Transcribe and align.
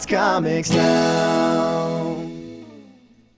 Sunspots 0.00 0.08
Comics 0.08 0.70
now. 0.70 2.16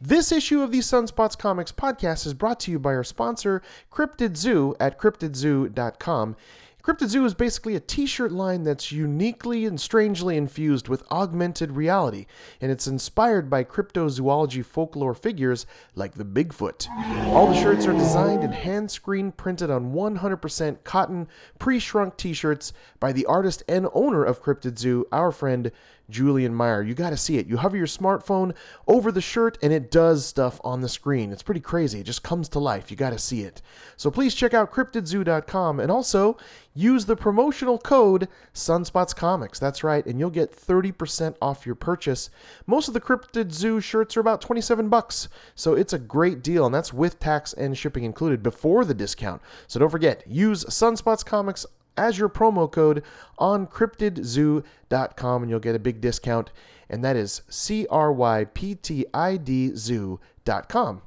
This 0.00 0.30
issue 0.30 0.62
of 0.62 0.70
the 0.70 0.78
Sunspots 0.78 1.36
Comics 1.36 1.72
podcast 1.72 2.24
is 2.26 2.34
brought 2.34 2.60
to 2.60 2.70
you 2.70 2.78
by 2.78 2.94
our 2.94 3.04
sponsor, 3.04 3.62
Cryptid 3.90 4.36
Zoo 4.36 4.76
at 4.78 4.98
cryptidzoo.com. 4.98 6.36
Cryptid 6.82 7.08
Zoo 7.10 7.24
is 7.24 7.34
basically 7.34 7.76
a 7.76 7.80
t 7.80 8.06
shirt 8.06 8.32
line 8.32 8.64
that's 8.64 8.90
uniquely 8.90 9.64
and 9.66 9.80
strangely 9.80 10.36
infused 10.36 10.88
with 10.88 11.04
augmented 11.12 11.72
reality, 11.72 12.26
and 12.60 12.72
it's 12.72 12.88
inspired 12.88 13.48
by 13.48 13.62
cryptozoology 13.62 14.64
folklore 14.64 15.14
figures 15.14 15.64
like 15.94 16.14
the 16.14 16.24
Bigfoot. 16.24 16.88
All 17.28 17.46
the 17.46 17.60
shirts 17.60 17.86
are 17.86 17.92
designed 17.92 18.42
and 18.42 18.52
hand 18.52 18.90
screen 18.90 19.30
printed 19.30 19.70
on 19.70 19.92
100% 19.92 20.82
cotton, 20.82 21.28
pre 21.60 21.78
shrunk 21.78 22.16
t 22.16 22.32
shirts 22.32 22.72
by 22.98 23.12
the 23.12 23.26
artist 23.26 23.62
and 23.68 23.86
owner 23.94 24.24
of 24.24 24.42
Cryptid 24.42 24.76
Zoo, 24.76 25.06
our 25.12 25.30
friend 25.30 25.70
Julian 26.12 26.54
Meyer. 26.54 26.82
You 26.82 26.94
got 26.94 27.10
to 27.10 27.16
see 27.16 27.38
it. 27.38 27.46
You 27.46 27.56
hover 27.56 27.76
your 27.76 27.86
smartphone 27.86 28.54
over 28.86 29.10
the 29.10 29.20
shirt 29.20 29.58
and 29.62 29.72
it 29.72 29.90
does 29.90 30.24
stuff 30.24 30.60
on 30.62 30.80
the 30.80 30.88
screen. 30.88 31.32
It's 31.32 31.42
pretty 31.42 31.60
crazy. 31.60 32.00
It 32.00 32.06
just 32.06 32.22
comes 32.22 32.48
to 32.50 32.58
life. 32.58 32.90
You 32.90 32.96
got 32.96 33.10
to 33.10 33.18
see 33.18 33.42
it. 33.42 33.62
So 33.96 34.10
please 34.10 34.34
check 34.34 34.54
out 34.54 34.70
cryptidzoo.com 34.70 35.80
and 35.80 35.90
also 35.90 36.36
use 36.74 37.06
the 37.06 37.16
promotional 37.16 37.78
code 37.78 38.28
Sunspots 38.54 39.14
Comics. 39.14 39.58
That's 39.58 39.84
right, 39.84 40.04
and 40.06 40.18
you'll 40.18 40.30
get 40.30 40.56
30% 40.56 41.36
off 41.42 41.66
your 41.66 41.74
purchase. 41.74 42.30
Most 42.66 42.88
of 42.88 42.94
the 42.94 43.00
Cryptid 43.00 43.52
Zoo 43.52 43.80
shirts 43.80 44.16
are 44.16 44.20
about 44.20 44.40
27 44.40 44.88
bucks. 44.88 45.28
So 45.54 45.74
it's 45.74 45.92
a 45.92 45.98
great 45.98 46.42
deal 46.42 46.66
and 46.66 46.74
that's 46.74 46.92
with 46.92 47.18
tax 47.18 47.52
and 47.52 47.76
shipping 47.76 48.04
included 48.04 48.42
before 48.42 48.84
the 48.84 48.94
discount. 48.94 49.42
So 49.66 49.80
don't 49.80 49.90
forget, 49.90 50.22
use 50.26 50.64
Sunspots 50.64 51.24
Comics 51.24 51.66
as 51.96 52.18
your 52.18 52.28
promo 52.28 52.70
code 52.70 53.02
on 53.38 53.66
cryptidzoo.com 53.66 55.42
and 55.42 55.50
you'll 55.50 55.60
get 55.60 55.74
a 55.74 55.80
big 55.80 56.00
discount. 56.00 56.50
And 56.88 57.04
that 57.04 57.16
is 57.16 57.42
C 57.48 57.86
R 57.88 58.12
Y 58.12 58.44
P 58.46 58.74
T 58.74 59.06
I 59.14 59.36
D 59.36 59.72
zoo.com. 59.74 61.02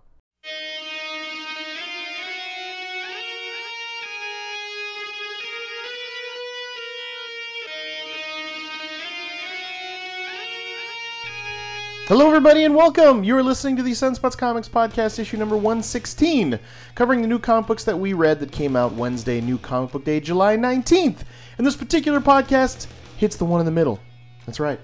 Hello, 12.08 12.28
everybody, 12.28 12.64
and 12.64 12.76
welcome. 12.76 13.24
You 13.24 13.36
are 13.36 13.42
listening 13.42 13.78
to 13.78 13.82
the 13.82 13.94
Sunspots 13.94 14.38
Comics 14.38 14.70
Podcast, 14.70 15.18
issue 15.18 15.38
number 15.38 15.56
116, 15.56 16.60
covering 16.94 17.24
the 17.24 17.28
new 17.28 17.40
comic 17.40 17.66
books 17.66 17.84
that 17.84 17.98
we 17.98 18.14
read 18.14 18.40
that 18.42 18.52
came 18.52 18.76
out 18.76 18.94
Wednesday, 18.94 19.42
New 19.42 19.58
Comic 19.58 19.92
Book 19.92 20.06
Day, 20.06 20.20
July 20.20 20.56
19th. 20.56 21.22
And 21.58 21.66
this 21.66 21.76
particular 21.76 22.20
podcast 22.22 22.86
hits 23.18 23.38
the 23.38 23.46
one 23.46 23.60
in 23.60 23.66
the 23.66 23.72
middle. 23.72 24.00
That's 24.46 24.60
right. 24.60 24.80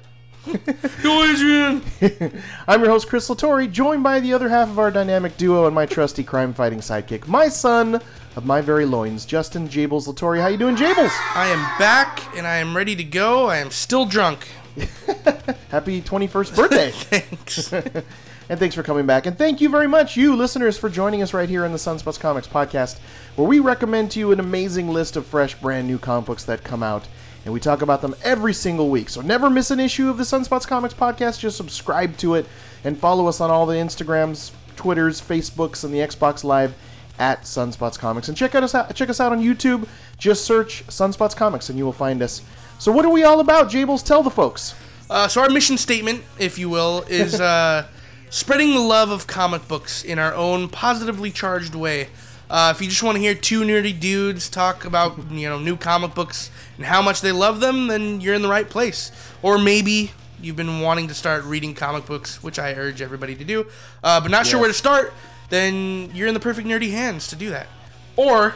Go, 1.04 1.24
Adrian! 1.24 1.84
I'm 2.68 2.82
your 2.82 2.90
host, 2.90 3.08
Chris 3.08 3.30
Latore, 3.30 3.72
joined 3.72 4.02
by 4.02 4.20
the 4.20 4.34
other 4.34 4.50
half 4.50 4.70
of 4.70 4.80
our 4.80 4.90
dynamic 4.90 5.38
duo 5.38 5.68
and 5.68 5.76
my 5.76 5.86
trusty 5.86 6.24
crime 6.24 6.56
fighting 6.56 6.80
sidekick, 6.80 7.28
my 7.28 7.50
son 7.50 8.02
of 8.36 8.48
my 8.48 8.62
very 8.62 8.86
loins, 8.86 9.26
Justin 9.26 9.70
Jables 9.70 10.08
Latore. 10.08 10.42
How 10.42 10.48
you 10.48 10.58
doing, 10.58 10.76
Jables? 10.76 11.16
I 11.36 11.50
am 11.50 11.60
back 11.78 12.36
and 12.36 12.48
I 12.48 12.56
am 12.56 12.76
ready 12.76 12.96
to 12.96 13.04
go. 13.04 13.46
I 13.46 13.58
am 13.58 13.70
still 13.70 14.06
drunk. 14.08 14.48
Happy 15.70 16.02
21st 16.02 16.56
birthday. 16.56 16.92
Thanks. 16.94 17.74
And 18.50 18.60
thanks 18.60 18.76
for 18.76 18.84
coming 18.84 19.06
back. 19.06 19.26
And 19.26 19.38
thank 19.38 19.62
you 19.62 19.70
very 19.70 19.88
much, 19.88 20.18
you 20.18 20.36
listeners, 20.36 20.78
for 20.78 20.90
joining 20.90 21.22
us 21.22 21.34
right 21.34 21.48
here 21.48 21.64
in 21.64 21.72
the 21.72 21.78
Sunspots 21.78 22.20
Comics 22.20 22.50
podcast, 22.50 23.00
where 23.38 23.48
we 23.48 23.60
recommend 23.60 24.12
to 24.12 24.20
you 24.20 24.34
an 24.34 24.42
amazing 24.42 24.90
list 24.90 25.16
of 25.16 25.26
fresh, 25.26 25.56
brand 25.56 25.88
new 25.88 25.98
comic 25.98 26.26
books 26.26 26.44
that 26.44 26.62
come 26.62 26.84
out. 26.84 27.08
And 27.46 27.54
we 27.54 27.62
talk 27.62 27.82
about 27.82 28.02
them 28.02 28.14
every 28.24 28.54
single 28.54 28.90
week. 28.90 29.08
So 29.08 29.22
never 29.22 29.50
miss 29.50 29.72
an 29.72 29.80
issue 29.80 30.10
of 30.10 30.18
the 30.18 30.26
Sunspots 30.26 30.68
Comics 30.68 30.94
podcast. 30.94 31.40
Just 31.40 31.56
subscribe 31.56 32.18
to 32.18 32.36
it 32.36 32.46
and 32.84 33.00
follow 33.00 33.28
us 33.28 33.40
on 33.40 33.50
all 33.50 33.66
the 33.66 33.76
Instagrams, 33.76 34.52
Twitters, 34.76 35.22
Facebooks, 35.22 35.86
and 35.86 35.94
the 35.94 36.00
Xbox 36.00 36.44
Live 36.44 36.74
at 37.22 37.44
Sunspots 37.44 38.00
Comics. 38.00 38.28
And 38.28 38.36
check 38.36 38.56
out 38.56 38.64
us 38.64 38.74
out, 38.74 38.94
check 38.96 39.08
us 39.08 39.20
out 39.20 39.32
on 39.32 39.42
YouTube. 39.42 39.88
Just 40.18 40.44
search 40.44 40.86
Sunspots 40.88 41.36
Comics 41.36 41.70
and 41.70 41.78
you 41.78 41.86
will 41.86 41.94
find 41.94 42.22
us. 42.24 42.42
So 42.80 42.92
what 42.92 43.06
are 43.06 43.12
we 43.12 43.24
all 43.24 43.40
about, 43.40 43.70
Jables? 43.70 44.04
Tell 44.04 44.24
the 44.24 44.32
folks. 44.32 44.74
Uh, 45.08 45.28
so 45.28 45.42
our 45.42 45.50
mission 45.50 45.78
statement, 45.78 46.24
if 46.40 46.58
you 46.58 46.68
will, 46.68 47.04
is 47.08 47.40
uh, 47.42 47.86
spreading 48.32 48.74
the 48.74 48.80
love 48.80 49.12
of 49.12 49.28
comic 49.28 49.68
books 49.68 50.04
in 50.04 50.18
our 50.18 50.34
own 50.34 50.68
positively 50.68 51.30
charged 51.30 51.76
way. 51.76 52.10
Uh, 52.50 52.74
if 52.76 52.82
you 52.82 52.88
just 52.88 53.04
want 53.04 53.16
to 53.16 53.22
hear 53.22 53.36
two 53.36 53.62
nerdy 53.62 53.98
dudes 53.98 54.50
talk 54.50 54.84
about 54.84 55.18
you 55.32 55.48
know 55.48 55.58
new 55.58 55.78
comic 55.78 56.14
books 56.14 56.50
and 56.76 56.86
how 56.86 57.02
much 57.02 57.22
they 57.22 57.32
love 57.32 57.60
them, 57.60 57.88
then 57.88 58.20
you're 58.20 58.34
in 58.34 58.42
the 58.42 58.50
right 58.50 58.70
place. 58.70 59.12
Or 59.44 59.58
maybe 59.60 60.12
you've 60.42 60.56
been 60.56 60.82
wanting 60.82 61.08
to 61.08 61.14
start 61.14 61.44
reading 61.44 61.76
comic 61.76 62.08
books, 62.08 62.42
which 62.42 62.58
I 62.58 62.74
urge 62.74 63.02
everybody 63.02 63.36
to 63.36 63.44
do, 63.44 63.68
uh, 64.04 64.20
but 64.20 64.32
not 64.32 64.48
sure 64.48 64.60
where 64.60 64.68
to 64.68 64.74
start. 64.74 65.14
Then 65.52 66.10
you're 66.16 66.28
in 66.28 66.34
the 66.34 66.40
perfect 66.40 66.68
nerdy 66.68 66.90
hands 66.90 67.28
to 67.28 67.36
do 67.36 67.52
that. 67.52 67.68
Or 68.16 68.56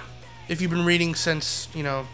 if 0.50 0.60
you've 0.60 0.72
been 0.72 0.86
reading 0.86 1.14
since 1.14 1.68
you 1.76 1.84
know 1.84 2.08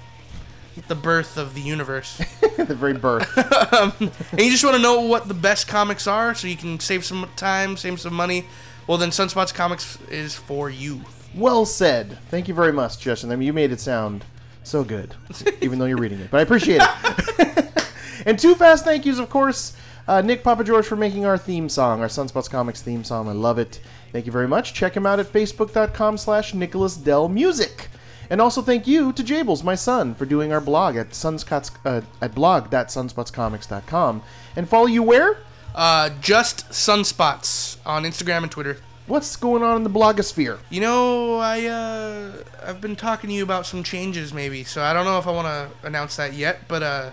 the 0.90 0.96
birth 0.96 1.38
of 1.38 1.54
the 1.54 1.62
universe. 1.62 2.22
The 2.62 2.76
very 2.76 2.94
birth. 2.94 3.28
Um, 3.74 3.94
and 4.00 4.42
you 4.42 4.52
just 4.52 4.64
want 4.64 4.76
to 4.76 4.82
know 4.82 5.02
what 5.02 5.28
the 5.28 5.34
best 5.34 5.68
comics 5.68 6.06
are 6.06 6.36
so 6.36 6.46
you 6.46 6.58
can 6.58 6.80
save 6.80 7.06
some 7.06 7.28
time, 7.36 7.78
save 7.78 8.00
some 8.02 8.14
money, 8.14 8.46
well, 8.88 8.98
then 8.98 9.10
Sunspots 9.10 9.54
Comics 9.54 9.98
is 10.10 10.36
for 10.36 10.70
you. 10.70 11.02
Well 11.34 11.66
said. 11.66 12.18
Thank 12.30 12.48
you 12.48 12.54
very 12.54 12.74
much, 12.74 13.00
Justin. 13.00 13.32
I 13.32 13.36
mean, 13.36 13.46
you 13.46 13.54
made 13.54 13.72
it 13.72 13.80
sound 13.80 14.26
so 14.64 14.84
good, 14.84 15.16
even 15.62 15.80
though 15.80 15.86
you're 15.86 15.98
reading 15.98 16.20
it. 16.20 16.30
But 16.32 16.40
I 16.40 16.42
appreciate 16.42 16.82
it. 16.84 17.86
and 18.26 18.38
two 18.38 18.56
fast 18.56 18.84
thank 18.84 19.06
yous, 19.06 19.20
of 19.20 19.30
course. 19.30 19.78
Uh, 20.12 20.20
Nick 20.20 20.44
Papa 20.44 20.62
George 20.66 20.86
for 20.86 20.98
making 20.98 21.24
our 21.24 21.38
theme 21.38 21.70
song, 21.70 22.02
our 22.02 22.10
Sunspots 22.10 22.50
Comics 22.50 22.82
theme 22.82 23.02
song. 23.02 23.30
I 23.30 23.32
love 23.32 23.58
it. 23.58 23.80
Thank 24.12 24.26
you 24.26 24.32
very 24.34 24.46
much. 24.46 24.74
Check 24.74 24.98
him 24.98 25.06
out 25.06 25.22
at 25.22 25.28
facebook.com 25.28 26.18
slash 26.18 26.54
Nicholas 26.54 26.98
Dell 26.98 27.30
Music. 27.30 27.88
And 28.30 28.42
also 28.42 28.62
thank 28.62 28.88
you 28.88 29.14
to 29.14 29.24
Jables, 29.24 29.64
my 29.64 29.76
son, 29.76 30.14
for 30.14 30.26
doing 30.26 30.52
our 30.52 30.60
blog 30.60 30.98
at 30.98 31.12
sunspots 31.12 31.72
uh, 31.86 32.02
at 32.22 32.36
blog.sunspotscomics.com. 32.36 34.22
And 34.58 34.68
follow 34.68 34.88
you 34.88 35.02
where? 35.02 35.38
Uh, 35.74 36.10
just 36.20 36.68
Sunspots 36.72 37.78
on 37.86 38.04
Instagram 38.04 38.44
and 38.44 38.52
Twitter. 38.52 38.80
What's 39.08 39.38
going 39.38 39.64
on 39.64 39.78
in 39.78 39.84
the 39.86 39.90
blogosphere? 39.90 40.60
You 40.70 40.82
know, 40.82 41.38
I 41.38 41.68
uh, 41.68 42.34
I've 42.66 42.82
been 42.82 42.98
talking 42.98 43.30
to 43.30 43.34
you 43.34 43.44
about 43.44 43.66
some 43.66 43.82
changes, 43.82 44.34
maybe. 44.34 44.66
So 44.66 44.84
I 44.84 44.92
don't 44.92 45.06
know 45.06 45.20
if 45.20 45.28
I 45.28 45.32
want 45.32 45.48
to 45.48 45.88
announce 45.88 46.18
that 46.18 46.34
yet, 46.34 46.68
but 46.68 46.84
uh, 46.84 47.12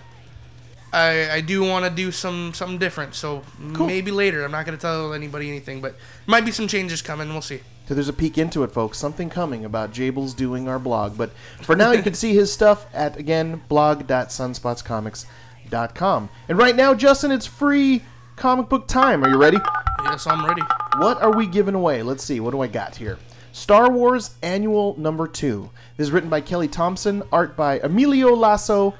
I 0.91 1.29
I 1.31 1.41
do 1.41 1.63
want 1.63 1.85
to 1.85 1.91
do 1.91 2.11
some 2.11 2.53
something 2.53 2.77
different. 2.77 3.15
So 3.15 3.43
maybe 3.59 4.11
later. 4.11 4.43
I'm 4.43 4.51
not 4.51 4.65
gonna 4.65 4.77
tell 4.77 5.13
anybody 5.13 5.49
anything, 5.49 5.81
but 5.81 5.95
might 6.25 6.45
be 6.45 6.51
some 6.51 6.67
changes 6.67 7.01
coming. 7.01 7.29
We'll 7.29 7.41
see. 7.41 7.61
So 7.87 7.95
there's 7.95 8.07
a 8.07 8.13
peek 8.13 8.37
into 8.37 8.61
it, 8.63 8.71
folks. 8.71 8.99
Something 8.99 9.31
coming 9.31 9.65
about 9.65 9.91
Jables 9.91 10.35
doing 10.35 10.67
our 10.67 10.77
blog. 10.77 11.17
But 11.17 11.31
for 11.63 11.75
now, 11.75 11.91
you 11.91 12.03
can 12.03 12.13
see 12.13 12.35
his 12.35 12.53
stuff 12.53 12.85
at, 12.93 13.17
again, 13.17 13.63
blog.sunspotscomics.com. 13.67 16.29
And 16.47 16.57
right 16.57 16.75
now, 16.75 16.93
Justin, 16.93 17.31
it's 17.31 17.47
free 17.47 18.03
comic 18.35 18.69
book 18.69 18.87
time. 18.87 19.23
Are 19.23 19.29
you 19.29 19.37
ready? 19.37 19.57
Yes, 20.03 20.27
I'm 20.27 20.45
ready. 20.45 20.61
What 20.97 21.19
are 21.19 21.35
we 21.35 21.47
giving 21.47 21.73
away? 21.73 22.03
Let's 22.03 22.23
see. 22.23 22.39
What 22.39 22.51
do 22.51 22.61
I 22.61 22.67
got 22.67 22.95
here? 22.95 23.17
Star 23.53 23.89
Wars 23.91 24.35
Annual 24.43 24.99
Number 24.99 25.27
2. 25.27 25.67
This 25.97 26.09
is 26.09 26.11
written 26.11 26.29
by 26.29 26.41
Kelly 26.41 26.67
Thompson, 26.67 27.23
art 27.31 27.57
by 27.57 27.79
Emilio 27.79 28.35
Laiso, 28.35 28.93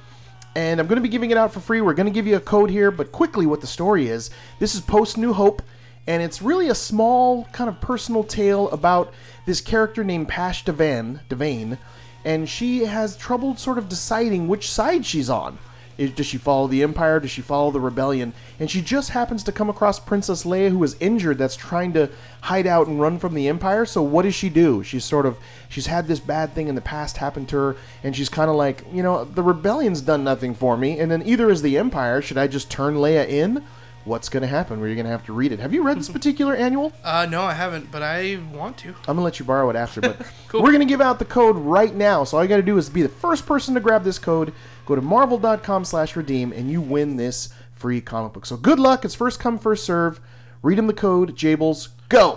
and 0.59 0.81
I'm 0.81 0.88
going 0.88 0.97
to 0.97 1.01
be 1.01 1.07
giving 1.07 1.31
it 1.31 1.38
out 1.38 1.53
for 1.53 1.61
free. 1.61 1.79
We're 1.79 1.94
going 1.94 2.07
to 2.07 2.11
give 2.11 2.27
you 2.27 2.35
a 2.35 2.41
code 2.41 2.69
here, 2.69 2.91
but 2.91 3.13
quickly, 3.13 3.45
what 3.45 3.61
the 3.61 3.67
story 3.67 4.09
is 4.09 4.29
this 4.59 4.75
is 4.75 4.81
post 4.81 5.17
New 5.17 5.31
Hope, 5.31 5.61
and 6.06 6.21
it's 6.21 6.41
really 6.41 6.67
a 6.67 6.75
small, 6.75 7.45
kind 7.53 7.69
of 7.69 7.79
personal 7.79 8.25
tale 8.25 8.69
about 8.71 9.13
this 9.45 9.61
character 9.61 10.03
named 10.03 10.27
Pash 10.27 10.65
Davane, 10.65 11.21
Davane 11.29 11.77
and 12.25 12.50
she 12.50 12.85
has 12.85 13.15
trouble 13.15 13.56
sort 13.56 13.77
of 13.77 13.88
deciding 13.88 14.47
which 14.47 14.69
side 14.69 15.06
she's 15.06 15.29
on. 15.29 15.57
Is- 15.99 16.11
Does 16.11 16.25
she 16.25 16.37
follow 16.37 16.67
the 16.67 16.81
Empire? 16.81 17.19
Does 17.19 17.29
she 17.29 17.41
follow 17.41 17.69
the 17.71 17.79
Rebellion? 17.79 18.33
And 18.59 18.71
she 18.71 18.81
just 18.81 19.11
happens 19.11 19.43
to 19.43 19.51
come 19.51 19.69
across 19.69 19.99
Princess 19.99 20.43
Leia, 20.45 20.69
who 20.71 20.83
is 20.83 20.95
injured, 20.99 21.37
that's 21.37 21.55
trying 21.55 21.93
to 21.93 22.09
hide 22.41 22.65
out 22.65 22.87
and 22.87 22.99
run 22.99 23.19
from 23.19 23.33
the 23.35 23.47
Empire. 23.47 23.85
So 23.85 24.01
what 24.01 24.23
does 24.23 24.33
she 24.33 24.49
do? 24.49 24.81
She's 24.83 25.03
sort 25.05 25.25
of 25.25 25.37
she's 25.67 25.87
had 25.87 26.07
this 26.07 26.19
bad 26.19 26.53
thing 26.55 26.67
in 26.69 26.75
the 26.75 26.81
past 26.81 27.17
happen 27.17 27.45
to 27.47 27.57
her, 27.57 27.75
and 28.03 28.15
she's 28.15 28.29
kind 28.29 28.49
of 28.49 28.55
like, 28.55 28.83
you 28.93 29.03
know, 29.03 29.25
the 29.25 29.43
Rebellion's 29.43 30.01
done 30.01 30.23
nothing 30.23 30.55
for 30.55 30.77
me, 30.77 30.97
and 30.97 31.11
then 31.11 31.21
either 31.25 31.49
is 31.49 31.61
the 31.61 31.77
Empire. 31.77 32.21
Should 32.21 32.37
I 32.37 32.47
just 32.47 32.71
turn 32.71 32.95
Leia 32.95 33.27
in? 33.27 33.63
What's 34.05 34.29
going 34.29 34.41
to 34.41 34.47
happen? 34.47 34.79
Where 34.79 34.87
you're 34.87 34.95
going 34.95 35.05
to 35.05 35.11
have 35.11 35.25
to 35.25 35.33
read 35.33 35.51
it. 35.51 35.59
Have 35.59 35.73
you 35.73 35.83
read 35.83 35.99
this 35.99 36.09
particular 36.17 36.55
annual? 36.55 36.93
Uh, 37.03 37.27
no, 37.29 37.41
I 37.43 37.53
haven't, 37.53 37.91
but 37.91 38.01
I 38.01 38.39
want 38.53 38.77
to. 38.77 38.87
I'm 38.89 38.95
gonna 39.17 39.21
let 39.23 39.39
you 39.39 39.45
borrow 39.45 39.69
it 39.69 39.75
after, 39.75 39.99
but 40.01 40.17
Cool. 40.47 40.63
we're 40.63 40.71
gonna 40.71 40.85
give 40.85 41.01
out 41.01 41.19
the 41.19 41.25
code 41.25 41.57
right 41.57 41.93
now. 41.93 42.23
So 42.23 42.37
all 42.37 42.43
you 42.43 42.47
gotta 42.49 42.61
do 42.63 42.77
is 42.77 42.89
be 42.89 43.01
the 43.01 43.09
first 43.09 43.45
person 43.45 43.73
to 43.75 43.81
grab 43.81 44.03
this 44.05 44.17
code. 44.17 44.53
Go 44.89 44.95
to 44.95 45.01
marvel.com/redeem, 45.03 46.51
and 46.51 46.71
you 46.71 46.81
win 46.81 47.15
this 47.15 47.50
free 47.74 48.01
comic 48.01 48.33
book. 48.33 48.47
So 48.47 48.57
good 48.57 48.80
luck. 48.80 49.06
It's 49.06 49.13
first 49.13 49.39
come, 49.39 49.59
first 49.59 49.83
serve. 49.83 50.19
Read 50.63 50.80
him 50.80 50.88
the 50.88 50.94
code. 50.94 51.36
Jables, 51.36 51.89
go. 52.09 52.36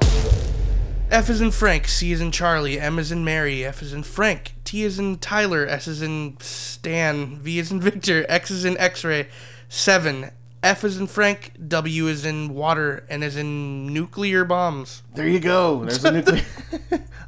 F 1.10 1.31
is 1.31 1.40
in 1.40 1.50
Frank, 1.50 1.88
C 1.88 2.12
is 2.12 2.20
in 2.20 2.31
Charlie, 2.31 2.78
M 2.78 2.99
is 2.99 3.10
in 3.10 3.25
Mary, 3.25 3.64
F 3.64 3.81
is 3.81 3.94
in 3.94 4.02
Frank, 4.02 4.54
T 4.64 4.82
is 4.82 4.99
in 4.99 5.16
Tyler, 5.16 5.66
S 5.66 5.88
is 5.88 6.02
in 6.02 6.37
Stan, 6.40 7.38
V 7.38 7.58
is 7.58 7.72
in 7.72 7.81
Victor, 7.81 8.26
X 8.28 8.50
is 8.50 8.66
in 8.66 8.76
X-ray, 8.76 9.28
7, 9.70 10.31
F 10.62 10.84
is 10.84 10.98
in 10.98 11.06
Frank, 11.06 11.52
W 11.69 12.06
is 12.06 12.26
in 12.26 12.52
water, 12.52 13.06
and 13.08 13.25
is 13.25 13.37
in 13.37 13.94
nuclear 13.94 14.44
bombs. 14.44 15.02
There 15.14 15.26
you 15.26 15.40
go. 15.40 15.84
There's 15.84 16.05
a 16.05 16.12
nuclear. 16.12 16.44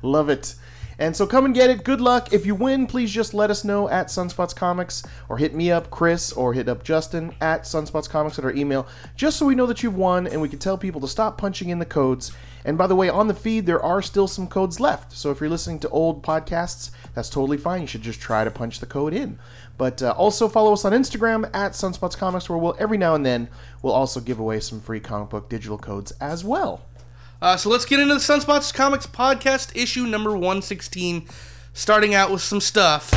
Love 0.03 0.29
it. 0.29 0.55
And 0.99 1.17
so 1.17 1.27
come 1.27 1.45
and 1.45 1.55
get 1.55 1.71
it. 1.71 1.85
Good 1.85 2.01
luck. 2.01 2.33
If 2.33 2.47
you 2.47 2.55
win, 2.55 2.87
please 2.87 3.11
just 3.11 3.35
let 3.35 3.51
us 3.51 3.65
know 3.65 3.89
at 3.89 4.07
Sunspots 4.07 4.55
Comics 4.55 5.03
or 5.29 5.39
hit 5.39 5.55
me 5.55 5.71
up, 5.71 5.91
Chris, 5.91 6.33
or 6.33 6.55
hit 6.55 6.69
up 6.69 6.85
Justin 6.85 7.35
at 7.41 7.63
Sunspots 7.63 8.09
Comics 8.09 8.39
at 8.39 8.45
our 8.45 8.53
email, 8.53 8.87
just 9.17 9.39
so 9.39 9.47
we 9.47 9.55
know 9.55 9.67
that 9.67 9.83
you've 9.83 9.97
won 9.97 10.27
and 10.27 10.41
we 10.41 10.49
can 10.49 10.59
tell 10.59 10.79
people 10.79 11.01
to 11.01 11.09
stop 11.09 11.37
punching 11.37 11.69
in 11.69 11.79
the 11.79 11.85
codes. 11.85 12.33
And 12.65 12.79
by 12.79 12.87
the 12.87 12.97
way, 12.97 13.09
on 13.11 13.29
the 13.29 13.35
feed, 13.35 13.67
there 13.67 13.83
are 13.83 14.01
still 14.01 14.27
some 14.27 14.47
codes 14.47 14.81
left. 14.81 15.13
So 15.13 15.31
if 15.31 15.41
you're 15.41 15.51
listening 15.51 15.81
to 15.81 15.89
old 15.91 16.23
podcasts, 16.23 16.91
that's 17.15 17.29
totally 17.29 17.59
fine. 17.59 17.83
You 17.83 17.87
should 17.87 18.03
just 18.03 18.21
try 18.21 18.45
to 18.45 18.51
punch 18.51 18.81
the 18.81 18.87
code 18.87 19.13
in. 19.13 19.39
But 19.77 20.03
uh, 20.03 20.13
also 20.13 20.49
follow 20.49 20.73
us 20.73 20.85
on 20.85 20.93
Instagram 20.93 21.45
at 21.53 21.73
Sunspots 21.73 22.17
Comics, 22.17 22.49
where 22.49 22.59
we'll 22.59 22.77
every 22.79 22.97
now 22.97 23.15
and 23.15 23.27
then 23.27 23.49
we'll 23.83 23.93
also 23.93 24.21
give 24.21 24.39
away 24.39 24.61
some 24.61 24.81
free 24.81 25.01
comic 25.01 25.29
book 25.31 25.51
digital 25.51 25.77
codes 25.77 26.13
as 26.13 26.45
well. 26.45 26.87
Uh, 27.45 27.59
so 27.59 27.69
let's 27.69 27.85
get 27.85 28.01
into 28.01 28.15
the 28.15 28.21
Sunspots 28.21 28.73
Comics 28.73 29.07
podcast 29.07 29.71
issue 29.77 30.05
number 30.07 30.31
116, 30.33 31.29
starting 31.75 32.15
out 32.15 32.31
with 32.31 32.41
some 32.41 32.59
stuff 32.59 33.11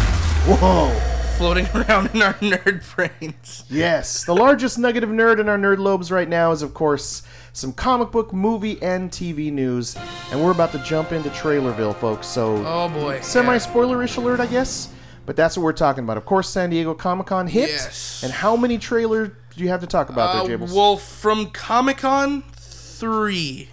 Whoa! 0.45 0.89
floating 1.37 1.65
around 1.73 2.13
in 2.13 2.21
our 2.21 2.33
nerd 2.33 2.83
brains. 2.93 3.63
Yes, 3.69 4.25
the 4.25 4.35
largest 4.35 4.77
nugget 4.77 5.05
of 5.05 5.09
nerd 5.11 5.39
in 5.39 5.47
our 5.47 5.57
nerd 5.57 5.77
lobes 5.77 6.11
right 6.11 6.27
now 6.27 6.51
is, 6.51 6.61
of 6.61 6.73
course, 6.73 7.23
some 7.53 7.71
comic 7.71 8.11
book, 8.11 8.33
movie, 8.33 8.81
and 8.81 9.09
TV 9.11 9.49
news. 9.49 9.95
And 10.29 10.43
we're 10.43 10.51
about 10.51 10.73
to 10.73 10.79
jump 10.79 11.13
into 11.13 11.29
Trailerville, 11.29 11.95
folks. 11.95 12.27
So, 12.27 12.57
Oh 12.67 12.89
boy. 12.89 13.21
semi 13.21 13.55
spoilerish 13.59 14.17
alert, 14.17 14.41
I 14.41 14.47
guess. 14.47 14.89
But 15.25 15.37
that's 15.37 15.55
what 15.57 15.63
we're 15.63 15.71
talking 15.71 16.03
about. 16.03 16.17
Of 16.17 16.25
course, 16.25 16.49
San 16.49 16.69
Diego 16.69 16.93
Comic 16.93 17.27
Con 17.27 17.47
hit. 17.47 17.69
Yes. 17.69 18.23
And 18.23 18.33
how 18.33 18.57
many 18.57 18.77
trailers 18.77 19.29
do 19.55 19.63
you 19.63 19.69
have 19.69 19.79
to 19.81 19.87
talk 19.87 20.09
about 20.09 20.35
Uh, 20.35 20.43
there, 20.47 20.57
Jables? 20.57 20.75
well, 20.75 20.97
from 20.97 21.49
Comic 21.51 21.99
Con, 21.99 22.43
three. 22.57 23.69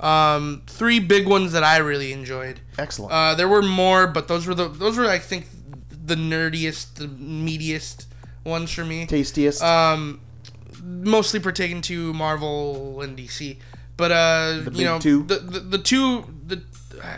Um, 0.00 0.62
three 0.66 1.00
big 1.00 1.26
ones 1.26 1.52
that 1.52 1.64
I 1.64 1.78
really 1.78 2.12
enjoyed. 2.12 2.60
Excellent. 2.78 3.12
Uh, 3.12 3.34
there 3.34 3.48
were 3.48 3.62
more, 3.62 4.06
but 4.06 4.28
those 4.28 4.46
were 4.46 4.54
the 4.54 4.68
those 4.68 4.96
were 4.96 5.06
I 5.06 5.18
think 5.18 5.46
the 5.90 6.14
nerdiest, 6.14 6.94
the 6.94 7.06
meatiest 7.06 8.06
ones 8.44 8.72
for 8.72 8.84
me. 8.84 9.06
Tastiest. 9.06 9.62
Um, 9.62 10.20
mostly 10.82 11.40
pertaining 11.40 11.82
to 11.82 12.12
Marvel 12.14 13.00
and 13.02 13.18
DC, 13.18 13.58
but 13.96 14.12
uh, 14.12 14.60
big 14.64 14.76
you 14.76 14.84
know, 14.84 14.98
two. 14.98 15.24
the, 15.24 15.38
the 15.38 15.60
the 15.60 15.78
two 15.78 16.24
the 16.46 16.62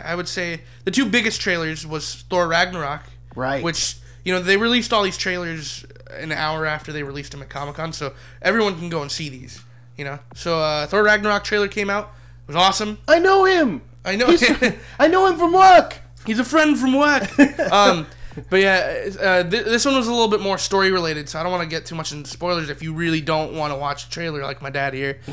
I 0.03 0.15
would 0.15 0.27
say 0.27 0.61
the 0.83 0.91
two 0.91 1.05
biggest 1.05 1.39
trailers 1.41 1.85
was 1.85 2.15
Thor 2.29 2.47
Ragnarok, 2.47 3.03
Right. 3.35 3.63
Which 3.63 3.97
you 4.23 4.33
know 4.33 4.41
they 4.41 4.57
released 4.57 4.91
all 4.93 5.03
these 5.03 5.17
trailers 5.17 5.85
an 6.11 6.31
hour 6.31 6.65
after 6.65 6.91
they 6.91 7.03
released 7.03 7.31
them 7.31 7.41
at 7.41 7.49
Comic 7.49 7.75
Con, 7.75 7.93
so 7.93 8.13
everyone 8.41 8.77
can 8.77 8.89
go 8.89 9.01
and 9.01 9.11
see 9.11 9.29
these. 9.29 9.61
You 9.97 10.05
know, 10.05 10.19
so 10.35 10.59
uh, 10.59 10.87
Thor 10.87 11.03
Ragnarok 11.03 11.43
trailer 11.43 11.67
came 11.67 11.89
out. 11.89 12.11
It 12.43 12.47
was 12.47 12.55
awesome. 12.55 12.97
I 13.07 13.19
know 13.19 13.45
him! 13.45 13.81
I 14.03 14.15
know. 14.15 14.27
He's- 14.27 14.73
I 14.99 15.07
know 15.07 15.27
him 15.27 15.37
from 15.37 15.53
work! 15.53 15.97
He's 16.25 16.39
a 16.39 16.43
friend 16.43 16.77
from 16.77 16.93
work. 16.97 17.23
um, 17.71 18.07
but 18.49 18.59
yeah, 18.61 19.09
uh, 19.19 19.43
th- 19.43 19.65
this 19.65 19.85
one 19.85 19.95
was 19.95 20.07
a 20.07 20.11
little 20.11 20.27
bit 20.27 20.39
more 20.41 20.57
story 20.57 20.91
related, 20.91 21.27
so 21.29 21.39
I 21.39 21.43
don't 21.43 21.51
want 21.51 21.63
to 21.63 21.69
get 21.69 21.85
too 21.85 21.95
much 21.95 22.11
into 22.11 22.29
spoilers 22.29 22.69
if 22.69 22.81
you 22.83 22.93
really 22.93 23.21
don't 23.21 23.53
want 23.55 23.73
to 23.73 23.77
watch 23.77 24.05
the 24.05 24.11
trailer 24.11 24.41
like 24.43 24.61
my 24.61 24.69
dad 24.69 24.93
here. 24.93 25.19
uh, 25.27 25.31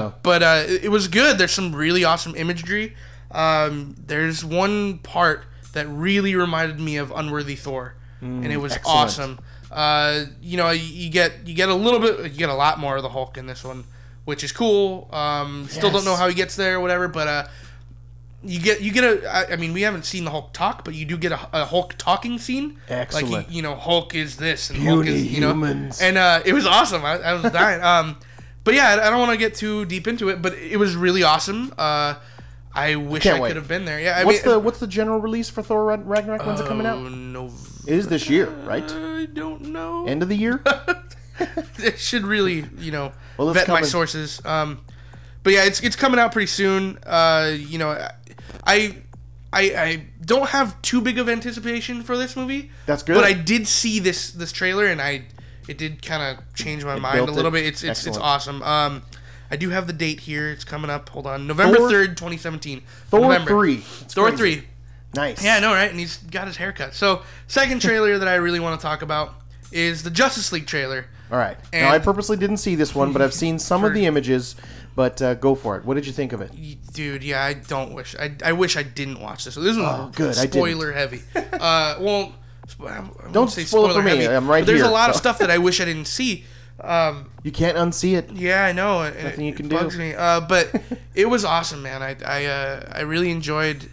no. 0.00 0.14
But 0.22 0.42
uh, 0.42 0.62
it, 0.66 0.84
it 0.84 0.88
was 0.90 1.08
good. 1.08 1.38
There's 1.38 1.52
some 1.52 1.74
really 1.74 2.04
awesome 2.04 2.34
imagery. 2.36 2.94
Um, 3.30 3.94
there's 4.06 4.44
one 4.44 4.98
part 4.98 5.44
that 5.72 5.86
really 5.88 6.34
reminded 6.34 6.80
me 6.80 6.96
of 6.96 7.10
Unworthy 7.14 7.56
Thor, 7.56 7.94
and 8.20 8.46
it 8.46 8.56
was 8.56 8.72
excellent. 8.72 8.96
awesome. 8.98 9.38
Uh, 9.70 10.24
you 10.40 10.56
know, 10.56 10.70
you, 10.70 10.82
you 10.82 11.10
get 11.10 11.46
you 11.46 11.54
get 11.54 11.68
a 11.68 11.74
little 11.74 12.00
bit, 12.00 12.20
you 12.32 12.38
get 12.38 12.48
a 12.48 12.54
lot 12.54 12.78
more 12.78 12.96
of 12.96 13.02
the 13.02 13.10
Hulk 13.10 13.36
in 13.36 13.46
this 13.46 13.62
one, 13.64 13.84
which 14.28 14.44
is 14.44 14.52
cool. 14.52 15.08
Um, 15.10 15.66
still 15.68 15.90
don't 15.90 16.04
know 16.04 16.14
how 16.14 16.28
he 16.28 16.34
gets 16.34 16.54
there, 16.54 16.76
or 16.76 16.80
whatever, 16.80 17.08
but 17.08 17.28
uh, 17.28 17.48
you 18.44 18.60
get 18.60 18.82
you 18.82 18.92
get 18.92 19.02
a 19.02 19.26
I, 19.26 19.52
I 19.54 19.56
mean 19.56 19.72
we 19.72 19.80
haven't 19.80 20.04
seen 20.04 20.24
the 20.26 20.30
Hulk 20.30 20.52
talk, 20.52 20.84
but 20.84 20.94
you 20.94 21.06
do 21.06 21.16
get 21.16 21.32
a, 21.32 21.48
a 21.54 21.64
Hulk 21.64 21.94
talking 21.96 22.38
scene. 22.38 22.78
Excellent. 22.90 23.30
Like 23.30 23.48
you, 23.48 23.56
you 23.56 23.62
know 23.62 23.74
Hulk 23.74 24.14
is 24.14 24.36
this 24.36 24.68
and 24.68 24.86
Hulk 24.86 25.06
is 25.06 25.32
you 25.32 25.40
know 25.40 25.52
humans. 25.52 26.02
and 26.02 26.18
uh, 26.18 26.42
it 26.44 26.52
was 26.52 26.66
awesome. 26.66 27.06
I, 27.06 27.14
I 27.14 27.32
was 27.32 27.50
dying. 27.50 27.82
um, 27.92 28.18
but 28.64 28.74
yeah, 28.74 28.88
I, 28.88 29.06
I 29.06 29.10
don't 29.10 29.18
want 29.18 29.32
to 29.32 29.38
get 29.38 29.54
too 29.54 29.86
deep 29.86 30.06
into 30.06 30.28
it, 30.28 30.42
but 30.42 30.52
it 30.52 30.76
was 30.76 30.94
really 30.94 31.22
awesome. 31.22 31.72
Uh, 31.78 32.16
I 32.74 32.96
wish 32.96 33.22
Can't 33.22 33.42
I 33.42 33.48
could 33.48 33.56
have 33.56 33.66
been 33.66 33.86
there. 33.86 33.98
Yeah, 33.98 34.18
I 34.18 34.24
what's 34.24 34.44
mean, 34.44 34.52
the 34.52 34.58
what's 34.58 34.78
the 34.78 34.86
general 34.86 35.20
release 35.20 35.48
for 35.48 35.62
Thor 35.62 35.86
Ragnarok? 35.96 36.44
When's 36.44 36.60
it 36.60 36.66
coming 36.66 36.86
out? 36.86 36.98
oh, 36.98 37.08
no, 37.08 37.46
It 37.86 37.94
is 37.94 38.08
this 38.08 38.28
year, 38.28 38.50
right? 38.66 38.84
I 38.92 39.24
don't 39.24 39.62
know. 39.72 40.06
End 40.06 40.22
of 40.22 40.28
the 40.28 40.36
year? 40.36 40.62
Should 41.96 42.24
really, 42.24 42.64
you 42.78 42.92
know, 42.92 43.12
Well, 43.36 43.52
vet 43.52 43.68
my 43.68 43.82
sources. 43.82 44.44
Um, 44.44 44.80
but 45.42 45.52
yeah, 45.52 45.64
it's 45.64 45.80
it's 45.80 45.96
coming 45.96 46.18
out 46.20 46.32
pretty 46.32 46.46
soon. 46.46 46.98
Uh, 47.06 47.54
you 47.56 47.78
know, 47.78 47.90
I, 48.66 48.96
I 49.52 49.60
I 49.62 50.06
don't 50.24 50.48
have 50.50 50.80
too 50.82 51.00
big 51.00 51.18
of 51.18 51.28
anticipation 51.28 52.02
for 52.02 52.16
this 52.16 52.36
movie. 52.36 52.70
That's 52.86 53.02
good. 53.02 53.14
But 53.14 53.24
I 53.24 53.32
did 53.32 53.66
see 53.66 53.98
this 53.98 54.30
this 54.32 54.52
trailer, 54.52 54.86
and 54.86 55.00
I 55.00 55.24
it 55.68 55.78
did 55.78 56.02
kind 56.02 56.22
of 56.38 56.54
change 56.54 56.84
my 56.84 56.98
mind 56.98 57.20
a 57.20 57.32
little 57.32 57.54
it. 57.54 57.60
bit. 57.60 57.66
It's 57.66 57.82
it's 57.82 58.06
it's 58.06 58.18
awesome. 58.18 58.62
Um, 58.62 59.02
I 59.50 59.56
do 59.56 59.70
have 59.70 59.86
the 59.86 59.92
date 59.92 60.20
here. 60.20 60.50
It's 60.50 60.64
coming 60.64 60.90
up. 60.90 61.08
Hold 61.10 61.26
on, 61.26 61.46
November 61.46 61.88
third, 61.88 62.16
twenty 62.16 62.36
seventeen. 62.36 62.82
Thor 63.08 63.20
November. 63.20 63.48
3. 63.48 63.74
It's 63.76 64.14
Thor 64.14 64.28
crazy. 64.28 64.36
three. 64.56 64.68
Nice. 65.14 65.42
Yeah, 65.42 65.56
I 65.56 65.60
know, 65.60 65.72
right? 65.72 65.90
And 65.90 65.98
he's 65.98 66.18
got 66.18 66.46
his 66.46 66.58
haircut. 66.58 66.94
So, 66.94 67.22
second 67.46 67.80
trailer 67.82 68.18
that 68.18 68.28
I 68.28 68.34
really 68.34 68.60
want 68.60 68.78
to 68.78 68.86
talk 68.86 69.00
about 69.00 69.34
is 69.72 70.02
the 70.02 70.10
Justice 70.10 70.52
League 70.52 70.66
trailer. 70.66 71.06
All 71.30 71.38
right. 71.38 71.56
And- 71.72 71.82
now, 71.86 71.92
I 71.92 71.98
purposely 71.98 72.36
didn't 72.36 72.58
see 72.58 72.74
this 72.74 72.94
one, 72.94 73.12
but 73.12 73.22
I've 73.22 73.34
seen 73.34 73.58
some 73.58 73.84
of 73.84 73.94
the 73.94 74.06
images. 74.06 74.54
But 74.94 75.22
uh, 75.22 75.34
go 75.34 75.54
for 75.54 75.76
it. 75.76 75.84
What 75.84 75.94
did 75.94 76.06
you 76.08 76.12
think 76.12 76.32
of 76.32 76.40
it? 76.40 76.50
Dude, 76.92 77.22
yeah, 77.22 77.44
I 77.44 77.52
don't 77.54 77.92
wish. 77.94 78.16
I, 78.18 78.32
I 78.44 78.50
wish 78.52 78.76
I 78.76 78.82
didn't 78.82 79.20
watch 79.20 79.44
this. 79.44 79.54
So 79.54 79.60
this 79.60 79.76
was 79.76 79.86
Oh, 79.86 80.10
good, 80.12 80.34
spoiler 80.34 80.90
heavy. 80.92 81.22
Uh, 81.52 81.96
well, 82.00 82.34
I 82.84 82.98
won't 83.00 83.32
Don't 83.32 83.48
say 83.50 83.62
spoil 83.62 83.90
it 83.90 83.94
for 83.94 84.02
me, 84.02 84.10
heavy, 84.16 84.26
I'm 84.34 84.48
right 84.50 84.64
There's 84.66 84.80
here, 84.80 84.88
a 84.88 84.92
lot 84.92 85.08
of 85.10 85.16
stuff 85.16 85.38
that 85.38 85.50
I 85.52 85.58
wish 85.58 85.80
I 85.80 85.84
didn't 85.84 86.06
see. 86.06 86.44
Um, 86.80 87.30
You 87.44 87.50
can't 87.52 87.76
unsee 87.76 88.16
it. 88.16 88.30
yeah, 88.32 88.64
I 88.64 88.72
know. 88.72 89.02
It, 89.02 89.22
Nothing 89.22 89.44
you 89.46 89.52
it 89.52 89.56
can 89.56 89.68
bugs 89.68 89.94
do. 89.94 90.00
Me. 90.00 90.14
Uh, 90.14 90.40
but 90.40 90.70
it 91.14 91.26
was 91.26 91.44
awesome, 91.44 91.82
man. 91.82 92.02
I 92.02 92.16
I, 92.26 92.44
uh, 92.46 92.92
I 92.92 93.00
really 93.02 93.30
enjoyed 93.30 93.88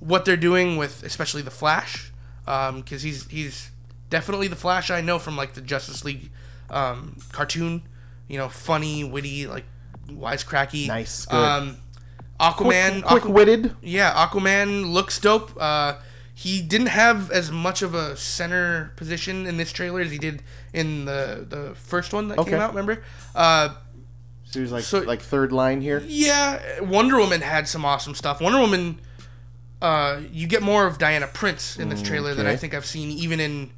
what 0.00 0.24
they're 0.24 0.36
doing 0.36 0.76
with, 0.76 1.02
especially 1.02 1.42
the 1.42 1.50
Flash, 1.50 2.12
because 2.44 3.02
he's 3.02 3.26
he's 3.28 3.70
definitely 4.10 4.46
the 4.48 4.56
Flash 4.56 4.90
I 4.90 5.00
know 5.00 5.18
from 5.18 5.36
like 5.36 5.54
the 5.54 5.60
Justice 5.60 6.04
League 6.04 6.30
um, 6.70 7.16
cartoon. 7.32 7.82
You 8.28 8.38
know, 8.38 8.48
funny, 8.48 9.04
witty, 9.04 9.46
like 9.46 9.64
wisecracky. 10.08 10.86
Nice, 10.88 11.26
good. 11.26 11.36
Um, 11.36 11.76
Aquaman. 12.40 13.02
Aqu- 13.02 13.20
Quick 13.20 13.24
witted. 13.28 13.76
yeah, 13.82 14.12
Aquaman 14.12 14.92
looks 14.92 15.18
dope. 15.20 15.52
Uh, 15.60 15.94
he 16.34 16.60
didn't 16.62 16.88
have 16.88 17.30
as 17.30 17.50
much 17.52 17.80
of 17.82 17.94
a 17.94 18.16
center 18.16 18.92
position 18.96 19.46
in 19.46 19.56
this 19.56 19.70
trailer 19.72 20.00
as 20.00 20.10
he 20.10 20.18
did 20.18 20.42
in 20.72 21.04
the 21.04 21.46
the 21.48 21.74
first 21.76 22.12
one 22.12 22.28
that 22.28 22.38
Okay. 22.38 22.50
came 22.52 22.60
out. 22.60 22.70
Remember? 22.74 23.02
Uh, 23.34 23.74
So 24.46 24.60
was 24.60 24.72
like 24.72 24.84
So- 24.84 25.00
like 25.00 25.20
third 25.20 25.52
line 25.52 25.80
here. 25.80 26.02
yeah, 26.06 26.80
Wonder 26.80 27.18
Woman 27.18 27.40
had 27.40 27.68
some 27.68 27.84
awesome 27.84 28.14
stuff. 28.14 28.40
Wonder 28.40 28.58
Woman, 28.60 29.00
uh, 29.82 30.20
you 30.32 30.46
get 30.46 30.62
more 30.62 30.86
of 30.86 30.96
Diana 30.98 31.26
Prince 31.26 31.76
in 31.76 31.88
this 31.88 32.00
trailer 32.02 32.34
than 32.34 32.46
I 32.46 32.56
think 32.56 32.72
I've 32.74 32.86
seen 32.86 33.10
even 33.10 33.38
in, 33.40 33.70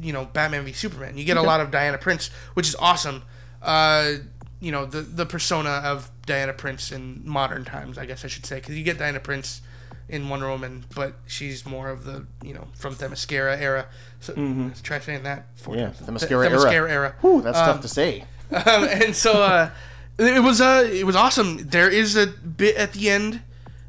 you 0.00 0.12
know, 0.12 0.24
Batman 0.26 0.64
v 0.64 0.72
Superman. 0.72 1.16
You 1.18 1.24
get 1.24 1.36
a 1.36 1.42
lot 1.42 1.60
of 1.60 1.70
Diana 1.70 1.98
Prince, 1.98 2.28
which 2.54 2.68
is 2.68 2.74
awesome. 2.76 3.22
Uh, 3.62 4.14
you 4.60 4.72
know, 4.72 4.86
the 4.86 5.00
the 5.02 5.26
persona 5.26 5.70
of 5.84 6.10
Diana 6.26 6.52
Prince 6.52 6.92
in 6.92 7.22
modern 7.24 7.64
times, 7.64 7.98
I 7.98 8.06
guess 8.06 8.24
I 8.24 8.28
should 8.28 8.46
say, 8.46 8.56
because 8.56 8.76
you 8.76 8.84
get 8.84 8.98
Diana 8.98 9.20
Prince 9.20 9.60
in 10.08 10.28
Wonder 10.28 10.48
Woman, 10.48 10.84
but 10.94 11.14
she's 11.26 11.66
more 11.66 11.88
of 11.90 12.04
the 12.04 12.26
you 12.42 12.54
know 12.54 12.68
from 12.74 12.94
Themyscira 12.94 13.60
era. 13.60 13.86
So 14.20 14.32
let's 14.34 14.80
try 14.80 14.98
saying 14.98 15.24
that. 15.24 15.46
For 15.56 15.70
Mm-hmm. 15.74 15.78
Yeah, 15.80 15.88
the 16.06 16.12
Themyscira 16.12 16.48
era. 16.48 16.58
Themyscira 16.58 16.90
era. 16.90 17.14
Whew, 17.20 17.42
that's 17.42 17.58
Um, 17.58 17.66
tough 17.66 17.80
to 17.82 17.88
say. 17.88 18.24
um, 18.52 18.84
and 18.84 19.14
so 19.14 19.42
uh, 19.42 19.70
it 20.18 20.42
was 20.42 20.60
uh, 20.60 20.88
it 20.90 21.04
was 21.04 21.16
awesome. 21.16 21.58
There 21.68 21.90
is 21.90 22.16
a 22.16 22.26
bit 22.26 22.76
at 22.76 22.92
the 22.92 23.10
end 23.10 23.42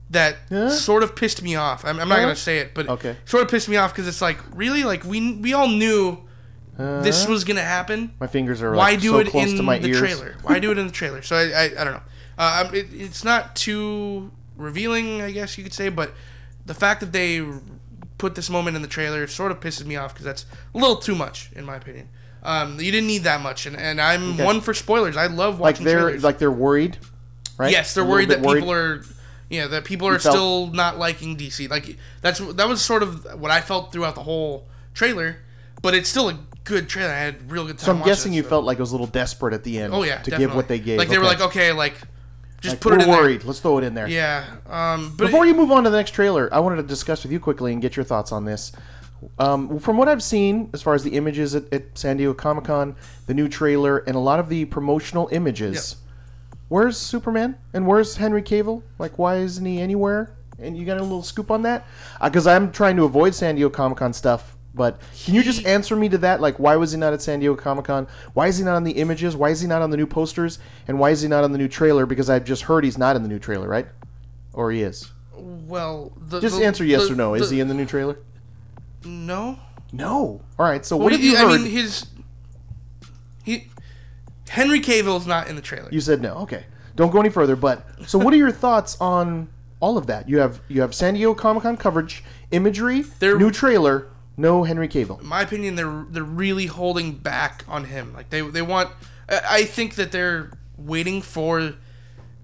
that 0.10 0.38
Yeah? 0.50 0.70
sort 0.70 1.04
of 1.04 1.16
pissed 1.16 1.42
me 1.42 1.56
off. 1.56 1.84
I'm, 1.86 2.00
I'm 2.00 2.08
not 2.10 2.20
gonna 2.20 2.36
say 2.36 2.60
it, 2.60 2.74
but 2.74 2.88
Okay. 2.88 3.16
sort 3.26 3.44
of 3.44 3.50
pissed 3.50 3.68
me 3.70 3.76
off 3.78 3.94
because 3.94 4.08
it's 4.08 4.22
like 4.22 4.40
really 4.54 4.84
like 4.84 5.04
we 5.04 5.34
we 5.36 5.54
all 5.54 5.68
knew 5.68 6.20
this 6.78 7.26
Uh, 7.26 7.32
was 7.32 7.44
gonna 7.44 7.62
happen. 7.64 8.12
my 8.20 8.28
fingers 8.28 8.62
are 8.62 8.76
Why 8.76 8.92
like 8.92 9.02
do 9.02 9.12
so 9.14 9.20
it 9.20 9.28
close 9.28 9.52
in 9.52 9.58
to 9.58 9.64
my 9.64 9.78
the 9.80 9.90
ears. 9.90 10.00
trailer? 10.00 10.36
Why 10.44 10.60
do 10.60 10.72
it 10.72 10.78
in 10.78 10.86
the 10.88 10.94
trailer? 10.94 11.22
So 11.22 11.36
I 11.36 11.44
I, 11.52 11.64
I 11.80 11.84
don't 11.84 11.94
know. 11.94 12.02
Uh, 12.38 12.70
it, 12.74 12.88
it's 12.94 13.24
not 13.24 13.56
too 13.56 14.32
revealing, 14.56 15.22
I 15.22 15.32
guess 15.32 15.58
you 15.58 15.64
could 15.64 15.74
say, 15.74 15.90
but 15.90 16.14
the 16.66 16.74
fact 16.74 17.00
that 17.00 17.12
they 17.12 17.44
put 18.18 18.36
this 18.36 18.50
moment 18.50 18.76
in 18.76 18.82
the 18.82 18.88
trailer 18.88 19.26
sort 19.28 19.52
of 19.52 19.60
pisses 19.60 19.86
me 19.86 19.96
off 19.96 20.14
because 20.14 20.26
that's 20.26 20.46
a 20.74 20.78
little 20.78 20.96
too 20.98 21.16
much 21.16 21.50
in 21.56 21.66
my 21.66 21.76
opinion. 21.76 22.10
Um, 22.44 22.80
you 22.80 22.92
didn't 22.92 23.08
need 23.08 23.24
that 23.24 23.42
much, 23.42 23.66
and, 23.66 23.76
and 23.76 24.00
I'm 24.00 24.34
Okay. 24.36 24.46
one 24.46 24.62
for 24.62 24.74
spoilers. 24.74 25.18
I 25.18 25.28
love 25.28 25.60
Like 25.60 25.80
they're 25.80 26.00
trailers. 26.04 26.24
like 26.24 26.38
they're 26.38 26.52
worried, 26.52 26.98
right? 27.58 27.72
Yes, 27.72 27.94
they're 27.94 28.06
worried 28.06 28.30
that 28.30 28.42
people 28.44 28.72
are, 28.72 29.04
yeah, 29.50 29.68
that 29.68 29.86
people 29.86 30.08
are 30.08 30.20
felt- 30.20 30.36
still 30.36 30.68
not 30.68 30.98
liking 30.98 31.38
DC. 31.38 31.70
Like 31.70 31.98
that's 32.22 32.40
that 32.40 32.68
was 32.68 32.82
sort 32.84 33.04
of 33.04 33.40
what 33.40 33.52
I 33.52 33.62
felt 33.62 33.92
throughout 33.92 34.16
the 34.16 34.24
whole 34.24 34.68
trailer. 34.94 35.38
but 35.82 35.94
it's 35.94 36.10
still 36.10 36.30
a 36.30 36.38
good 36.64 36.90
trailer. 36.90 37.12
I 37.14 37.18
had 37.20 37.36
a 37.36 37.44
real 37.54 37.66
good 37.66 37.78
time. 37.78 37.86
So 37.86 37.92
I'm 37.94 38.04
guessing 38.04 38.34
it, 38.34 38.38
you 38.38 38.44
so- 38.44 38.50
felt 38.50 38.66
like 38.66 38.78
it 38.78 38.82
was 38.82 38.92
a 38.92 38.94
little 38.96 39.08
desperate 39.08 39.54
at 39.54 39.64
the 39.64 39.80
end. 39.80 39.94
Oh 39.94 40.04
yeah, 40.04 40.18
to 40.18 40.30
definitely. 40.32 40.46
give 40.48 40.56
what 40.56 40.68
they 40.68 40.80
gave. 40.80 40.98
Like 40.98 41.10
they 41.10 41.18
were 41.18 41.24
like, 41.24 41.42
okay, 41.42 41.72
like 41.72 41.94
just 42.62 42.74
Like, 42.74 42.80
put 42.82 42.92
we're 42.94 43.00
it 43.00 43.04
in 43.04 43.10
there. 43.12 43.22
worried. 43.22 43.44
Let's 43.44 43.60
throw 43.60 43.78
it 43.78 43.84
in 43.84 43.94
there. 43.94 44.08
Yeah. 44.08 44.44
Um. 44.68 45.14
But 45.18 45.26
Before 45.26 45.46
you 45.46 45.54
move 45.54 45.72
on 45.72 45.84
to 45.84 45.90
the 45.92 45.98
next 45.98 46.12
trailer, 46.12 46.50
I 46.52 46.60
wanted 46.60 46.78
to 46.78 46.84
discuss 46.84 47.22
with 47.24 47.32
you 47.32 47.40
quickly 47.40 47.72
and 47.72 47.82
get 47.82 47.96
your 47.96 48.04
thoughts 48.06 48.32
on 48.32 48.46
this. 48.46 48.72
Um, 49.40 49.80
from 49.80 49.98
what 49.98 50.08
I've 50.08 50.22
seen, 50.22 50.70
as 50.74 50.82
far 50.84 50.94
as 50.94 51.04
the 51.04 51.12
images 51.16 51.56
at, 51.56 51.72
at 51.74 51.98
San 51.98 52.18
Diego 52.18 52.34
Comic 52.36 52.66
Con, 52.66 52.96
the 53.26 53.34
new 53.34 53.48
trailer, 53.48 53.98
and 54.00 54.16
a 54.16 54.20
lot 54.20 54.40
of 54.40 54.48
the 54.50 54.66
promotional 54.66 55.28
images, 55.32 55.96
where's 56.70 56.98
Superman 56.98 57.58
and 57.74 57.86
where's 57.88 58.18
Henry 58.18 58.42
Cavill? 58.42 58.84
Like, 59.00 59.18
why 59.18 59.38
isn't 59.38 59.66
he 59.66 59.80
anywhere? 59.82 60.32
And 60.60 60.78
you 60.78 60.86
got 60.86 60.98
a 60.98 61.04
little 61.04 61.22
scoop 61.24 61.52
on 61.52 61.62
that? 61.64 61.86
Uh, 62.20 62.30
because 62.30 62.48
I'm 62.48 62.72
trying 62.72 62.96
to 62.98 63.04
avoid 63.04 63.36
San 63.36 63.56
Diego 63.56 63.70
Comic 63.70 64.00
Con 64.00 64.14
stuff. 64.14 64.56
But 64.74 65.00
can 65.24 65.34
you 65.34 65.42
just 65.42 65.66
answer 65.66 65.96
me 65.96 66.08
to 66.10 66.18
that? 66.20 66.40
Like, 66.40 66.58
why 66.60 66.76
was 66.76 66.92
he 66.92 67.00
not 67.00 67.12
at 67.14 67.22
San 67.22 67.40
Diego 67.40 67.56
Comic 67.56 67.86
Con? 67.86 68.08
Why 68.34 68.48
is 68.48 68.58
he 68.60 68.64
not 68.64 68.76
on 68.76 68.84
the 68.84 68.92
images? 68.94 69.36
Why 69.36 69.50
is 69.50 69.62
he 69.62 69.68
not 69.68 69.82
on 69.82 69.90
the 69.90 69.98
new 69.98 70.06
posters? 70.06 70.60
And 70.88 71.00
why 71.00 71.10
is 71.12 71.22
he 71.22 71.28
not 71.28 71.44
on 71.44 71.52
the 71.52 71.58
new 71.58 71.68
trailer? 71.68 72.06
Because 72.06 72.30
I've 72.30 72.44
just 72.44 72.64
heard 72.64 72.84
he's 72.84 72.98
not 72.98 73.16
in 73.16 73.24
the 73.24 73.28
new 73.30 73.40
trailer, 73.40 73.68
right? 73.68 73.88
Or 74.54 74.72
he 74.72 74.82
is. 74.84 75.12
well, 75.36 76.12
the, 76.18 76.40
Just 76.40 76.60
the- 76.60 76.66
answer 76.66 76.84
yes 76.84 77.08
the- 77.08 77.14
or 77.14 77.16
no. 77.16 77.34
Is 77.34 77.50
he 77.50 77.60
in 77.60 77.68
the 77.68 77.74
new 77.74 77.86
trailer? 77.86 78.20
No. 79.04 79.58
No. 79.92 80.42
All 80.60 80.66
right. 80.66 80.86
So 80.86 80.96
what, 80.98 81.06
What 81.06 81.12
have 81.14 81.22
do 81.22 81.28
you 81.28 81.32
you? 81.34 81.38
heard? 81.38 81.48
I 81.52 81.58
mean, 81.64 81.72
his 81.72 82.06
he 83.44 83.68
Henry 84.50 84.80
Cavill's 84.80 85.28
not 85.28 85.48
in 85.48 85.56
the 85.56 85.62
trailer. 85.62 85.90
you 85.92 86.02
said 86.02 86.22
no. 86.22 86.36
Okay. 86.40 86.66
Don't 86.96 87.12
go 87.12 87.20
any 87.20 87.30
further. 87.30 87.56
But 87.56 87.86
so, 88.08 88.18
what 88.18 88.34
are 88.34 88.38
your 88.38 88.52
thoughts 88.52 88.98
on 89.00 89.50
all 89.80 89.98
of 89.98 90.08
that? 90.08 90.28
You 90.28 90.40
have 90.40 90.62
you 90.68 90.82
have 90.82 90.96
San 90.96 91.14
Diego 91.14 91.34
Comic 91.36 91.64
Con 91.64 91.78
coverage, 91.78 92.24
imagery, 92.52 93.02
They're- 93.20 93.38
new 93.38 93.52
trailer, 93.52 94.08
no 94.36 94.64
Henry 94.64 94.88
Cavill. 94.88 95.20
in 95.22 95.28
my 95.28 95.42
opinion, 95.42 95.76
they're 95.76 96.06
they're 96.10 96.24
really 96.24 96.66
holding 96.66 97.14
back 97.14 97.64
on 97.68 97.86
him. 97.86 98.14
Like 98.14 98.30
they 98.30 98.42
they 98.42 98.62
want. 98.64 98.90
I 99.30 99.64
think 99.66 99.96
that 99.96 100.12
they're 100.12 100.52
waiting 100.78 101.22
for 101.22 101.74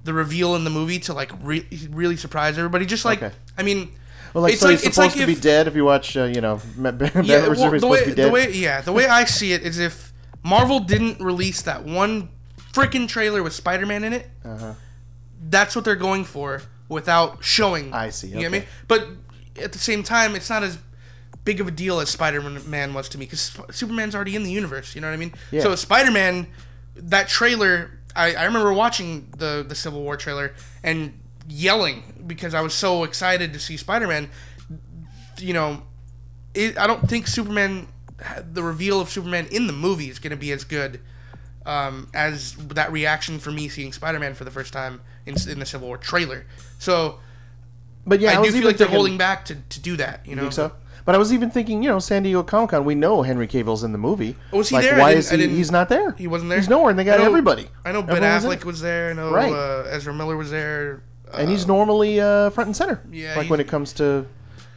the 0.04 0.14
reveal 0.14 0.56
in 0.56 0.66
the 0.66 0.70
movie 0.70 1.00
to 1.00 1.14
like 1.14 1.32
re- 1.42 1.66
really 1.90 2.18
surprise 2.18 2.58
everybody. 2.58 2.86
Just 2.86 3.06
like 3.06 3.24
Okay. 3.24 3.34
I 3.58 3.64
mean, 3.64 3.90
Well, 4.34 4.44
like 4.44 4.54
it's 4.54 4.62
so, 4.62 4.68
like 4.68 4.78
he's 4.80 4.88
it's 4.88 4.96
supposed 4.96 5.16
like 5.16 5.26
to 5.28 5.34
be 5.34 5.40
dead 5.40 5.68
if 5.68 5.76
you 5.76 5.86
watch. 5.86 6.16
Uh, 6.18 6.26
you 6.26 6.42
know, 6.42 6.60
yeah, 6.78 6.92
well, 7.48 7.72
the 7.72 7.80
supposed 7.80 7.86
way 7.86 8.00
to 8.02 8.06
be 8.08 8.22
the 8.22 8.30
way 8.30 8.52
yeah 8.52 8.82
the 8.82 8.92
way 8.92 9.08
I 9.08 9.24
see 9.24 9.54
it 9.54 9.64
is 9.64 9.80
if 9.80 10.13
Marvel 10.44 10.80
didn't 10.80 11.20
release 11.22 11.62
that 11.64 11.84
one 11.84 12.30
freaking 12.74 13.08
trailer 13.08 13.42
with 13.44 13.54
Spider 13.54 13.86
Man 13.86 14.04
in 14.04 14.14
it, 14.14 14.30
that's 15.50 15.76
what 15.76 15.86
they're 15.86 15.96
going 15.96 16.26
for 16.26 16.62
without 16.90 17.44
showing. 17.44 17.94
Uh-huh. 17.94 18.06
I 18.06 18.10
see, 18.10 18.28
You 18.28 18.40
get 18.40 18.52
me? 18.52 18.58
okay. 18.60 18.68
But 18.88 19.08
at 19.62 19.72
the 19.72 19.80
same 19.80 20.04
time, 20.04 20.36
it's 20.36 20.50
not 20.50 20.64
as 20.64 20.78
big 21.46 21.60
of 21.60 21.68
a 21.68 21.72
deal 21.72 22.00
as 22.00 22.10
Spider 22.10 22.42
Man 22.42 22.94
was 22.94 23.10
to 23.10 23.18
me 23.18 23.26
because 23.26 23.58
Superman's 23.72 24.16
already 24.16 24.36
in 24.36 24.44
the 24.44 24.52
universe. 24.52 24.96
You 24.96 25.02
know 25.02 25.08
what 25.08 25.14
I 25.14 25.18
mean? 25.18 25.34
Yeah. 25.52 25.62
So 25.62 25.76
Spider 25.76 26.12
Man, 26.12 26.48
that 26.96 27.28
trailer, 27.28 27.92
I, 28.16 28.36
I 28.36 28.46
remember 28.46 28.74
watching 28.74 29.28
the 29.38 29.66
the 29.68 29.76
Civil 29.76 30.02
War 30.02 30.18
trailer 30.18 30.54
and 30.84 31.20
yelling 31.48 32.24
because 32.26 32.54
I 32.54 32.62
was 32.62 32.74
so 32.74 33.04
excited 33.04 33.54
to 33.54 33.60
see 33.60 33.78
Spider 33.78 34.08
Man. 34.08 34.30
You 35.40 35.54
know, 35.54 35.84
it, 36.54 36.78
I 36.78 36.88
don't 36.88 37.10
think 37.10 37.28
Superman, 37.28 37.88
the 38.52 38.64
reveal 38.64 39.00
of 39.02 39.10
Superman 39.10 39.48
in 39.52 39.68
the 39.68 39.74
movie 39.74 40.10
is 40.10 40.20
going 40.20 40.32
to 40.32 40.38
be 40.38 40.52
as 40.52 40.64
good 40.64 41.00
um, 41.66 42.10
as 42.14 42.56
that 42.56 42.92
reaction 42.92 43.40
for 43.40 43.52
me 43.52 43.70
seeing 43.70 43.94
Spider 43.94 44.20
Man 44.20 44.34
for 44.34 44.44
the 44.44 44.52
first 44.52 44.74
time 44.74 45.02
in, 45.26 45.36
in 45.50 45.60
the 45.60 45.66
Civil 45.66 45.88
War 45.88 45.98
trailer. 45.98 46.46
So 46.80 47.20
But 48.06 48.20
yeah, 48.20 48.38
I, 48.38 48.42
I, 48.42 48.44
do 48.44 48.52
feel 48.52 48.66
like 48.66 48.78
they're 48.78 48.88
holding 48.88 49.18
back 49.18 49.46
to, 49.46 49.56
to 49.56 49.80
do 49.80 49.98
that. 49.98 50.26
You 50.26 50.36
know, 50.36 50.44
Think 50.44 50.54
so? 50.54 50.72
But 51.06 51.16
I 51.16 51.18
was 51.18 51.34
even 51.34 51.52
thinking, 51.52 51.84
you 51.84 51.90
know, 51.90 52.00
San 52.00 52.24
Diego 52.24 52.44
Comic 52.44 52.70
Con. 52.70 52.86
We 52.86 52.96
know 52.96 53.24
Henry 53.24 53.48
Cavill's 53.48 53.84
in 53.84 53.92
the 53.92 53.98
movie. 53.98 54.38
Was 54.52 54.70
he 54.70 54.76
like, 54.76 54.86
there? 54.86 54.98
Why 54.98 55.12
is 55.12 55.30
he? 55.30 55.48
He's 55.50 55.72
not 55.72 55.90
there. 55.90 56.12
He 56.12 56.28
wasn't 56.28 56.50
there. 56.50 56.60
He's 56.60 56.70
nowhere, 56.70 56.92
and 56.92 57.00
they 57.00 57.04
got 57.04 57.20
I 57.20 57.24
know- 57.24 57.30
everybody. 57.30 57.68
I 57.84 57.92
know 57.92 58.02
Ben 58.02 58.24
Everyone 58.24 58.36
was 58.36 58.46
Affleck 58.46 58.64
was 58.64 58.82
there. 58.82 59.10
I 59.10 59.14
know 59.14 59.32
Right. 59.32 59.52
uh, 59.52 59.84
Ezra 59.90 60.14
Miller 60.14 60.38
was 60.38 60.50
there. 60.50 61.04
Uh, 61.28 61.38
and 61.38 61.50
he's 61.50 61.68
normally 61.68 62.22
uh, 62.22 62.52
front 62.52 62.68
and 62.68 62.76
center. 62.76 63.02
Yeah, 63.12 63.36
like 63.36 63.50
when 63.50 63.60
it 63.60 63.68
comes 63.68 63.94
to. 63.94 64.26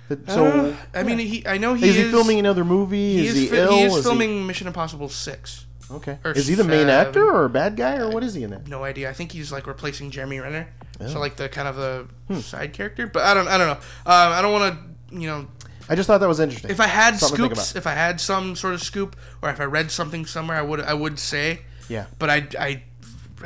The, 0.08 0.20
I 0.28 0.34
so 0.34 0.44
know. 0.56 0.76
I 0.94 1.02
mean, 1.02 1.18
he. 1.18 1.46
I 1.46 1.58
know 1.58 1.74
he 1.74 1.88
is, 1.88 1.96
is, 1.96 2.04
he 2.06 2.10
filming 2.10 2.38
another 2.38 2.64
movie? 2.64 3.14
He 3.14 3.26
is, 3.26 3.34
is, 3.36 3.42
he 3.42 3.46
fi- 3.48 3.56
ill? 3.56 3.72
he 3.72 3.82
is 3.82 3.96
Is 3.96 4.04
filming 4.04 4.46
Mission 4.46 4.66
Impossible 4.66 5.08
Six. 5.08 5.66
Okay. 5.90 6.18
or 6.24 6.32
Is 6.32 6.46
he 6.48 6.54
the 6.54 6.64
main 6.64 6.88
actor 6.88 7.24
or 7.30 7.44
a 7.44 7.48
bad 7.48 7.76
guy 7.76 7.96
or 7.98 8.10
what 8.10 8.24
is 8.24 8.34
he 8.34 8.42
in 8.42 8.50
that? 8.50 8.66
No 8.66 8.82
idea. 8.82 9.08
I 9.08 9.12
think 9.12 9.30
he's 9.30 9.52
like 9.52 9.66
replacing 9.68 10.10
Jeremy 10.10 10.40
Renner. 10.40 10.68
Oh. 11.00 11.06
So 11.06 11.20
like 11.20 11.36
the 11.36 11.48
kind 11.48 11.68
of 11.68 11.76
the 11.76 12.08
Hmm. 12.28 12.40
side 12.40 12.72
character. 12.72 13.06
But 13.06 13.22
I 13.22 13.34
don't. 13.34 13.46
I 13.48 13.58
don't 13.58 13.68
know. 13.68 13.72
Um, 13.74 14.32
I 14.32 14.42
don't 14.42 14.52
want 14.52 14.74
to. 14.74 15.16
You 15.20 15.28
know, 15.28 15.46
I 15.88 15.94
just 15.94 16.06
thought 16.08 16.18
that 16.18 16.28
was 16.28 16.40
interesting. 16.40 16.70
if 16.70 16.80
I 16.80 16.86
had 16.88 17.16
Something 17.18 17.46
scoops, 17.46 17.76
if 17.76 17.86
I 17.86 17.92
had 17.92 18.20
some 18.20 18.56
sort 18.56 18.74
of 18.74 18.82
scoop, 18.82 19.14
or 19.42 19.50
if 19.50 19.60
I 19.60 19.64
read 19.64 19.90
something 19.92 20.26
somewhere, 20.26 20.56
I 20.56 20.62
would. 20.62 20.80
I 20.80 20.94
would 20.94 21.18
say. 21.18 21.60
Yeah. 21.88 22.06
But 22.18 22.30
I. 22.30 22.48
I. 22.58 22.82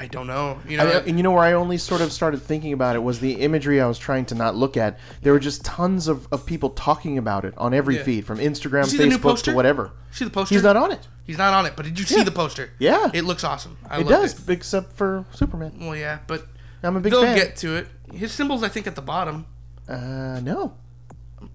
I 0.00 0.06
don't 0.06 0.26
know. 0.26 0.58
You 0.66 0.80
I- 0.80 0.84
know. 0.84 1.02
and 1.06 1.18
you 1.18 1.22
know 1.22 1.30
where 1.32 1.44
I 1.44 1.52
only 1.52 1.76
sort 1.76 2.00
of 2.00 2.10
started 2.10 2.40
thinking 2.40 2.72
about 2.72 2.96
it 2.96 3.00
was 3.02 3.20
the 3.20 3.34
imagery 3.42 3.82
I 3.82 3.86
was 3.86 3.98
trying 3.98 4.24
to 4.26 4.34
not 4.34 4.56
look 4.56 4.78
at. 4.78 4.98
There 5.20 5.34
were 5.34 5.38
just 5.38 5.62
tons 5.62 6.08
of, 6.08 6.26
of 6.32 6.46
people 6.46 6.70
talking 6.70 7.18
about 7.18 7.44
it 7.44 7.52
on 7.58 7.74
every 7.74 7.96
Yeah. 7.98 8.04
feed, 8.04 8.24
from 8.24 8.38
Instagram, 8.38 8.86
see 8.86 8.96
Facebook 8.96 9.42
to 9.42 9.54
whatever. 9.54 9.90
see 10.10 10.24
the 10.24 10.30
poster? 10.30 10.54
He's 10.54 10.64
not 10.64 10.76
on 10.78 10.90
it. 10.90 11.06
He's 11.24 11.36
not 11.36 11.52
on 11.52 11.66
it. 11.66 11.74
But 11.76 11.84
did 11.84 11.98
you 11.98 12.06
see 12.06 12.16
Yeah. 12.16 12.24
the 12.24 12.30
poster? 12.30 12.70
Yeah. 12.78 13.10
It 13.12 13.24
looks 13.24 13.44
awesome. 13.44 13.76
I 13.90 14.00
It 14.00 14.08
does, 14.08 14.48
except 14.48 14.94
for 14.94 15.26
Superman. 15.32 15.74
Well, 15.80 15.94
yeah, 15.94 16.20
but 16.26 16.46
I'm 16.82 16.96
a 16.96 17.00
big 17.00 17.12
they'll 17.12 17.22
fan. 17.22 17.36
get 17.36 17.56
to 17.56 17.76
it. 17.76 17.86
His 18.12 18.32
symbol's, 18.32 18.62
I 18.62 18.68
think, 18.68 18.86
at 18.86 18.94
the 18.94 19.02
bottom. 19.02 19.44
Uh, 19.86 20.40
no, 20.42 20.72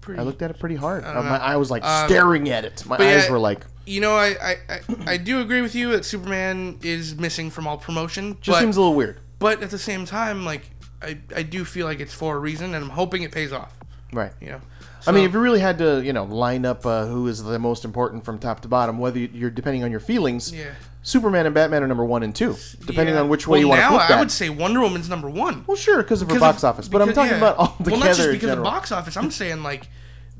pretty. 0.00 0.20
I 0.20 0.24
looked 0.24 0.42
at 0.42 0.50
it 0.50 0.58
pretty 0.58 0.76
hard. 0.76 1.04
don't 1.04 1.16
Uh, 1.16 1.22
my, 1.22 1.38
know. 1.38 1.44
I 1.44 1.56
was 1.56 1.70
like 1.70 1.84
Um, 1.84 2.08
staring 2.08 2.48
at 2.48 2.64
it. 2.64 2.84
My 2.86 2.96
eyes 2.96 3.24
yeah, 3.26 3.30
were 3.30 3.38
like, 3.38 3.60
You 3.86 4.00
know, 4.00 4.12
I, 4.16 4.28
I, 4.42 4.56
I, 4.68 4.80
I 5.06 5.16
do 5.16 5.40
agree 5.40 5.60
with 5.62 5.74
you 5.74 5.92
that 5.92 6.04
Superman 6.04 6.78
is 6.82 7.16
missing 7.16 7.50
from 7.50 7.66
all 7.66 7.78
promotion. 7.78 8.36
just 8.40 8.56
but, 8.56 8.60
seems 8.60 8.76
a 8.76 8.80
little 8.80 8.94
weird. 8.96 9.18
but 9.38 9.62
at 9.62 9.70
the 9.70 9.78
same 9.78 10.04
time, 10.06 10.44
like 10.44 10.70
I, 11.02 11.18
I 11.34 11.42
do 11.42 11.64
feel 11.64 11.86
like 11.86 12.00
it's 12.00 12.14
for 12.14 12.36
a 12.36 12.38
reason, 12.38 12.74
and 12.74 12.84
I'm 12.84 12.90
hoping 12.90 13.22
it 13.22 13.32
pays 13.32 13.52
off. 13.52 13.78
Right. 14.12 14.32
You 14.40 14.48
know. 14.48 14.60
I 15.08 15.12
mean, 15.12 15.24
if 15.24 15.32
you 15.34 15.38
really 15.40 15.60
had 15.60 15.78
to, 15.78 16.02
you 16.04 16.12
know, 16.12 16.24
line 16.24 16.64
up 16.66 16.84
uh, 16.84 17.06
who 17.06 17.28
is 17.28 17.40
the 17.44 17.58
most 17.60 17.84
important 17.84 18.24
from 18.24 18.40
top 18.40 18.60
to 18.62 18.68
bottom, 18.68 18.98
whether 18.98 19.20
you're 19.20 19.50
depending 19.50 19.84
on 19.84 19.90
your 19.92 20.00
feelings, 20.00 20.52
yeah. 20.52 20.70
Superman 21.06 21.46
and 21.46 21.54
Batman 21.54 21.84
are 21.84 21.86
number 21.86 22.04
one 22.04 22.24
and 22.24 22.34
two, 22.34 22.56
depending 22.84 23.14
Yeah. 23.14 23.20
on 23.20 23.28
which 23.28 23.46
way 23.46 23.58
well, 23.58 23.60
you 23.60 23.68
want 23.68 23.80
to 23.80 23.88
put 23.90 23.98
that. 24.08 24.10
I 24.10 24.18
would 24.18 24.32
say 24.32 24.48
Wonder 24.48 24.80
Woman's 24.80 25.08
number 25.08 25.30
one. 25.30 25.62
well, 25.68 25.76
sure, 25.76 25.98
because 26.02 26.20
of 26.20 26.28
her 26.28 26.40
box 26.40 26.64
of- 26.64 26.70
office, 26.70 26.88
but 26.88 27.00
I'm 27.00 27.12
talking 27.12 27.30
yeah. 27.30 27.38
about 27.38 27.56
all 27.58 27.76
together. 27.78 27.90
Well, 27.92 28.00
not 28.00 28.16
just 28.16 28.30
because 28.32 28.50
of 28.50 28.62
box 28.64 28.90
office. 28.90 29.16
I'm 29.16 29.30
saying 29.40 29.62
like 29.62 29.88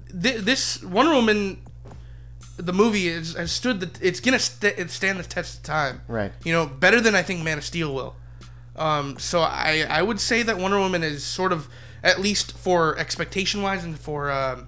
thi- 0.08 0.38
this 0.38 0.82
Wonder 0.82 1.12
Woman, 1.14 1.58
the 2.56 2.72
movie 2.72 3.06
is 3.06 3.34
has 3.34 3.52
stood 3.52 3.78
the. 3.78 3.90
It's 4.06 4.18
gonna 4.18 4.40
st- 4.40 4.76
it 4.76 4.90
stand 4.90 5.20
the 5.20 5.22
test 5.22 5.58
of 5.58 5.62
time. 5.62 6.00
Right. 6.08 6.32
You 6.44 6.52
know, 6.52 6.66
better 6.66 7.00
than 7.00 7.14
I 7.14 7.22
think 7.22 7.44
Man 7.44 7.58
of 7.58 7.64
Steel 7.64 7.94
will. 7.94 8.16
Um, 8.74 9.18
so 9.20 9.42
I 9.42 9.86
I 9.88 10.02
would 10.02 10.18
say 10.18 10.42
that 10.42 10.58
Wonder 10.58 10.78
Woman 10.80 11.04
is 11.04 11.22
sort 11.24 11.52
of 11.52 11.68
at 12.02 12.20
least 12.20 12.58
for 12.58 12.98
expectation 12.98 13.62
wise 13.62 13.84
and 13.84 13.96
for 13.98 14.32
um, 14.32 14.66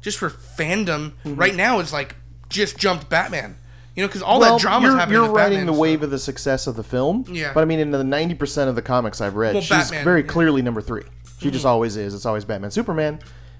just 0.00 0.16
for 0.18 0.30
fandom 0.30 1.14
Mm-hmm. 1.24 1.34
right 1.34 1.56
now 1.56 1.80
is 1.80 1.92
like 1.92 2.14
just 2.48 2.78
jumped 2.78 3.08
Batman. 3.08 3.56
You 4.00 4.04
know, 4.06 4.08
because 4.08 4.22
all 4.22 4.40
well, 4.40 4.56
that 4.56 4.60
drama's 4.62 4.88
you're, 4.88 4.96
happening. 4.98 5.20
you're 5.22 5.30
riding 5.30 5.66
the 5.66 5.72
wave 5.72 6.02
of 6.02 6.10
the 6.10 6.18
success 6.18 6.66
of 6.66 6.74
the 6.76 6.82
film. 6.82 7.24
Yeah. 7.30 7.52
But 7.52 7.60
I 7.60 7.64
mean, 7.66 7.80
in 7.80 7.90
the 7.90 7.98
90% 8.02 8.68
of 8.68 8.74
the 8.74 8.82
comics 8.82 9.20
I've 9.20 9.34
read, 9.36 9.54
Well, 9.54 9.62
she's 9.62 9.70
Batman, 9.90 10.04
very 10.04 10.20
yeah. 10.20 10.22
Mm-hmm. 10.24 10.32
clearly 10.32 10.62
number 10.62 10.80
three. 10.80 11.02
She 11.40 11.50
just 11.50 11.64
always 11.66 11.96
is. 11.96 12.14
It's 12.14 12.26
always 12.26 12.44
Batman, 12.44 12.70
Superman. 12.70 13.18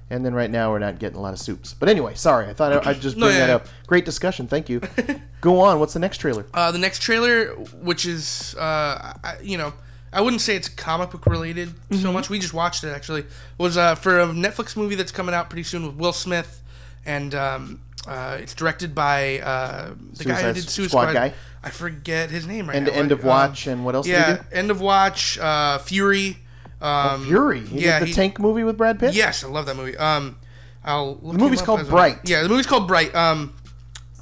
And 0.09 0.25
then 0.25 0.35
right 0.35 0.51
now 0.51 0.71
we're 0.73 0.79
not 0.81 0.99
getting 0.99 1.19
a 1.19 1.21
lot 1.21 1.33
of 1.35 1.39
soups. 1.39 1.73
But 1.75 1.89
anyway, 1.89 2.15
sorry. 2.15 2.47
I 2.49 2.53
thought 2.53 2.87
I'd 2.87 3.01
just 3.01 3.17
No, 3.17 3.27
bring 3.27 3.39
yeah, 3.39 3.47
that 3.47 3.53
up. 3.55 3.67
Great 3.87 4.05
discussion. 4.05 4.47
Thank 4.49 4.69
you. 4.69 4.81
Go 5.41 5.61
on. 5.61 5.79
What's 5.79 5.93
the 5.93 5.99
next 6.01 6.19
trailer? 6.19 6.47
Uh, 6.53 6.73
the 6.73 6.79
next 6.79 7.01
trailer, 7.01 7.49
which 7.83 8.07
is, 8.07 8.55
uh, 8.59 9.13
I, 9.23 9.37
you 9.43 9.57
know, 9.57 9.73
I 10.13 10.21
wouldn't 10.21 10.43
say 10.43 10.57
it's 10.57 10.69
comic 10.69 11.11
book 11.11 11.27
related 11.27 11.69
Mm-hmm. 11.69 11.97
so 12.03 12.13
much. 12.13 12.29
We 12.31 12.39
just 12.39 12.53
watched 12.55 12.83
it 12.83 12.89
actually. 12.89 13.25
Was 13.59 13.77
uh, 13.77 13.95
for 13.95 14.19
a 14.21 14.27
Netflix 14.27 14.77
movie 14.77 14.95
that's 14.97 15.13
coming 15.13 15.35
out 15.35 15.49
pretty 15.51 15.63
soon 15.65 15.87
with 15.87 15.95
Will 15.97 16.13
Smith, 16.13 16.61
and 17.07 17.35
um, 17.35 17.81
uh, 18.07 18.39
it's 18.41 18.55
directed 18.55 18.95
by 18.95 19.41
uh, 19.41 19.95
the 20.15 20.25
guy 20.25 20.43
who 20.43 20.53
did 20.55 20.69
Suicide 20.69 20.89
Squad 20.91 21.13
guy? 21.13 21.33
I 21.63 21.71
forget 21.71 22.31
his 22.31 22.47
name 22.47 22.69
right 22.69 22.77
End, 22.77 22.87
now. 22.87 22.93
end 22.93 23.13
of 23.13 23.21
Um, 23.21 23.27
Watch 23.27 23.67
and 23.67 23.85
what 23.85 23.95
else 23.95 24.07
yeah, 24.07 24.43
End 24.51 24.71
of 24.71 24.81
Watch, 24.81 25.39
uh, 25.39 25.79
Fury. 25.79 26.39
Um, 26.81 27.23
do? 27.25 27.29
Fury. 27.29 27.61
He 27.61 27.85
yeah, 27.85 27.99
did 27.99 28.05
the 28.05 28.07
he- 28.07 28.13
tank 28.15 28.39
movie 28.41 28.65
with 28.65 28.79
Brad 28.79 28.99
Pitt? 28.99 29.13
Yes, 29.15 29.45
I 29.45 29.49
love 29.49 29.67
that 29.67 29.77
movie. 29.77 29.97
Um, 29.99 30.39
I'll 30.83 31.19
look 31.21 31.35
The 31.35 31.39
movie's 31.39 31.61
called 31.61 31.87
Bright. 31.89 32.21
yeah, 32.25 32.43
the 32.43 32.49
movie's 32.49 32.67
called 32.67 32.89
Bright. 32.89 33.15
Um, 33.15 33.53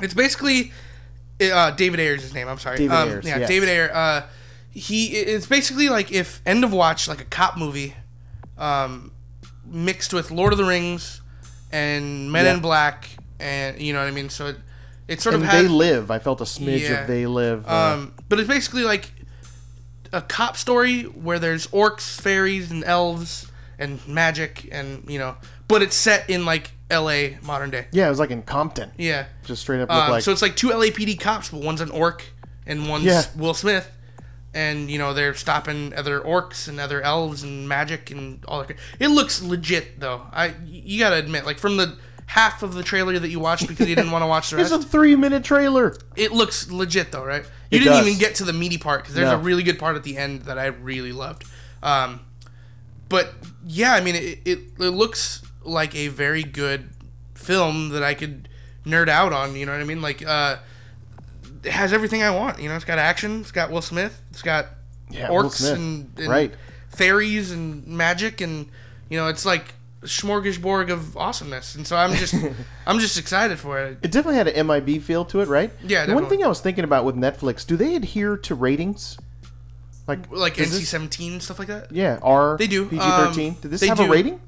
it's 0.01 0.15
basically 0.15 0.73
uh, 1.41 1.71
David 1.73 2.01
Ayer's 2.01 2.23
his 2.23 2.35
name. 2.35 2.49
I'm 2.49 2.59
sorry. 2.59 2.79
David 2.79 2.93
um, 2.97 3.09
Ayers, 3.11 3.25
Yeah, 3.27 3.39
yes. 3.39 3.49
David 3.49 3.69
Ayer. 3.69 3.91
Uh, 3.95 4.23
he 4.73 5.07
it's 5.07 5.47
basically 5.47 5.89
like 5.89 6.11
if 6.11 6.41
End 6.45 6.65
of 6.65 6.73
Watch, 6.73 7.07
like 7.07 7.21
a 7.21 7.25
cop 7.25 7.57
movie, 7.57 7.95
um, 8.57 9.13
mixed 9.65 10.13
with 10.13 10.33
Lord 10.33 10.53
of 10.53 10.59
the 10.59 10.65
Rings 10.65 11.21
and 11.71 12.33
Men 12.33 12.45
Yeah. 12.45 12.55
in 12.55 12.61
Black, 12.61 13.09
and 13.41 13.81
you 13.81 13.93
know 13.93 14.01
what 14.01 14.09
I 14.09 14.13
mean. 14.13 14.29
So 14.31 14.47
it 14.49 14.57
it 15.07 15.21
sort 15.21 15.35
And 15.35 15.45
of 15.45 15.51
They 15.51 15.63
has 15.63 15.71
Live. 15.71 16.11
I 16.11 16.19
felt 16.19 16.41
a 16.41 16.45
smidge 16.45 16.81
Yeah. 16.89 17.01
of 17.03 17.07
They 17.09 17.27
Live. 17.27 17.67
uh, 17.67 17.95
um, 17.97 18.15
but 18.29 18.39
it's 18.39 18.49
basically 18.49 18.83
like 18.85 19.11
a 20.13 20.21
cop 20.23 20.57
story 20.57 21.03
where 21.03 21.39
there's 21.39 21.67
orcs, 21.69 22.19
fairies, 22.21 22.71
and 22.71 22.83
elves 22.85 23.51
and 23.79 24.07
magic, 24.09 24.69
and 24.73 25.05
you 25.09 25.19
know, 25.19 25.37
but 25.69 25.83
it's 25.83 25.95
set 25.97 26.29
in 26.31 26.45
like 26.45 26.73
L.A. 26.91 27.39
modern 27.43 27.71
day. 27.71 27.87
Yeah, 27.93 28.07
it 28.07 28.11
was 28.11 28.19
like 28.19 28.31
in 28.31 28.43
Compton. 28.43 28.91
Yeah. 28.97 29.27
Just 29.45 29.63
straight 29.63 29.81
up 29.83 29.91
Um, 29.91 30.11
like. 30.11 30.23
so 30.23 30.33
it's 30.33 30.41
like 30.43 30.57
two 30.57 30.69
LAPD 30.71 31.21
cops, 31.21 31.51
but 31.51 31.61
one's 31.61 31.81
an 31.83 31.91
orc 31.91 32.25
and 32.67 32.89
one's 32.89 33.05
Yeah. 33.05 33.25
Will 33.37 33.53
Smith, 33.55 33.91
and 34.55 34.91
you 34.91 34.99
know 34.99 35.13
they're 35.15 35.35
stopping 35.35 35.93
other 35.95 36.21
orcs 36.21 36.67
and 36.69 36.81
other 36.81 37.03
elves 37.03 37.43
and 37.43 37.69
magic 37.69 38.11
and 38.11 38.43
all 38.49 38.65
that. 38.65 38.77
It 38.99 39.09
looks 39.09 39.43
legit 39.43 40.01
though. 40.01 40.23
I 40.33 40.55
you 40.67 40.99
gotta 40.99 41.17
admit, 41.17 41.45
like 41.47 41.59
from 41.59 41.77
the 41.77 41.97
half 42.29 42.63
of 42.63 42.75
the 42.75 42.83
trailer 42.83 43.19
that 43.19 43.29
you 43.31 43.41
watched 43.41 43.67
because 43.67 43.89
you 43.89 43.97
didn't 43.97 44.11
want 44.13 44.23
to 44.23 44.27
watch 44.27 44.51
the 44.51 44.57
rest. 44.57 44.73
it's 44.75 44.85
a 44.85 44.89
three 44.89 45.17
minute 45.17 45.43
trailer. 45.45 45.97
it 46.15 46.31
looks 46.33 46.71
legit 46.71 47.11
though, 47.11 47.25
right? 47.25 47.43
You 47.71 47.77
It 47.77 47.81
didn't 47.81 47.95
does. 47.99 48.07
even 48.07 48.19
get 48.19 48.35
to 48.37 48.45
the 48.45 48.53
meaty 48.53 48.79
part 48.79 49.03
because 49.03 49.15
there's 49.15 49.29
No. 49.31 49.35
a 49.35 49.39
really 49.39 49.63
good 49.63 49.79
part 49.79 49.97
at 49.97 50.03
the 50.05 50.17
end 50.17 50.43
that 50.43 50.59
I 50.59 50.67
really 50.67 51.13
loved. 51.13 51.45
Um, 51.83 52.21
but 53.09 53.33
yeah, 53.67 53.95
I 53.95 54.01
mean, 54.03 54.15
it, 54.15 54.41
it, 54.45 54.59
it 54.79 54.91
looks 54.91 55.43
like 55.65 55.95
a 55.95 56.09
very 56.09 56.43
good 56.43 56.91
film 57.35 57.91
that 57.91 58.03
I 58.03 58.15
could 58.15 58.49
nerd 58.85 59.09
out 59.09 59.33
on. 59.33 59.57
You 59.57 59.65
know 59.67 59.73
what 59.73 59.81
I 59.81 59.85
mean? 59.85 60.03
Like, 60.03 60.25
uh, 60.27 60.57
it 61.65 61.73
has 61.73 61.93
everything 61.93 62.23
I 62.23 62.31
want. 62.31 62.61
You 62.61 62.69
know, 62.69 62.77
it's 62.77 62.85
got 62.85 62.99
action. 62.99 63.41
It's 63.41 63.53
got 63.53 63.71
Will 63.71 63.83
Smith. 63.83 64.21
It's 64.31 64.43
got 64.43 64.67
Yeah, 65.11 65.29
orcs 65.29 65.73
and, 65.73 66.11
and 66.19 66.29
Right. 66.29 66.55
fairies 66.91 67.51
and 67.51 67.87
magic, 67.87 68.41
and 68.43 68.69
you 69.09 69.17
know, 69.19 69.29
it's 69.29 69.45
like 69.47 69.63
a 69.69 69.73
smorgasbord 70.03 70.91
of 70.91 71.17
awesomeness. 71.17 71.75
And 71.75 71.87
so 71.87 71.97
I'm 71.97 72.15
just, 72.15 72.35
I'm 72.87 72.99
just 72.99 73.19
excited 73.19 73.59
for 73.59 73.79
it. 73.81 73.99
It 74.03 74.11
definitely 74.11 74.37
had 74.37 74.49
an 74.49 74.67
MIB 74.67 75.03
feel 75.03 75.25
to 75.27 75.41
it, 75.41 75.49
right? 75.49 75.71
Yeah, 75.83 76.07
The 76.07 76.15
One 76.15 76.27
thing 76.27 76.45
I 76.45 76.49
was 76.49 76.61
thinking 76.61 76.85
about 76.85 77.05
with 77.05 77.17
Netflix, 77.17 77.67
do 77.67 77.77
they 77.77 77.95
adhere 77.95 78.37
to 78.37 78.55
ratings? 78.55 79.19
Like, 80.07 80.31
Like 80.31 80.55
NC 80.55 80.87
seventeen 80.87 81.39
stuff 81.41 81.59
like 81.59 81.69
that. 81.69 81.93
Yeah, 81.93 82.19
R. 82.23 82.57
They 82.57 82.67
do. 82.67 82.87
PG 82.87 83.03
thirteen. 83.03 83.53
Um, 83.53 83.61
Did 83.61 83.71
this 83.71 83.83
have 83.85 84.01
a 84.01 84.09
rating? 84.09 84.41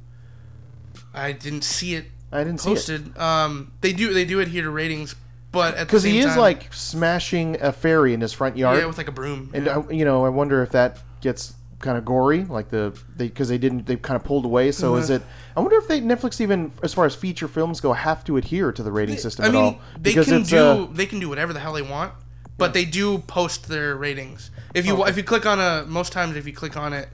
I 1.12 1.33
didn't 1.33 1.64
see 1.64 1.97
it 1.97 2.07
I 2.33 2.45
didn't 2.45 2.61
see 2.61 2.71
it 2.71 2.75
posted. 2.75 3.19
Um, 3.19 3.73
they 3.80 3.92
do 3.92 4.12
they 4.12 4.25
do 4.25 4.40
adhere 4.40 4.62
to 4.62 4.71
ratings, 4.71 5.16
but 5.50 5.75
at 5.75 5.87
because 5.87 6.02
he 6.02 6.19
is 6.19 6.26
time, 6.26 6.38
like 6.38 6.73
smashing 6.73 7.61
a 7.61 7.73
fairy 7.73 8.14
in 8.14 8.21
his 8.21 8.33
front 8.33 8.57
yard, 8.57 8.78
yeah, 8.78 8.87
with 8.87 8.99
like 8.99 9.09
a 9.09 9.12
broom. 9.12 9.50
and 9.52 9.66
yeah. 9.66 9.78
uh, 9.78 9.88
you 9.90 10.04
know, 10.04 10.25
I 10.25 10.28
wonder 10.28 10.62
if 10.62 10.71
that 10.71 10.99
gets 11.21 11.54
kind 11.81 11.99
of 11.99 12.05
gory, 12.05 12.45
like 12.45 12.69
the 12.69 12.97
they 13.17 13.27
because 13.29 13.49
they 13.49 13.59
didn't 13.59 13.87
they 13.87 13.97
kind 13.97 14.17
of 14.17 14.23
pulled 14.25 14.45
away. 14.45 14.71
So 14.71 14.93
Mm-hmm. 14.93 15.03
is 15.03 15.11
it? 15.11 15.23
I 15.57 15.61
wonder 15.61 15.77
if 15.77 15.89
they 15.89 16.01
Netflix 16.01 16.41
even 16.41 16.73
as 16.83 16.95
far 16.95 17.07
as 17.07 17.15
feature 17.15 17.49
films 17.49 17.81
go 17.81 17.93
have 17.93 18.23
to 18.25 18.37
adhere 18.37 18.71
to 18.73 18.83
the 18.83 18.93
rating 18.93 19.17
system 19.17 19.45
I 19.45 19.49
at 19.49 19.55
mean, 19.55 19.63
all 19.65 19.81
they 19.99 20.11
because 20.11 20.27
can 20.29 20.43
do 20.45 20.57
uh, 20.59 20.87
they 20.93 21.07
can 21.07 21.19
do 21.21 21.29
whatever 21.29 21.53
the 21.53 21.61
hell 21.61 21.73
they 21.73 21.83
want, 21.83 22.13
but 22.57 22.73
they 22.75 22.85
do 22.85 23.19
post 23.19 23.69
their 23.69 23.97
ratings. 23.97 24.51
If 24.75 24.87
you 24.87 25.05
if 25.07 25.17
you 25.17 25.25
click 25.25 25.47
on 25.47 25.59
a 25.59 25.85
most 25.87 26.13
times 26.13 26.37
if 26.37 26.47
you 26.47 26.53
click 26.53 26.77
on 26.77 26.93
it, 26.93 27.09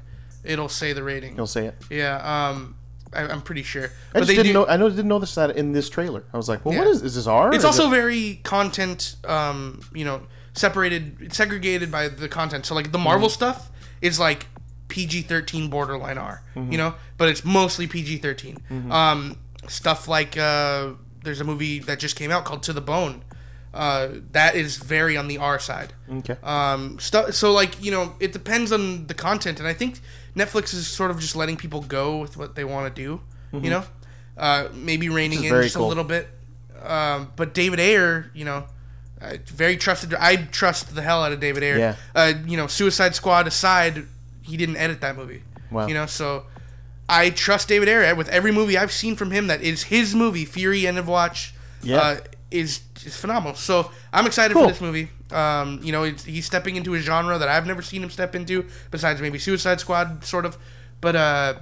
it'll 0.45 0.69
say 0.69 0.93
the 0.93 1.03
rating. 1.03 1.37
you'll 1.37 1.47
say 1.47 1.67
it. 1.67 1.75
Yeah, 1.91 2.17
um, 2.51 2.77
I, 3.15 3.23
I'm 3.23 3.41
pretty 3.43 3.63
sure. 3.63 3.85
I 3.85 3.89
But 4.13 4.19
just 4.21 4.29
they 4.29 4.35
didn't 4.35 4.47
do. 4.49 4.53
know. 4.55 4.67
I 4.67 4.77
know 4.77 4.89
didn't 4.91 5.09
notice 5.09 5.35
that 5.37 5.57
in 5.57 5.73
this 5.73 5.89
trailer. 5.89 6.25
I 6.35 6.37
was 6.37 6.49
like, 6.49 6.65
well, 6.65 6.77
what 6.77 6.85
Yeah. 6.87 6.93
is 6.93 7.03
is 7.03 7.15
this 7.15 7.27
R? 7.29 7.55
It's 7.55 7.65
also 7.65 7.87
it- 7.87 7.91
very 7.91 8.41
content, 8.43 9.17
um, 9.27 9.81
you 9.95 10.05
know, 10.05 10.23
separated, 10.55 11.33
segregated 11.33 11.91
by 11.93 12.09
the 12.09 12.29
content. 12.29 12.67
So 12.67 12.75
like 12.75 12.91
the 12.93 12.99
Marvel 12.99 13.29
Mm-hmm. 13.29 13.35
stuff 13.35 13.71
is 14.03 14.19
like 14.21 14.47
PG 14.89 15.23
thirteen 15.23 15.69
borderline 15.71 16.19
R, 16.19 16.43
Mm-hmm. 16.55 16.73
you 16.73 16.79
know, 16.79 16.95
but 17.19 17.29
it's 17.29 17.45
mostly 17.45 17.87
PG 17.87 18.19
13 18.19 18.91
Um, 18.91 19.37
stuff 19.69 20.09
like 20.09 20.37
uh, 20.37 20.91
there's 21.23 21.41
a 21.41 21.45
movie 21.45 21.79
that 21.81 21.99
just 21.99 22.17
came 22.17 22.31
out 22.31 22.45
called 22.45 22.63
To 22.65 22.73
the 22.73 22.81
Bone. 22.81 23.23
Uh, 23.75 24.09
that 24.33 24.55
is 24.55 24.79
very 24.79 25.17
on 25.19 25.29
the 25.29 25.37
R 25.39 25.59
side. 25.59 25.93
okay. 26.11 26.37
Um, 26.43 26.99
stuff. 26.99 27.35
So 27.35 27.53
like 27.53 27.83
you 27.85 27.91
know, 27.91 28.15
it 28.21 28.33
depends 28.33 28.73
on 28.73 29.07
the 29.07 29.15
content, 29.15 29.59
and 29.59 29.69
I 29.69 29.75
think 29.75 30.01
Netflix 30.35 30.73
is 30.73 30.87
sort 30.87 31.11
of 31.11 31.21
just 31.21 31.37
letting 31.37 31.57
people 31.57 31.83
go 31.83 32.17
with 32.19 32.37
what 32.37 32.55
they 32.55 32.65
want 32.65 32.95
to 32.95 33.03
do. 33.03 33.21
You 33.53 33.71
know, 33.71 33.85
uh, 34.37 34.69
maybe 34.75 35.09
reining 35.09 35.45
in 35.45 35.51
just 35.63 35.77
cool. 35.77 35.87
a 35.87 35.89
little 35.89 36.05
bit. 36.05 36.29
Um, 36.83 37.33
but 37.37 37.55
David 37.55 37.81
Ayer, 37.81 38.31
you 38.35 38.45
know, 38.45 38.67
uh, 39.21 39.37
very 39.47 39.77
trusted. 39.79 40.13
I 40.15 40.37
trust 40.37 40.95
the 40.95 41.01
hell 41.03 41.23
out 41.23 41.33
of 41.33 41.41
David 41.41 41.63
Ayer. 41.63 41.79
Yeah. 41.79 41.97
Uh, 42.15 42.33
you 42.47 42.57
know, 42.59 42.67
Suicide 42.67 43.15
Squad 43.15 43.47
aside, 43.47 44.05
he 44.47 44.57
didn't 44.57 44.77
edit 44.77 45.01
that 45.03 45.17
movie. 45.17 45.43
Wow. 45.71 45.87
You 45.87 45.95
know, 45.95 46.07
so 46.07 46.45
I 47.09 47.31
trust 47.31 47.69
David 47.69 47.89
Ayer 47.89 48.15
with 48.15 48.29
every 48.29 48.53
movie 48.53 48.79
I've 48.79 48.93
seen 48.93 49.17
from 49.17 49.31
him. 49.31 49.47
That 49.49 49.61
is 49.63 49.85
his 49.85 50.15
movie. 50.15 50.45
Fury 50.45 50.87
End 50.87 50.99
of 50.99 51.09
Watch. 51.09 51.55
Yeah. 51.83 51.99
Uh, 51.99 52.17
is 52.51 52.81
is 53.05 53.17
phenomenal. 53.17 53.55
So 53.57 53.91
I'm 54.13 54.27
excited 54.27 54.55
Cool. 54.55 54.65
for 54.65 54.73
this 54.73 54.81
movie. 54.81 55.11
Um, 55.33 55.81
you 55.83 55.91
know, 55.91 56.05
it's, 56.05 56.25
he's 56.25 56.47
stepping 56.47 56.77
into 56.77 56.95
a 56.95 57.01
genre 57.01 57.37
that 57.39 57.49
I've 57.49 57.67
never 57.67 57.83
seen 57.83 58.03
him 58.03 58.11
step 58.11 58.35
into, 58.37 58.65
besides 58.93 59.21
maybe 59.21 59.39
Suicide 59.39 59.81
Squad, 59.81 60.25
sort 60.25 60.47
of. 60.47 60.57
But 61.01 61.17
uh, 61.17 61.55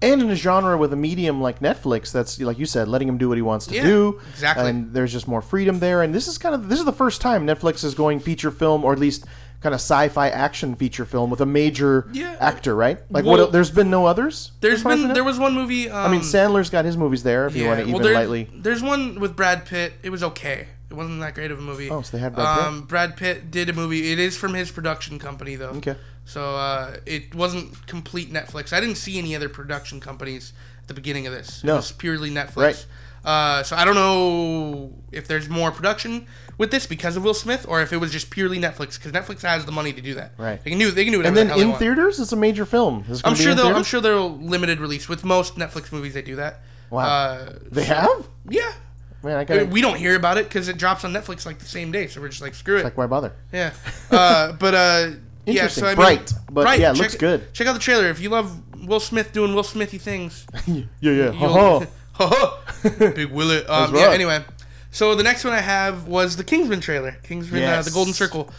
and 0.00 0.22
in 0.22 0.30
a 0.30 0.36
genre 0.36 0.78
with 0.78 0.92
a 0.92 0.96
medium 0.96 1.40
like 1.42 1.58
Netflix, 1.58 2.12
that's 2.12 2.40
like 2.40 2.58
you 2.58 2.66
said, 2.66 2.86
letting 2.86 3.08
him 3.08 3.18
do 3.18 3.28
what 3.28 3.36
he 3.36 3.42
wants 3.42 3.66
to 3.66 3.74
Yeah, 3.74 3.82
do. 3.82 4.20
exactly. 4.30 4.70
And 4.70 4.94
there's 4.94 5.12
just 5.12 5.26
more 5.26 5.42
freedom 5.42 5.80
there. 5.80 6.02
And 6.02 6.14
this 6.14 6.28
is 6.28 6.38
kind 6.38 6.54
of 6.54 6.68
this 6.68 6.78
is 6.78 6.84
the 6.84 6.92
first 6.92 7.20
time 7.20 7.44
Netflix 7.44 7.82
is 7.84 7.94
going 7.96 8.20
feature 8.20 8.52
film, 8.52 8.84
or 8.84 8.92
at 8.92 9.00
least 9.00 9.24
kind 9.60 9.74
of 9.74 9.80
sci-fi 9.80 10.28
action 10.28 10.74
feature 10.76 11.04
film 11.04 11.30
with 11.30 11.40
a 11.40 11.46
major 11.46 12.08
Yeah. 12.12 12.36
actor, 12.38 12.74
right? 12.76 12.98
Like 13.10 13.24
Well, 13.24 13.38
what? 13.38 13.52
There's 13.52 13.70
been 13.70 13.90
no 13.90 14.06
others. 14.06 14.52
there's 14.60 14.74
as 14.74 14.82
far 14.82 14.92
as 14.92 15.00
I 15.00 15.02
been 15.06 15.14
there 15.14 15.24
was 15.24 15.38
one 15.38 15.54
movie. 15.54 15.90
Um, 15.90 15.96
I 16.06 16.08
mean, 16.10 16.20
Sandler's 16.20 16.70
got 16.70 16.84
his 16.84 16.96
movies 16.96 17.22
there. 17.24 17.46
If 17.46 17.56
you 17.56 17.66
want 17.66 17.80
to 17.80 17.88
even 17.88 18.02
there- 18.02 18.14
lightly. 18.14 18.48
There's 18.54 18.82
one 18.82 19.18
with 19.20 19.34
Brad 19.34 19.66
Pitt. 19.66 19.94
It 20.02 20.10
was 20.10 20.22
okay. 20.22 20.68
It 20.90 20.94
wasn't 20.94 21.20
that 21.20 21.34
great 21.34 21.50
of 21.50 21.58
a 21.58 21.62
movie. 21.62 21.90
Oh, 21.90 22.00
so 22.02 22.16
they 22.16 22.20
had 22.22 22.34
Brad 22.34 22.56
Pitt? 22.58 22.66
Um, 22.66 22.80
Brad 22.82 23.16
Pitt 23.16 23.50
did 23.50 23.68
a 23.68 23.72
movie. 23.72 24.12
It 24.12 24.18
is 24.18 24.36
from 24.36 24.54
his 24.54 24.70
production 24.70 25.18
company 25.18 25.54
though. 25.56 25.70
Okay. 25.70 25.96
So 26.24 26.56
uh, 26.56 26.96
it 27.04 27.34
wasn't 27.34 27.86
complete 27.86 28.32
Netflix. 28.32 28.72
I 28.72 28.80
didn't 28.80 28.96
see 28.96 29.18
any 29.18 29.34
other 29.34 29.48
production 29.48 29.98
companies 29.98 30.52
at 30.82 30.88
the 30.88 30.94
beginning 30.94 31.26
of 31.26 31.32
this. 31.32 31.64
No. 31.64 31.74
It 31.74 31.76
was 31.76 31.92
purely 31.92 32.30
Netflix. 32.30 32.56
Right. 32.56 32.86
Uh, 33.24 33.62
so 33.62 33.76
I 33.76 33.84
don't 33.84 33.94
know 33.94 34.92
if 35.12 35.26
there's 35.28 35.48
more 35.48 35.70
production 35.70 36.26
with 36.56 36.70
this 36.70 36.86
because 36.86 37.16
of 37.16 37.24
Will 37.24 37.34
Smith, 37.34 37.66
or 37.68 37.82
if 37.82 37.92
it 37.92 37.98
was 37.98 38.10
just 38.10 38.30
purely 38.30 38.58
Netflix 38.58 38.98
because 38.98 39.12
Netflix 39.12 39.42
has 39.42 39.64
the 39.64 39.72
money 39.72 39.92
to 39.92 40.00
do 40.00 40.14
that. 40.14 40.32
Right. 40.38 40.62
They 40.62 40.70
can 40.70 40.78
do. 40.78 40.90
They 40.90 41.04
can 41.04 41.12
do 41.12 41.20
it. 41.20 41.26
And 41.26 41.36
then 41.36 41.48
they 41.48 41.60
in 41.60 41.74
theaters, 41.74 42.18
it's 42.20 42.32
a 42.32 42.36
major 42.36 42.64
film. 42.64 43.04
I'm 43.24 43.34
sure 43.34 43.54
they'll. 43.54 43.74
I'm 43.74 43.84
sure 43.84 44.00
they'll 44.00 44.36
limited 44.38 44.80
release 44.80 45.08
with 45.08 45.24
most 45.24 45.56
Netflix 45.56 45.92
movies. 45.92 46.14
They 46.14 46.22
do 46.22 46.36
that. 46.36 46.60
Wow. 46.90 47.06
Uh, 47.06 47.58
They 47.70 47.84
have. 47.84 48.28
yeah. 48.48 48.72
Man, 49.22 49.36
I 49.36 49.44
gotta... 49.44 49.66
We 49.66 49.80
don't 49.80 49.96
hear 49.98 50.14
about 50.14 50.38
it 50.38 50.44
because 50.44 50.68
it 50.68 50.78
drops 50.78 51.04
on 51.04 51.12
Netflix 51.12 51.44
like 51.44 51.58
the 51.58 51.64
same 51.66 51.90
day, 51.90 52.06
so 52.06 52.20
we're 52.20 52.28
just 52.28 52.40
like, 52.40 52.54
screw 52.54 52.76
it. 52.78 52.84
like 52.84 52.96
why 52.96 53.06
bother? 53.06 53.32
yeah. 53.52 53.72
Uh, 54.12 54.52
but 54.60 54.74
uh, 54.74 55.10
yeah. 55.44 55.66
So 55.66 55.86
I 55.86 55.90
mean, 55.90 55.96
Bright, 55.96 56.32
but 56.50 56.78
yeah, 56.78 56.92
it 56.92 56.94
check 56.94 57.02
looks 57.02 57.14
good. 57.16 57.52
Check 57.52 57.66
out 57.66 57.72
the 57.72 57.80
trailer 57.80 58.08
if 58.10 58.20
you 58.20 58.28
love 58.30 58.62
Will 58.86 59.00
Smith 59.00 59.32
doing 59.32 59.54
Will 59.54 59.64
Smithy 59.64 59.98
things. 59.98 60.46
yeah, 60.66 60.82
yeah. 61.00 61.12
You'll- 61.32 61.34
Ha 61.34 61.48
Ha 61.48 61.80
ha. 61.80 61.86
Big 63.14 63.30
Willie. 63.30 63.64
Um, 63.66 63.94
yeah. 63.94 64.10
Anyway, 64.10 64.44
so 64.90 65.14
the 65.14 65.22
next 65.22 65.44
one 65.44 65.52
I 65.52 65.60
have 65.60 66.06
was 66.06 66.36
the 66.36 66.44
Kingsman 66.44 66.80
trailer. 66.80 67.16
Kingsman, 67.22 67.62
uh, 67.62 67.82
the 67.82 67.90
Golden 67.90 68.12
Circle. 68.14 68.50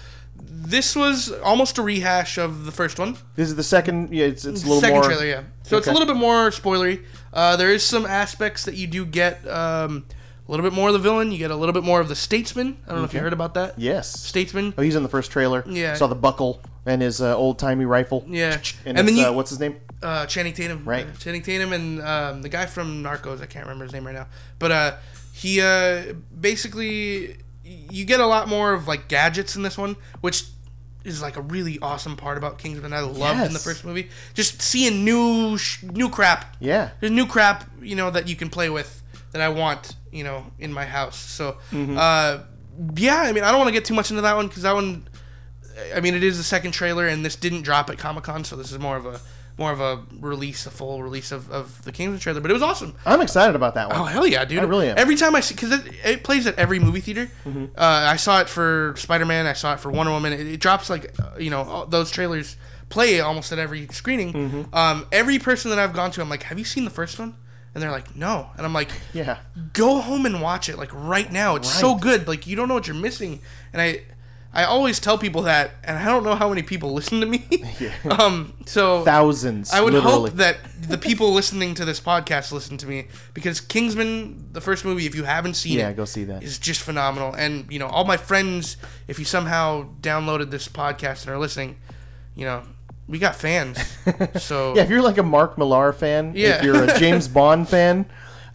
This 0.41 0.95
was 0.95 1.32
almost 1.43 1.78
a 1.78 1.82
rehash 1.82 2.38
of 2.38 2.65
the 2.65 2.72
first 2.72 3.00
one. 3.00 3.17
This 3.36 3.48
is 3.50 3.56
the 3.56 3.63
second. 3.63 4.13
Yeah, 4.13 4.26
it's 4.26 4.45
it's 4.45 4.63
a 4.63 4.65
little 4.67 4.82
Second 4.82 4.95
more. 4.98 5.04
trailer, 5.04 5.26
yeah. 5.26 5.43
So 5.63 5.78
it's 5.78 5.88
a 5.88 5.89
Okay. 5.91 6.00
little 6.00 6.13
bit 6.13 6.19
more 6.19 6.50
spoilery. 6.50 7.04
Uh, 7.34 7.56
there 7.56 7.72
is 7.72 7.84
some 7.84 8.06
aspects 8.06 8.65
that 8.65 8.76
you 8.76 8.88
do 8.88 9.06
get 9.06 9.45
um, 9.48 10.06
a 10.48 10.52
little 10.52 10.63
bit 10.63 10.74
more 10.74 10.89
of 10.89 10.93
the 10.93 11.00
villain. 11.00 11.32
You 11.32 11.38
get 11.38 11.52
a 11.52 11.56
little 11.56 11.74
bit 11.74 11.84
more 11.84 12.00
of 12.02 12.08
the 12.10 12.15
statesman. 12.15 12.78
I 12.86 12.89
don't 12.91 13.00
know 13.00 13.06
if 13.06 13.13
you 13.13 13.19
heard 13.19 13.34
about 13.34 13.54
that. 13.56 13.78
Yes. 13.78 14.12
Statesman. 14.19 14.74
Oh, 14.78 14.82
he's 14.82 14.95
in 14.95 15.04
the 15.04 15.10
first 15.10 15.32
trailer. 15.32 15.63
Yeah. 15.67 15.93
Saw 15.95 16.08
the 16.08 16.15
buckle 16.15 16.62
and 16.86 17.02
his 17.02 17.22
uh, 17.22 17.36
old 17.36 17.58
timey 17.60 17.86
rifle. 17.86 18.26
Yeah. 18.28 18.54
And, 18.86 18.98
And 18.98 19.00
it's, 19.00 19.08
then 19.10 19.17
you- 19.17 19.26
uh, 19.26 19.34
what's 19.34 19.50
his 19.50 19.60
name? 19.60 19.76
Uh, 20.02 20.26
Channing 20.26 20.54
Tatum. 20.54 20.84
Right. 20.86 21.08
Channing 21.20 21.42
Tatum 21.42 21.74
and 21.74 22.02
um, 22.02 22.42
the 22.42 22.50
guy 22.50 22.66
from 22.66 23.04
Narcos. 23.04 23.42
I 23.42 23.46
can't 23.46 23.66
remember 23.66 23.86
his 23.86 23.94
name 23.94 24.06
right 24.06 24.16
now. 24.16 24.28
But 24.60 24.72
uh, 24.72 24.96
he 25.34 25.62
uh, 25.62 26.14
basically 26.40 27.38
you 27.64 28.06
get 28.06 28.20
a 28.20 28.26
lot 28.26 28.48
more 28.48 28.74
of 28.74 28.88
like 28.88 29.08
gadgets 29.08 29.56
in 29.56 29.62
this 29.64 29.78
one, 29.78 29.96
which 30.22 30.44
is 31.04 31.22
like 31.22 31.38
a 31.38 31.42
really 31.42 31.80
awesome 31.82 32.16
part 32.18 32.38
about 32.38 32.58
Kingsman. 32.58 32.94
I 32.94 33.00
loved 33.02 33.42
in 33.46 33.54
the 33.54 33.60
first 33.60 33.86
movie. 33.86 34.10
Just 34.34 34.62
seeing 34.62 35.06
new 35.06 35.58
sh- 35.58 35.84
new 35.84 36.10
crap. 36.10 36.56
Yeah. 36.60 36.90
There's 37.00 37.12
new 37.12 37.26
crap 37.26 37.70
you 37.82 37.96
know 37.96 38.10
that 38.12 38.28
you 38.28 38.36
can 38.36 38.50
play 38.50 38.70
with 38.70 39.02
that 39.32 39.42
I 39.42 39.50
want 39.50 39.96
you 40.12 40.24
know 40.24 40.46
in 40.60 40.74
my 40.74 40.86
house. 40.86 41.18
So 41.18 41.58
Mm-hmm. 41.72 41.98
uh, 41.98 42.40
yeah, 42.96 43.18
I 43.22 43.32
mean 43.34 43.44
I 43.44 43.50
don't 43.52 43.60
want 43.60 43.68
to 43.68 43.74
get 43.74 43.86
too 43.86 43.94
much 43.94 44.10
into 44.10 44.22
that 44.22 44.36
one 44.36 44.48
because 44.48 44.64
that 44.64 44.74
one. 44.76 45.08
I 45.96 46.02
mean, 46.02 46.14
it 46.14 46.24
is 46.26 46.38
the 46.38 46.44
second 46.44 46.72
trailer, 46.72 47.08
and 47.08 47.24
this 47.24 47.38
didn't 47.38 47.62
drop 47.62 47.90
at 47.90 47.98
Comic 47.98 48.26
Con, 48.26 48.44
so 48.44 48.58
this 48.58 48.70
is 48.70 48.80
more 48.80 48.98
of 48.98 49.06
a 49.06 49.22
more 49.60 49.72
of 49.72 49.82
a 49.82 50.02
release, 50.19 50.65
a 50.65 50.72
full 50.72 51.04
release 51.04 51.32
of, 51.32 51.52
of 51.52 51.84
the 51.84 51.91
Kingsman 51.91 52.19
trailer. 52.19 52.39
But 52.39 52.50
it 52.50 52.54
was 52.54 52.63
awesome. 52.63 52.95
I'm 53.06 53.22
excited 53.22 53.56
about 53.56 53.76
that 53.76 53.89
one. 53.89 53.98
Oh 54.00 54.06
hell 54.06 54.26
yeah, 54.26 54.45
dude! 54.45 54.60
I 54.60 54.63
really 54.63 54.89
am. 54.89 54.98
Every 54.98 55.15
time 55.15 55.36
I 55.36 55.41
see, 55.41 55.54
because 55.54 55.72
it, 55.72 55.93
it 56.04 56.24
plays 56.24 56.48
at 56.48 56.58
every 56.58 56.80
movie 56.80 57.02
theater. 57.02 57.30
Mm-hmm. 57.45 57.65
Uh, 57.78 57.78
I 57.78 58.15
saw 58.15 58.39
it 58.39 58.50
for 58.50 58.95
Spider 58.98 59.26
Man. 59.26 59.45
I 59.45 59.54
saw 59.54 59.74
it 59.74 59.80
for 59.80 59.91
Wonder 59.91 60.12
Woman. 60.13 60.34
It, 60.34 60.48
it 60.48 60.60
drops 60.60 60.89
like 60.89 61.13
uh, 61.22 61.38
you 61.38 61.50
know 61.50 61.62
all 61.62 61.86
those 61.86 62.10
trailers 62.10 62.56
play 62.88 63.19
almost 63.19 63.52
at 63.52 63.60
every 63.60 63.88
screening. 63.89 64.34
Mm-hmm. 64.34 64.76
Um, 64.76 65.06
every 65.12 65.38
person 65.38 65.69
that 65.69 65.78
I've 65.80 65.93
gone 65.93 66.10
to, 66.12 66.22
I'm 66.22 66.30
like, 66.30 66.43
have 66.43 66.58
you 66.58 66.65
seen 66.65 66.86
the 66.86 66.89
first 66.89 67.19
one? 67.19 67.36
And 67.76 67.84
they're 67.84 67.91
like, 67.91 68.15
no. 68.15 68.50
And 68.58 68.65
I'm 68.65 68.74
like, 68.74 68.89
Yeah. 69.13 69.38
go 69.74 70.00
home 70.02 70.26
and 70.26 70.41
watch 70.41 70.69
it 70.69 70.78
like 70.78 70.89
right 70.91 71.32
now. 71.32 71.56
It's 71.56 71.72
so 71.72 71.93
good. 71.95 72.28
Like 72.28 72.48
you 72.48 72.56
don't 72.56 72.67
know 72.67 72.74
what 72.74 72.88
you're 72.88 72.95
missing. 72.95 73.41
And 73.74 73.82
I, 73.82 74.02
I 74.52 74.64
always 74.64 75.00
tell 75.00 75.18
people 75.18 75.44
that, 75.44 75.72
and 75.84 75.98
I 75.98 76.06
don't 76.06 76.24
know 76.24 76.34
how 76.34 76.50
many 76.50 76.64
people 76.64 76.92
listen 77.00 77.20
to 77.22 77.26
me. 77.28 77.46
um, 78.10 78.54
so 78.66 79.04
Thousands. 79.04 79.72
I 79.72 79.82
would 79.82 79.94
literally. 79.94 80.32
hope 80.32 80.38
that 80.40 80.58
the 80.82 80.98
people 80.98 81.32
listening 81.32 81.76
to 81.76 81.86
this 81.86 82.00
podcast 82.00 82.52
listen 82.52 82.78
to 82.78 82.88
me 82.88 83.08
because 83.36 83.62
Kingsman, 83.62 84.50
the 84.54 84.62
first 84.62 84.86
movie, 84.86 85.06
if 85.06 85.14
you 85.16 85.24
haven't 85.24 85.54
seen 85.54 85.78
Yeah, 85.78 85.90
it, 85.90 85.98
go 85.98 86.06
see 86.06 86.24
that. 86.26 86.42
is 86.44 86.58
just 86.58 86.82
phenomenal. 86.82 87.34
And 87.36 87.72
you 87.72 87.78
know, 87.80 87.88
all 87.88 88.06
my 88.06 88.18
friends, 88.18 88.78
if 89.08 89.20
you 89.20 89.26
somehow 89.26 89.88
downloaded 90.02 90.50
this 90.50 90.68
podcast 90.68 91.24
and 91.24 91.30
are 91.32 91.38
listening, 91.38 91.78
you 92.36 92.46
know, 92.46 92.64
we 93.08 93.20
got 93.20 93.36
fans. 93.36 93.78
So 94.42 94.76
Yeah, 94.76 94.84
if 94.84 94.90
you're 94.90 95.02
like 95.02 95.18
a 95.18 95.24
Mark 95.24 95.58
Millar 95.58 95.94
fan, 95.94 96.34
Yeah. 96.36 96.58
if 96.58 96.64
you're 96.64 96.84
a 96.84 97.00
James 97.00 97.28
Bond 97.28 97.68
fan, 97.70 98.06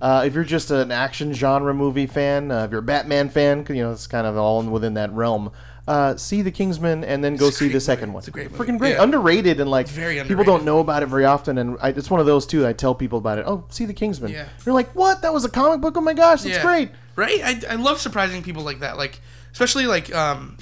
uh, 0.01 0.25
if 0.27 0.35
you're 0.35 0.45
just 0.45 0.71
an 0.71 0.91
action 0.93 1.33
genre 1.33 1.73
movie 1.75 2.07
fan, 2.07 2.51
uh, 2.51 2.65
if 2.65 2.71
you're 2.71 2.81
a 2.81 2.83
Batman 2.83 3.29
fan, 3.31 3.65
you 3.69 3.77
know 3.83 3.93
it's 3.93 4.07
kind 4.09 4.27
of 4.27 4.37
all 4.37 4.63
within 4.63 4.95
that 4.95 5.13
realm. 5.13 5.51
Uh, 5.87 6.17
see 6.17 6.41
the 6.41 6.51
Kingsman 6.51 7.05
and 7.05 7.23
then 7.23 7.37
go 7.37 7.51
see 7.51 7.69
the 7.69 7.79
second 7.79 8.09
movie. 8.09 8.15
one. 8.15 8.19
It's 8.21 8.29
a 8.29 8.31
great 8.31 8.51
movie. 8.51 8.65
freaking 8.73 8.79
great, 8.79 8.93
Yeah. 8.93 9.03
underrated, 9.03 9.61
and 9.61 9.71
like 9.71 9.87
Very 9.87 10.19
people 10.25 10.43
don't 10.45 10.65
know 10.65 10.79
about 10.79 11.03
it 11.03 11.07
very 11.07 11.27
often. 11.27 11.59
And 11.59 11.77
I, 11.83 11.91
it's 11.91 12.09
one 12.11 12.21
of 12.21 12.27
those 12.27 12.47
too. 12.47 12.67
I 12.67 12.73
tell 12.73 12.95
people 12.95 13.19
about 13.19 13.37
it. 13.39 13.45
Oh, 13.47 13.67
see 13.69 13.85
the 13.85 13.93
Kingsman. 13.93 14.33
Yeah. 14.33 14.49
You're 14.65 14.75
like, 14.75 14.91
what? 14.95 15.21
That 15.21 15.35
was 15.35 15.45
a 15.45 15.51
comic 15.51 15.83
book? 15.83 15.95
Oh 15.99 16.01
my 16.01 16.15
gosh, 16.15 16.41
that's 16.43 16.57
Yeah. 16.57 16.63
great. 16.63 16.91
right? 17.17 17.39
I, 17.45 17.73
I 17.73 17.75
love 17.75 18.01
surprising 18.01 18.43
people 18.43 18.63
like 18.63 18.81
that. 18.81 18.97
Like 18.97 19.21
especially 19.53 19.87
like 19.87 20.15
um, 20.15 20.57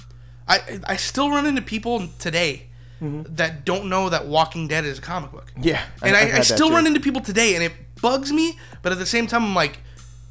I 0.48 0.80
I 0.88 0.96
still 0.96 1.30
run 1.30 1.46
into 1.46 1.62
people 1.62 2.08
today 2.18 2.66
that 3.00 3.64
don't 3.64 3.88
know 3.88 4.08
that 4.08 4.26
Walking 4.26 4.66
Dead 4.68 4.84
is 4.84 4.98
a 4.98 5.02
comic 5.02 5.30
book. 5.32 5.50
Mm-hmm. 5.52 5.68
Yeah, 5.68 5.82
and 6.02 6.16
I- 6.16 6.20
I, 6.20 6.22
I've 6.22 6.28
I, 6.28 6.30
had 6.32 6.40
that 6.42 6.44
still 6.56 6.70
run 6.70 6.86
into 6.86 6.98
people 7.00 7.20
today, 7.20 7.54
and 7.54 7.62
it 7.64 7.72
bugs 8.00 8.32
me. 8.32 8.58
But 8.82 8.90
at 8.92 8.98
the 8.98 9.06
same 9.06 9.26
time, 9.28 9.44
I'm 9.44 9.54
like, 9.54 9.78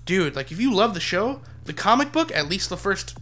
dude, 0.05 0.35
like 0.35 0.51
if 0.51 0.59
you 0.59 0.73
love 0.73 0.93
the 0.93 0.99
show, 0.99 1.41
the 1.63 1.73
comic 1.73 2.11
book, 2.11 2.29
at 2.35 2.49
least 2.49 2.67
the 2.69 2.77
first 2.77 3.17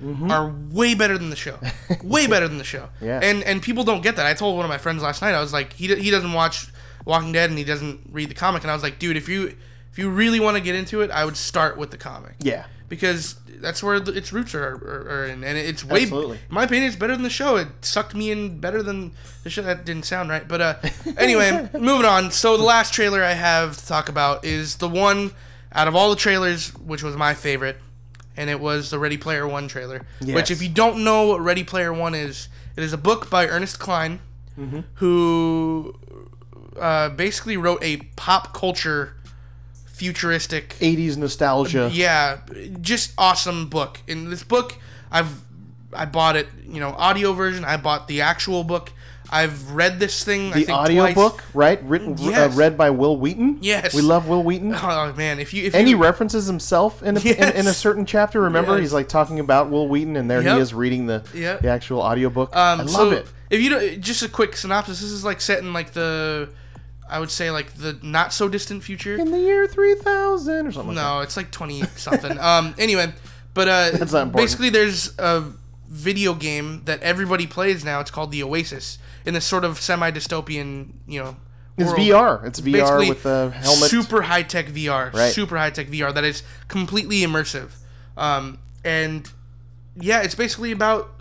100 0.00 0.34
are 0.34 0.52
way 0.70 0.94
better 0.94 1.16
than 1.18 1.30
the 1.30 1.36
show. 1.36 1.58
way 2.02 2.26
better 2.26 2.48
than 2.48 2.58
the 2.58 2.64
show. 2.64 2.88
Mm-hmm. 2.96 3.04
Yeah. 3.04 3.20
And 3.22 3.42
and 3.44 3.62
people 3.62 3.84
don't 3.84 4.02
get 4.02 4.16
that. 4.16 4.26
I 4.26 4.34
told 4.34 4.56
one 4.56 4.64
of 4.64 4.70
my 4.70 4.78
friends 4.78 5.02
last 5.02 5.22
night. 5.22 5.34
I 5.34 5.40
was 5.40 5.52
like, 5.52 5.72
he 5.74 5.94
he 5.96 6.10
doesn't 6.10 6.32
watch 6.32 6.68
Walking 7.04 7.32
Dead 7.32 7.50
and 7.50 7.58
he 7.58 7.64
doesn't 7.64 8.00
read 8.10 8.28
the 8.30 8.34
comic, 8.34 8.62
and 8.62 8.70
I 8.70 8.74
was 8.74 8.82
like, 8.82 8.98
dude, 8.98 9.16
if 9.16 9.28
you 9.28 9.56
if 9.92 9.98
you 9.98 10.08
really 10.10 10.38
want 10.40 10.56
to 10.56 10.62
get 10.62 10.74
into 10.74 11.00
it, 11.00 11.10
I 11.10 11.24
would 11.24 11.36
start 11.36 11.76
with 11.76 11.90
the 11.90 11.96
comic 11.98 12.34
Yeah. 12.38 12.66
because 12.88 13.34
that's 13.60 13.82
where 13.82 13.98
the, 13.98 14.12
its 14.16 14.32
roots 14.32 14.54
are, 14.54 14.74
are, 14.74 15.08
are 15.10 15.26
in, 15.26 15.42
and 15.42 15.58
it's 15.58 15.84
way, 15.84 16.02
Absolutely. 16.02 16.36
in 16.48 16.54
my 16.54 16.62
opinion, 16.62 16.86
it's 16.86 16.96
better 16.96 17.12
than 17.14 17.24
the 17.24 17.28
show. 17.28 17.56
It 17.56 17.66
sucked 17.82 18.14
me 18.14 18.30
in 18.30 18.60
better 18.60 18.82
than 18.84 19.12
the 19.42 19.50
show. 19.50 19.62
That 19.62 19.84
didn't 19.84 20.04
sound 20.04 20.30
right, 20.30 20.46
but 20.46 20.60
uh, 20.60 20.74
anyway, 21.18 21.68
moving 21.74 22.06
on. 22.06 22.30
So 22.30 22.56
the 22.56 22.62
last 22.62 22.94
trailer 22.94 23.22
I 23.24 23.32
have 23.32 23.76
to 23.78 23.86
talk 23.86 24.08
about 24.08 24.44
is 24.44 24.76
the 24.76 24.88
one 24.88 25.32
out 25.72 25.88
of 25.88 25.96
all 25.96 26.08
the 26.10 26.16
trailers, 26.16 26.68
which 26.76 27.02
was 27.02 27.16
my 27.16 27.34
favorite, 27.34 27.76
and 28.36 28.48
it 28.50 28.60
was 28.60 28.90
the 28.90 28.98
Ready 28.98 29.16
Player 29.16 29.46
One 29.46 29.68
trailer. 29.68 30.06
Yes. 30.20 30.34
Which, 30.34 30.50
if 30.50 30.62
you 30.62 30.68
don't 30.68 31.04
know 31.04 31.26
what 31.28 31.40
Ready 31.40 31.64
Player 31.64 31.92
One 31.92 32.14
is, 32.14 32.48
it 32.76 32.82
is 32.82 32.92
a 32.92 32.98
book 32.98 33.28
by 33.30 33.46
Ernest 33.46 33.78
Cline, 33.78 34.20
Mm-hmm. 34.58 34.80
who 34.94 35.94
uh, 36.78 37.08
basically 37.10 37.56
wrote 37.56 37.82
a 37.82 37.98
pop 38.16 38.52
culture 38.52 39.14
futuristic 39.86 40.70
80s 40.80 41.16
nostalgia. 41.16 41.88
yeah, 41.92 42.38
just 42.80 43.12
awesome 43.18 43.68
book. 43.68 44.00
In 44.06 44.28
this 44.30 44.42
book, 44.42 44.76
I've 45.10 45.42
I 45.92 46.04
bought 46.04 46.36
it, 46.36 46.46
you 46.68 46.78
know, 46.80 46.90
audio 46.90 47.32
version. 47.32 47.64
I 47.64 47.76
bought 47.76 48.06
the 48.08 48.20
actual 48.20 48.62
book. 48.64 48.92
I've 49.32 49.70
read 49.70 50.00
this 50.00 50.24
thing. 50.24 50.52
I 50.52 50.56
The 50.58 50.64
think 50.64 50.76
audio 50.78 51.12
twice. 51.12 51.40
right? 51.54 51.80
Written, 51.84 52.16
Yes. 52.18 52.52
uh, 52.52 52.56
read 52.58 52.76
by 52.76 52.90
Wil 52.90 53.16
Wheaton. 53.16 53.58
Yes. 53.60 53.94
we 53.94 54.02
love 54.02 54.26
Wil 54.28 54.42
Wheaton. 54.42 54.74
Oh 54.82 55.12
man, 55.16 55.38
if 55.38 55.54
you 55.54 55.64
if 55.66 55.74
And 55.74 55.86
he 55.86 55.94
references 55.94 56.46
himself 56.46 57.02
in 57.02 57.16
a, 57.16 57.20
in, 57.20 57.56
in 57.56 57.66
a 57.68 57.72
certain 57.72 58.06
chapter. 58.06 58.40
Remember, 58.40 58.72
Yes. 58.72 58.80
he's 58.80 58.92
like 58.92 59.08
talking 59.08 59.38
about 59.38 59.70
Wil 59.70 59.86
Wheaton, 59.88 60.16
and 60.16 60.28
there 60.30 60.42
Yep. 60.42 60.54
he 60.56 60.60
is 60.60 60.74
reading 60.74 61.06
the 61.06 61.22
Yep. 61.32 61.62
the 61.62 61.68
actual 61.68 62.00
audiobook. 62.02 62.54
um, 62.56 62.80
I 62.80 62.82
love 62.82 62.90
so 62.90 63.10
it. 63.12 63.26
If 63.50 63.60
you 63.60 63.70
don't, 63.70 64.00
just 64.00 64.22
a 64.22 64.28
quick 64.28 64.56
synopsis. 64.56 65.00
This 65.00 65.10
is 65.10 65.24
like 65.24 65.40
set 65.40 65.60
in 65.60 65.72
like 65.72 65.92
the, 65.92 66.48
I 67.08 67.18
would 67.20 67.30
say 67.30 67.50
like 67.52 67.74
the 67.74 67.98
not 68.02 68.32
so 68.32 68.48
distant 68.48 68.82
future. 68.82 69.16
In 69.16 69.30
the 69.30 69.38
year 69.40 69.66
three 69.68 69.94
thousand 69.94 70.66
or 70.66 70.72
something. 70.72 70.94
like 70.94 71.04
No, 71.04 71.20
it's 71.20 71.36
like 71.36 71.50
twenty 71.52 71.82
something. 71.96 72.36
um. 72.40 72.74
Anyway, 72.78 73.12
but 73.54 73.68
uh, 73.68 73.90
That's 73.92 74.12
not 74.12 74.22
important. 74.22 74.34
basically, 74.36 74.70
there's 74.70 75.16
a 75.18 75.44
video 75.88 76.34
game 76.34 76.82
that 76.86 77.00
everybody 77.02 77.46
plays 77.46 77.84
now. 77.84 77.98
It's 78.00 78.10
called 78.12 78.30
the 78.32 78.42
Oasis 78.44 78.98
in 79.24 79.34
this 79.34 79.44
sort 79.44 79.64
of 79.64 79.80
semi 79.80 80.10
dystopian, 80.10 80.92
you 81.06 81.22
know. 81.22 81.36
It's 81.76 81.88
world. 81.88 82.00
VR. 82.00 82.44
It's 82.44 82.60
VR 82.60 82.72
Basically, 82.72 83.08
with 83.08 83.22
the 83.22 83.52
helmet. 83.54 83.90
Super 83.90 84.22
high 84.22 84.42
tech 84.42 84.66
VR. 84.66 85.12
Right. 85.14 85.32
Super 85.32 85.56
high 85.56 85.70
tech 85.70 85.86
VR 85.86 86.12
that 86.12 86.24
is 86.24 86.42
completely 86.68 87.20
immersive. 87.20 87.70
Um, 88.16 88.58
and 88.84 89.30
yeah, 89.98 90.20
it's 90.20 90.34
basically 90.34 90.72
about 90.72 91.20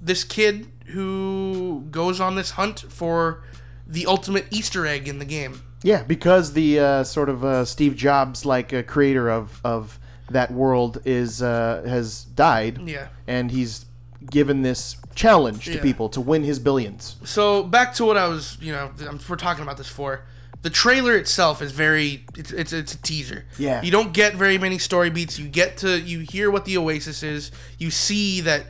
this 0.00 0.24
kid 0.24 0.68
who 0.86 1.84
goes 1.90 2.20
on 2.20 2.36
this 2.36 2.52
hunt 2.52 2.80
for 2.88 3.42
the 3.86 4.06
ultimate 4.06 4.46
Easter 4.50 4.86
egg 4.86 5.08
in 5.08 5.18
the 5.18 5.24
game. 5.24 5.62
Yeah, 5.82 6.02
because 6.02 6.54
the 6.54 6.80
uh, 6.80 7.04
sort 7.04 7.28
of 7.28 7.44
uh, 7.44 7.64
Steve 7.64 7.94
Jobs 7.94 8.44
like 8.46 8.72
uh, 8.72 8.82
creator 8.82 9.28
of 9.28 9.60
of 9.62 9.98
that 10.30 10.50
world 10.50 11.00
is 11.04 11.42
uh, 11.42 11.82
has 11.86 12.24
died. 12.24 12.80
Yeah. 12.88 13.08
and 13.26 13.50
he's 13.50 13.84
given 14.30 14.62
this 14.62 14.96
challenge 15.14 15.64
to 15.66 15.74
Yeah. 15.74 15.82
people 15.82 16.08
to 16.10 16.20
win 16.20 16.44
his 16.44 16.58
billions. 16.58 17.16
So 17.24 17.62
back 17.62 17.94
to 17.94 18.04
what 18.04 18.16
I 18.16 18.28
was, 18.28 18.56
you 18.60 18.72
know, 18.72 18.90
I'm, 19.08 19.18
we're 19.28 19.36
talking 19.36 19.62
about 19.62 19.76
this 19.76 19.88
for. 19.88 20.22
The 20.62 20.70
trailer 20.70 21.14
itself 21.16 21.62
is 21.62 21.70
very, 21.70 22.24
it's, 22.36 22.50
it's 22.50 22.72
it's 22.72 22.92
a 22.94 22.98
teaser. 23.02 23.44
Yeah. 23.58 23.80
You 23.80 23.92
don't 23.92 24.12
get 24.12 24.34
very 24.34 24.58
many 24.58 24.78
story 24.78 25.08
beats. 25.08 25.38
You 25.38 25.48
get 25.48 25.76
to, 25.78 26.00
you 26.00 26.20
hear 26.20 26.50
what 26.50 26.64
the 26.64 26.76
Oasis 26.78 27.22
is. 27.22 27.52
You 27.78 27.90
see 27.90 28.40
that, 28.40 28.66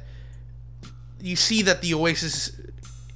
you 1.21 1.35
see 1.37 1.63
that 1.63 1.81
the 1.83 1.95
Oasis 1.95 2.53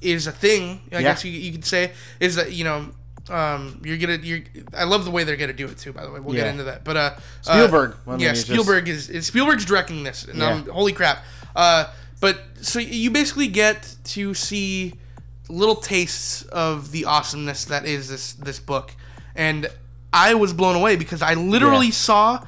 is 0.01 0.27
a 0.27 0.33
thing. 0.33 0.81
I 0.91 0.97
Yeah. 0.97 1.03
guess 1.03 1.25
you, 1.25 1.33
you 1.33 1.53
could 1.53 1.65
say 1.65 1.93
is 2.21 2.37
that 2.37 2.53
you 2.53 2.65
know. 2.65 2.89
Um, 3.31 3.81
you're 3.85 3.99
gonna, 3.99 4.17
you're. 4.17 4.41
I 4.77 4.83
love 4.83 5.05
the 5.05 5.13
way 5.13 5.23
they're 5.23 5.37
gonna 5.37 5.53
do 5.53 5.67
it 5.69 5.79
too. 5.79 5.93
By 5.93 6.05
the 6.05 6.11
way, 6.11 6.19
we'll 6.19 6.35
Yeah. 6.35 6.43
get 6.43 6.51
into 6.51 6.65
that. 6.65 6.83
But 6.83 6.97
uh, 6.97 7.15
Spielberg. 7.43 7.93
uh, 8.09 8.17
yeah, 8.19 8.31
he's 8.31 8.39
just- 8.39 8.47
Spielberg 8.49 8.89
is, 8.89 9.09
is 9.09 9.27
Spielberg's 9.29 9.65
directing 9.65 10.03
this, 10.03 10.25
and 10.25 10.43
um, 10.43 10.65
Yeah. 10.67 10.73
holy 10.73 10.93
crap. 10.93 11.25
Uh, 11.55 11.85
but 12.23 12.41
so 12.61 12.79
you 12.79 13.11
basically 13.11 13.49
get 13.49 13.97
to 14.15 14.33
see 14.33 14.95
little 15.49 15.75
tastes 15.75 16.43
of 16.45 16.93
the 16.93 17.05
awesomeness 17.05 17.65
that 17.67 17.85
is 17.85 18.09
this 18.09 18.33
this 18.35 18.59
book, 18.61 18.95
and 19.35 19.67
I 20.13 20.35
was 20.35 20.53
blown 20.53 20.77
away 20.77 20.97
because 20.97 21.21
I 21.21 21.35
literally 21.35 21.87
Yeah. 21.89 21.93
saw 22.09 22.45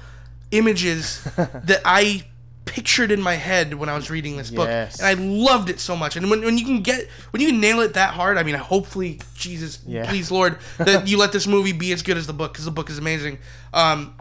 images 0.51 1.23
that 1.37 1.81
I 1.85 2.25
pictured 2.65 3.11
in 3.13 3.21
my 3.21 3.35
head 3.35 3.75
when 3.75 3.89
I 3.89 3.95
was 3.95 4.09
reading 4.11 4.37
this 4.37 4.51
book, 4.51 4.69
and 5.01 5.07
I 5.07 5.15
loved 5.15 5.69
it 5.69 5.81
so 5.81 5.95
much. 5.97 6.17
And 6.17 6.31
when, 6.31 6.41
when 6.43 6.57
you 6.57 6.65
can 6.65 6.81
get 6.83 7.09
when 7.33 7.43
you 7.43 7.49
can 7.49 7.61
nail 7.61 7.81
it 7.81 7.95
that 7.95 8.15
hard, 8.15 8.39
I 8.39 8.43
mean, 8.45 8.55
hopefully, 8.55 9.21
Jesus, 9.35 9.81
Yeah. 9.87 10.09
please, 10.09 10.31
Lord, 10.31 10.59
that 10.79 11.09
you 11.09 11.19
let 11.19 11.33
this 11.33 11.47
movie 11.47 11.73
be 11.73 11.93
as 11.93 12.03
good 12.03 12.17
as 12.17 12.27
the 12.27 12.33
book 12.33 12.53
because 12.53 12.65
the 12.65 12.71
book 12.71 12.89
is 12.91 12.99
amazing. 12.99 13.39
Um, 13.73 14.15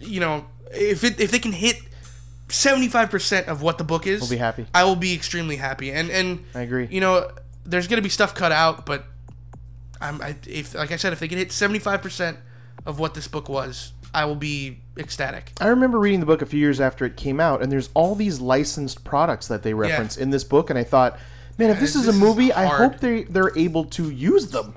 you 0.00 0.20
know, 0.20 0.44
if 0.72 1.04
it 1.04 1.20
if 1.20 1.30
they 1.30 1.38
can 1.38 1.52
hit. 1.52 1.76
75% 2.48 3.46
of 3.46 3.62
what 3.62 3.78
the 3.78 3.84
book 3.84 4.06
is 4.06 4.20
We'll 4.20 4.30
be 4.30 4.36
happy. 4.36 4.66
I 4.74 4.84
will 4.84 4.96
be 4.96 5.14
extremely 5.14 5.56
happy 5.56 5.90
and 5.92 6.10
and 6.10 6.44
I 6.54 6.62
agree. 6.62 6.88
you 6.90 7.00
know 7.00 7.30
there's 7.64 7.86
gonna 7.86 8.02
be 8.02 8.08
stuff 8.08 8.34
cut 8.34 8.52
out 8.52 8.86
but 8.86 9.04
I'm 10.00 10.20
I, 10.22 10.36
if 10.46 10.74
like 10.74 10.90
I 10.92 10.96
said 10.96 11.12
if 11.12 11.20
they 11.20 11.28
can 11.28 11.38
hit 11.38 11.48
75% 11.50 12.36
of 12.86 12.98
what 12.98 13.14
this 13.14 13.28
book 13.28 13.48
was 13.48 13.92
I 14.14 14.24
will 14.24 14.36
be 14.36 14.80
ecstatic 14.96 15.52
I 15.60 15.66
remember 15.66 15.98
reading 15.98 16.20
the 16.20 16.26
book 16.26 16.40
a 16.40 16.46
few 16.46 16.58
years 16.60 16.80
after 16.80 17.04
it 17.04 17.16
came 17.16 17.38
out, 17.40 17.60
and 17.62 17.70
there's 17.70 17.90
all 17.94 18.14
these 18.14 18.40
licensed 18.40 19.04
products 19.04 19.46
that 19.48 19.62
they 19.62 19.74
reference 19.74 20.16
in 20.16 20.30
this 20.30 20.44
book, 20.44 20.70
and 20.70 20.78
I 20.78 20.84
thought, 20.84 21.18
man, 21.58 21.68
if 21.70 21.78
this 21.78 21.94
is 21.94 22.06
this 22.06 22.14
a 22.14 22.16
is 22.16 22.20
movie, 22.20 22.50
I 22.52 22.64
hope 22.66 23.00
they 23.00 23.24
they're 23.24 23.56
able 23.56 23.84
to 23.84 24.08
use 24.10 24.50
them. 24.50 24.74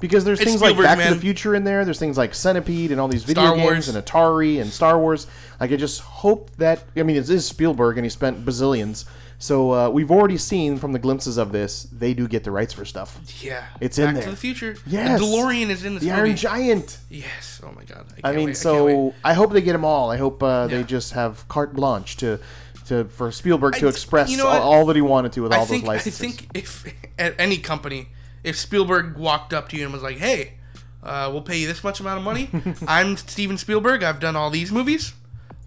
Because 0.00 0.24
there's 0.24 0.40
It's 0.40 0.48
things 0.50 0.62
like 0.62 0.70
Spielberg, 0.72 0.96
Back 0.98 1.08
to 1.08 1.14
the 1.14 1.20
Future 1.20 1.54
in 1.54 1.64
there. 1.64 1.84
There's 1.84 1.98
things 1.98 2.16
like 2.18 2.34
Centipede 2.34 2.90
and 2.90 3.00
all 3.00 3.08
these 3.08 3.22
video 3.24 3.44
Star 3.44 3.56
games 3.56 3.64
Wars. 3.86 3.88
and 3.88 4.04
Atari 4.04 4.60
and 4.60 4.70
Star 4.72 4.98
Wars. 4.98 5.26
Like 5.60 5.72
I 5.72 5.76
just 5.76 6.00
hope 6.00 6.50
that 6.56 6.84
I 6.96 7.02
mean 7.02 7.16
it 7.16 7.28
is 7.28 7.46
Spielberg 7.46 7.98
and 7.98 8.04
he 8.04 8.10
spent 8.10 8.44
bazillions. 8.44 9.04
So 9.38 9.72
uh, 9.72 9.88
we've 9.88 10.10
already 10.10 10.36
seen 10.36 10.76
from 10.76 10.92
the 10.92 10.98
glimpses 10.98 11.38
of 11.38 11.50
this, 11.50 11.84
they 11.84 12.12
do 12.12 12.28
get 12.28 12.44
the 12.44 12.50
rights 12.50 12.74
for 12.74 12.84
stuff. 12.84 13.18
yeah 13.42 13.64
It's 13.80 13.96
Back 13.98 14.08
in 14.08 14.14
there. 14.14 14.22
Back 14.22 14.24
to 14.24 14.30
the 14.32 14.36
future 14.36 14.76
Yes. 14.86 15.18
the 15.18 15.24
DeLorean 15.26 15.70
is 15.70 15.82
in 15.84 15.94
this 15.94 16.02
The 16.02 16.10
movie 16.10 16.20
Iron 16.20 16.36
Giant. 16.36 16.98
yes 17.08 17.60
oh 17.64 17.72
my 17.76 17.84
god 17.84 18.04
I, 18.22 18.30
I 18.32 18.36
mean, 18.36 18.46
wait. 18.48 18.56
so 18.58 19.14
I. 19.24 19.30
I, 19.30 19.32
hope 19.34 19.52
they 19.52 19.62
get 19.62 19.72
them 19.72 19.84
all. 19.84 20.10
I 20.10 20.16
hope 20.18 20.42
uh, 20.42 20.66
they 20.66 20.78
Yeah. 20.80 20.82
just 20.82 21.12
have 21.12 21.46
carte 21.48 21.74
blanche 21.74 22.16
to, 22.18 22.38
to 22.86 23.04
for 23.04 23.30
Spielberg 23.32 23.74
to 23.76 23.86
I- 23.86 23.90
express 23.90 24.30
you 24.30 24.36
know 24.38 24.46
all, 24.46 24.60
all 24.72 24.86
that 24.86 24.96
he 24.96 25.02
wanted 25.02 25.32
to 25.32 25.42
with 25.42 25.52
all 25.54 25.64
think 25.66 25.84
those 25.84 25.88
licenses. 25.88 26.20
I 26.20 26.24
think 26.26 26.48
if 26.54 26.94
at 27.18 27.34
any 27.38 27.56
company 27.58 28.08
if 28.44 28.56
Spielberg 28.56 29.16
walked 29.16 29.52
up 29.52 29.68
to 29.70 29.76
you 29.76 29.84
and 29.84 29.92
was 29.92 30.02
like 30.02 30.18
hey 30.18 30.54
uh, 31.02 31.28
we'll 31.32 31.42
pay 31.42 31.58
you 31.58 31.66
this 31.66 31.82
much 31.82 32.00
amount 32.00 32.18
of 32.18 32.24
money 32.24 32.50
I'm 32.86 33.16
Steven 33.16 33.56
Spielberg 33.58 34.02
I've 34.02 34.20
done 34.20 34.36
all 34.36 34.50
these 34.50 34.70
movies 34.72 35.12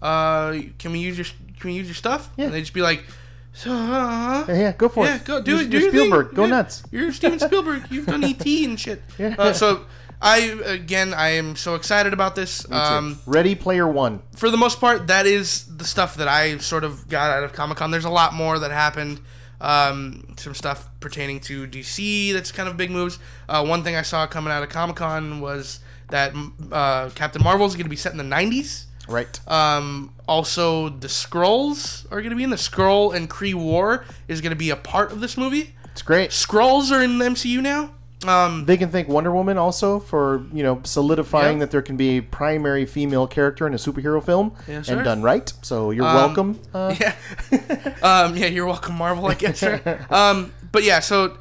uh, 0.02 0.58
can 0.78 0.92
we 0.92 0.98
use 0.98 1.16
your 1.18 1.26
can 1.58 1.70
we 1.70 1.74
use 1.76 1.86
your 1.86 1.94
stuff 1.94 2.30
Yeah. 2.36 2.46
and 2.46 2.54
they'd 2.54 2.60
just 2.60 2.74
be 2.74 2.82
like 2.82 3.04
so, 3.56 3.70
uh, 3.70 4.44
yeah, 4.48 4.54
yeah, 4.54 4.72
go 4.72 4.88
for 4.88 5.04
it. 5.04 5.10
Yeah, 5.10 5.14
it. 5.14 5.24
go 5.24 5.40
do 5.40 5.52
You're- 5.52 5.64
it. 5.64 5.70
Do 5.70 5.76
you're 5.78 5.82
your 5.84 5.92
thing. 5.92 6.00
Spielberg. 6.10 6.34
Go 6.34 6.46
nuts. 6.46 6.82
You're 6.90 7.12
Steven 7.12 7.38
Spielberg. 7.48 7.84
You've 7.88 8.06
done 8.06 8.24
ET 8.24 8.44
and 8.44 8.80
shit. 8.80 9.00
Yeah. 9.16 9.36
Uh, 9.38 9.52
so 9.52 9.84
I 10.20 10.38
again, 10.64 11.14
I 11.14 11.28
am 11.34 11.54
so 11.54 11.76
excited 11.76 12.12
about 12.12 12.34
this. 12.34 12.68
Um, 12.72 13.20
Ready 13.26 13.54
Player 13.54 13.86
One. 13.86 14.22
for 14.34 14.50
the 14.50 14.56
most 14.56 14.80
part, 14.80 15.06
that 15.06 15.26
is 15.26 15.66
the 15.76 15.84
stuff 15.84 16.16
that 16.16 16.26
I 16.26 16.58
sort 16.58 16.82
of 16.82 17.08
got 17.08 17.30
out 17.30 17.44
of 17.44 17.52
Comic 17.52 17.78
Con. 17.78 17.92
There's 17.92 18.04
a 18.04 18.10
lot 18.10 18.34
more 18.34 18.58
that 18.58 18.72
happened. 18.72 19.20
Um, 19.60 20.34
some 20.36 20.54
stuff 20.54 20.88
pertaining 21.00 21.40
to 21.40 21.66
DC 21.66 22.32
that's 22.32 22.52
kind 22.52 22.68
of 22.68 22.76
big 22.76 22.90
moves. 22.90 23.18
Uh, 23.48 23.64
one 23.64 23.82
thing 23.82 23.96
I 23.96 24.02
saw 24.02 24.26
coming 24.26 24.52
out 24.52 24.62
of 24.62 24.68
Comic 24.68 24.96
Con 24.96 25.40
was 25.40 25.80
that 26.10 26.34
uh, 26.70 27.10
Captain 27.14 27.42
Marvel 27.42 27.66
is 27.66 27.74
going 27.74 27.84
to 27.84 27.90
be 27.90 27.96
set 27.96 28.12
in 28.12 28.18
the 28.18 28.24
90s. 28.24 28.84
Right. 29.08 29.48
Um, 29.48 30.14
also, 30.26 30.88
the 30.88 31.08
Skrulls 31.08 32.06
are 32.06 32.20
going 32.20 32.30
to 32.30 32.36
be 32.36 32.44
in 32.44 32.50
the 32.50 32.56
Skrull 32.56 33.14
and 33.14 33.28
Kree 33.28 33.54
War 33.54 34.04
is 34.28 34.40
going 34.40 34.50
to 34.50 34.56
be 34.56 34.70
a 34.70 34.76
part 34.76 35.12
of 35.12 35.20
this 35.20 35.36
movie. 35.36 35.74
It's 35.92 36.02
great. 36.02 36.30
Skrulls 36.30 36.90
are 36.90 37.02
in 37.02 37.18
the 37.18 37.24
MCU 37.24 37.60
now. 37.62 37.90
Um, 38.28 38.64
They 38.66 38.76
can 38.76 38.90
thank 38.90 39.08
Wonder 39.08 39.32
Woman 39.32 39.58
also 39.58 40.00
for 40.00 40.44
you 40.52 40.62
know 40.62 40.80
solidifying 40.84 41.58
Yeah. 41.58 41.64
that 41.64 41.70
there 41.70 41.82
can 41.82 41.96
be 41.96 42.18
a 42.18 42.20
primary 42.22 42.86
female 42.86 43.26
character 43.26 43.66
in 43.66 43.74
a 43.74 43.78
superhero 43.78 44.24
film 44.24 44.52
Yes, 44.68 44.88
and 44.88 45.04
done 45.04 45.22
right. 45.22 45.52
So 45.62 45.90
you're 45.90 46.06
Um, 46.06 46.14
welcome. 46.14 46.60
Uh, 46.72 46.94
yeah. 47.00 47.14
um, 48.02 48.36
yeah, 48.36 48.46
you're 48.46 48.66
welcome, 48.66 48.94
Marvel, 48.96 49.26
I 49.26 49.34
guess. 49.34 49.58
Sir. 49.60 50.06
Um, 50.10 50.52
but 50.72 50.82
yeah, 50.84 51.00
so 51.00 51.36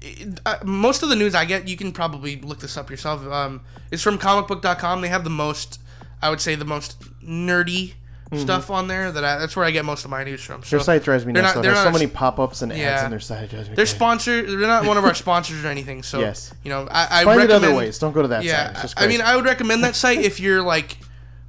it- 0.00 0.40
uh, 0.46 0.56
most 0.64 1.02
of 1.02 1.08
the 1.08 1.16
news 1.16 1.34
I 1.34 1.44
get, 1.44 1.68
you 1.68 1.76
can 1.76 1.92
probably 1.92 2.40
look 2.40 2.60
this 2.60 2.76
up 2.76 2.90
yourself. 2.90 3.26
Um, 3.26 3.60
is 3.90 4.02
from 4.02 4.18
comicbook.com. 4.18 5.00
They 5.00 5.08
have 5.08 5.24
the 5.24 5.30
most, 5.30 5.80
I 6.22 6.30
would 6.30 6.40
say, 6.40 6.54
the 6.54 6.64
most 6.64 7.00
nerdy 7.22 7.94
stuff 8.34 8.70
on 8.70 8.88
there. 8.88 9.12
That 9.12 9.24
I, 9.24 9.38
that's 9.38 9.54
where 9.56 9.64
I 9.64 9.70
get 9.70 9.84
most 9.84 10.04
of 10.04 10.10
my 10.10 10.24
news 10.24 10.42
from. 10.42 10.62
So 10.62 10.66
Mm-hmm. 10.66 10.70
Their 10.76 10.80
site 10.84 11.02
drives 11.04 11.24
me 11.26 11.32
nuts. 11.32 11.54
not- 11.54 11.62
There's 11.62 11.78
so 11.78 11.88
a- 11.88 11.92
many 11.92 12.06
pop-ups 12.06 12.62
and 12.62 12.72
ads 12.72 13.04
on 13.04 13.10
their 13.10 13.20
site. 13.20 13.50
Drives 13.50 13.68
me 13.68 13.74
They're 13.76 13.86
sponsored. 13.86 14.48
They're 14.48 14.58
not 14.58 14.84
one 14.84 14.96
of 14.96 15.04
our 15.04 15.14
sponsors 15.14 15.64
or 15.64 15.68
anything. 15.68 16.02
So 16.02 16.20
Yes. 16.20 16.52
you 16.64 16.70
know, 16.70 16.88
I, 16.90 17.20
I 17.20 17.24
Find 17.24 17.38
it 17.38 17.42
recommend, 17.44 17.64
other 17.64 17.74
ways. 17.76 17.98
Don't 17.98 18.12
go 18.12 18.22
to 18.22 18.28
that 18.28 18.44
Yeah, 18.44 18.72
site. 18.74 18.94
I 18.96 19.06
mean. 19.06 19.20
I 19.20 19.36
would 19.36 19.44
recommend 19.44 19.84
that 19.84 19.94
site 19.96 20.18
if 20.20 20.40
you're 20.40 20.62
like, 20.62 20.98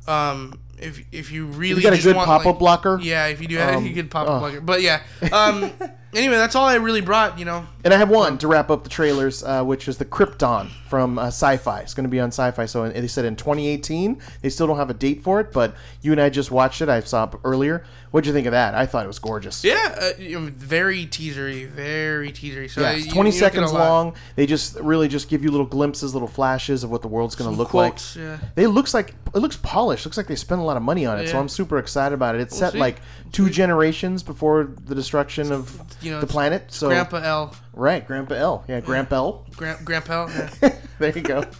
um, 0.08 0.60
if 0.80 1.02
if 1.12 1.32
you 1.32 1.48
really 1.48 1.82
you 1.82 1.90
got 1.90 1.98
a 1.98 2.02
good 2.02 2.16
pop-up 2.16 2.46
like- 2.46 2.60
blocker. 2.60 3.00
Yeah, 3.02 3.26
if 3.28 3.42
you 3.42 3.48
do 3.48 3.60
Um, 3.60 3.86
you 3.86 3.96
could 3.96 4.12
pop 4.12 4.28
up 4.28 4.34
oh. 4.36 4.40
blocker. 4.40 4.62
But 4.62 4.82
yeah. 4.84 5.02
Um 5.34 5.72
anyway, 6.14 6.36
that's 6.36 6.56
all 6.56 6.66
I 6.66 6.76
really 6.76 7.02
brought, 7.02 7.38
you 7.38 7.46
know. 7.46 7.68
And 7.84 7.94
I 7.94 7.98
have 7.98 8.10
one 8.10 8.38
to 8.40 8.48
wrap 8.48 8.70
up 8.70 8.84
the 8.84 8.90
trailers, 8.90 9.44
uh, 9.44 9.64
which 9.64 9.88
is 9.88 9.98
the 9.98 10.06
Krypton 10.06 10.70
from 10.88 11.18
uh, 11.18 11.28
Sci-Fi. 11.28 11.82
It's 11.82 11.94
going 11.94 12.06
to 12.06 12.10
be 12.10 12.20
on 12.20 12.30
Sci-Fi. 12.30 12.66
So 12.66 12.84
and 12.84 12.96
they 12.96 13.08
said 13.08 13.26
in 13.26 13.36
2018. 13.36 14.22
They 14.42 14.50
still 14.50 14.68
don't 14.68 14.78
have 14.78 14.90
a 14.90 14.94
date 14.94 15.24
for 15.24 15.40
it, 15.40 15.52
but 15.52 15.76
you 16.02 16.12
and 16.12 16.22
I 16.22 16.30
just 16.30 16.52
watched 16.52 16.82
it. 16.82 16.90
I 16.90 17.00
saw 17.02 17.26
it 17.26 17.34
earlier. 17.44 17.84
What'd 18.12 18.26
you 18.26 18.34
think 18.34 18.48
of 18.48 18.52
that? 18.52 18.74
I 18.74 18.86
thought 18.86 19.04
it 19.04 19.08
was 19.08 19.20
gorgeous. 19.20 19.64
Yeah, 19.64 19.96
uh, 20.00 20.12
very 20.50 21.06
teasery, 21.06 21.68
very 21.68 22.32
teasery. 22.32 22.70
So 22.70 22.82
Yeah, 22.82 22.92
it's 22.92 23.06
you- 23.06 23.12
20 23.12 23.32
you 23.32 23.40
don't 23.40 23.54
get 23.54 23.64
a 23.64 23.68
seconds 23.68 23.74
long. 23.74 24.14
They 24.36 24.46
just 24.46 24.80
really 24.80 25.08
just 25.08 25.28
give 25.30 25.44
you 25.44 25.52
little 25.52 25.66
glimpses, 25.66 26.14
little 26.14 26.28
flashes 26.28 26.84
of 26.84 26.90
what 26.90 27.02
the 27.02 27.10
world's 27.10 27.36
going 27.36 27.52
to 27.52 27.58
look 27.58 27.70
quotes, 27.70 28.16
like. 28.16 28.24
yeah. 28.26 28.38
They 28.56 28.66
looks 28.68 28.94
like 28.94 29.14
it 29.36 29.40
looks 29.40 29.58
polished. 29.58 30.06
Looks 30.06 30.16
like 30.18 30.28
they 30.28 30.36
spent 30.36 30.62
a 30.62 30.64
lot 30.64 30.78
of 30.78 30.84
money 30.84 31.06
on 31.06 31.20
it. 31.20 31.28
So 31.28 31.38
I'm 31.38 31.50
super 31.50 31.78
excited 31.80 32.16
about 32.16 32.36
it. 32.36 32.42
It's 32.42 32.58
set 32.58 32.74
see. 32.74 32.80
like 32.80 33.02
two 33.34 33.50
generations 33.50 34.24
before 34.24 34.72
the 34.86 34.96
destruction 34.96 35.52
of 35.52 35.80
You 36.02 36.12
know, 36.12 36.22
the 36.22 36.28
planet. 36.28 36.66
So 36.70 36.88
Grandpa 36.88 37.18
L, 37.18 37.56
right, 37.74 38.08
Grandpa 38.08 38.36
L. 38.36 38.64
Yeah, 38.70 38.80
Grandpa 38.80 39.16
L. 39.18 39.46
Grand, 39.58 39.86
Grandpa 39.86 40.28
L. 40.28 40.50
Yeah. 40.62 40.76
there 41.00 41.14
you 41.16 41.22
go. 41.22 41.44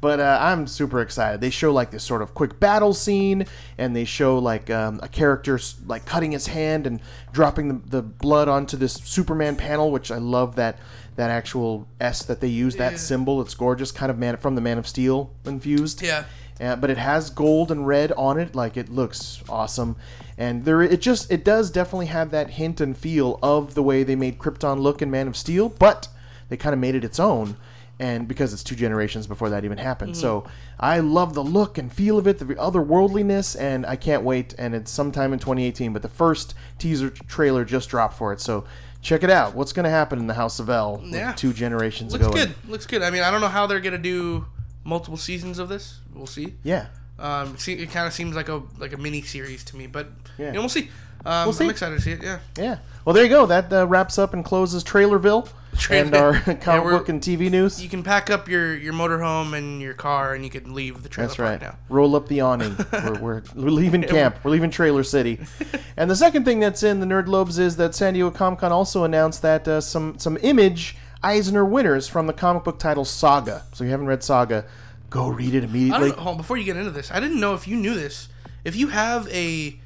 But 0.00 0.18
uh, 0.18 0.38
I'm 0.40 0.66
super 0.66 1.00
excited. 1.02 1.40
They 1.42 1.50
show 1.50 1.72
like 1.72 1.90
this 1.90 2.02
sort 2.04 2.22
of 2.22 2.32
quick 2.34 2.58
battle 2.58 2.94
scene, 2.94 3.44
and 3.76 3.94
they 3.94 4.04
show 4.06 4.38
like 4.38 4.70
um, 4.70 4.98
a 5.02 5.08
character 5.08 5.58
like 5.86 6.06
cutting 6.06 6.32
his 6.32 6.46
hand 6.46 6.86
and 6.86 7.00
dropping 7.32 7.68
the, 7.68 7.88
the 7.98 8.02
blood 8.02 8.48
onto 8.48 8.76
this 8.78 8.94
Superman 8.94 9.56
panel, 9.56 9.90
which 9.90 10.10
I 10.10 10.16
love 10.16 10.56
that 10.56 10.78
that 11.16 11.28
actual 11.30 11.86
S 12.00 12.22
that 12.24 12.40
they 12.40 12.48
use 12.48 12.76
that 12.76 12.92
Yeah. 12.92 12.98
symbol. 12.98 13.42
It's 13.42 13.52
gorgeous, 13.54 13.92
kind 13.92 14.10
of 14.10 14.16
man 14.18 14.38
from 14.38 14.54
the 14.54 14.62
Man 14.62 14.78
of 14.78 14.86
Steel 14.88 15.32
infused. 15.44 16.00
Yeah. 16.00 16.24
Uh, 16.58 16.76
but 16.76 16.88
it 16.90 16.98
has 16.98 17.28
gold 17.30 17.70
and 17.70 17.86
red 17.86 18.12
on 18.12 18.38
it, 18.38 18.54
like 18.54 18.76
it 18.76 18.88
looks 18.90 19.42
awesome, 19.48 19.96
and 20.38 20.64
there 20.66 20.80
it 20.82 21.00
just 21.02 21.30
it 21.30 21.42
does 21.44 21.70
definitely 21.70 22.06
have 22.06 22.30
that 22.30 22.50
hint 22.50 22.80
and 22.80 22.96
feel 22.96 23.38
of 23.42 23.74
the 23.74 23.82
way 23.82 24.02
they 24.02 24.16
made 24.16 24.38
Krypton 24.38 24.78
look 24.80 25.00
in 25.02 25.10
Man 25.10 25.26
of 25.28 25.36
Steel, 25.38 25.68
but 25.70 26.08
they 26.50 26.56
kind 26.58 26.72
of 26.74 26.78
made 26.78 26.94
it 26.94 27.02
its 27.04 27.18
own, 27.18 27.56
and 28.00 28.26
because 28.26 28.52
it's 28.52 28.64
two 28.64 28.74
generations 28.74 29.28
before 29.28 29.50
that 29.50 29.64
even 29.64 29.78
happened, 29.78 30.16
so 30.16 30.44
I 30.80 30.98
love 30.98 31.34
the 31.34 31.44
look 31.44 31.78
and 31.78 31.92
feel 31.92 32.18
of 32.18 32.26
it, 32.26 32.38
the 32.40 32.46
otherworldliness, 32.46 33.58
and 33.60 33.86
I 33.86 33.96
can't 33.96 34.22
wait. 34.24 34.54
And 34.58 34.74
it's 34.74 34.90
sometime 34.90 35.32
in 35.32 35.38
2018, 35.38 35.92
but 35.92 36.02
the 36.02 36.08
first 36.08 36.54
teaser 36.78 37.10
trailer 37.10 37.64
just 37.64 37.88
dropped 37.90 38.14
for 38.16 38.32
it, 38.32 38.40
so 38.40 38.64
check 39.02 39.22
it 39.22 39.30
out. 39.30 39.54
What's 39.54 39.72
going 39.72 39.84
to 39.84 39.90
happen 39.90 40.18
in 40.18 40.26
the 40.26 40.34
House 40.34 40.58
of 40.58 40.68
El 40.68 41.00
Yeah. 41.04 41.32
two 41.32 41.52
generations 41.52 42.12
Looks 42.12 42.24
ago? 42.26 42.32
Looks 42.34 42.46
good. 42.46 42.70
Looks 42.70 42.86
good. 42.86 43.02
I 43.02 43.10
mean, 43.10 43.22
I 43.22 43.30
don't 43.30 43.40
know 43.40 43.48
how 43.48 43.66
they're 43.66 43.80
gonna 43.80 43.98
do 43.98 44.46
multiple 44.84 45.16
seasons 45.18 45.58
of 45.58 45.68
this. 45.68 46.00
We'll 46.14 46.26
see. 46.26 46.54
Yeah. 46.62 46.86
Um, 47.18 47.56
see, 47.58 47.74
it 47.74 47.90
kind 47.90 48.06
of 48.06 48.12
seems 48.14 48.34
like 48.34 48.48
a 48.48 48.62
like 48.78 48.92
a 48.94 48.96
mini 48.96 49.20
series 49.22 49.62
to 49.64 49.76
me, 49.76 49.86
but 49.86 50.08
Yeah. 50.38 50.46
you 50.48 50.52
know, 50.54 50.60
we'll 50.60 50.68
see. 50.70 50.90
Um, 51.26 51.44
We'll 51.46 51.52
see. 51.52 51.64
I'm 51.64 51.70
excited 51.70 51.96
to 51.96 52.00
see 52.00 52.12
it. 52.12 52.22
Yeah. 52.22 52.38
Yeah. 52.56 52.78
Well, 53.04 53.14
there 53.14 53.22
you 53.24 53.28
go. 53.28 53.44
That 53.44 53.70
uh, 53.72 53.86
wraps 53.86 54.18
up 54.18 54.32
and 54.32 54.42
closes 54.42 54.82
Trailerville 54.82 55.44
Trailer- 55.44 55.54
and 55.90 56.14
our 56.14 56.40
comic 56.60 56.84
book 56.84 57.08
and 57.08 57.20
TV 57.20 57.50
news. 57.50 57.82
You 57.82 57.88
can 57.88 58.02
pack 58.02 58.30
up 58.30 58.48
your 58.48 58.76
your 58.76 58.92
motorhome 58.92 59.56
and 59.56 59.80
your 59.80 59.94
car, 59.94 60.34
and 60.34 60.44
you 60.44 60.50
can 60.50 60.74
leave 60.74 61.02
the 61.02 61.08
trailer 61.08 61.28
That's 61.28 61.36
park 61.36 61.48
right. 61.48 61.60
now. 61.62 61.76
Roll 61.88 62.16
up 62.16 62.28
the 62.28 62.40
awning. 62.40 62.76
we're, 62.92 63.20
we're, 63.20 63.42
we're 63.54 63.70
leaving 63.70 64.02
camp. 64.02 64.36
We're 64.42 64.50
leaving 64.50 64.70
Trailer 64.70 65.02
City. 65.04 65.38
and 65.96 66.10
the 66.10 66.16
second 66.16 66.44
thing 66.44 66.60
that's 66.60 66.82
in 66.82 67.00
the 67.00 67.06
Nerd 67.06 67.26
Lobes 67.28 67.58
is 67.58 67.76
that 67.76 67.94
San 67.94 68.14
Diego 68.14 68.30
Comic 68.30 68.60
Con 68.60 68.72
also 68.72 69.04
announced 69.04 69.42
that 69.42 69.66
uh, 69.66 69.80
some 69.80 70.18
some 70.18 70.38
Image 70.42 70.96
Eisner 71.22 71.64
winners 71.64 72.08
from 72.08 72.26
the 72.26 72.32
comic 72.32 72.64
book 72.64 72.78
title 72.78 73.04
Saga. 73.04 73.64
So 73.72 73.84
if 73.84 73.88
you 73.88 73.90
haven't 73.90 74.06
read 74.06 74.22
Saga, 74.22 74.64
go 75.10 75.28
read 75.28 75.54
it 75.54 75.62
I 75.62 75.66
immediately. 75.66 76.08
don't 76.10 76.24
know. 76.24 76.30
On, 76.32 76.36
before 76.36 76.56
you 76.56 76.64
get 76.64 76.76
into 76.76 76.90
this, 76.90 77.10
I 77.10 77.20
didn't 77.20 77.40
know 77.40 77.54
if 77.54 77.68
you 77.68 77.76
knew 77.76 77.94
this. 77.94 78.28
If 78.64 78.76
you 78.76 78.88
have 78.88 79.28
a 79.28 79.78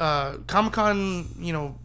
uh, 0.00 0.36
Comic 0.46 0.72
Con, 0.74 1.28
you 1.38 1.52
know, 1.52 1.76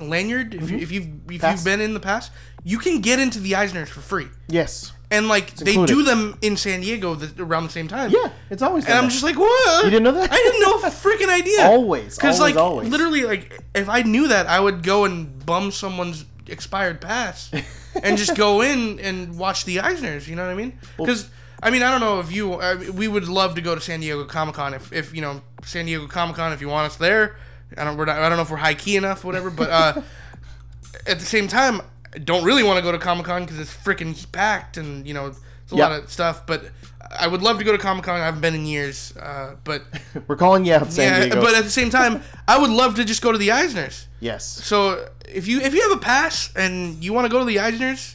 lanyard, 0.00 0.54
if, 0.54 0.70
you, 0.70 0.78
if 0.78 0.92
you've 0.92 1.04
if 1.04 1.10
Mm-hmm. 1.10 1.36
Pass. 1.38 1.58
you've 1.58 1.64
been 1.64 1.80
in 1.80 1.92
the 1.94 2.00
past, 2.00 2.32
you 2.68 2.78
can 2.78 3.00
get 3.00 3.18
into 3.18 3.40
the 3.40 3.52
Eisners 3.52 3.88
for 3.88 4.00
free. 4.00 4.28
Yes. 4.46 4.92
And 5.10 5.26
like 5.26 5.54
they 5.54 5.70
included. 5.70 5.94
do 5.94 6.02
them 6.02 6.38
in 6.42 6.58
San 6.58 6.82
Diego 6.82 7.14
the, 7.14 7.42
around 7.42 7.62
the 7.62 7.70
same 7.70 7.88
time. 7.88 8.10
Yeah, 8.10 8.30
it's 8.50 8.60
always. 8.60 8.84
And 8.84 8.92
I'm 8.92 9.04
that. 9.04 9.10
just 9.10 9.22
like, 9.22 9.38
what? 9.38 9.84
You 9.84 9.90
didn't 9.90 10.02
know 10.02 10.12
that? 10.12 10.30
I 10.30 10.36
didn't 10.36 10.60
know 10.60 10.74
a 10.80 10.90
freaking 10.90 11.30
idea. 11.30 11.62
Always, 11.66 12.16
Because 12.16 12.38
like 12.40 12.56
always. 12.56 12.90
literally, 12.90 13.22
like 13.22 13.58
if 13.74 13.88
I 13.88 14.02
knew 14.02 14.28
that, 14.28 14.46
I 14.46 14.60
would 14.60 14.82
go 14.82 15.06
and 15.06 15.46
bum 15.46 15.70
someone's 15.70 16.26
expired 16.46 17.00
pass, 17.00 17.50
and 18.02 18.18
just 18.18 18.36
go 18.36 18.60
in 18.60 19.00
and 19.00 19.38
watch 19.38 19.64
the 19.64 19.76
Eisners. 19.76 20.28
You 20.28 20.36
know 20.36 20.44
what 20.44 20.52
I 20.52 20.54
mean? 20.54 20.78
Because 20.98 21.30
I 21.62 21.70
mean, 21.70 21.82
I 21.82 21.90
don't 21.90 22.00
know 22.00 22.20
if 22.20 22.30
you. 22.30 22.52
I, 22.52 22.74
we 22.90 23.08
would 23.08 23.28
love 23.28 23.54
to 23.54 23.62
go 23.62 23.74
to 23.74 23.80
San 23.80 24.00
Diego 24.00 24.26
Comic 24.26 24.56
Con 24.56 24.74
if, 24.74 24.92
if 24.92 25.14
you 25.14 25.22
know 25.22 25.40
San 25.64 25.86
Diego 25.86 26.06
Comic 26.06 26.36
Con 26.36 26.52
if 26.52 26.60
you 26.60 26.68
want 26.68 26.84
us 26.84 26.96
there. 26.98 27.36
I 27.78 27.84
don't. 27.84 27.96
We're 27.96 28.04
not, 28.04 28.18
I 28.18 28.28
don't 28.28 28.36
know 28.36 28.42
if 28.42 28.50
we're 28.50 28.58
high 28.58 28.74
key 28.74 28.96
enough, 28.96 29.24
whatever. 29.24 29.48
But 29.48 29.70
uh, 29.70 30.02
at 31.06 31.18
the 31.18 31.24
same 31.24 31.48
time, 31.48 31.80
don't 32.24 32.44
really 32.44 32.62
want 32.62 32.78
to 32.78 32.82
go 32.82 32.92
to 32.92 32.98
Comic 32.98 33.26
Con 33.26 33.42
because 33.44 33.58
it's 33.58 33.74
freaking 33.74 34.14
packed 34.32 34.76
and 34.76 35.06
you 35.06 35.14
know 35.14 35.26
it's 35.26 35.72
a 35.72 35.76
Yep. 35.76 35.90
lot 35.90 36.00
of 36.00 36.10
stuff. 36.10 36.46
But 36.46 36.70
I 37.18 37.26
would 37.26 37.42
love 37.42 37.58
to 37.58 37.64
go 37.64 37.72
to 37.72 37.78
Comic 37.78 38.04
Con. 38.04 38.20
I 38.20 38.24
haven't 38.24 38.40
been 38.40 38.54
in 38.54 38.64
years, 38.66 39.14
uh, 39.16 39.56
but 39.64 39.82
We're 40.28 40.36
calling 40.36 40.64
you 40.64 40.74
out, 40.74 40.90
San 40.92 41.12
yeah. 41.12 41.20
Diego. 41.26 41.40
But 41.42 41.54
at 41.54 41.64
the 41.64 41.70
same 41.70 41.90
time, 41.90 42.22
I 42.46 42.58
would 42.58 42.70
love 42.70 42.94
to 42.96 43.04
just 43.04 43.20
go 43.22 43.32
to 43.32 43.38
the 43.38 43.48
Eisners. 43.48 44.06
yes. 44.20 44.44
So 44.46 45.08
if 45.26 45.46
you 45.46 45.60
if 45.60 45.74
you 45.74 45.82
have 45.88 45.98
a 45.98 46.00
pass 46.00 46.50
and 46.56 47.02
you 47.04 47.12
want 47.12 47.26
to 47.26 47.30
go 47.30 47.38
to 47.40 47.44
the 47.44 47.56
Eisners, 47.56 48.14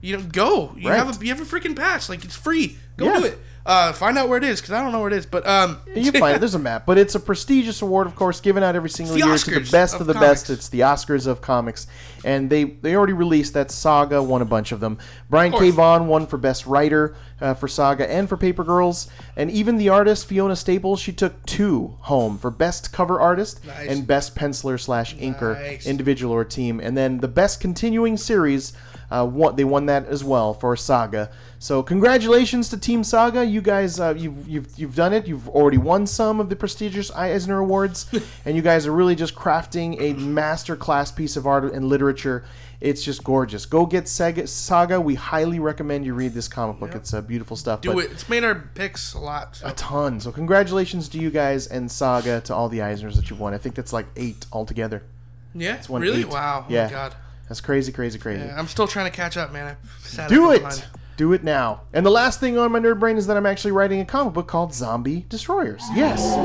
you 0.00 0.16
know, 0.16 0.22
go. 0.22 0.74
You 0.76 0.88
Right. 0.90 0.96
have 0.98 1.20
a 1.20 1.24
you 1.24 1.34
have 1.34 1.40
a 1.40 1.44
freaking 1.44 1.76
pass. 1.76 2.08
Like 2.08 2.24
it's 2.24 2.36
free. 2.36 2.78
Go 2.96 3.06
Yeah. 3.06 3.18
do 3.20 3.24
it. 3.26 3.38
Uh, 3.66 3.94
find 3.94 4.18
out 4.18 4.28
where 4.28 4.36
it 4.36 4.44
is 4.44 4.60
because 4.60 4.74
I 4.74 4.82
don't 4.82 4.92
know 4.92 4.98
where 5.00 5.08
it 5.08 5.14
is. 5.14 5.24
But 5.24 5.46
um, 5.46 5.78
You 5.94 6.12
find 6.12 6.36
it. 6.36 6.38
There's 6.40 6.54
a 6.54 6.58
map, 6.58 6.84
but 6.84 6.98
it's 6.98 7.14
a 7.14 7.20
prestigious 7.20 7.80
award, 7.80 8.06
of 8.06 8.14
course, 8.14 8.40
given 8.40 8.62
out 8.62 8.76
every 8.76 8.90
single 8.90 9.16
year 9.16 9.38
to 9.38 9.50
the 9.60 9.70
best 9.70 9.94
of 9.94 10.02
of, 10.02 10.06
the 10.06 10.12
comics. 10.12 10.30
best. 10.42 10.50
It's 10.50 10.68
the 10.68 10.80
Oscars 10.80 11.26
of 11.26 11.40
comics, 11.40 11.86
and 12.24 12.50
they 12.50 12.64
they 12.64 12.94
already 12.94 13.14
released 13.14 13.54
that 13.54 13.70
Saga 13.70 14.22
won 14.22 14.42
a 14.42 14.44
bunch 14.44 14.70
of 14.72 14.80
them. 14.80 14.98
Brian 15.30 15.50
K. 15.50 15.70
Vaughan 15.70 16.08
won 16.08 16.26
for 16.26 16.36
best 16.36 16.66
writer 16.66 17.16
uh, 17.40 17.54
for 17.54 17.66
Saga 17.66 18.10
and 18.10 18.28
for 18.28 18.36
Paper 18.36 18.64
Girls, 18.64 19.08
and 19.34 19.50
even 19.50 19.78
the 19.78 19.88
artist 19.88 20.26
Fiona 20.26 20.56
Staples 20.56 21.00
she 21.00 21.12
took 21.14 21.44
two 21.46 21.96
home 22.00 22.36
for 22.36 22.50
best 22.50 22.92
cover 22.92 23.18
artist 23.18 23.64
Nice. 23.64 23.88
and 23.88 24.06
best 24.06 24.34
penciler 24.36 24.78
slash 24.78 25.16
inker 25.16 25.54
Nice. 25.58 25.86
individual 25.86 26.34
or 26.34 26.44
team, 26.44 26.80
and 26.80 26.98
then 26.98 27.18
the 27.20 27.28
best 27.28 27.60
continuing 27.62 28.18
series. 28.18 28.74
Uh, 29.14 29.24
won, 29.24 29.54
they 29.54 29.64
won 29.64 29.86
that 29.86 30.06
as 30.06 30.24
well 30.24 30.54
for 30.54 30.74
Saga. 30.74 31.30
So 31.60 31.82
congratulations 31.82 32.68
to 32.70 32.76
Team 32.76 33.04
Saga. 33.04 33.44
You 33.44 33.60
guys, 33.62 34.00
uh, 34.00 34.14
you've, 34.16 34.48
you've 34.48 34.68
you've 34.78 34.96
done 34.96 35.12
it. 35.12 35.28
You've 35.28 35.48
already 35.48 35.78
won 35.78 36.06
some 36.06 36.40
of 36.40 36.48
the 36.48 36.56
prestigious 36.56 37.10
Eisner 37.12 37.58
Awards, 37.60 38.06
and 38.44 38.56
you 38.56 38.62
guys 38.62 38.86
are 38.86 38.92
really 38.92 39.14
just 39.14 39.34
crafting 39.34 40.00
a 40.00 40.14
master 40.14 40.74
class 40.74 41.12
piece 41.12 41.36
of 41.36 41.46
art 41.46 41.64
and 41.72 41.86
literature. 41.88 42.44
It's 42.80 43.02
just 43.02 43.24
gorgeous. 43.24 43.64
Go 43.66 43.86
get 43.86 44.04
Sega, 44.04 44.46
Saga. 44.48 45.00
We 45.00 45.14
highly 45.14 45.58
recommend 45.58 46.04
you 46.04 46.12
read 46.12 46.34
this 46.34 46.48
comic 46.48 46.78
book. 46.80 46.94
It's 46.94 47.14
uh, 47.14 47.20
beautiful 47.22 47.56
stuff. 47.56 47.80
do 47.80 47.98
it. 48.00 48.10
It's 48.10 48.28
made 48.28 48.44
our 48.44 48.56
picks 48.74 49.14
a 49.14 49.18
lot. 49.20 49.56
So. 49.56 49.68
A 49.68 49.72
ton. 49.72 50.20
So 50.20 50.32
congratulations 50.32 51.08
to 51.10 51.18
you 51.18 51.30
guys 51.30 51.66
and 51.66 51.90
Saga 51.90 52.40
to 52.42 52.54
all 52.54 52.68
the 52.68 52.80
Eisners 52.80 53.14
that 53.14 53.30
you've 53.30 53.40
won. 53.40 53.54
I 53.54 53.58
think 53.58 53.74
that's 53.74 53.92
like 53.92 54.06
eight 54.16 54.44
altogether. 54.52 55.02
Yeah. 55.54 55.76
It's 55.76 55.88
one 55.88 56.02
Really? 56.02 56.20
eight. 56.20 56.28
Wow. 56.28 56.66
Oh 56.68 56.72
Yeah. 56.72 56.84
my 56.86 56.90
god. 56.90 57.14
That's 57.54 57.60
crazy, 57.60 57.92
crazy, 57.92 58.18
crazy. 58.18 58.44
Yeah, 58.44 58.58
I'm 58.58 58.66
still 58.66 58.88
trying 58.88 59.08
to 59.08 59.16
catch 59.16 59.36
up, 59.36 59.52
man. 59.52 59.76
I 60.18 60.26
Do 60.26 60.50
it. 60.50 60.62
times. 60.62 60.82
Do 61.16 61.32
it 61.34 61.44
now. 61.44 61.82
And 61.92 62.04
the 62.04 62.10
last 62.10 62.40
thing 62.40 62.58
on 62.58 62.72
my 62.72 62.80
nerd 62.80 62.98
brain 62.98 63.16
is 63.16 63.28
that 63.28 63.36
I'm 63.36 63.46
actually 63.46 63.70
writing 63.70 64.00
a 64.00 64.04
comic 64.04 64.34
book 64.34 64.48
called 64.48 64.74
Zombie 64.74 65.24
Destroyers. 65.28 65.84
Yes. 65.94 66.36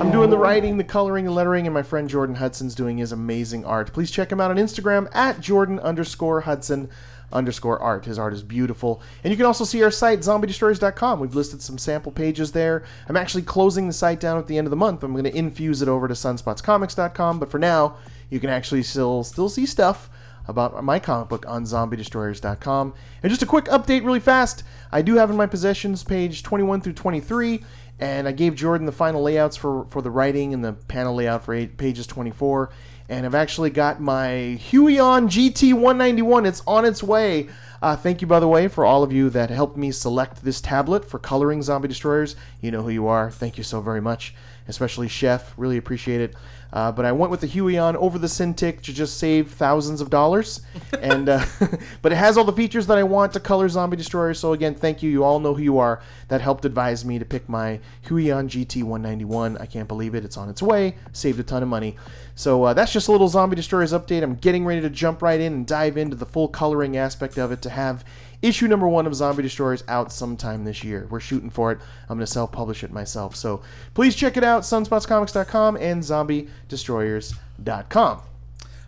I'm 0.00 0.10
doing 0.10 0.28
the 0.28 0.36
writing, 0.36 0.76
the 0.76 0.82
coloring, 0.82 1.26
the 1.26 1.30
lettering, 1.30 1.68
and 1.68 1.72
my 1.74 1.84
friend 1.84 2.10
Jordan 2.10 2.34
Hudson's 2.34 2.74
doing 2.74 2.98
his 2.98 3.12
amazing 3.12 3.64
art. 3.64 3.92
Please 3.92 4.10
check 4.10 4.32
him 4.32 4.40
out 4.40 4.50
on 4.50 4.56
Instagram 4.56 5.08
at 5.14 5.38
Jordan 5.40 5.78
underscore 5.78 6.40
Hudson 6.40 6.90
underscore 7.32 7.78
art. 7.78 8.06
His 8.06 8.18
art 8.18 8.32
is 8.32 8.42
beautiful. 8.42 9.00
And 9.22 9.30
you 9.30 9.36
can 9.36 9.46
also 9.46 9.62
see 9.62 9.84
our 9.84 9.92
site, 9.92 10.18
zombiedestroyers.com. 10.18 11.20
We've 11.20 11.36
listed 11.36 11.62
some 11.62 11.78
sample 11.78 12.10
pages 12.10 12.50
there. 12.50 12.82
I'm 13.08 13.16
actually 13.16 13.42
closing 13.42 13.86
the 13.86 13.92
site 13.92 14.18
down 14.18 14.36
at 14.36 14.48
the 14.48 14.58
end 14.58 14.66
of 14.66 14.70
the 14.72 14.76
month. 14.76 15.04
I'm 15.04 15.12
going 15.12 15.22
to 15.22 15.36
infuse 15.36 15.80
it 15.80 15.88
over 15.88 16.08
to 16.08 16.14
sunspotscomics.com. 16.14 17.38
But 17.38 17.52
for 17.52 17.60
now, 17.60 17.98
you 18.30 18.40
can 18.40 18.50
actually 18.50 18.82
still 18.82 19.22
still 19.22 19.48
see 19.48 19.66
stuff 19.66 20.10
about 20.48 20.82
my 20.84 20.98
comic 20.98 21.28
book 21.28 21.44
on 21.48 21.64
zombiedestroyers.com. 21.64 22.94
And 23.22 23.30
just 23.30 23.42
a 23.42 23.46
quick 23.46 23.66
update, 23.66 24.04
really 24.04 24.20
fast. 24.20 24.62
I 24.92 25.02
do 25.02 25.16
have 25.16 25.30
in 25.30 25.36
my 25.36 25.46
possessions 25.46 26.04
page 26.04 26.42
21 26.42 26.80
through 26.80 26.94
23, 26.94 27.64
and 27.98 28.28
I 28.28 28.32
gave 28.32 28.54
Jordan 28.54 28.86
the 28.86 28.92
final 28.92 29.22
layouts 29.22 29.56
for, 29.56 29.86
for 29.86 30.02
the 30.02 30.10
writing 30.10 30.52
and 30.52 30.64
the 30.64 30.74
panel 30.74 31.14
layout 31.14 31.44
for 31.44 31.54
eight, 31.54 31.76
pages 31.76 32.06
24. 32.06 32.70
And 33.08 33.24
I've 33.24 33.34
actually 33.34 33.70
got 33.70 34.00
my 34.00 34.58
Huion 34.70 35.28
GT191. 35.28 36.46
It's 36.46 36.62
on 36.66 36.84
its 36.84 37.02
way. 37.02 37.48
Uh, 37.80 37.94
thank 37.94 38.20
you, 38.20 38.26
by 38.26 38.40
the 38.40 38.48
way, 38.48 38.68
for 38.68 38.84
all 38.84 39.02
of 39.02 39.12
you 39.12 39.30
that 39.30 39.50
helped 39.50 39.76
me 39.76 39.92
select 39.92 40.42
this 40.42 40.60
tablet 40.60 41.08
for 41.08 41.18
coloring 41.18 41.62
Zombie 41.62 41.88
Destroyers. 41.88 42.34
You 42.60 42.70
know 42.70 42.82
who 42.82 42.90
you 42.90 43.06
are. 43.06 43.30
Thank 43.30 43.58
you 43.58 43.64
so 43.64 43.80
very 43.80 44.00
much, 44.00 44.34
especially 44.66 45.08
Chef. 45.08 45.54
Really 45.56 45.76
appreciate 45.76 46.20
it. 46.20 46.34
Uh, 46.72 46.92
but 46.92 47.04
I 47.04 47.12
went 47.12 47.30
with 47.30 47.40
the 47.40 47.46
Huion 47.46 47.94
over 47.96 48.18
the 48.18 48.26
Cintiq 48.26 48.80
to 48.82 48.92
just 48.92 49.18
save 49.18 49.52
thousands 49.52 50.00
of 50.00 50.10
dollars, 50.10 50.60
and 51.00 51.28
uh, 51.28 51.44
but 52.02 52.12
it 52.12 52.16
has 52.16 52.36
all 52.36 52.44
the 52.44 52.52
features 52.52 52.86
that 52.88 52.98
I 52.98 53.02
want 53.02 53.32
to 53.34 53.40
color 53.40 53.68
Zombie 53.68 53.96
Destroyer. 53.96 54.34
So 54.34 54.52
again, 54.52 54.74
thank 54.74 55.02
you. 55.02 55.10
You 55.10 55.24
all 55.24 55.40
know 55.40 55.54
who 55.54 55.62
you 55.62 55.78
are. 55.78 56.02
That 56.28 56.40
helped 56.40 56.64
advise 56.64 57.04
me 57.04 57.18
to 57.18 57.24
pick 57.24 57.48
my 57.48 57.80
Huion 58.06 58.48
GT 58.48 58.82
191. 58.82 59.56
I 59.58 59.66
can't 59.66 59.88
believe 59.88 60.14
it. 60.14 60.24
It's 60.24 60.36
on 60.36 60.48
its 60.48 60.62
way. 60.62 60.96
Saved 61.12 61.38
a 61.38 61.42
ton 61.42 61.62
of 61.62 61.68
money. 61.68 61.96
So 62.34 62.64
uh, 62.64 62.74
that's 62.74 62.92
just 62.92 63.08
a 63.08 63.12
little 63.12 63.28
Zombie 63.28 63.56
Destroyers 63.56 63.92
update. 63.92 64.22
I'm 64.22 64.34
getting 64.34 64.66
ready 64.66 64.82
to 64.82 64.90
jump 64.90 65.22
right 65.22 65.40
in 65.40 65.52
and 65.52 65.66
dive 65.66 65.96
into 65.96 66.16
the 66.16 66.26
full 66.26 66.48
coloring 66.48 66.96
aspect 66.96 67.38
of 67.38 67.50
it 67.52 67.62
to 67.62 67.70
have 67.70 68.04
issue 68.42 68.68
number 68.68 68.86
one 68.88 69.06
of 69.06 69.14
Zombie 69.14 69.42
Destroyers 69.42 69.82
out 69.88 70.12
sometime 70.12 70.64
this 70.64 70.82
year. 70.84 71.06
We're 71.10 71.20
shooting 71.20 71.50
for 71.50 71.72
it. 71.72 71.78
I'm 72.08 72.16
going 72.16 72.26
to 72.26 72.32
self 72.32 72.52
publish 72.52 72.82
it 72.84 72.92
myself. 72.92 73.34
So 73.36 73.62
please 73.94 74.14
check 74.14 74.36
it 74.36 74.44
out 74.44 74.62
sunspotscomics.com 74.62 75.76
and 75.76 76.02
zombiedestroyers.com. 76.02 78.20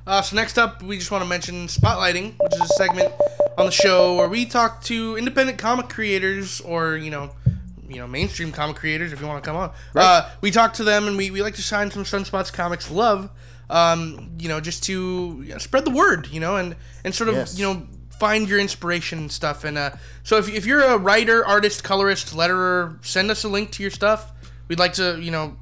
Uh, 0.07 0.23
so 0.23 0.37
next 0.37 0.59
up, 0.59 0.83
we 0.83 0.97
just 0.99 1.11
want 1.11 1.23
to 1.23 1.29
mention 1.29 1.67
spotlighting, 1.67 2.33
which 2.43 2.55
is 2.55 2.61
a 2.63 2.67
segment 2.69 3.13
on 3.59 3.67
the 3.67 3.73
show 3.73 4.17
where 4.17 4.29
we 4.29 4.47
talk 4.47 4.83
to 4.85 5.17
independent 5.19 5.59
comic 5.59 5.89
creators 5.91 6.61
or 6.63 6.97
you 6.97 7.11
know, 7.11 7.31
you 7.89 7.97
know, 7.97 8.07
mainstream 8.07 8.51
comic 8.51 8.77
creators 8.77 9.13
if 9.13 9.21
you 9.21 9.27
want 9.27 9.43
to 9.43 9.47
come 9.49 9.57
on. 9.57 9.71
Uh, 9.95 10.31
we 10.41 10.51
talk 10.51 10.73
to 10.75 10.85
them 10.85 11.07
and 11.09 11.17
we, 11.19 11.31
we 11.31 11.43
like 11.43 11.55
to 11.57 11.63
shine 11.63 11.91
some 11.91 12.05
Sunspots 12.05 12.51
comics 12.53 12.91
love. 12.91 13.29
Um, 13.71 14.31
you 14.39 14.49
know, 14.49 14.61
just 14.61 14.83
to 14.85 15.43
you 15.45 15.53
know, 15.53 15.59
spread 15.59 15.85
the 15.85 15.91
word, 15.91 16.29
you 16.29 16.41
know, 16.41 16.57
and 16.57 16.75
and 17.05 17.15
sort 17.15 17.29
of 17.29 17.35
Yes. 17.35 17.59
you 17.59 17.67
know 17.67 17.87
find 18.19 18.49
your 18.49 18.59
inspiration 18.59 19.19
and 19.19 19.33
stuff. 19.33 19.65
And 19.65 19.79
uh, 19.79 19.91
so 20.23 20.37
if 20.39 20.49
if 20.49 20.67
you're 20.67 20.83
a 20.83 20.97
writer, 20.99 21.45
artist, 21.47 21.85
colorist, 21.85 22.35
letterer, 22.35 23.05
send 23.05 23.31
us 23.31 23.45
a 23.45 23.49
link 23.49 23.71
to 23.73 23.83
your 23.83 23.91
stuff. 23.91 24.33
We'd 24.69 24.79
like 24.79 24.95
to 24.95 25.19
you 25.21 25.31
know 25.31 25.57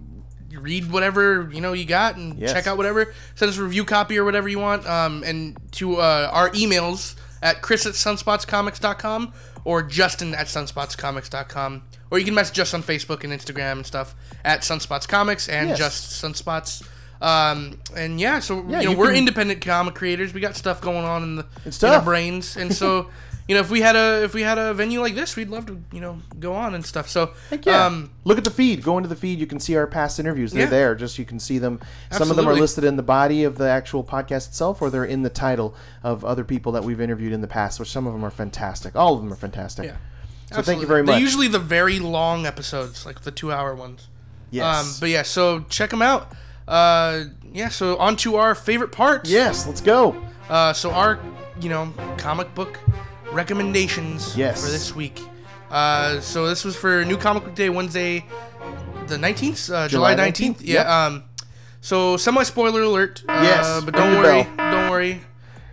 read 0.53 0.91
whatever 0.91 1.51
you 1.53 1.61
know 1.61 1.75
you 1.75 1.85
got 1.85 2.17
and 2.17 2.39
Yes. 2.39 2.53
check 2.53 2.67
out 2.67 2.77
whatever. 2.77 3.13
Send 3.35 3.51
us 3.51 3.59
a 3.59 3.63
review 3.63 3.85
copy 3.85 4.19
or 4.19 4.25
whatever 4.25 4.49
you 4.49 4.59
want. 4.59 4.87
Um, 4.87 5.23
and 5.25 5.57
to 5.73 5.97
uh, 5.97 6.31
our 6.33 6.51
emails 6.51 7.15
at 7.43 7.61
chris 7.63 7.85
at 7.87 7.93
sunspotscomics.com 7.93 9.33
or 9.65 9.83
justin 9.83 10.35
at 10.35 10.47
sunspotscomics.com. 10.47 11.83
Or 12.11 12.19
you 12.19 12.25
can 12.25 12.35
message 12.35 12.59
us 12.61 12.73
on 12.73 12.83
Facebook 12.83 13.25
and 13.25 13.33
Instagram 13.33 13.73
and 13.73 13.87
stuff 13.87 14.15
at 14.45 14.61
Sunspots 14.61 15.09
Comics 15.09 15.49
and 15.49 15.71
Yes. 15.71 15.79
just 15.79 16.23
Sunspots. 16.23 16.87
Um, 17.21 17.79
and 17.97 18.21
yeah, 18.21 18.41
so 18.41 18.65
Yeah, 18.69 18.81
you 18.81 18.87
know 18.87 18.91
you 18.93 18.97
we're 18.99 19.07
can- 19.09 19.17
independent 19.17 19.61
comic 19.65 19.95
creators. 19.95 20.35
We 20.35 20.41
got 20.41 20.55
stuff 20.57 20.81
going 20.81 21.05
on 21.05 21.23
in 21.23 21.37
the 21.37 21.47
in 21.65 21.89
our 21.89 22.03
brains, 22.03 22.57
and 22.57 22.75
so 22.75 23.09
you 23.49 23.55
know 23.55 23.61
if 23.63 23.71
we 23.71 23.81
had 23.81 23.97
a 23.97 24.23
if 24.23 24.35
we 24.35 24.43
had 24.43 24.59
a 24.59 24.75
venue 24.75 25.01
like 25.01 25.15
this, 25.15 25.35
we'd 25.37 25.49
love 25.49 25.65
to 25.67 25.81
you 25.93 26.01
know 26.01 26.19
go 26.39 26.53
on 26.53 26.75
and 26.75 26.85
stuff. 26.85 27.09
So 27.09 27.33
yeah. 27.63 27.87
um, 27.87 28.11
Look 28.25 28.37
at 28.39 28.45
the 28.45 28.51
feed. 28.51 28.83
Go 28.83 28.99
into 28.99 29.09
the 29.09 29.17
feed. 29.17 29.39
You 29.39 29.47
can 29.47 29.61
see 29.61 29.77
our 29.77 29.87
past 29.87 30.21
interviews. 30.21 30.53
They're 30.53 30.65
Yeah. 30.65 30.69
there. 30.71 30.95
Just 30.95 31.19
you 31.19 31.25
can 31.25 31.41
see 31.41 31.59
them. 31.59 31.81
Some 32.11 32.31
of 32.31 32.37
them 32.37 32.47
are 32.49 32.55
listed 32.55 32.85
in 32.85 32.97
the 32.97 33.03
body 33.03 33.45
of 33.45 33.57
the 33.57 33.69
actual 33.69 34.05
podcast 34.05 34.49
itself, 34.49 34.83
or 34.83 34.91
they're 34.91 35.05
in 35.05 35.23
the 35.23 35.31
title 35.31 35.75
of 36.03 36.25
other 36.25 36.45
people 36.45 36.73
that 36.73 36.85
we've 36.85 37.01
interviewed 37.01 37.33
in 37.33 37.41
the 37.41 37.49
past. 37.49 37.81
Which 37.81 37.91
some 37.91 38.07
of 38.07 38.13
them 38.13 38.25
are 38.25 38.31
fantastic. 38.31 38.95
All 38.95 39.15
of 39.15 39.23
them 39.23 39.33
are 39.33 39.37
fantastic. 39.37 39.87
Yeah. 39.87 39.97
So 40.53 40.63
thank 40.63 40.81
you 40.81 40.87
very 40.87 41.03
much. 41.03 41.15
They're 41.15 41.21
usually 41.21 41.49
the 41.49 41.59
very 41.59 41.99
long 41.99 42.47
episodes, 42.47 43.05
like 43.05 43.23
the 43.23 43.33
two-hour 43.33 43.75
ones. 43.75 44.07
yes. 44.53 44.65
Um, 44.65 44.95
but 45.01 45.09
yeah, 45.09 45.23
so 45.23 45.65
check 45.69 45.91
them 45.91 46.03
out. 46.03 46.31
Uh, 46.69 47.25
yeah, 47.53 47.69
so 47.69 47.97
on 47.99 48.17
to 48.17 48.37
our 48.37 48.55
favorite 48.55 48.93
parts. 48.93 49.31
yes. 49.31 49.67
Let's 49.67 49.81
go. 49.81 50.17
Uh, 50.49 50.73
so 50.73 50.91
our, 50.91 51.19
you 51.61 51.69
know, 51.69 51.93
comic 52.19 52.55
book 52.55 52.79
recommendations 53.33 54.37
Yes. 54.37 54.65
for 54.65 54.71
this 54.71 54.95
week. 54.95 55.21
Uh, 55.71 56.21
so 56.21 56.47
this 56.49 56.65
was 56.65 56.77
for 56.77 57.05
New 57.05 57.17
Comic 57.17 57.45
Book 57.45 57.55
Day, 57.55 57.69
Wednesday, 57.71 58.25
the 59.09 59.19
nineteenth, 59.19 59.69
uh, 59.71 59.89
July 59.89 60.15
nineteenth. 60.15 60.63
Yeah. 60.63 60.75
yep. 60.75 60.87
Um, 60.87 61.25
so 61.81 62.17
semi 62.17 62.43
spoiler 62.45 62.83
alert. 62.83 63.23
Uh, 63.29 63.41
Yes, 63.43 63.85
but 63.85 63.95
don't 63.95 64.17
worry. 64.19 64.43
bell. 64.57 64.71
Don't 64.71 64.91
worry. 64.91 65.21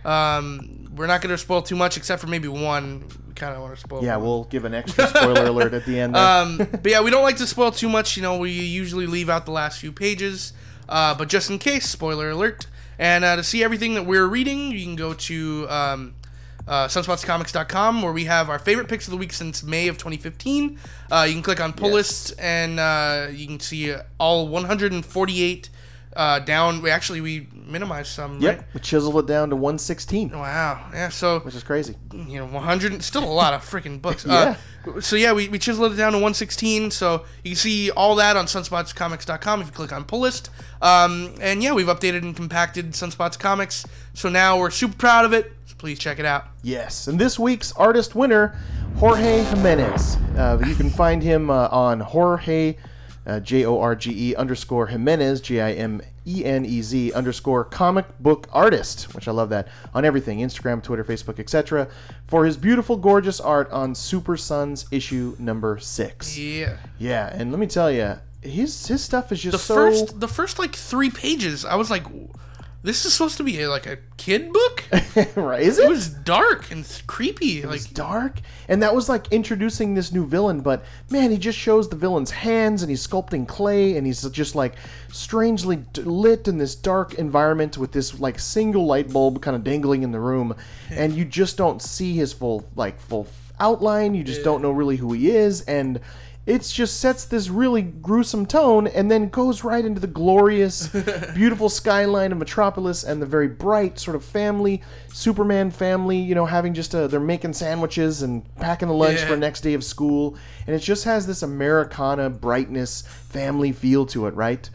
Um, 0.04 0.88
we're 0.96 1.06
not 1.06 1.22
gonna 1.22 1.38
spoil 1.38 1.62
too 1.62 1.76
much, 1.76 1.96
except 1.96 2.20
for 2.20 2.26
maybe 2.28 2.48
one. 2.48 3.04
We 3.28 3.34
kind 3.34 3.54
of 3.54 3.62
want 3.62 3.74
to 3.74 3.80
spoil. 3.80 4.04
Yeah, 4.04 4.16
one. 4.16 4.26
we'll 4.26 4.44
give 4.44 4.64
an 4.64 4.74
extra 4.74 5.06
spoiler 5.08 5.46
alert 5.46 5.74
at 5.74 5.86
the 5.86 5.98
end. 6.00 6.14
There. 6.14 6.22
Um, 6.42 6.56
but 6.58 6.86
yeah, 6.86 7.00
we 7.00 7.10
don't 7.10 7.22
like 7.22 7.36
to 7.38 7.46
spoil 7.46 7.70
too 7.70 7.88
much. 7.88 8.16
You 8.16 8.22
know, 8.22 8.36
we 8.38 8.50
usually 8.50 9.06
leave 9.06 9.30
out 9.30 9.44
the 9.46 9.52
last 9.52 9.78
few 9.80 9.92
pages. 9.92 10.52
Uh, 10.88 11.14
but 11.14 11.28
just 11.28 11.50
in 11.50 11.58
case, 11.58 11.88
spoiler 11.88 12.30
alert. 12.30 12.66
And 12.98 13.24
uh, 13.24 13.36
to 13.36 13.42
see 13.42 13.64
everything 13.64 13.94
that 13.94 14.06
we're 14.06 14.26
reading, 14.26 14.70
you 14.70 14.84
can 14.84 14.94
go 14.96 15.14
to 15.14 15.66
um, 15.68 16.14
uh, 16.68 16.86
sunspotscomics.com 16.86 18.02
where 18.02 18.12
we 18.12 18.24
have 18.26 18.48
our 18.48 18.58
favorite 18.58 18.88
picks 18.88 19.06
of 19.06 19.10
the 19.10 19.16
week 19.16 19.32
since 19.32 19.62
May 19.62 19.88
of 19.88 19.96
2015. 19.98 20.78
Uh, 21.10 21.24
you 21.26 21.34
can 21.34 21.42
click 21.42 21.60
on 21.60 21.72
pull 21.72 21.88
Yes. 21.88 21.94
list 21.94 22.34
and 22.38 22.78
uh, 22.78 23.28
you 23.32 23.46
can 23.46 23.60
see 23.60 23.94
all 24.18 24.46
148 24.48 25.70
uh, 26.16 26.38
down. 26.40 26.82
We 26.82 26.90
actually 26.90 27.20
we 27.20 27.48
minimized 27.66 28.08
some. 28.12 28.40
yep. 28.40 28.58
Right? 28.58 28.66
We 28.74 28.80
chiseled 28.80 29.18
it 29.18 29.26
down 29.26 29.50
to 29.50 29.56
116, 29.56 30.30
Wow. 30.30 30.86
Yeah. 30.92 31.08
So 31.08 31.40
which 31.40 31.54
is 31.54 31.62
crazy. 31.62 31.96
you 32.12 32.38
know 32.38 32.46
100 32.46 33.02
still 33.02 33.24
a 33.24 33.26
lot 33.26 33.54
of 33.54 33.62
freaking 33.62 34.00
books 34.02 34.26
uh, 34.28 34.54
so 35.00 35.16
yeah 35.16 35.32
we, 35.32 35.48
we 35.48 35.58
chiseled 35.58 35.92
it 35.92 35.96
down 35.96 36.12
to 36.12 36.18
116 36.18 36.90
so 36.90 37.24
you 37.42 37.52
can 37.52 37.56
see 37.56 37.90
all 37.90 38.14
that 38.16 38.36
on 38.36 38.44
sunspotscomics.com 38.46 39.60
if 39.62 39.66
you 39.68 39.72
click 39.72 39.92
on 39.92 40.04
pull 40.04 40.20
list 40.20 40.50
um, 40.82 41.34
and 41.40 41.62
yeah 41.62 41.72
we've 41.72 41.86
updated 41.86 42.18
and 42.22 42.36
compacted 42.36 42.92
sunspots 42.92 43.38
comics 43.38 43.86
so 44.12 44.28
now 44.28 44.58
we're 44.58 44.70
super 44.70 44.96
proud 44.96 45.24
of 45.24 45.32
it 45.32 45.52
so 45.64 45.74
please 45.78 45.98
check 45.98 46.18
it 46.18 46.26
out 46.26 46.44
Yes, 46.62 47.08
and 47.08 47.18
this 47.18 47.38
week's 47.38 47.72
artist 47.72 48.14
winner, 48.14 48.56
Jorge 48.96 49.42
Jimenez. 49.44 50.16
Uh, 50.36 50.62
you 50.66 50.74
can 50.74 50.88
find 50.88 51.22
him 51.22 51.50
uh, 51.50 51.68
on 51.70 52.00
Jorge, 52.00 52.76
uh, 53.26 53.40
J 53.40 53.64
O 53.64 53.80
R 53.80 53.94
G 53.96 54.30
E 54.30 54.36
underscore 54.36 54.86
Jimenez, 54.88 55.40
J 55.40 55.60
I 55.60 55.72
M 55.72 56.00
E 56.26 56.44
N 56.44 56.64
E 56.64 56.82
Z 56.82 57.12
underscore 57.12 57.64
comic 57.64 58.06
book 58.18 58.48
artist, 58.52 59.14
which 59.14 59.28
I 59.28 59.32
love 59.32 59.50
that, 59.50 59.68
on 59.92 60.04
everything 60.04 60.38
Instagram, 60.38 60.82
Twitter, 60.82 61.04
Facebook, 61.04 61.38
etc., 61.38 61.88
for 62.26 62.44
his 62.44 62.56
beautiful, 62.56 62.96
gorgeous 62.96 63.40
art 63.40 63.70
on 63.70 63.94
Super 63.94 64.36
Sons 64.36 64.86
issue 64.90 65.36
number 65.38 65.78
six. 65.78 66.38
yeah 66.38 66.76
Yeah, 66.98 67.28
and 67.32 67.50
let 67.50 67.58
me 67.58 67.66
tell 67.66 67.90
you, 67.90 68.18
his, 68.42 68.86
his 68.86 69.02
stuff 69.02 69.32
is 69.32 69.40
just 69.40 69.52
the 69.52 69.58
so. 69.58 69.74
first 69.74 70.20
the 70.20 70.28
first 70.28 70.58
like 70.58 70.74
three 70.74 71.08
pages 71.08 71.64
i 71.64 71.74
was 71.74 71.90
like 71.90 72.04
this 72.84 73.06
is 73.06 73.14
supposed 73.14 73.38
to 73.38 73.42
be 73.42 73.64
uh, 73.64 73.70
like 73.70 73.86
a 73.86 73.96
kid 74.18 74.52
book 74.52 74.84
right, 75.36 75.62
is 75.62 75.78
it 75.78 75.86
it? 75.86 75.88
was 75.88 76.08
dark 76.08 76.70
and 76.70 76.86
creepy 77.06 77.62
like 77.62 77.76
It's 77.76 77.86
dark, 77.86 78.40
and 78.68 78.82
that 78.82 78.94
was 78.94 79.08
like 79.08 79.32
introducing 79.32 79.94
this 79.94 80.12
new 80.12 80.26
villain. 80.26 80.60
But 80.60 80.84
man, 81.10 81.30
he 81.30 81.38
just 81.38 81.58
shows 81.58 81.88
the 81.88 81.96
villain's 81.96 82.30
hands, 82.30 82.82
and 82.82 82.90
he's 82.90 83.04
sculpting 83.04 83.48
clay, 83.48 83.96
and 83.96 84.06
he's 84.06 84.28
just 84.30 84.54
like 84.54 84.74
strangely 85.10 85.84
lit 85.96 86.46
in 86.46 86.58
this 86.58 86.74
dark 86.74 87.14
environment 87.14 87.78
with 87.78 87.92
this 87.92 88.20
like 88.20 88.38
single 88.38 88.86
light 88.86 89.10
bulb 89.10 89.40
kind 89.40 89.56
of 89.56 89.64
dangling 89.64 90.02
in 90.02 90.12
the 90.12 90.20
room, 90.20 90.54
and 90.90 91.14
you 91.14 91.24
just 91.24 91.56
don't 91.56 91.80
see 91.80 92.14
his 92.14 92.32
full 92.34 92.68
like 92.76 93.00
full 93.00 93.26
outline. 93.58 94.14
You 94.14 94.22
just 94.24 94.44
don't 94.44 94.60
know 94.60 94.70
really 94.72 94.96
who 94.96 95.12
he 95.14 95.30
is, 95.30 95.62
and 95.62 96.00
it 96.46 96.60
just 96.62 97.00
sets 97.00 97.24
this 97.24 97.48
really 97.48 97.80
gruesome 97.80 98.44
tone 98.44 98.86
and 98.86 99.10
then 99.10 99.28
goes 99.30 99.64
right 99.64 99.82
into 99.84 100.00
the 100.00 100.06
glorious, 100.06 100.88
beautiful 101.34 101.68
skyline 101.70 102.32
of 102.32 102.38
Metropolis 102.38 103.02
and 103.02 103.22
the 103.22 103.26
very 103.26 103.48
bright 103.48 103.98
sort 103.98 104.14
of 104.14 104.22
family, 104.24 104.82
Superman 105.12 105.70
family, 105.70 106.18
you 106.18 106.34
know, 106.34 106.44
having 106.46 106.74
just 106.74 106.92
a, 106.92 107.08
they're 107.08 107.18
making 107.20 107.54
sandwiches 107.54 108.20
and 108.22 108.44
packing 108.56 108.88
the 108.88 108.94
lunch 108.94 109.20
Yeah. 109.20 109.28
for 109.28 109.36
next 109.36 109.62
day 109.62 109.74
of 109.74 109.82
school. 109.82 110.36
And 110.66 110.76
it 110.76 110.80
just 110.80 111.04
has 111.04 111.26
this 111.26 111.42
Americana 111.42 112.28
brightness, 112.28 113.02
family 113.02 113.72
feel 113.72 114.04
to 114.06 114.26
it, 114.26 114.34
right? 114.34 114.68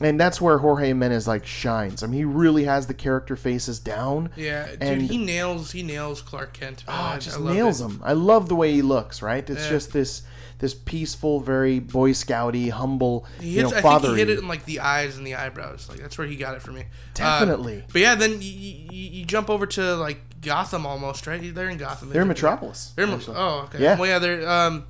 and 0.00 0.18
that's 0.18 0.40
where 0.40 0.58
Jorge 0.58 0.88
Jimenez 0.88 1.28
like 1.28 1.46
shines. 1.46 2.02
I 2.02 2.08
mean, 2.08 2.18
he 2.18 2.24
really 2.24 2.64
has 2.64 2.88
the 2.88 2.94
character 2.94 3.36
faces 3.36 3.78
down. 3.78 4.30
Yeah, 4.34 4.66
dude, 4.66 4.82
And- 4.82 5.02
he 5.02 5.16
nails 5.18 5.70
he 5.70 5.84
nails 5.84 6.20
Clark 6.20 6.52
Kent. 6.52 6.82
Man. 6.88 7.14
Oh, 7.14 7.18
just 7.20 7.38
I 7.38 7.52
nails 7.54 7.80
it. 7.80 7.84
him. 7.84 8.00
I 8.02 8.12
love 8.12 8.48
the 8.48 8.56
way 8.56 8.72
he 8.72 8.82
looks. 8.82 9.22
Right? 9.22 9.48
It's 9.48 9.62
Yeah. 9.66 9.70
just 9.70 9.92
this 9.92 10.22
this 10.64 10.72
peaceful, 10.74 11.40
very 11.40 11.78
Boy 11.78 12.12
Scouty, 12.12 12.70
humble, 12.70 13.26
He 13.38 13.50
you 13.50 13.60
hits, 13.60 13.70
know, 13.72 13.76
I 13.78 13.80
think 13.80 13.82
father. 13.82 14.10
he 14.12 14.16
hit 14.20 14.30
it 14.30 14.38
in 14.38 14.48
like 14.48 14.64
the 14.64 14.80
eyes 14.80 15.18
and 15.18 15.26
the 15.26 15.34
eyebrows. 15.34 15.88
Like 15.90 15.98
that's 16.00 16.16
where 16.16 16.26
he 16.26 16.36
got 16.36 16.54
it 16.54 16.62
for 16.62 16.72
me. 16.72 16.80
Uh, 16.80 16.84
Definitely. 17.14 17.84
but 17.92 18.00
yeah, 18.00 18.14
then 18.14 18.40
you, 18.40 18.50
you, 18.50 19.10
you 19.10 19.24
jump 19.26 19.50
over 19.50 19.66
to 19.66 19.94
like 19.96 20.20
Gotham 20.40 20.86
almost, 20.86 21.26
right? 21.26 21.54
They're 21.54 21.68
in 21.68 21.76
Gotham. 21.76 22.08
They're 22.08 22.22
in 22.22 22.28
Metropolis. 22.28 22.92
They're 22.96 23.04
in, 23.06 23.20
oh, 23.28 23.64
okay. 23.66 23.82
Yeah. 23.82 23.98
Well, 23.98 24.08
yeah, 24.08 24.18
they're 24.18 24.48
um, 24.48 24.86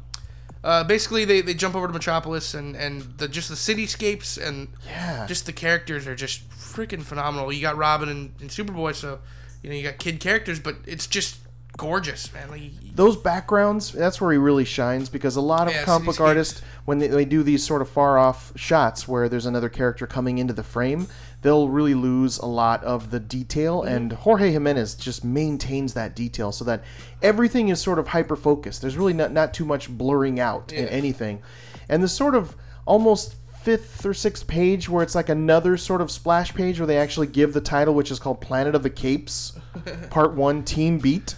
uh, 0.62 0.84
basically 0.84 1.24
they, 1.24 1.40
they 1.40 1.54
jump 1.54 1.74
over 1.74 1.88
to 1.88 1.92
Metropolis 1.92 2.54
and 2.54 2.76
and 2.76 3.02
the 3.18 3.26
just 3.26 3.48
the 3.48 3.56
cityscapes 3.56 4.40
and 4.40 4.68
Yeah. 4.86 5.26
just 5.26 5.46
the 5.46 5.52
characters 5.52 6.06
are 6.06 6.14
just 6.14 6.48
freaking 6.50 7.02
phenomenal. 7.02 7.52
You 7.52 7.60
got 7.62 7.76
Robin 7.76 8.08
and, 8.08 8.32
and 8.40 8.48
Superboy, 8.50 8.94
so 8.94 9.18
you 9.62 9.70
know 9.70 9.76
you 9.76 9.82
got 9.82 9.98
kid 9.98 10.20
characters, 10.20 10.60
but 10.60 10.76
it's 10.86 11.06
just 11.08 11.38
gorgeous, 11.76 12.32
man. 12.32 12.50
Like, 12.50 12.62
those 12.94 13.16
backgrounds 13.16 13.90
that's 13.92 14.20
where 14.20 14.30
he 14.32 14.38
really 14.38 14.64
shines 14.64 15.08
because 15.08 15.34
a 15.36 15.40
lot 15.40 15.66
of 15.66 15.74
Yeah, 15.74 15.84
comic 15.84 16.06
book 16.06 16.20
artists 16.20 16.62
when 16.84 16.98
they, 16.98 17.08
they 17.08 17.24
do 17.24 17.42
these 17.42 17.64
sort 17.64 17.82
of 17.82 17.88
far 17.88 18.18
off 18.18 18.52
shots 18.54 19.08
where 19.08 19.28
there's 19.28 19.46
another 19.46 19.68
character 19.68 20.06
coming 20.06 20.38
into 20.38 20.52
the 20.54 20.62
frame 20.62 21.08
they'll 21.42 21.68
really 21.68 21.94
lose 21.94 22.38
a 22.38 22.46
lot 22.46 22.82
of 22.84 23.10
the 23.10 23.18
detail 23.18 23.80
Mm-hmm. 23.82 23.94
and 23.94 24.12
jorge 24.12 24.52
jimenez 24.52 24.94
just 24.94 25.24
maintains 25.24 25.94
that 25.94 26.14
detail 26.14 26.52
so 26.52 26.64
that 26.64 26.84
everything 27.20 27.68
is 27.68 27.80
sort 27.80 27.98
of 27.98 28.08
hyper 28.08 28.36
focused 28.36 28.80
there's 28.80 28.96
really 28.96 29.12
not, 29.12 29.32
not 29.32 29.52
too 29.52 29.64
much 29.64 29.88
blurring 29.90 30.38
out 30.38 30.72
in 30.72 30.86
anything 30.88 31.42
and 31.88 32.00
the 32.02 32.08
sort 32.08 32.36
of 32.36 32.54
almost 32.86 33.34
fifth 33.62 34.06
or 34.06 34.14
sixth 34.14 34.46
page 34.46 34.88
where 34.88 35.02
it's 35.02 35.14
like 35.16 35.28
another 35.30 35.76
sort 35.76 36.00
of 36.00 36.10
splash 36.12 36.54
page 36.54 36.78
where 36.78 36.86
they 36.86 36.98
actually 36.98 37.26
give 37.26 37.52
the 37.54 37.60
title 37.60 37.94
which 37.94 38.10
is 38.12 38.20
called 38.20 38.40
planet 38.40 38.74
of 38.76 38.82
the 38.84 38.90
capes 38.90 39.58
part 40.10 40.34
one 40.34 40.62
team 40.62 40.98
beat 40.98 41.34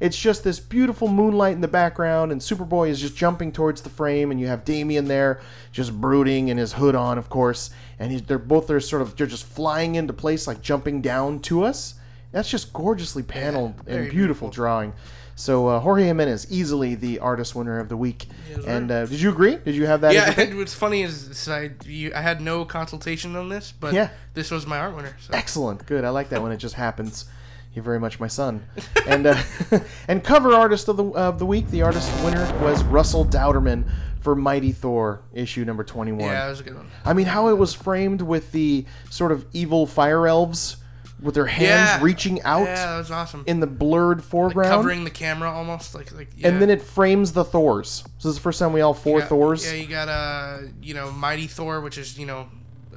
it's 0.00 0.18
just 0.18 0.42
this 0.44 0.58
beautiful 0.58 1.06
moonlight 1.08 1.52
in 1.54 1.60
the 1.60 1.68
background, 1.68 2.32
and 2.32 2.40
Superboy 2.40 2.88
is 2.88 3.00
just 3.00 3.16
jumping 3.16 3.52
towards 3.52 3.82
the 3.82 3.90
frame, 3.90 4.30
and 4.30 4.40
you 4.40 4.46
have 4.46 4.64
Damian 4.64 5.04
there, 5.06 5.40
just 5.72 5.98
brooding, 6.00 6.50
and 6.50 6.58
his 6.58 6.72
hood 6.74 6.94
on, 6.94 7.18
of 7.18 7.28
course, 7.28 7.70
and 7.98 8.10
he's, 8.10 8.22
they're 8.22 8.38
both 8.38 8.66
there, 8.66 8.80
sort 8.80 9.02
of, 9.02 9.16
they're 9.16 9.26
just 9.26 9.44
flying 9.44 9.94
into 9.94 10.12
place, 10.12 10.46
like 10.46 10.62
jumping 10.62 11.00
down 11.02 11.38
to 11.40 11.64
us. 11.64 11.94
That's 12.32 12.48
just 12.48 12.72
gorgeously 12.72 13.22
paneled 13.22 13.74
and 13.78 13.86
very 13.86 14.10
beautiful, 14.10 14.50
drawing. 14.50 14.92
So 15.34 15.68
uh, 15.68 15.80
Jorge 15.80 16.04
Jimenez, 16.04 16.46
easily 16.50 16.94
the 16.94 17.18
artist 17.20 17.54
winner 17.54 17.78
of 17.80 17.88
the 17.88 17.96
week. 17.96 18.26
and 18.66 18.90
uh, 18.90 19.06
did 19.06 19.20
you 19.22 19.30
agree? 19.30 19.56
Did 19.56 19.74
you 19.74 19.86
have 19.86 20.02
that? 20.02 20.12
yeah, 20.12 20.54
what's 20.54 20.74
funny 20.74 21.02
is 21.02 21.28
is 21.28 21.48
I 21.48 21.70
you, 21.86 22.12
I 22.14 22.20
had 22.20 22.42
no 22.42 22.66
consultation 22.66 23.34
on 23.36 23.48
this, 23.48 23.72
but 23.72 23.94
Yeah. 23.94 24.10
this 24.34 24.50
was 24.50 24.66
my 24.66 24.78
art 24.78 24.94
winner. 24.94 25.16
So. 25.18 25.32
Excellent, 25.32 25.86
good. 25.86 26.04
I 26.04 26.10
like 26.10 26.28
that 26.28 26.42
when 26.42 26.52
it 26.52 26.58
just 26.58 26.74
happens. 26.74 27.24
You're 27.72 27.84
very 27.84 28.00
much 28.00 28.18
my 28.18 28.26
son. 28.28 28.64
And 29.06 29.26
uh, 29.26 29.36
and 30.08 30.24
cover 30.24 30.52
artist 30.54 30.88
of 30.88 30.96
the 30.96 31.04
of 31.04 31.38
the 31.38 31.46
week, 31.46 31.68
the 31.68 31.82
artist 31.82 32.10
winner 32.24 32.42
was 32.62 32.82
Russell 32.84 33.24
Dauterman 33.24 33.88
for 34.20 34.34
Mighty 34.34 34.72
Thor 34.72 35.22
issue 35.32 35.64
number 35.64 35.84
21. 35.84 36.20
Yeah, 36.20 36.44
that 36.44 36.50
was 36.50 36.60
a 36.60 36.64
good 36.64 36.74
one. 36.74 36.90
I 37.04 37.12
mean, 37.12 37.26
how 37.26 37.48
it 37.48 37.56
was 37.56 37.72
framed 37.72 38.22
with 38.22 38.52
the 38.52 38.84
sort 39.08 39.32
of 39.32 39.46
evil 39.52 39.86
fire 39.86 40.26
elves 40.26 40.76
with 41.22 41.34
their 41.34 41.46
hands 41.46 41.68
Yeah. 41.90 42.02
reaching 42.02 42.42
out 42.42 42.64
Yeah, 42.64 42.74
that 42.74 42.98
was 42.98 43.10
awesome. 43.10 43.44
in 43.46 43.60
the 43.60 43.66
blurred 43.66 44.24
foreground. 44.24 44.70
Covering 44.70 45.04
the 45.04 45.10
camera 45.10 45.50
almost 45.50 45.94
like 45.94 46.12
like. 46.14 46.28
Yeah. 46.36 46.48
And 46.48 46.60
then 46.60 46.70
it 46.70 46.82
frames 46.82 47.32
the 47.32 47.44
Thors. 47.44 48.02
So 48.18 48.28
this 48.28 48.30
is 48.30 48.34
the 48.36 48.40
first 48.42 48.58
time 48.58 48.72
we 48.72 48.80
all 48.80 48.94
four 48.94 49.20
Yeah, 49.20 49.26
Thors. 49.26 49.64
Yeah, 49.64 49.78
you 49.78 49.86
got 49.86 50.08
uh, 50.08 50.58
you 50.82 50.92
know, 50.94 51.12
Mighty 51.12 51.46
Thor, 51.46 51.80
which 51.80 51.98
is 51.98 52.18
you 52.18 52.26
know, 52.26 52.48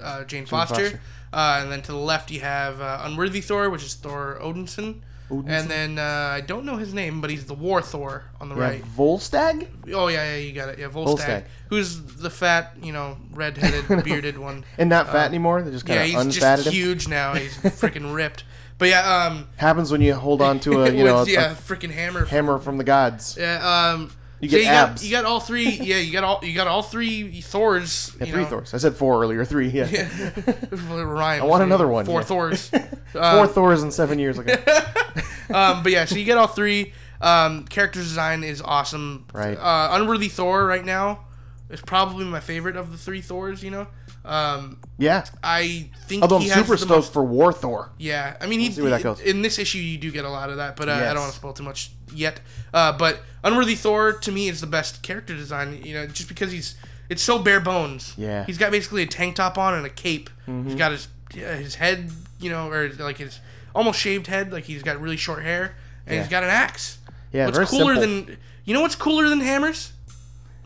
uh, 0.02 0.24
Jane 0.24 0.46
Foster, 0.46 0.76
Foster. 0.76 1.02
Uh, 1.34 1.60
and 1.64 1.72
then 1.72 1.82
to 1.82 1.92
the 1.92 1.98
left 1.98 2.32
you 2.32 2.40
have 2.42 2.80
uh, 2.80 3.00
Unworthy 3.04 3.42
Thor, 3.42 3.70
which 3.70 3.84
is 3.84 3.96
Thor 3.96 4.38
Odinson. 4.42 5.02
Odinson? 5.32 5.50
And 5.50 5.70
then 5.72 5.98
uh, 6.00 6.30
I 6.34 6.42
don't 6.42 6.64
know 6.66 6.76
his 6.78 6.94
name, 6.94 7.20
but 7.22 7.30
he's 7.32 7.46
the 7.46 7.54
War 7.56 7.82
Thor 7.82 8.26
on 8.40 8.50
the 8.50 8.56
right. 8.56 8.84
Volstagg? 8.98 9.68
Oh 9.94 10.08
yeah, 10.10 10.32
yeah, 10.32 10.38
you 10.38 10.54
got 10.54 10.70
it. 10.70 10.78
Yeah, 10.80 10.90
Volstagg, 10.90 11.18
Volstagg. 11.18 11.44
who's 11.70 12.02
the 12.18 12.30
fat, 12.30 12.76
you 12.84 12.92
know, 12.94 13.18
red-headed, 13.32 14.04
bearded 14.06 14.38
one. 14.38 14.64
And 14.78 14.90
not 14.90 15.08
fat 15.08 15.28
anymore. 15.30 15.62
They 15.64 15.72
just 15.72 15.86
Uh, 15.86 15.88
kind 15.96 16.02
of 16.02 16.08
Yeah, 16.12 16.24
he's 16.24 16.36
just 16.36 16.68
him. 16.68 16.74
huge 16.74 17.08
now. 17.08 17.34
He's 17.34 17.58
freaking 17.58 18.14
ripped. 18.14 18.44
But 18.78 18.90
yeah, 18.90 19.26
um, 19.28 19.48
Happens 19.58 19.92
when 19.92 20.02
you 20.02 20.14
hold 20.14 20.42
on 20.42 20.60
to 20.62 20.84
a 20.84 20.92
you 20.94 21.04
know 21.06 21.20
with, 21.22 21.30
a- 21.30 21.32
yeah, 21.32 21.52
a 21.52 21.56
freaking 21.56 21.92
hammer. 21.92 22.26
hammer 22.26 22.60
from 22.60 22.78
the 22.78 22.84
gods. 22.84 23.38
Yeah, 23.40 23.92
um, 23.94 24.12
You 24.44 24.50
so 24.50 24.58
get 24.58 24.64
you 24.64 24.70
abs. 24.70 25.02
Got, 25.02 25.06
you 25.06 25.12
got 25.12 25.26
all 25.26 25.40
three. 25.40 25.70
Yeah, 25.70 25.98
you 26.00 26.12
got 26.12 26.26
all 26.26 26.40
you 26.44 26.54
got 26.54 26.68
all 26.68 26.84
three 26.84 27.40
Thors. 27.40 28.14
Yeah, 28.20 28.26
three 28.26 28.42
know. 28.42 28.48
Thors. 28.50 28.74
I 28.74 28.78
said 28.78 28.94
four 28.94 29.24
earlier. 29.24 29.46
Three. 29.46 29.70
Yeah. 29.70 29.86
I 29.90 31.40
I 31.40 31.44
want 31.46 31.64
another 31.64 31.88
one, 31.88 32.06
Four 32.06 32.20
yeah. 32.20 32.26
Thors. 32.26 32.68
Four 33.14 33.22
Uh, 33.22 33.48
Thors 33.48 33.84
in 33.84 33.92
seven 33.92 34.20
years 34.20 34.38
ago. 34.38 34.54
um, 35.54 35.82
but 35.82 35.94
yeah, 35.94 36.04
so 36.04 36.16
you 36.16 36.26
get 36.26 36.38
all 36.38 36.48
three. 36.48 36.94
Um, 37.22 37.64
character 37.66 38.00
design 38.02 38.44
is 38.44 38.62
awesome. 38.62 39.28
Right. 39.34 39.58
Uh, 39.58 39.90
Unworthy 39.94 40.28
Thor 40.28 40.66
right 40.66 40.84
now 40.84 41.26
is 41.70 41.80
probably 41.80 42.26
my 42.26 42.42
favorite 42.42 42.76
of 42.76 42.92
the 42.92 42.98
three 42.98 43.22
Thors. 43.22 43.64
You 43.64 43.72
know, 43.72 43.88
um, 44.26 44.80
yeah. 44.98 45.26
I 45.44 45.90
think 46.08 46.22
Although 46.22 46.38
I'm 46.38 46.42
has 46.44 46.54
super 46.54 46.78
stoked 46.78 46.90
most- 46.90 47.14
for 47.14 47.24
War 47.24 47.52
Thor. 47.52 47.92
Yeah, 47.98 48.38
I 48.40 48.48
mean, 48.48 48.60
he, 48.60 48.72
see 48.72 48.82
where 48.82 48.92
that 48.92 49.04
goes. 49.04 49.20
in 49.20 49.42
this 49.42 49.60
issue 49.60 49.80
you 49.80 49.98
do 49.98 50.12
get 50.12 50.26
a 50.26 50.30
lot 50.30 50.50
of 50.50 50.58
that, 50.58 50.76
but 50.76 50.88
uh, 50.90 50.94
I 50.94 51.14
don't 51.14 51.18
want 51.22 51.32
to 51.32 51.38
spoil 51.38 51.54
too 51.54 51.64
much 51.64 51.92
yet. 52.14 52.40
Uh, 52.74 52.98
but 52.98 53.22
Unworthy 53.44 53.76
Thor 53.76 54.14
to 54.14 54.32
me 54.32 54.48
is 54.48 54.62
the 54.62 54.68
best 54.68 55.02
character 55.04 55.36
design. 55.36 55.82
You 55.84 55.94
know, 55.96 56.08
just 56.08 56.30
because 56.30 56.52
he's 56.52 56.76
it's 57.10 57.22
so 57.22 57.38
bare 57.40 57.60
bones. 57.60 58.14
Yeah. 58.18 58.40
Mm-hmm. 58.42 58.46
he's 58.48 58.58
got 58.58 58.72
basically 58.72 59.04
a 59.04 59.08
tank 59.08 59.36
top 59.36 59.58
on 59.58 59.74
and 59.74 59.86
a 59.86 59.90
cape. 59.90 60.30
He's 60.46 60.76
got 60.76 60.92
his 60.92 61.08
yeah, 61.34 61.56
his 61.56 61.76
head, 61.76 62.12
you 62.40 62.50
know, 62.50 62.70
or 62.70 62.90
like 62.94 63.18
his 63.18 63.40
almost 63.76 64.00
shaved 64.00 64.28
head, 64.28 64.52
like 64.54 64.66
he's 64.66 64.84
got 64.84 65.02
really 65.02 65.18
short 65.18 65.42
hair, 65.44 65.76
and 66.06 66.16
Yeah. 66.16 66.22
he's 66.22 66.30
got 66.32 66.44
an 66.44 66.50
axe. 66.50 67.00
Yeah, 67.32 67.48
what's 67.48 67.70
cooler 67.72 67.96
simple. 67.96 68.26
than 68.28 68.38
you 68.66 68.74
know? 68.74 68.82
What's 68.82 68.96
cooler 68.96 69.28
than 69.28 69.40
hammers? 69.42 69.92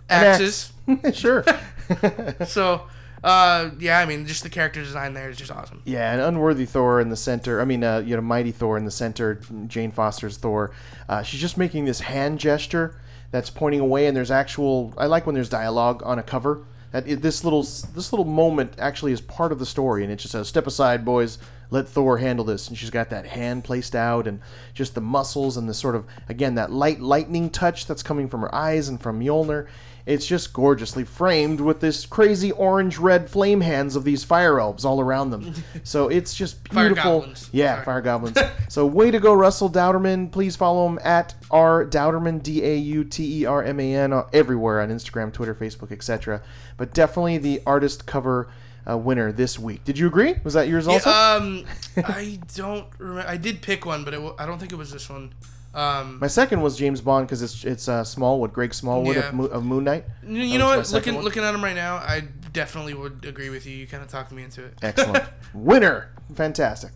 Axes. 0.10 0.72
axe. 0.88 1.18
sure. 1.18 1.44
so, 2.46 2.84
uh, 3.28 3.72
yeah, 3.78 4.00
I 4.00 4.06
mean, 4.06 4.26
just 4.26 4.44
the 4.44 4.50
character 4.50 4.82
design 4.82 5.14
there 5.14 5.30
is 5.30 5.36
just 5.36 5.52
awesome. 5.52 5.82
Yeah, 5.84 6.14
an 6.14 6.22
unworthy 6.22 6.66
Thor 6.66 7.02
in 7.02 7.10
the 7.10 7.18
center. 7.18 7.60
I 7.60 7.66
mean, 7.66 7.84
uh, 7.84 8.00
you 8.00 8.16
know, 8.16 8.22
mighty 8.22 8.54
Thor 8.54 8.78
in 8.78 8.86
the 8.86 8.92
center. 8.92 9.42
Jane 9.68 9.92
Foster's 9.92 10.38
Thor. 10.38 10.72
Uh, 11.10 11.24
she's 11.24 11.42
just 11.42 11.58
making 11.58 11.84
this 11.84 12.00
hand 12.00 12.40
gesture 12.40 12.96
that's 13.32 13.50
pointing 13.50 13.82
away, 13.82 14.08
and 14.08 14.16
there's 14.16 14.32
actual. 14.32 14.94
I 14.98 15.08
like 15.08 15.26
when 15.26 15.36
there's 15.36 15.50
dialogue 15.50 16.02
on 16.06 16.18
a 16.18 16.24
cover. 16.24 16.64
That 16.92 17.06
it, 17.06 17.22
this 17.22 17.44
little 17.44 17.64
this 17.64 18.14
little 18.14 18.24
moment 18.24 18.76
actually 18.80 19.12
is 19.12 19.20
part 19.20 19.52
of 19.52 19.60
the 19.60 19.66
story, 19.66 20.04
and 20.04 20.12
it 20.12 20.20
just 20.20 20.32
says, 20.32 20.48
"Step 20.48 20.66
aside, 20.66 21.04
boys. 21.04 21.38
Let 21.70 21.90
Thor 21.90 22.20
handle 22.20 22.46
this." 22.46 22.70
And 22.70 22.78
she's 22.78 22.90
got 22.90 23.10
that 23.10 23.26
hand 23.26 23.66
placed 23.66 23.94
out, 23.94 24.26
and 24.26 24.40
just 24.74 24.96
the 24.96 25.02
muscles 25.02 25.58
and 25.58 25.68
the 25.68 25.74
sort 25.74 25.96
of 25.96 26.06
again 26.30 26.56
that 26.56 26.72
light 26.72 27.02
lightning 27.02 27.50
touch 27.50 27.88
that's 27.88 28.04
coming 28.04 28.30
from 28.30 28.40
her 28.40 28.56
eyes 28.56 28.88
and 28.88 29.02
from 29.02 29.20
Mjolnir. 29.20 29.68
It's 30.08 30.26
just 30.26 30.54
gorgeously 30.54 31.04
framed 31.04 31.60
with 31.60 31.82
this 31.82 32.06
crazy 32.06 32.52
orange 32.54 32.98
red 32.98 33.30
flame 33.30 33.60
hands 33.62 33.96
of 33.98 34.06
these 34.06 34.24
fire 34.24 34.58
elves 34.60 34.86
all 34.86 35.02
around 35.02 35.30
them. 35.32 35.54
So 35.84 36.08
it's 36.08 36.34
just 36.34 36.66
Fire 36.70 36.88
beautiful. 36.90 37.20
goblins. 37.20 37.50
Yeah, 37.52 37.74
Sorry. 37.76 37.86
fire 37.86 38.02
goblins. 38.02 38.38
so 38.70 38.86
way 38.86 39.12
to 39.12 39.20
go, 39.20 39.34
Russell 39.34 39.70
Dauterman. 39.70 40.32
Please 40.32 40.56
follow 40.56 40.88
him 40.88 40.98
at 41.04 41.36
R 41.52 41.86
Dauterman 41.86 42.42
D 42.42 42.64
A 42.64 42.76
U 42.78 43.04
T 43.04 43.42
E 43.42 43.46
R 43.46 43.62
M 43.64 43.80
A 43.80 43.96
N 43.96 44.14
uh, 44.14 44.24
everywhere 44.34 44.82
on 44.82 44.90
Instagram, 44.90 45.32
Twitter, 45.34 45.54
Facebook, 45.54 45.92
etc. 45.92 46.42
But 46.78 46.94
definitely 46.94 47.38
the 47.38 47.62
artist 47.66 48.06
cover 48.06 48.50
uh, 48.90 48.98
winner 48.98 49.32
this 49.34 49.60
week. 49.60 49.84
Did 49.84 49.98
you 49.98 50.08
agree? 50.08 50.36
Was 50.46 50.54
that 50.54 50.68
yours 50.70 50.88
also? 50.88 51.10
Yeah, 51.10 51.34
um, 51.36 51.66
I 51.98 52.40
don't 52.56 52.88
remember. 52.98 53.30
I 53.30 53.36
did 53.38 53.62
pick 53.62 53.86
one, 53.86 54.04
but 54.06 54.14
it, 54.14 54.34
I 54.40 54.46
don't 54.46 54.58
think 54.60 54.72
it 54.72 54.78
was 54.78 54.92
this 54.92 55.10
one. 55.10 55.34
Um, 55.74 56.20
My 56.20 56.28
second 56.28 56.62
was 56.62 56.78
James 56.78 57.02
Bond 57.02 57.28
because 57.28 57.42
it's 57.42 57.64
it's 57.64 57.88
uh, 57.88 58.04
Smallwood, 58.04 58.54
Greg 58.54 58.74
Smallwood 58.74 59.16
Yeah. 59.16 59.28
of, 59.30 59.34
Mo- 59.34 59.46
of 59.46 59.64
Moon 59.66 59.84
Knight. 59.84 60.06
you 60.28 60.58
know 60.58 60.68
what? 60.68 60.92
Looking 60.92 61.16
one. 61.16 61.24
looking 61.24 61.44
at 61.44 61.54
him 61.54 61.64
right 61.64 61.76
now, 61.76 61.96
I 61.98 62.24
definitely 62.54 62.94
would 62.96 63.26
agree 63.26 63.50
with 63.50 63.66
you. 63.68 63.76
You 63.78 63.86
kind 63.88 64.02
of 64.02 64.10
talked 64.10 64.32
me 64.32 64.44
into 64.44 64.64
it. 64.64 64.74
Excellent. 64.82 65.24
Winner. 65.54 66.10
Fantastic. 66.34 66.94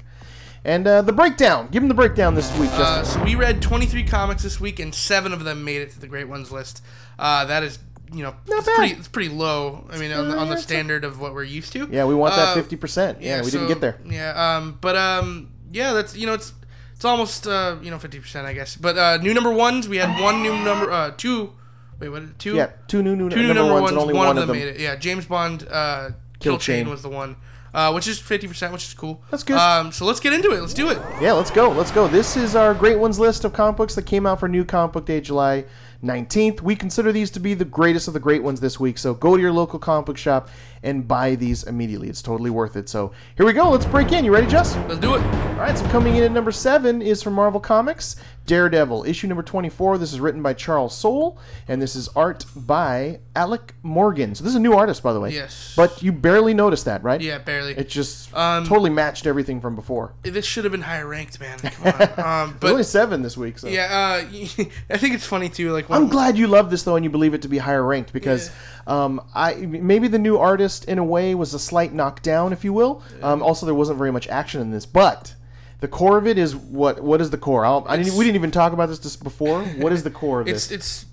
And 0.63 0.87
uh, 0.87 1.01
the 1.01 1.13
breakdown. 1.13 1.67
Give 1.71 1.81
him 1.83 1.89
the 1.89 1.95
breakdown 1.95 2.35
this 2.35 2.51
week, 2.59 2.69
Uh, 2.73 3.03
so 3.03 3.23
we 3.23 3.33
read 3.35 3.61
23 3.63 4.03
comics 4.03 4.43
this 4.43 4.59
week, 4.59 4.79
and 4.79 4.93
seven 4.93 5.33
of 5.33 5.43
them 5.43 5.63
made 5.63 5.81
it 5.81 5.91
to 5.91 5.99
the 5.99 6.07
Great 6.07 6.27
Ones 6.27 6.51
list. 6.51 6.83
Uh, 7.17 7.45
that 7.45 7.63
is, 7.63 7.79
you 8.13 8.21
know, 8.23 8.35
Not 8.47 8.59
it's 8.59 8.67
bad. 8.67 8.75
pretty. 8.75 8.93
It's 8.93 9.07
pretty 9.07 9.29
low. 9.29 9.87
I 9.91 9.97
mean, 9.97 10.11
on 10.11 10.29
the, 10.29 10.37
on 10.37 10.49
the 10.49 10.57
standard 10.57 11.03
of 11.03 11.19
what 11.19 11.33
we're 11.33 11.43
used 11.43 11.73
to. 11.73 11.87
yeah, 11.91 12.05
we 12.05 12.13
want 12.13 12.35
that 12.35 12.55
Uh, 12.57 12.61
50%. 12.61 13.17
Yeah, 13.21 13.39
we 13.41 13.45
so- 13.49 13.57
didn't 13.57 13.67
get 13.69 13.81
there. 13.81 13.97
Yeah, 14.07 14.57
um, 14.57 14.77
but 14.81 14.95
um, 14.95 15.49
yeah, 15.71 15.93
that's 15.93 16.15
you 16.15 16.27
know, 16.27 16.33
it's 16.35 16.53
it's 17.01 17.05
almost 17.05 17.47
uh, 17.47 17.77
you 17.81 17.89
know, 17.89 17.97
50 17.97 18.19
percent, 18.19 18.45
I 18.45 18.53
guess. 18.53 18.75
But 18.75 18.95
uh, 18.95 19.17
new 19.17 19.33
number 19.33 19.51
ones, 19.51 19.89
we 19.89 19.97
had 19.97 20.21
one 20.21 20.43
new 20.43 20.53
number, 20.53 20.91
uh, 20.91 21.09
two. 21.17 21.51
Wait, 21.99 22.09
what? 22.09 22.37
Two. 22.37 22.53
Yeah, 22.53 22.73
two 22.87 23.01
new, 23.01 23.15
new, 23.15 23.27
two 23.27 23.37
new 23.37 23.47
number, 23.47 23.61
number 23.61 23.73
ones, 23.73 23.81
ones. 23.81 23.91
and 23.93 24.01
only 24.01 24.13
one, 24.13 24.27
one, 24.27 24.37
of 24.37 24.47
them, 24.47 24.55
made 24.55 24.67
it. 24.67 24.79
Yeah, 24.79 24.95
James 24.97 25.25
Bond. 25.25 25.67
Uh, 25.67 26.09
Kill, 26.39 26.53
Kill 26.53 26.57
Chain. 26.59 26.83
Chain. 26.83 26.89
was 26.91 27.01
the 27.01 27.09
one, 27.09 27.37
uh, 27.73 27.91
which 27.93 28.07
is 28.07 28.19
50 28.19 28.47
percent, 28.47 28.71
which 28.71 28.83
is 28.83 28.93
cool. 28.93 29.23
That's 29.31 29.41
good. 29.41 29.57
Um, 29.57 29.91
so 29.91 30.05
let's 30.05 30.19
get 30.19 30.31
into 30.31 30.51
it. 30.51 30.61
Let's 30.61 30.75
do 30.75 30.91
it. 30.91 30.99
Yeah, 31.19 31.31
let's 31.31 31.49
go. 31.49 31.71
Let's 31.71 31.89
go. 31.89 32.07
This 32.07 32.37
is 32.37 32.55
our 32.55 32.75
great 32.75 32.99
ones 32.99 33.17
list 33.17 33.45
of 33.45 33.53
comic 33.53 33.77
books 33.77 33.95
that 33.95 34.03
came 34.03 34.27
out 34.27 34.39
for 34.39 34.47
New 34.47 34.63
Comic 34.63 34.93
Book 34.93 35.07
Day, 35.07 35.21
July 35.21 35.65
19th. 36.03 36.61
We 36.61 36.75
consider 36.75 37.11
these 37.11 37.29
to 37.31 37.39
be 37.39 37.53
the 37.53 37.65
greatest 37.65 38.07
of 38.07 38.13
the 38.13 38.19
great 38.19 38.43
ones 38.43 38.59
this 38.59 38.79
week, 38.79 38.97
so 38.97 39.13
go 39.13 39.35
to 39.35 39.41
your 39.41 39.51
local 39.51 39.79
comic 39.79 40.05
book 40.07 40.17
shop 40.17 40.49
and 40.83 41.07
buy 41.07 41.35
these 41.35 41.63
immediately. 41.63 42.09
It's 42.09 42.21
totally 42.21 42.49
worth 42.49 42.75
it. 42.75 42.89
So 42.89 43.11
here 43.37 43.45
we 43.45 43.53
go. 43.53 43.69
Let's 43.69 43.85
break 43.85 44.11
in. 44.11 44.25
You 44.25 44.33
ready, 44.33 44.47
Jess? 44.47 44.75
Let's 44.87 44.99
do 44.99 45.15
it. 45.15 45.21
All 45.21 45.67
right, 45.67 45.77
so 45.77 45.87
coming 45.89 46.15
in 46.15 46.23
at 46.23 46.31
number 46.31 46.51
seven 46.51 47.01
is 47.01 47.21
from 47.21 47.33
Marvel 47.33 47.59
Comics, 47.59 48.15
Daredevil, 48.51 49.05
issue 49.05 49.27
number 49.27 49.43
24. 49.43 49.97
This 49.97 50.11
is 50.11 50.19
written 50.19 50.41
by 50.43 50.53
Charles 50.53 50.93
Soule, 50.93 51.39
and 51.69 51.81
this 51.81 51.95
is 51.95 52.09
art 52.17 52.43
by 52.53 53.21
Alec 53.33 53.73
Morgan. 53.81 54.35
So 54.35 54.43
this 54.43 54.51
is 54.51 54.57
a 54.57 54.59
new 54.59 54.73
artist, 54.73 55.01
by 55.01 55.13
the 55.13 55.21
way. 55.21 55.31
Yes. 55.31 55.71
But 55.77 56.03
you 56.03 56.11
barely 56.11 56.53
noticed 56.53 56.83
that, 56.83 57.01
right? 57.01 57.21
Yeah, 57.21 57.37
barely. 57.37 57.77
It 57.77 57.87
just 57.87 58.35
Um, 58.35 58.65
totally 58.65 58.89
matched 58.89 59.25
everything 59.25 59.61
from 59.61 59.75
before. 59.77 60.15
this 60.23 60.45
should 60.45 60.65
have 60.65 60.73
been 60.73 60.81
higher 60.81 61.07
ranked, 61.07 61.39
man. 61.39 61.59
Come 61.59 61.93
on. 61.93 62.09
Um, 62.51 62.57
There's 62.59 62.71
only 62.73 62.83
seven 62.83 63.21
this 63.21 63.37
week, 63.37 63.57
so. 63.57 63.69
yeah, 63.69 63.85
uh, 63.85 64.15
I 64.89 64.97
think 64.97 65.15
it's 65.15 65.25
funny 65.25 65.47
too. 65.47 65.71
Like 65.71 65.89
I'm 65.89 66.09
glad 66.09 66.37
you 66.37 66.47
love 66.47 66.69
this 66.69 66.83
though, 66.83 66.97
and 66.97 67.05
you 67.05 67.09
believe 67.09 67.33
it 67.33 67.43
to 67.43 67.47
be 67.47 67.57
higher 67.59 67.85
ranked 67.85 68.11
because 68.11 68.51
um, 68.85 69.21
I 69.33 69.53
maybe 69.53 70.09
the 70.09 70.19
new 70.19 70.37
artist 70.37 70.83
in 70.89 70.97
a 70.97 71.05
way 71.05 71.35
was 71.35 71.53
a 71.53 71.59
slight 71.59 71.93
knockdown, 71.93 72.51
if 72.51 72.65
you 72.65 72.73
will. 72.73 73.01
Um, 73.23 73.41
also, 73.41 73.65
there 73.65 73.75
wasn't 73.75 73.97
very 73.97 74.11
much 74.11 74.27
action 74.27 74.59
in 74.59 74.71
this, 74.71 74.85
but 74.85 75.35
the 75.81 75.87
core 75.87 76.17
of 76.17 76.25
it 76.27 76.37
is 76.37 76.55
what? 76.55 77.01
What 77.03 77.19
is 77.21 77.29
the 77.31 77.37
core? 77.37 77.65
I'll, 77.65 77.85
I 77.89 77.97
didn't, 77.97 78.15
we 78.15 78.23
didn't 78.23 78.35
even 78.35 78.51
talk 78.51 78.71
about 78.71 78.87
this 78.87 78.99
just 78.99 79.23
before. 79.23 79.63
What 79.63 79.91
is 79.91 80.03
the 80.03 80.11
core 80.11 80.41
of 80.41 80.47
it's 80.47 80.67
this? 80.67 80.77
it's 80.77 81.05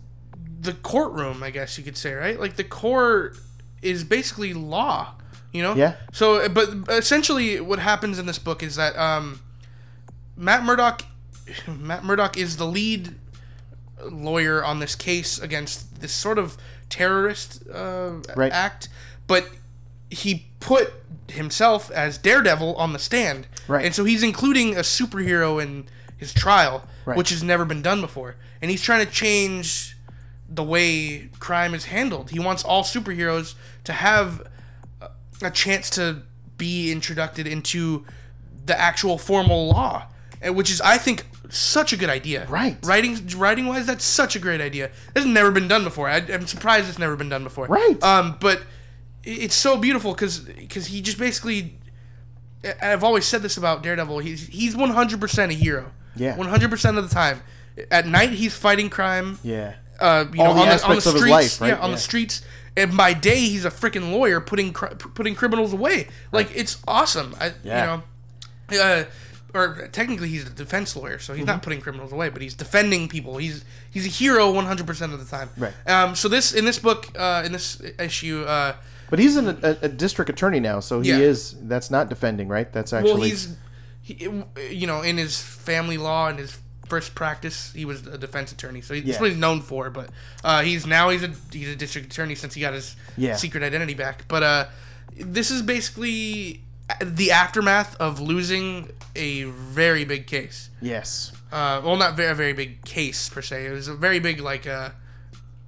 the 0.60 0.74
courtroom, 0.74 1.42
I 1.42 1.50
guess 1.50 1.76
you 1.78 1.84
could 1.84 1.96
say, 1.96 2.12
right? 2.14 2.38
Like 2.38 2.56
the 2.56 2.64
core 2.64 3.34
is 3.82 4.04
basically 4.04 4.52
law, 4.54 5.14
you 5.52 5.62
know? 5.62 5.74
Yeah. 5.74 5.96
So, 6.12 6.48
but 6.48 6.68
essentially, 6.88 7.60
what 7.60 7.78
happens 7.78 8.18
in 8.18 8.26
this 8.26 8.38
book 8.38 8.62
is 8.62 8.76
that 8.76 8.96
um, 8.98 9.40
Matt 10.36 10.64
Murdock, 10.64 11.02
Matt 11.66 12.04
Murdock 12.04 12.36
is 12.36 12.56
the 12.56 12.66
lead 12.66 13.14
lawyer 14.02 14.64
on 14.64 14.80
this 14.80 14.94
case 14.94 15.38
against 15.38 16.00
this 16.00 16.12
sort 16.12 16.38
of 16.38 16.56
terrorist 16.88 17.62
uh, 17.72 18.12
Right. 18.36 18.52
act, 18.52 18.88
but 19.26 19.48
he 20.10 20.47
put 20.60 20.92
himself 21.28 21.90
as 21.90 22.18
Daredevil 22.18 22.74
on 22.76 22.92
the 22.92 22.98
stand, 22.98 23.46
Right. 23.68 23.84
And 23.84 23.94
so 23.94 24.04
he's 24.04 24.22
including 24.22 24.76
a 24.76 24.80
superhero 24.80 25.62
in 25.62 25.86
his 26.16 26.32
trial, 26.32 26.84
Right. 27.04 27.16
which 27.18 27.28
has 27.30 27.42
never 27.42 27.64
been 27.66 27.82
done 27.82 28.00
before, 28.00 28.36
and 28.62 28.70
he's 28.70 28.80
trying 28.82 29.04
to 29.06 29.12
change 29.12 29.94
the 30.48 30.64
way 30.64 31.28
crime 31.38 31.74
is 31.74 31.84
handled. 31.86 32.30
He 32.30 32.38
wants 32.40 32.64
all 32.64 32.82
superheroes 32.82 33.54
to 33.84 33.92
have 33.92 34.42
a- 35.42 35.50
chance 35.50 35.90
to 35.90 36.22
be 36.56 36.90
introduced 36.90 37.38
into 37.38 38.04
the 38.64 38.78
actual 38.80 39.18
formal 39.18 39.68
law, 39.68 40.06
which 40.42 40.70
is, 40.70 40.80
I 40.80 40.96
think, 40.98 41.26
such 41.50 41.92
a 41.92 41.96
good 41.96 42.10
idea. 42.10 42.46
Right. 42.48 42.78
Writing, 42.82 43.28
writing 43.36 43.66
wise, 43.66 43.86
that's 43.86 44.04
such 44.04 44.34
a 44.34 44.38
great 44.38 44.60
idea. 44.60 44.90
This 45.14 45.24
has 45.24 45.32
never 45.32 45.50
been 45.50 45.68
done 45.68 45.84
before. 45.84 46.08
I, 46.08 46.16
I'm 46.16 46.46
surprised 46.46 46.88
it's 46.88 46.98
never 46.98 47.16
been 47.16 47.28
done 47.28 47.44
before. 47.44 47.66
Right. 47.66 48.02
Um, 48.02 48.36
but 48.40 48.62
it's 49.24 49.54
so 49.54 49.76
beautiful 49.76 50.12
because 50.12 50.40
because 50.40 50.86
he 50.86 51.00
just 51.02 51.18
basically. 51.18 51.74
I've 52.82 53.04
always 53.04 53.24
said 53.24 53.42
this 53.42 53.56
about 53.56 53.82
Daredevil. 53.84 54.18
He's 54.18 54.48
he's 54.48 54.74
100% 54.74 55.48
a 55.48 55.52
hero. 55.52 55.92
Yeah. 56.16 56.36
100% 56.36 56.98
of 56.98 57.08
the 57.08 57.14
time. 57.14 57.40
At 57.92 58.06
night, 58.08 58.30
he's 58.30 58.56
fighting 58.56 58.90
crime 58.90 59.38
yeah. 59.44 59.74
uh, 60.00 60.24
you 60.32 60.42
All 60.42 60.48
know, 60.48 60.54
the 60.54 60.54
on 60.54 60.54
the, 60.54 60.60
on 60.62 60.66
the 60.66 60.72
aspects 60.74 61.06
of 61.06 61.12
his 61.12 61.22
streets, 61.22 61.30
life, 61.30 61.60
right? 61.60 61.68
yeah, 61.68 61.78
on 61.78 61.90
Yeah. 61.90 61.94
the 61.96 62.00
streets. 62.02 62.42
And 62.76 62.96
by 62.96 63.12
day, 63.12 63.38
he's 63.38 63.64
a 63.64 63.70
freaking 63.70 64.10
lawyer 64.12 64.40
putting 64.40 64.72
putting 64.72 65.36
criminals 65.36 65.72
away. 65.72 66.08
Like 66.32 66.50
it's 66.56 66.78
awesome. 66.88 67.36
I, 67.40 67.52
Yeah. 67.62 68.00
You 68.70 68.78
know, 68.78 68.82
uh, 68.82 69.04
or 69.54 69.88
technically 69.92 70.28
he's 70.28 70.44
a 70.46 70.50
defense 70.50 70.96
lawyer, 70.96 71.20
so 71.20 71.32
he's 71.34 71.42
Mm-hmm. 71.42 71.46
not 71.52 71.62
putting 71.62 71.80
criminals 71.80 72.10
away, 72.12 72.28
but 72.28 72.42
he's 72.42 72.54
defending 72.54 73.06
people. 73.08 73.36
He's 73.38 73.64
he's 73.88 74.04
a 74.06 74.08
hero 74.10 74.50
100 74.50 74.84
percent 74.86 75.12
of 75.12 75.20
the 75.20 75.36
time. 75.36 75.48
Right. 75.56 75.72
Um. 75.86 76.16
So 76.16 76.28
this 76.28 76.52
in 76.52 76.64
this 76.64 76.80
book, 76.80 77.06
uh, 77.16 77.42
in 77.46 77.52
this 77.52 77.80
issue, 78.00 78.42
uh, 78.42 78.74
But 79.10 79.18
he's 79.18 79.36
an, 79.36 79.58
a, 79.62 79.76
a 79.82 79.88
district 79.88 80.28
attorney 80.30 80.60
now, 80.60 80.80
so 80.80 81.00
he 81.00 81.10
Yeah. 81.10 81.18
is. 81.18 81.54
That's 81.62 81.90
not 81.90 82.08
defending, 82.08 82.48
right? 82.48 82.70
That's 82.72 82.92
actually. 82.92 83.12
well, 83.12 83.22
he's 83.22 83.56
he, 84.02 84.28
you 84.70 84.86
know 84.86 85.02
in 85.02 85.16
his 85.18 85.40
family 85.40 85.98
law 85.98 86.28
and 86.28 86.38
his 86.38 86.58
first 86.88 87.14
practice 87.14 87.70
he 87.74 87.84
was 87.84 88.06
a 88.06 88.16
defense 88.16 88.50
attorney 88.50 88.80
so 88.80 88.94
he, 88.94 89.02
that's 89.02 89.20
what 89.20 89.28
he's 89.28 89.38
known 89.38 89.60
for 89.60 89.90
but 89.90 90.08
uh, 90.42 90.62
he's 90.62 90.86
now 90.86 91.10
he's 91.10 91.22
a 91.22 91.30
he's 91.52 91.68
a 91.68 91.76
district 91.76 92.10
attorney 92.10 92.34
since 92.34 92.54
he 92.54 92.62
got 92.62 92.72
his 92.72 92.96
Yeah. 93.18 93.36
secret 93.36 93.62
identity 93.62 93.92
back 93.92 94.24
but 94.26 94.42
uh, 94.42 94.66
this 95.14 95.50
is 95.50 95.60
basically 95.60 96.62
the 97.04 97.30
aftermath 97.32 97.94
of 97.96 98.20
losing 98.20 98.88
a 99.14 99.44
very 99.44 100.06
big 100.06 100.26
case 100.26 100.70
yes. 100.80 101.32
uh, 101.52 101.82
well 101.84 101.96
not 101.96 102.16
very 102.16 102.34
very 102.34 102.54
big 102.54 102.82
case 102.86 103.28
per 103.28 103.42
se 103.42 103.66
it 103.66 103.70
was 103.72 103.88
a 103.88 103.94
very 103.94 104.20
big 104.20 104.40
like 104.40 104.66
uh, 104.66 104.88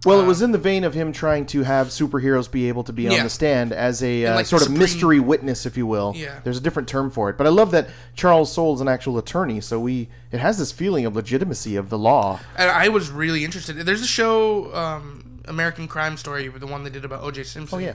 Well, 0.05 0.21
it 0.21 0.27
was 0.27 0.41
in 0.41 0.53
the 0.53 0.59
vein 0.59 0.85
of 0.85 0.95
him 0.95 1.13
trying 1.13 1.45
to 1.47 1.63
have 1.63 1.89
superheroes 1.89 2.51
be 2.51 2.69
able 2.69 2.85
to 2.85 2.93
be 2.93 3.09
on 3.09 3.23
the 3.23 3.29
stand 3.29 3.73
as 3.73 4.03
a 4.03 4.25
uh, 4.25 4.35
like, 4.35 4.47
sort 4.47 4.63
of 4.63 4.73
mystery 4.73 5.21
witness, 5.21 5.67
if 5.67 5.77
you 5.77 5.87
will. 5.87 6.15
Yeah. 6.17 6.41
There's 6.43 6.57
a 6.57 6.61
different 6.61 6.89
term 6.89 7.11
for 7.11 7.29
it, 7.29 7.37
but 7.37 7.47
I 7.47 7.51
love 7.51 7.71
that 7.73 7.91
Charles 8.15 8.51
Soule 8.51 8.75
is 8.75 8.81
an 8.81 8.89
actual 8.89 9.19
attorney, 9.19 9.61
so 9.61 9.79
we 9.79 10.09
it 10.33 10.41
has 10.41 10.59
this 10.59 10.73
feeling 10.73 11.05
of 11.05 11.15
legitimacy 11.15 11.77
of 11.77 11.91
the 11.91 11.99
law. 11.99 12.41
and 12.57 12.71
I 12.71 12.89
was 12.89 13.11
really 13.11 13.45
interested. 13.45 13.77
There's 13.77 14.03
a 14.03 14.07
show, 14.07 14.75
um, 14.75 15.43
American 15.45 15.87
Crime 15.87 16.17
Story, 16.17 16.49
the 16.49 16.67
one 16.67 16.83
they 16.83 16.91
did 16.91 17.05
about 17.05 17.23
O.J. 17.23 17.45
Simpson. 17.45 17.79
Oh, 17.79 17.83
yeah. 17.83 17.95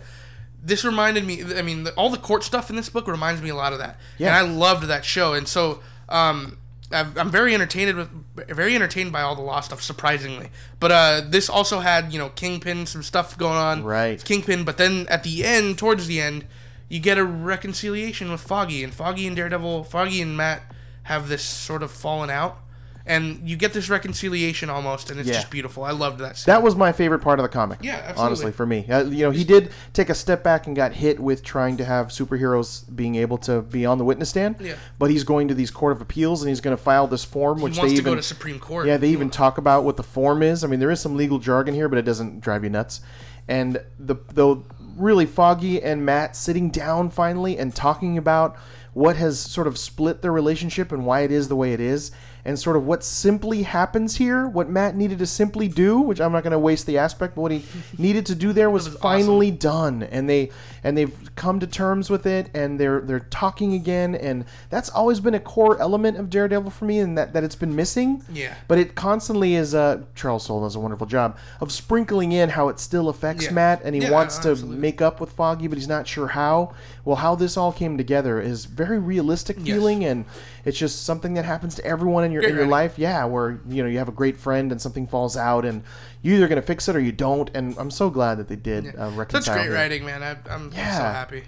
This 0.61 0.83
reminded 0.83 1.25
me. 1.25 1.43
I 1.55 1.61
mean, 1.61 1.83
the, 1.83 1.93
all 1.93 2.09
the 2.09 2.17
court 2.17 2.43
stuff 2.43 2.69
in 2.69 2.75
this 2.75 2.89
book 2.89 3.07
reminds 3.07 3.41
me 3.41 3.49
a 3.49 3.55
lot 3.55 3.73
of 3.73 3.79
that. 3.79 3.99
Yeah. 4.17 4.27
And 4.27 4.35
I 4.35 4.41
loved 4.41 4.87
that 4.87 5.05
show. 5.05 5.33
And 5.33 5.47
so, 5.47 5.81
um, 6.09 6.57
I'm 6.95 7.29
very 7.29 7.53
entertained 7.53 7.97
with, 7.97 8.09
very 8.47 8.75
entertained 8.75 9.11
by 9.11 9.21
all 9.21 9.35
the 9.35 9.41
law 9.41 9.59
stuff, 9.59 9.81
surprisingly. 9.81 10.49
But 10.79 10.91
uh, 10.91 11.21
this 11.27 11.49
also 11.49 11.79
had, 11.79 12.13
you 12.13 12.19
know, 12.19 12.29
Kingpin, 12.29 12.85
some 12.85 13.03
stuff 13.03 13.37
going 13.37 13.57
on. 13.57 13.83
Right. 13.83 14.23
Kingpin, 14.23 14.63
but 14.63 14.77
then 14.77 15.07
at 15.09 15.23
the 15.23 15.43
end, 15.43 15.77
towards 15.77 16.07
the 16.07 16.21
end, 16.21 16.45
you 16.89 16.99
get 16.99 17.17
a 17.17 17.23
reconciliation 17.23 18.31
with 18.31 18.41
Foggy, 18.41 18.83
and 18.83 18.93
Foggy 18.93 19.27
and 19.27 19.35
Daredevil, 19.35 19.85
Foggy 19.85 20.21
and 20.21 20.37
Matt 20.37 20.63
have 21.03 21.27
this 21.27 21.43
sort 21.43 21.83
of 21.83 21.91
fallen 21.91 22.29
out, 22.29 22.59
and 23.05 23.47
you 23.47 23.55
get 23.55 23.73
this 23.73 23.89
reconciliation 23.89 24.69
almost, 24.69 25.11
and 25.11 25.19
it's 25.19 25.29
Yeah. 25.29 25.35
just 25.35 25.49
beautiful. 25.51 25.83
I 25.83 25.91
loved 25.91 26.19
that. 26.19 26.37
Scene. 26.37 26.51
That 26.51 26.63
was 26.63 26.75
my 26.75 26.91
favorite 26.91 27.19
part 27.19 27.39
of 27.39 27.43
the 27.43 27.49
comic. 27.49 27.79
Yeah, 27.81 27.95
absolutely. 27.95 28.23
Honestly, 28.23 28.51
for 28.51 28.65
me, 28.65 28.85
uh, 28.89 29.03
you 29.03 29.23
know, 29.25 29.31
he 29.31 29.43
did 29.43 29.71
take 29.93 30.09
a 30.09 30.15
step 30.15 30.43
back 30.43 30.65
and 30.67 30.75
got 30.75 30.93
hit 30.93 31.19
with 31.19 31.43
trying 31.43 31.77
to 31.77 31.85
have 31.85 32.07
superheroes 32.07 32.83
being 32.95 33.15
able 33.15 33.37
to 33.39 33.61
be 33.61 33.85
on 33.85 33.97
the 33.97 34.03
witness 34.05 34.29
stand. 34.29 34.55
Yeah. 34.59 34.73
But 34.97 35.11
he's 35.11 35.23
going 35.23 35.47
to 35.49 35.53
these 35.53 35.71
court 35.71 35.91
of 35.91 36.01
appeals 36.01 36.41
and 36.41 36.49
he's 36.49 36.61
going 36.61 36.75
to 36.75 36.81
file 36.81 37.07
this 37.07 37.23
form, 37.23 37.59
he 37.59 37.63
which 37.65 37.77
wants 37.77 37.91
they 37.91 37.95
to 37.95 38.01
even 38.01 38.13
go 38.13 38.15
to 38.15 38.23
Supreme 38.23 38.59
Court. 38.59 38.87
Yeah, 38.87 38.97
they 38.97 39.09
even 39.09 39.29
talk 39.29 39.57
about 39.57 39.83
what 39.83 39.97
the 39.97 40.03
form 40.03 40.41
is. 40.41 40.63
I 40.63 40.67
mean, 40.67 40.79
there 40.79 40.91
is 40.91 40.99
some 40.99 41.15
legal 41.15 41.39
jargon 41.39 41.75
here, 41.75 41.87
but 41.89 41.99
it 41.99 42.05
doesn't 42.05 42.39
drive 42.41 42.63
you 42.63 42.69
nuts. 42.69 43.01
And 43.47 43.81
the 43.99 44.15
though 44.33 44.63
really 44.97 45.25
Foggy 45.25 45.81
and 45.83 46.05
Matt 46.05 46.35
sitting 46.35 46.69
down 46.69 47.09
finally 47.09 47.57
and 47.59 47.75
talking 47.75 48.17
about 48.17 48.55
what 48.93 49.17
has 49.17 49.39
sort 49.39 49.67
of 49.67 49.77
split 49.77 50.21
their 50.21 50.31
relationship 50.31 50.91
and 50.91 51.05
why 51.05 51.21
it 51.21 51.31
is 51.31 51.49
the 51.49 51.55
way 51.55 51.73
it 51.73 51.81
is, 51.81 52.11
and 52.45 52.59
sort 52.59 52.77
of 52.77 52.85
what 52.85 53.03
simply 53.03 53.63
happens 53.63 54.17
here, 54.17 54.47
what 54.47 54.69
Matt 54.69 54.95
needed 54.95 55.17
to 55.19 55.25
simply 55.25 55.67
do, 55.67 55.99
which 55.99 56.21
I'm 56.21 56.31
not 56.31 56.43
going 56.43 56.51
to 56.51 56.59
waste 56.59 56.85
the 56.85 56.97
aspect, 56.99 57.35
but 57.35 57.41
what 57.41 57.51
he 57.51 57.65
needed 57.97 58.25
to 58.27 58.35
do 58.35 58.53
there 58.53 58.69
was, 58.69 58.85
was 58.85 58.95
awesome. 58.97 59.01
finally 59.01 59.51
done, 59.51 60.03
and 60.03 60.29
they 60.29 60.51
and 60.83 60.95
they've 60.97 61.35
come 61.35 61.59
to 61.59 61.67
terms 61.67 62.09
with 62.09 62.25
it, 62.25 62.49
and 62.53 62.79
they're 62.79 63.01
they're 63.01 63.19
talking 63.19 63.73
again, 63.73 64.13
and 64.15 64.45
that's 64.69 64.89
always 64.91 65.19
been 65.19 65.33
a 65.33 65.39
core 65.39 65.79
element 65.81 66.17
of 66.17 66.29
Daredevil 66.29 66.69
for 66.71 66.85
me, 66.85 66.99
and 66.99 67.17
that 67.17 67.33
that 67.33 67.43
it's 67.43 67.55
been 67.55 67.75
missing. 67.75 68.23
Yeah. 68.31 68.53
But 68.67 68.77
it 68.77 68.95
constantly 68.95 69.55
is. 69.55 69.73
Uh, 69.73 70.03
Charles 70.13 70.45
Soule 70.45 70.61
does 70.61 70.75
a 70.75 70.79
wonderful 70.79 71.07
job 71.07 71.37
of 71.59 71.71
sprinkling 71.71 72.31
in 72.31 72.49
how 72.49 72.69
it 72.69 72.79
still 72.79 73.09
affects 73.09 73.45
Yeah. 73.45 73.51
Matt, 73.51 73.81
and 73.83 73.95
he 73.95 74.01
Yeah, 74.01 74.11
wants 74.11 74.37
to 74.39 74.51
absolutely. 74.51 74.77
make 74.77 75.01
up 75.01 75.19
with 75.19 75.31
Foggy, 75.31 75.67
but 75.67 75.77
he's 75.77 75.87
not 75.87 76.07
sure 76.07 76.27
how. 76.27 76.73
Well, 77.03 77.17
how 77.17 77.35
this 77.35 77.55
all 77.57 77.71
came 77.71 77.97
together 77.97 78.39
is 78.41 78.65
very 78.65 78.97
realistic 78.99 79.57
Yes. 79.59 79.67
feeling, 79.67 80.03
and 80.05 80.25
it's 80.63 80.77
just 80.77 81.03
something 81.05 81.33
that 81.35 81.45
happens 81.45 81.75
to 81.75 81.85
everyone 81.85 82.23
in 82.23 82.31
your 82.35 82.43
Great 82.43 82.51
in 82.51 82.55
your 82.57 82.65
writing. 82.65 82.71
life. 82.71 82.99
Yeah, 82.99 83.25
where 83.25 83.59
you 83.67 83.81
know 83.81 83.89
you 83.89 83.97
have 83.97 84.07
a 84.09 84.13
great 84.13 84.37
friend 84.37 84.71
and 84.71 84.79
something 84.79 85.07
falls 85.07 85.35
out, 85.35 85.65
and 85.65 85.81
you're 86.21 86.35
either 86.35 86.47
gonna 86.47 86.61
fix 86.61 86.87
it 86.87 86.95
or 86.95 86.99
you 86.99 87.11
don't. 87.11 87.49
And 87.55 87.75
I'm 87.79 87.89
so 87.89 88.09
glad 88.11 88.37
that 88.37 88.47
they 88.47 88.55
did 88.55 88.95
uh, 88.95 89.09
Such 89.09 89.17
reconcile. 89.17 89.55
great 89.55 89.63
here. 89.65 89.73
writing, 89.73 90.05
man. 90.05 90.21
I, 90.21 90.37
I'm 90.53 90.71
so 90.71 90.77
Yeah. 90.77 91.11
happy. 91.13 91.41
So 91.41 91.45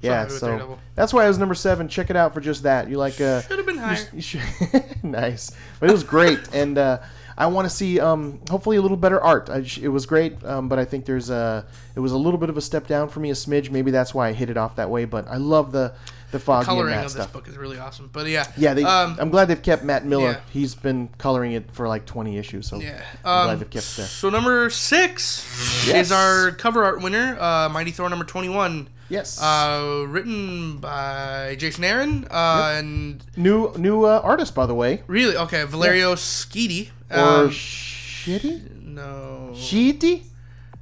Yeah, 0.00 0.14
happy 0.20 0.30
with 0.32 0.40
so 0.40 0.78
that's 0.94 1.12
why 1.12 1.24
I 1.24 1.28
was 1.28 1.38
number 1.38 1.54
seven. 1.56 1.88
Check 1.88 2.08
it 2.08 2.16
out 2.16 2.32
for 2.32 2.40
just 2.40 2.62
that. 2.62 2.88
You 2.88 2.96
like 2.98 3.20
uh, 3.20 3.42
Should 3.42 3.58
have 3.58 3.66
been 3.66 3.78
higher. 3.78 3.98
you 4.14 4.40
nice, 5.02 5.50
but 5.80 5.88
it 5.90 5.92
was 5.92 6.04
great, 6.04 6.38
and 6.52 6.78
uh, 6.78 6.98
I 7.36 7.46
want 7.46 7.68
to 7.68 7.74
see 7.74 7.98
um, 8.00 8.40
hopefully 8.50 8.76
a 8.76 8.82
little 8.82 8.96
better 8.96 9.20
art. 9.20 9.48
I, 9.50 9.58
it 9.80 9.88
was 9.88 10.06
great, 10.06 10.44
um, 10.44 10.68
but 10.68 10.78
I 10.78 10.84
think 10.84 11.04
there's 11.04 11.30
a 11.30 11.66
it 11.96 12.00
was 12.00 12.12
a 12.12 12.18
little 12.18 12.38
bit 12.38 12.48
of 12.50 12.56
a 12.56 12.60
step 12.60 12.86
down 12.86 13.08
for 13.08 13.20
me, 13.20 13.30
a 13.30 13.34
smidge. 13.34 13.70
Maybe 13.70 13.90
that's 13.90 14.14
why 14.14 14.28
I 14.28 14.32
hit 14.32 14.50
it 14.50 14.56
off 14.56 14.76
that 14.76 14.90
way. 14.90 15.04
But 15.04 15.26
I 15.28 15.36
love 15.36 15.72
the 15.72 15.92
the 16.30 16.38
foggy 16.38 16.58
and 16.58 16.66
Coloring 16.66 16.90
Matt 16.94 16.98
of 17.06 17.12
this 17.14 17.22
stuff. 17.22 17.32
book 17.32 17.48
is 17.48 17.56
really 17.56 17.78
awesome. 17.78 18.10
But 18.12 18.26
yeah. 18.26 18.46
Yeah, 18.56 18.74
they, 18.74 18.84
Um, 18.84 19.16
I'm 19.18 19.30
glad 19.30 19.46
they've 19.48 19.62
kept 19.62 19.82
Matt 19.84 20.04
Milla. 20.04 20.22
yeah. 20.32 20.40
He's 20.52 20.74
been 20.74 21.08
coloring 21.18 21.52
it 21.52 21.70
for 21.72 21.88
like 21.88 22.04
20 22.06 22.36
issues, 22.36 22.66
so 22.68 22.78
Yeah. 22.80 23.00
I'm 23.24 23.44
glad 23.46 23.52
Um, 23.54 23.58
they've 23.60 23.70
kept 23.70 23.96
there. 23.96 24.06
so 24.06 24.28
number 24.30 24.68
six 24.70 25.44
Yes. 25.86 26.06
is 26.06 26.12
our 26.12 26.50
cover 26.52 26.84
art 26.84 27.00
winner, 27.02 27.36
uh, 27.40 27.68
Mighty 27.70 27.90
Thor 27.92 28.08
number 28.10 28.24
twenty-one. 28.26 28.88
Yes, 29.10 29.40
Uh, 29.40 30.04
written 30.06 30.76
by 30.76 31.56
Jason 31.58 31.82
Aaron 31.82 32.26
uh, 32.30 32.74
and 32.76 33.24
new 33.38 33.72
new 33.78 34.04
uh, 34.04 34.20
artist 34.22 34.54
by 34.54 34.66
the 34.66 34.74
way, 34.74 35.02
really 35.06 35.34
okay 35.34 35.64
Valerio 35.64 36.14
Schiti. 36.14 36.90
or 37.10 37.18
Um, 37.44 37.48
shitty. 37.48 38.82
No. 38.84 39.52
Shiti? 39.54 40.24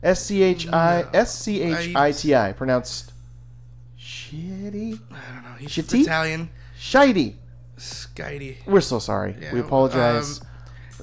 S 0.03 0.24
C 0.24 0.42
H 0.42 0.66
I 0.72 1.05
S 1.14 1.38
C 1.38 1.62
H 1.62 1.94
I 1.94 2.11
T 2.12 2.34
I. 2.34 2.51
Pronounced 2.53 3.12
shitty? 4.37 4.99
I 5.11 5.34
don't 5.34 5.43
know. 5.45 5.57
He's 5.59 5.70
Shitty? 5.70 6.03
Italian. 6.03 6.51
Shitey. 6.78 7.34
Skitey. 7.78 8.57
We're 8.66 8.80
so 8.80 8.99
sorry. 8.99 9.37
Yeah, 9.41 9.53
we 9.53 9.61
apologize 9.61 10.41
um, 10.41 10.47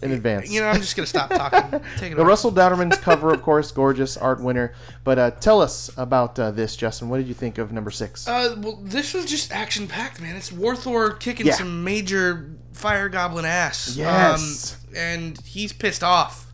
in 0.02 0.12
advance. 0.12 0.52
You 0.52 0.62
know, 0.62 0.68
I'm 0.68 0.82
just 0.82 0.96
gonna 0.96 1.06
stop 1.06 1.30
talking. 1.30 1.80
Take 1.98 2.14
it 2.14 2.16
the. 2.16 2.26
Russell 2.26 2.52
Dauterman's 2.52 2.98
cover, 2.98 3.32
of 3.34 3.42
course, 3.44 3.72
gorgeous 3.72 4.18
art 4.18 4.42
winner. 4.42 4.74
But 5.04 5.20
uh, 5.20 5.32
tell 5.32 5.62
us 5.62 5.92
about 5.98 6.38
uh, 6.40 6.52
this, 6.52 6.76
Justin. 6.76 7.10
What 7.10 7.18
did 7.18 7.28
you 7.28 7.34
think 7.36 7.58
of 7.60 7.72
number 7.72 7.92
six? 7.92 8.28
Uh, 8.28 8.56
well, 8.58 8.80
this 8.82 9.14
was 9.14 9.26
just 9.26 9.52
action 9.52 9.88
packed, 9.88 10.20
man. 10.20 10.36
It's 10.36 10.52
Warthor 10.52 11.12
kicking 11.20 11.46
Yeah. 11.46 11.54
some 11.54 11.84
major 11.84 12.56
fire 12.74 13.08
goblin 13.10 13.46
ass. 13.46 13.96
Yes. 13.96 14.78
Um, 14.90 14.96
and 14.98 15.40
he's 15.42 15.74
pissed 15.74 16.04
off. 16.04 16.53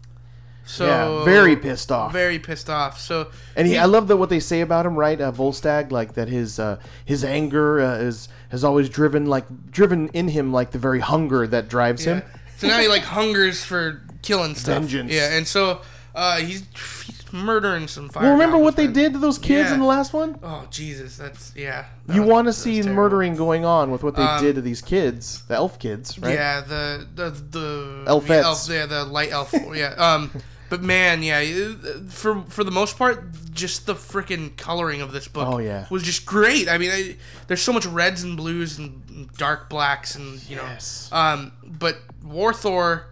So 0.70 0.86
yeah, 0.86 1.24
very 1.26 1.56
pissed 1.56 1.92
off. 1.92 2.14
Very 2.14 2.38
pissed 2.38 2.70
off. 2.70 3.00
So 3.00 3.32
And 3.56 3.68
he, 3.68 3.76
I 3.76 3.86
love 3.86 4.08
that 4.08 4.18
what 4.18 4.30
they 4.30 4.40
say 4.40 4.62
about 4.62 4.86
him, 4.86 4.96
right? 4.96 5.20
Uh, 5.20 5.32
Volstagg, 5.32 5.92
like 5.92 6.14
that 6.14 6.28
his 6.28 6.60
uh, 6.60 6.80
his 7.04 7.24
anger 7.24 7.82
uh, 7.82 7.96
is 7.96 8.30
has 8.50 8.64
always 8.64 8.88
driven 8.88 9.26
like 9.26 9.46
driven 9.72 10.10
in 10.10 10.28
him 10.28 10.54
like 10.54 10.70
the 10.70 10.78
very 10.78 11.00
hunger 11.00 11.48
that 11.48 11.70
drives 11.70 12.06
yeah. 12.06 12.20
him. 12.22 12.24
So 12.58 12.68
now 12.68 12.80
he 12.80 12.88
like 12.88 13.02
hungers 13.04 13.64
for 13.66 14.04
killing 14.22 14.54
stuff. 14.54 14.80
Vengeance. 14.82 15.12
Yeah, 15.12 15.36
and 15.36 15.48
so 15.48 15.82
uh, 16.14 16.38
he's, 16.38 16.64
he's 17.06 17.34
murdering 17.34 17.88
some 17.88 18.10
fire. 18.10 18.24
Well, 18.26 18.34
remember 18.34 18.58
what 18.58 18.76
they 18.76 18.88
did 18.88 19.14
to 19.14 19.20
those 19.20 19.38
kids 19.40 19.70
Yeah. 19.70 19.74
in 19.76 19.80
the 19.80 19.86
last 19.86 20.14
one? 20.14 20.38
Oh 20.44 20.68
Jesus, 20.70 21.18
that's 21.18 21.52
yeah. 21.56 21.86
that 22.06 22.16
You 22.16 22.22
want 22.24 22.48
to 22.48 22.54
see 22.54 22.82
murdering 22.84 23.36
going 23.36 23.66
on 23.66 23.90
with 23.90 24.04
what 24.04 24.16
they 24.16 24.24
Um, 24.24 24.44
did 24.44 24.56
to 24.56 24.62
these 24.62 24.82
kids, 24.82 25.44
the 25.48 25.56
elf 25.56 25.80
kids, 25.80 26.20
right? 26.20 26.36
Yeah, 26.36 26.62
the 26.62 27.08
the 27.16 27.30
the 27.32 28.04
Elfettes. 28.08 28.44
elf, 28.44 28.68
yeah, 28.70 28.86
the 28.86 29.06
light 29.06 29.32
elf. 29.32 29.52
yeah. 29.74 29.94
Um, 29.98 30.32
but 30.70 30.82
man, 30.82 31.24
yeah, 31.24 31.44
for 32.10 32.42
for 32.44 32.64
the 32.64 32.72
most 32.72 32.98
part, 32.98 33.32
just 33.54 33.86
the 33.86 33.96
freaking 33.96 34.56
coloring 34.56 35.02
of 35.02 35.12
this 35.12 35.28
book. 35.28 35.48
Oh, 35.48 35.58
yeah. 35.58 35.86
was 35.90 36.04
just 36.04 36.26
great. 36.26 36.70
I 36.70 36.78
mean, 36.78 36.92
I, 36.92 37.16
there's 37.48 37.62
so 37.62 37.74
much 37.74 37.86
reds 37.86 38.24
and 38.24 38.38
blues 38.38 38.78
and, 38.78 39.30
dark 39.38 39.70
blacks 39.70 40.16
and 40.16 40.42
you 40.50 40.56
know. 40.56 40.64
Yes. 40.64 41.10
Um, 41.12 41.52
but 41.66 41.98
Warthor 42.26 43.04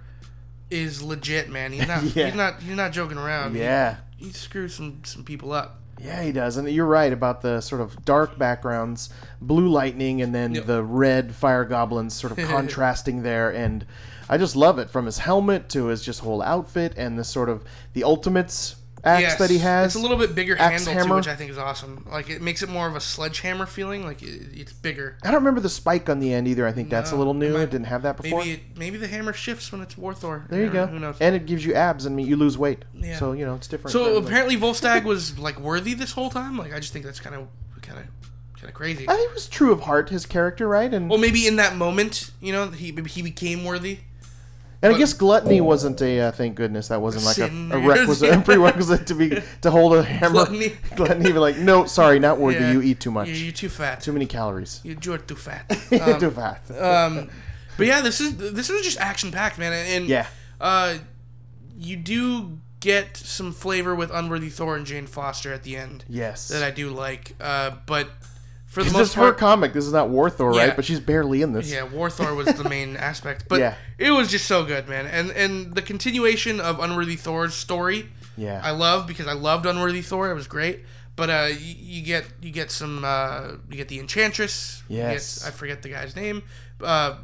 is 0.69 1.01
legit, 1.01 1.49
man. 1.49 1.71
He's 1.73 1.87
not. 1.93 2.03
Yeah. 2.15 2.25
He's 2.27 2.35
not. 2.35 2.61
He's 2.61 2.75
not 2.75 2.91
joking 2.91 3.17
around. 3.17 3.53
He- 3.55 3.61
Yeah. 3.61 3.97
He, 4.17 4.31
screws 4.31 4.73
some 4.73 5.01
some 5.03 5.23
people 5.23 5.51
up. 5.51 5.79
Yeah, 5.99 6.21
he 6.23 6.31
does. 6.31 6.57
And 6.57 6.69
you're 6.69 6.85
right 6.85 7.11
about 7.11 7.41
the 7.41 7.59
sort 7.61 7.81
of 7.81 8.03
dark 8.05 8.37
backgrounds, 8.37 9.09
blue 9.41 9.67
lightning, 9.67 10.21
and 10.21 10.33
then 10.33 10.53
Yep. 10.55 10.65
the 10.65 10.83
red 10.83 11.33
fire 11.35 11.65
goblins 11.65 12.13
sort 12.13 12.37
of 12.37 12.37
contrasting 12.49 13.23
there. 13.23 13.49
And 13.51 13.85
I 14.30 14.38
just 14.38 14.55
love 14.55 14.80
it 14.80 14.89
from 14.89 15.05
his 15.05 15.19
helmet 15.19 15.69
to 15.69 15.86
his 15.88 16.03
just 16.03 16.19
whole 16.21 16.41
outfit 16.41 16.93
and 16.97 17.17
the 17.17 17.23
sort 17.23 17.49
of 17.49 17.63
the 17.93 18.03
ultimates 18.03 18.75
axe 19.03 19.21
Yes. 19.21 19.38
that 19.39 19.49
he 19.49 19.59
has. 19.59 19.88
It's 19.88 19.95
a 19.95 19.99
little 19.99 20.17
bit 20.17 20.36
bigger 20.36 20.57
Axe 20.59 20.86
handle 20.86 20.93
too, 20.93 20.99
hammer. 20.99 21.15
which 21.17 21.28
I 21.28 21.36
think 21.36 21.51
is 21.51 21.57
awesome. 21.57 22.05
Like 22.11 22.30
it 22.30 22.41
makes 22.41 22.61
it 22.61 22.67
more 22.67 22.88
of 22.89 22.95
a 22.95 22.99
sledgehammer 22.99 23.65
feeling. 23.67 24.03
Like 24.03 24.21
it, 24.23 24.49
it's 24.53 24.73
bigger. 24.73 25.17
I 25.23 25.28
don't 25.28 25.36
remember 25.41 25.61
the 25.61 25.69
spike 25.69 26.09
on 26.09 26.19
the 26.19 26.34
end 26.34 26.47
either. 26.47 26.67
I 26.67 26.71
think 26.73 26.89
that's 26.89 27.11
a 27.11 27.15
little 27.15 27.34
new. 27.36 27.53
might- 27.53 27.61
It 27.61 27.69
didn't 27.71 27.86
have 27.88 28.01
that 28.01 28.17
before. 28.17 28.39
Maybe 28.39 28.51
it, 28.53 28.61
maybe 28.75 28.97
the 28.97 29.07
hammer 29.07 29.32
shifts 29.34 29.71
when 29.71 29.82
it's 29.82 29.95
Warthor. 29.95 30.49
there 30.49 30.61
you 30.63 30.69
go. 30.71 30.88
Who 30.88 30.99
knows? 30.99 31.15
And 31.21 31.36
it 31.36 31.45
gives 31.45 31.63
you 31.65 31.73
abs 31.73 32.05
and 32.05 32.19
you 32.19 32.36
lose 32.36 32.57
weight. 32.57 32.84
Yeah. 32.93 33.17
So 33.17 33.32
you 33.32 33.45
know 33.45 33.55
it's 33.55 33.67
different. 33.67 33.93
so 33.93 34.17
apparently 34.17 34.57
Volstagg 34.57 35.03
was 35.03 35.38
like 35.39 35.59
worthy 35.59 35.93
this 35.93 36.11
whole 36.11 36.30
time. 36.30 36.57
Like 36.57 36.73
I 36.73 36.80
just 36.80 36.91
think 36.91 37.05
that's 37.05 37.19
kind 37.21 37.36
of 37.36 37.47
kind 37.82 37.99
of 37.99 38.05
kind 38.57 38.67
of 38.67 38.73
crazy. 38.73 39.07
I 39.07 39.13
think 39.15 39.30
it 39.30 39.34
was 39.36 39.47
true 39.47 39.71
of 39.71 39.82
heart, 39.82 40.09
his 40.09 40.25
character, 40.25 40.67
right? 40.67 40.91
And 40.93 41.07
Well, 41.09 41.19
maybe 41.19 41.45
in 41.47 41.57
that 41.57 41.75
moment, 41.78 42.32
you 42.41 42.51
know, 42.51 42.71
he 42.71 42.91
he 43.07 43.21
became 43.21 43.63
worthy. 43.63 43.99
And 44.82 44.93
I 44.93 44.97
guess 44.97 45.13
gluttony 45.13 45.61
wasn't 45.61 46.01
a 46.01 46.21
uh, 46.21 46.32
thank 46.32 46.55
goodness 46.55 46.89
that 46.89 47.01
wasn't 47.01 47.25
like 47.25 47.38
a, 47.38 47.78
a 47.78 47.88
requisite 47.88 48.34
a 48.34 48.41
prerequisite 48.41 49.07
to 49.07 49.15
be 49.15 49.30
to 49.61 49.71
hold 49.71 49.95
a 49.95 50.03
hammer. 50.03 50.34
Gluttony. 50.34 50.78
Gluttony, 50.95 51.32
be 51.32 51.39
like, 51.39 51.57
no, 51.57 51.86
sorry, 51.86 52.19
not 52.19 52.39
worthy. 52.39 52.59
Yeah. 52.59 52.71
You 52.73 52.82
eat 52.82 52.99
too 52.99 53.11
much. 53.11 53.28
You're, 53.28 53.38
you're 53.38 53.51
too 53.53 53.69
fat. 53.69 54.01
Too 54.01 54.13
many 54.13 54.25
calories. 54.25 54.82
You're, 54.84 54.97
you're 55.01 55.17
too 55.17 55.36
fat. 55.36 55.67
too 56.19 56.32
fat. 56.32 56.61
um, 56.80 57.30
but 57.78 57.88
yeah, 57.88 58.01
this 58.01 58.19
is 58.21 58.38
this 58.38 58.69
is 58.69 58.84
just 58.84 58.99
action 58.99 59.32
packed, 59.32 59.57
man. 59.57 59.73
And 59.73 60.07
Yeah. 60.07 60.28
uh, 60.59 60.97
you 61.78 61.95
do 61.95 62.59
get 62.80 63.17
some 63.17 63.51
flavor 63.51 63.95
with 63.95 64.11
Unworthy 64.11 64.49
Thor 64.49 64.75
and 64.75 64.86
Jane 64.86 65.07
Foster 65.07 65.51
at 65.53 65.63
the 65.63 65.75
end 65.75 66.05
yes. 66.07 66.47
that 66.49 66.63
I 66.63 66.71
do 66.71 66.89
like. 66.89 67.36
Uh, 67.39 67.71
but 67.86 68.09
for 68.78 68.84
the 68.84 68.89
This 68.89 68.93
most 68.93 69.07
is 69.09 69.13
her 69.15 69.21
part, 69.23 69.38
comic. 69.39 69.73
This 69.73 69.86
is 69.86 69.91
not 69.93 70.09
War 70.09 70.30
Thor, 70.30 70.53
Yeah. 70.53 70.65
right? 70.67 70.75
But 70.75 70.86
she's 70.86 70.99
barely 70.99 71.41
in 71.41 71.53
this. 71.53 71.71
Yeah, 71.71 71.88
Warthor 71.88 72.36
was 72.36 72.47
the 72.47 72.67
main 72.69 72.95
aspect, 73.09 73.45
but 73.49 73.59
Yeah. 73.59 73.73
it 73.97 74.11
was 74.11 74.30
just 74.30 74.45
so 74.45 74.63
good, 74.63 74.88
man. 74.88 75.07
And 75.07 75.32
and 75.32 75.73
the 75.73 75.82
continuation 75.82 76.59
of 76.59 76.80
Unworthy 76.80 77.15
Thor's 77.15 77.53
story, 77.55 78.09
Yeah. 78.36 78.61
I 78.63 78.71
love 78.71 79.07
because 79.07 79.25
I 79.28 79.34
loved 79.34 79.65
Unworthy 79.65 80.01
Thor. 80.01 80.30
It 80.30 80.36
was 80.36 80.47
great. 80.47 80.82
But 81.15 81.30
uh, 81.32 81.47
you, 81.49 81.75
you 81.80 82.03
get 82.03 82.25
you 82.41 82.51
get 82.51 82.69
some 82.69 83.03
uh, 83.03 83.53
you 83.71 83.78
get 83.78 83.88
the 83.88 83.97
Enchantress. 83.99 84.84
you 84.88 84.97
get- 84.97 85.11
Yes. 85.13 85.43
I 85.45 85.49
forget 85.51 85.82
the 85.82 85.89
guy's 85.89 86.15
name. 86.15 86.43
Uh, 86.80 87.15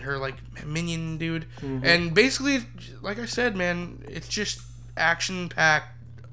her 0.00 0.16
like 0.16 0.36
minion 0.64 1.18
dude, 1.18 1.44
Mm-hmm. 1.60 1.84
and 1.84 2.14
basically, 2.14 2.60
like 3.02 3.18
I 3.18 3.26
said, 3.26 3.54
man, 3.54 4.02
it's 4.08 4.26
just 4.28 4.62
action 4.96 5.48
packed 5.50 5.88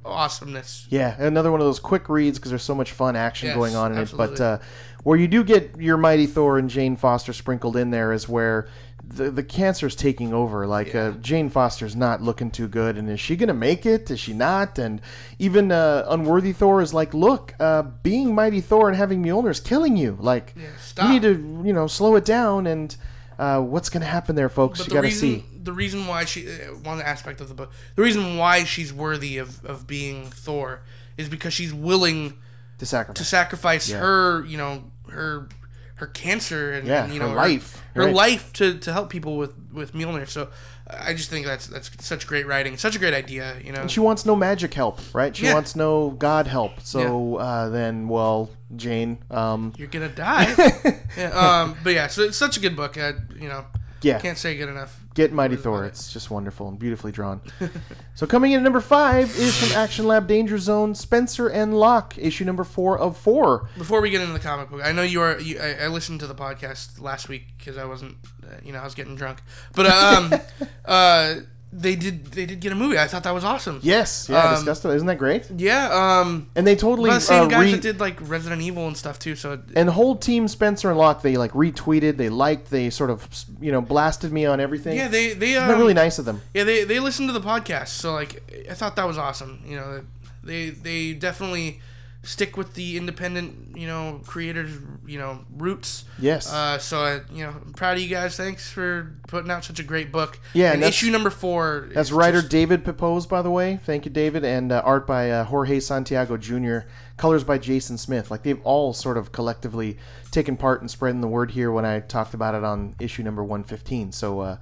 awesomeness. 0.06 0.88
Yeah, 0.90 1.16
another 1.22 1.52
one 1.52 1.62
of 1.62 1.68
those 1.68 1.80
quick 1.80 2.10
reads 2.10 2.38
because 2.38 2.52
there's 2.52 2.64
so 2.64 2.76
much 2.76 2.92
fun 2.92 3.16
action 3.16 3.48
Yes, 3.48 3.56
going 3.56 3.76
on 3.76 3.92
in 3.94 4.00
it. 4.00 4.14
But 4.16 4.40
uh, 4.40 4.60
where 5.04 5.18
you 5.18 5.28
do 5.28 5.44
get 5.44 5.80
your 5.80 5.98
Mighty 5.98 6.26
Thor 6.26 6.58
and 6.58 6.70
Jane 6.70 6.96
Foster 6.96 7.34
sprinkled 7.34 7.76
in 7.76 7.92
there 7.92 8.12
is 8.12 8.28
where 8.28 8.68
the 9.04 9.32
the 9.32 9.44
cancer's 9.44 9.96
taking 9.96 10.34
over. 10.34 10.68
Like 10.68 10.94
uh, 10.94 11.12
Jane 11.14 11.50
Foster's 11.50 11.96
not 11.96 12.22
looking 12.22 12.52
too 12.52 12.68
good, 12.68 12.98
and 12.98 13.10
is 13.10 13.20
she 13.20 13.36
gonna 13.36 13.54
make 13.54 13.86
it? 13.86 14.10
Is 14.12 14.20
she 14.20 14.34
not? 14.34 14.78
And 14.78 15.02
even 15.40 15.72
uh, 15.72 16.06
Unworthy 16.08 16.54
Thor 16.54 16.82
is 16.82 16.94
like, 16.94 17.14
look, 17.14 17.54
uh, 17.60 17.84
being 18.04 18.36
Mighty 18.36 18.62
Thor 18.62 18.88
and 18.88 18.98
having 18.98 19.24
Mjolnir 19.24 19.52
is 19.52 19.60
killing 19.60 19.98
you. 19.98 20.18
Like, 20.20 20.54
stop. 20.80 21.06
you 21.06 21.14
need 21.14 21.22
to 21.24 21.64
you 21.66 21.74
know 21.74 21.88
slow 21.88 22.16
it 22.16 22.26
down. 22.26 22.68
And 22.68 22.96
uh, 23.38 23.62
what's 23.62 23.90
gonna 23.90 24.06
happen 24.06 24.36
there, 24.36 24.50
folks? 24.50 24.80
But 24.80 24.88
you 24.88 24.90
the 24.90 25.02
gotta 25.02 25.12
see. 25.12 25.46
The 25.62 25.74
reason 25.74 26.08
why 26.08 26.26
she 26.26 26.48
uh, 26.48 26.74
one 26.84 27.02
aspect 27.02 27.42
of 27.42 27.48
the 27.50 27.54
book, 27.54 27.72
the 27.96 28.02
reason 28.02 28.38
why 28.38 28.64
she's 28.64 28.94
worthy 28.94 29.38
of, 29.38 29.64
of 29.66 29.86
being 29.88 30.26
Thor 30.26 30.82
is 31.18 31.28
because 31.30 31.54
she's 31.54 31.74
willing 31.74 32.34
To 32.80 32.86
sacrifice. 32.86 33.18
to 33.18 33.24
sacrifice 33.26 33.90
Yeah. 33.90 34.00
her, 34.00 34.46
you 34.46 34.58
know, 34.58 34.84
her 35.10 35.48
her 35.96 36.08
cancer 36.08 36.72
and, 36.72 36.88
Yeah, 36.88 37.04
and, 37.04 37.14
you 37.14 37.20
her 37.20 37.28
know 37.28 37.34
life, 37.34 37.84
her, 37.94 38.06
right. 38.06 38.16
life 38.16 38.54
to, 38.54 38.78
to 38.80 38.94
help 38.94 39.10
people 39.10 39.36
with 39.38 39.54
with 39.74 39.94
Mjolnir. 39.94 40.30
So 40.30 40.48
I 40.90 41.14
just 41.14 41.30
think 41.30 41.46
that's 41.46 41.68
that's 41.68 41.92
such 42.06 42.26
great 42.26 42.48
writing, 42.48 42.78
such 42.78 42.96
a 42.96 43.00
great 43.00 43.14
idea, 43.14 43.58
you 43.64 43.74
know. 43.74 43.86
she 43.88 44.00
wants 44.00 44.26
no 44.26 44.36
magic 44.36 44.74
help, 44.74 45.00
right? 45.14 45.36
She 45.36 45.46
Yeah. 45.46 45.54
wants 45.56 45.76
no 45.76 46.12
God 46.12 46.48
help. 46.48 46.80
So 46.84 47.36
uh, 47.36 47.68
then, 47.70 48.08
well, 48.08 48.50
Jane, 48.78 49.18
um, 49.30 49.74
You're 49.78 49.90
gonna 49.90 50.08
die. 50.08 50.54
um, 51.34 51.76
but 51.84 51.94
yeah, 51.94 52.08
so 52.08 52.22
it's 52.24 52.38
such 52.38 52.56
a 52.56 52.60
good 52.62 52.76
book. 52.78 52.98
I, 52.98 53.14
you 53.38 53.50
know, 53.50 53.66
yeah, 54.02 54.20
can't 54.20 54.38
say 54.38 54.56
good 54.56 54.70
enough. 54.70 54.98
Get 55.14 55.34
Mighty 55.34 55.56
Thor. 55.56 55.86
It's 55.86 56.12
just 56.12 56.30
wonderful 56.30 56.68
and 56.68 56.80
beautifully 56.80 57.12
drawn. 57.12 57.42
so 58.16 58.28
coming 58.28 58.52
in 58.52 58.60
at 58.60 58.64
number 58.64 58.82
five 58.82 59.36
is 59.38 59.58
from 59.58 59.78
Action 59.78 60.06
Lab 60.06 60.28
Danger 60.28 60.58
Zone, 60.58 60.96
Spencer 60.96 61.48
and 61.48 61.78
Locke, 61.78 62.18
issue 62.18 62.46
number 62.46 62.64
four 62.64 62.98
of 62.98 63.18
four. 63.18 63.70
Before 63.78 64.02
we 64.02 64.10
get 64.10 64.22
into 64.22 64.34
the 64.34 64.40
comic 64.40 64.70
book, 64.70 64.82
I 64.84 64.92
know 64.92 65.04
you 65.04 65.22
are. 65.22 65.40
You, 65.40 65.60
I, 65.60 65.86
I 65.86 65.88
listened 65.88 66.20
to 66.22 66.28
the 66.28 66.36
podcast 66.36 67.02
last 67.02 67.30
week 67.30 67.46
because 67.58 67.78
I 67.78 67.86
wasn't, 67.86 68.18
uh, 68.44 68.56
you 68.64 68.72
know, 68.72 68.80
I 68.80 68.84
was 68.84 68.96
getting 68.96 69.16
drunk. 69.16 69.42
But 69.74 69.88
uh, 69.88 70.30
um, 70.32 70.68
uh, 70.86 71.36
they 71.72 71.96
did 71.96 72.26
they 72.32 72.46
did 72.48 72.60
get 72.60 72.72
a 72.72 72.76
movie. 72.76 72.98
I 72.98 73.06
thought 73.08 73.24
that 73.24 73.34
was 73.34 73.44
awesome. 73.44 73.80
Yes, 73.84 74.28
yeah, 74.30 74.44
Um, 74.44 74.56
discussed 74.56 74.86
it. 74.86 74.90
Isn't 74.90 75.08
that 75.08 75.18
great? 75.20 75.50
Yeah. 75.56 75.90
Um, 76.22 76.50
And 76.56 76.66
they 76.66 76.76
totally 76.76 77.12
the 77.12 77.20
same 77.20 77.44
uh, 77.44 77.48
guys 77.48 77.66
re- 77.66 77.72
that 77.74 77.82
did 77.82 78.00
like 78.00 78.18
Resident 78.22 78.62
Evil 78.62 78.88
and 78.88 78.98
stuff 78.98 79.20
too. 79.20 79.36
So 79.36 79.60
and 79.76 79.88
the 79.88 79.94
whole 79.94 80.16
team 80.16 80.48
Spencer 80.48 80.90
and 80.90 80.98
Locke 80.98 81.22
they 81.22 81.38
like 81.38 81.52
retweeted, 81.52 82.18
they 82.18 82.30
liked, 82.30 82.72
they 82.72 82.90
sort 82.90 83.10
of 83.12 83.28
you 83.62 83.72
know 83.72 83.82
blasted 83.82 84.32
me 84.32 84.46
on 84.46 84.60
everything. 84.60 84.98
yeah, 84.98 85.08
they 85.08 85.34
they 85.34 85.56
um, 85.58 85.70
really 85.70 85.94
nice 85.94 86.18
of 86.18 86.26
them. 86.26 86.42
yeah 86.54 86.64
they 86.64 86.84
they 86.86 87.00
listened 87.00 87.30
to 87.30 87.34
the 87.34 87.42
podcast. 87.46 87.90
So 87.90 88.14
like 88.14 88.66
I 88.70 88.74
thought 88.74 88.96
that 88.96 89.06
was 89.08 89.18
awesome. 89.20 89.62
You 89.68 89.76
know, 89.76 90.02
they 90.44 90.72
they 90.72 91.14
definitely 91.14 91.82
stick 92.22 92.58
with 92.58 92.74
the 92.74 92.98
independent 92.98 93.78
you 93.78 93.88
know 93.88 94.20
creators 94.26 94.72
you 95.06 95.18
know 95.18 95.40
roots. 95.56 96.06
Yes. 96.20 96.52
Uh, 96.52 96.78
so 96.78 97.00
I, 97.02 97.22
you 97.34 97.46
know, 97.46 97.50
I'm 97.66 97.74
proud 97.74 97.98
of 97.98 98.04
you 98.04 98.10
guys. 98.10 98.36
Thanks 98.36 98.70
for 98.70 99.16
putting 99.28 99.50
out 99.50 99.64
such 99.64 99.80
a 99.80 99.84
great 99.84 100.12
book. 100.12 100.40
Yeah, 100.54 100.74
and 100.74 100.84
issue 100.84 101.12
number 101.12 101.30
four. 101.30 101.90
That's 101.94 102.12
writer 102.12 102.40
just- 102.40 102.52
David 102.52 102.84
Pepose, 102.84 103.26
by 103.26 103.42
the 103.42 103.52
way. 103.52 103.80
Thank 103.84 104.06
you, 104.06 104.12
David. 104.12 104.44
And 104.44 104.72
uh, 104.72 104.82
art 104.84 105.08
by 105.08 105.32
uh, 105.32 105.44
Jorge 105.46 105.80
Santiago 105.80 106.36
Jr., 106.38 106.80
colors 107.18 107.44
by 107.44 107.58
Jasen 107.58 107.98
Smith. 107.98 108.30
Like, 108.32 108.44
they've 108.44 108.62
all 108.64 108.94
sort 108.94 109.18
of 109.18 109.32
collectively 109.32 109.98
taken 110.32 110.58
part 110.58 110.82
in 110.82 110.88
spreading 110.88 111.22
the 111.22 111.28
word 111.28 111.52
here 111.52 111.72
when 111.72 111.86
I 111.86 112.00
talked 112.02 112.34
about 112.34 112.56
it 112.56 112.64
on 112.64 112.96
issue 113.00 113.24
number 113.24 113.44
115. 113.44 114.12
So, 114.12 114.40
uh, 114.42 114.58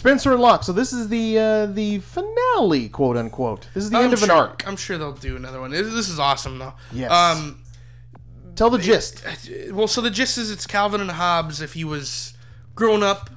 Spencer 0.00 0.32
and 0.32 0.40
Locke. 0.40 0.64
So, 0.64 0.72
this 0.72 0.94
is 0.94 1.08
the 1.08 1.38
uh, 1.38 1.66
the 1.66 1.98
finale, 1.98 2.88
quote 2.88 3.18
unquote. 3.18 3.68
This 3.74 3.84
is 3.84 3.90
the 3.90 3.98
I'm 3.98 4.04
end 4.04 4.14
of 4.14 4.22
an 4.22 4.30
arc. 4.30 4.66
I'm 4.66 4.76
sure 4.76 4.96
they'll 4.96 5.12
do 5.12 5.36
another 5.36 5.60
one. 5.60 5.70
This 5.70 6.08
is 6.08 6.18
awesome 6.18 6.58
though. 6.58 6.72
Yes. 6.90 7.10
Um. 7.10 7.62
Tell 8.56 8.70
the 8.70 8.78
gist. 8.78 9.22
Well, 9.70 9.88
so 9.88 10.00
the 10.00 10.10
gist 10.10 10.38
is 10.38 10.50
it's 10.50 10.66
Calvin 10.66 11.02
and 11.02 11.10
Hobbes 11.10 11.60
if 11.60 11.74
he 11.74 11.84
was 11.84 12.32
grown 12.74 13.02
up 13.02 13.28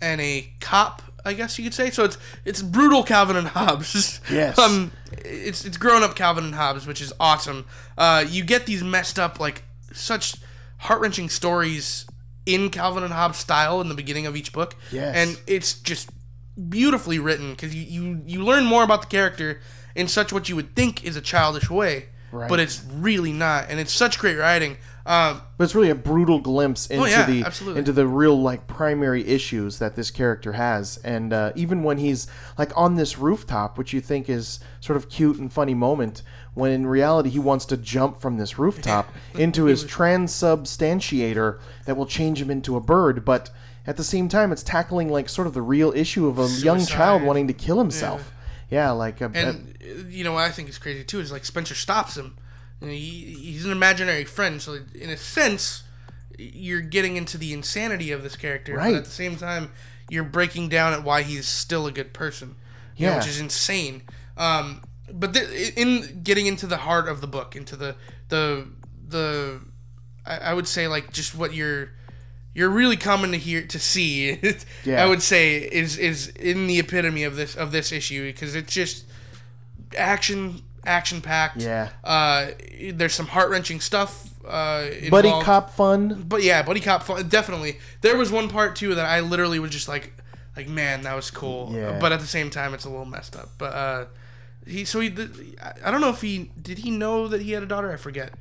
and 0.00 0.20
a 0.20 0.52
cop 0.60 1.02
I 1.24 1.34
guess 1.34 1.56
you 1.58 1.64
could 1.64 1.74
say. 1.74 1.90
So 1.90 2.04
it's 2.04 2.18
it's 2.44 2.62
brutal 2.62 3.04
Calvin 3.04 3.36
and 3.36 3.48
Hobbes. 3.48 4.20
Yes. 4.30 4.58
um, 4.58 4.90
it's 5.12 5.64
it's 5.64 5.76
grown 5.76 6.02
up 6.02 6.16
Calvin 6.16 6.44
and 6.44 6.54
Hobbes, 6.54 6.86
which 6.86 7.00
is 7.00 7.12
awesome. 7.20 7.64
Uh, 7.96 8.24
you 8.28 8.44
get 8.44 8.66
these 8.66 8.82
messed 8.82 9.18
up 9.20 9.38
like 9.38 9.62
such 9.92 10.34
heart 10.78 11.00
wrenching 11.00 11.28
stories 11.28 12.06
in 12.48 12.70
Calvin 12.70 13.04
and 13.04 13.12
Hobbes 13.12 13.36
style 13.38 13.80
in 13.82 13.88
the 13.88 13.94
beginning 13.94 14.26
of 14.26 14.34
each 14.34 14.52
book. 14.52 14.74
Yes. 14.90 15.14
And 15.14 15.40
it's 15.46 15.74
just 15.74 16.08
beautifully 16.68 17.18
written 17.18 17.52
because 17.52 17.74
you, 17.74 17.82
you 17.82 18.22
you 18.26 18.42
learn 18.44 18.64
more 18.64 18.82
about 18.82 19.02
the 19.02 19.06
character 19.06 19.60
in 19.94 20.08
such 20.08 20.32
what 20.32 20.48
you 20.48 20.56
would 20.56 20.74
think 20.74 21.04
is 21.04 21.14
a 21.16 21.20
childish 21.20 21.68
way, 21.70 22.06
Right. 22.32 22.48
but 22.48 22.58
it's 22.60 22.82
really 22.92 23.32
not, 23.32 23.66
and 23.68 23.78
it's 23.78 23.92
such 23.92 24.18
great 24.18 24.36
writing. 24.36 24.76
Um, 25.06 25.40
But 25.56 25.64
it's 25.64 25.74
really 25.74 25.88
a 25.88 25.94
brutal 25.94 26.38
glimpse 26.38 26.86
into 26.86 27.04
Oh, 27.04 27.06
yeah, 27.06 27.24
the 27.24 27.42
absolutely. 27.42 27.78
into 27.78 27.92
the 27.92 28.06
real 28.06 28.40
like 28.40 28.66
primary 28.66 29.26
issues 29.26 29.78
that 29.78 29.96
this 29.96 30.10
character 30.10 30.52
has, 30.52 30.98
and 31.02 31.32
uh, 31.32 31.52
even 31.54 31.82
when 31.82 31.98
he's 31.98 32.26
like 32.58 32.72
on 32.76 32.96
this 32.96 33.18
rooftop, 33.18 33.78
which 33.78 33.92
you 33.94 34.00
think 34.02 34.28
is 34.28 34.60
sort 34.80 34.96
of 34.98 35.08
cute 35.08 35.38
and 35.38 35.50
funny 35.52 35.74
moment, 35.74 36.22
when 36.58 36.72
in 36.72 36.86
reality 36.86 37.30
he 37.30 37.38
wants 37.38 37.64
to 37.66 37.76
jump 37.76 38.20
from 38.20 38.36
this 38.36 38.58
rooftop 38.58 39.08
into 39.34 39.64
his 39.64 39.84
transubstantiator 39.84 41.58
that 41.86 41.96
will 41.96 42.06
change 42.06 42.40
him 42.40 42.50
into 42.50 42.76
a 42.76 42.80
bird, 42.80 43.24
but 43.24 43.50
at 43.86 43.96
the 43.96 44.04
same 44.04 44.28
time 44.28 44.52
it's 44.52 44.62
tackling 44.62 45.08
like 45.08 45.28
sort 45.28 45.46
of 45.46 45.54
the 45.54 45.62
real 45.62 45.92
issue 45.92 46.26
of 46.26 46.38
a 46.38 46.48
young 46.48 46.84
child 46.84 47.22
wanting 47.22 47.46
to 47.46 47.52
kill 47.54 47.78
himself. 47.78 48.32
Yeah, 48.70 48.90
like 48.90 49.20
a, 49.20 49.30
and 49.34 49.74
uh, 49.82 50.08
you 50.08 50.24
know 50.24 50.32
what 50.32 50.42
I 50.44 50.50
think 50.50 50.68
is 50.68 50.76
crazy 50.78 51.02
too 51.04 51.20
is 51.20 51.32
like 51.32 51.44
Spencer 51.46 51.74
stops 51.74 52.16
him. 52.16 52.36
You 52.80 52.86
know, 52.88 52.92
he, 52.92 52.98
he's 53.40 53.64
an 53.64 53.72
imaginary 53.72 54.24
friend, 54.24 54.60
so 54.60 54.78
in 54.94 55.08
a 55.10 55.16
sense, 55.16 55.84
you're 56.38 56.82
getting 56.82 57.16
into 57.16 57.38
the 57.38 57.52
insanity 57.54 58.12
of 58.12 58.22
this 58.22 58.36
character, 58.36 58.74
Right. 58.74 58.92
but 58.92 58.98
at 58.98 59.04
the 59.06 59.10
same 59.10 59.36
time, 59.36 59.70
you're 60.10 60.22
breaking 60.24 60.68
down 60.68 60.92
at 60.92 61.02
why 61.02 61.22
he's 61.22 61.46
still 61.48 61.86
a 61.86 61.92
good 61.92 62.12
person. 62.12 62.56
you 62.96 63.06
know, 63.06 63.12
Yeah. 63.12 63.18
which 63.18 63.28
is 63.28 63.38
insane. 63.40 64.02
Um, 64.36 64.82
but 65.12 65.34
th- 65.34 65.72
in 65.76 66.22
getting 66.22 66.46
into 66.46 66.66
the 66.66 66.78
heart 66.78 67.08
of 67.08 67.20
the 67.20 67.26
book, 67.26 67.56
into 67.56 67.76
the 67.76 67.96
the 68.28 68.66
the, 69.06 69.60
I, 70.26 70.36
I 70.36 70.54
would 70.54 70.68
say 70.68 70.86
like 70.88 71.12
just 71.12 71.34
what 71.34 71.54
you're 71.54 71.90
you're 72.54 72.68
really 72.68 72.96
coming 72.96 73.32
to 73.32 73.38
hear 73.38 73.62
to 73.66 73.78
see. 73.78 74.38
Yeah. 74.84 75.02
I 75.02 75.06
would 75.06 75.22
say 75.22 75.56
is 75.58 75.96
is 75.98 76.28
in 76.28 76.66
the 76.66 76.78
epitome 76.78 77.24
of 77.24 77.36
this 77.36 77.54
of 77.56 77.72
this 77.72 77.92
issue 77.92 78.26
because 78.26 78.54
it's 78.54 78.72
just 78.72 79.04
action 79.96 80.62
action 80.84 81.20
packed. 81.20 81.62
Yeah. 81.62 81.90
Uh, 82.02 82.48
there's 82.92 83.14
some 83.14 83.26
heart 83.26 83.50
wrenching 83.50 83.80
stuff. 83.80 84.28
Uh, 84.46 84.86
buddy 85.10 85.30
cop 85.42 85.70
fun. 85.70 86.24
But 86.26 86.42
yeah, 86.42 86.62
buddy 86.62 86.80
cop 86.80 87.02
fun, 87.02 87.28
definitely. 87.28 87.78
There 88.00 88.16
was 88.16 88.32
one 88.32 88.48
part 88.48 88.76
too 88.76 88.94
that 88.94 89.04
I 89.04 89.20
literally 89.20 89.58
was 89.58 89.70
just 89.70 89.88
like, 89.88 90.14
like 90.56 90.68
man, 90.68 91.02
that 91.02 91.14
was 91.14 91.30
cool. 91.30 91.70
Yeah. 91.74 91.98
But 92.00 92.12
at 92.12 92.20
the 92.20 92.26
same 92.26 92.48
time, 92.50 92.72
it's 92.72 92.84
a 92.86 92.90
little 92.90 93.04
messed 93.04 93.36
up. 93.36 93.50
But 93.58 93.74
uh, 93.74 94.04
he 94.68 94.84
so 94.84 95.00
he 95.00 95.12
I- 95.62 95.72
I 95.86 95.90
don't 95.90 96.00
know 96.00 96.10
if 96.10 96.20
he 96.20 96.50
did 96.60 96.78
he 96.78 96.90
know 96.90 97.28
that 97.28 97.40
he 97.42 97.52
had 97.52 97.62
a 97.62 97.66
daughter. 97.66 97.90
I 97.92 97.96
forget. 97.96 98.32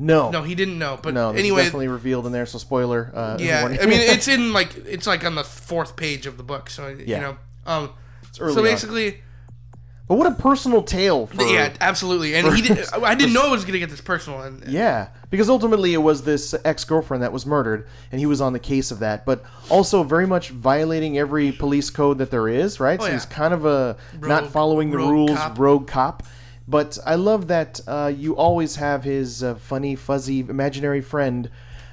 No, 0.00 0.30
No, 0.30 0.44
he 0.44 0.54
didn't 0.54 0.78
know. 0.78 0.98
But 1.02 1.12
no. 1.14 1.30
Anyway, 1.30 1.64
definitely 1.64 1.88
revealed 1.88 2.24
in 2.26 2.30
there. 2.32 2.46
So 2.46 2.58
spoiler. 2.58 3.10
Uh, 3.12 3.36
yeah. 3.40 3.64
I 3.64 3.86
mean, 3.86 4.00
it's 4.00 4.28
in 4.28 4.52
like 4.52 4.76
it's 4.86 5.06
like 5.08 5.24
on 5.24 5.34
the 5.34 5.42
fourth 5.44 5.96
page 5.96 6.26
of 6.26 6.36
the 6.36 6.44
book. 6.44 6.70
So 6.70 6.86
Yeah. 6.88 7.16
you 7.16 7.22
know, 7.22 7.36
um, 7.66 7.90
early 8.38 8.54
so 8.54 8.60
on. 8.60 9.14
But 10.08 10.16
what 10.16 10.26
a 10.26 10.34
personal 10.34 10.82
tale 10.82 11.26
for 11.26 11.42
yeah, 11.44 11.70
absolutely. 11.82 12.34
And 12.34 12.54
he 12.54 12.62
did. 12.62 12.78
I 12.94 13.14
didn't 13.14 13.32
know 13.34 13.46
it 13.48 13.50
was 13.50 13.64
gonna 13.66 13.78
get 13.78 13.90
this 13.90 14.00
personal. 14.00 14.40
And 14.40 14.64
Yeah, 14.66 15.08
because 15.30 15.50
ultimately 15.50 15.92
it 15.92 15.98
was 15.98 16.22
this 16.22 16.54
ex-girlfriend 16.64 17.22
that 17.22 17.32
was 17.32 17.44
murdered, 17.44 17.86
and 18.10 18.18
he 18.18 18.24
was 18.24 18.40
on 18.40 18.54
the 18.54 18.58
case 18.58 18.90
of 18.90 19.00
that. 19.00 19.26
But 19.26 19.44
also 19.68 20.02
very 20.02 20.26
much 20.26 20.48
violating 20.48 21.18
every 21.18 21.52
police 21.52 21.90
code 21.90 22.16
that 22.18 22.30
there 22.30 22.48
is, 22.48 22.80
right? 22.80 22.98
so 22.98 23.04
Oh, 23.04 23.08
yeah. 23.08 23.14
he's 23.16 23.26
kind 23.26 23.52
of 23.52 23.66
a 23.66 23.96
not 24.20 24.50
following 24.50 24.90
the 24.90 24.96
rogue 24.96 25.10
rules, 25.10 25.36
cop. 25.38 25.58
rogue 25.58 25.86
cop. 25.86 26.22
But 26.66 26.98
I 27.04 27.14
love 27.14 27.48
that 27.48 27.80
uh, 27.86 28.12
you 28.14 28.34
always 28.36 28.76
have 28.76 29.04
his 29.04 29.42
uh, 29.42 29.54
funny, 29.56 29.94
fuzzy, 29.94 30.40
imaginary 30.40 31.00
friend. 31.02 31.50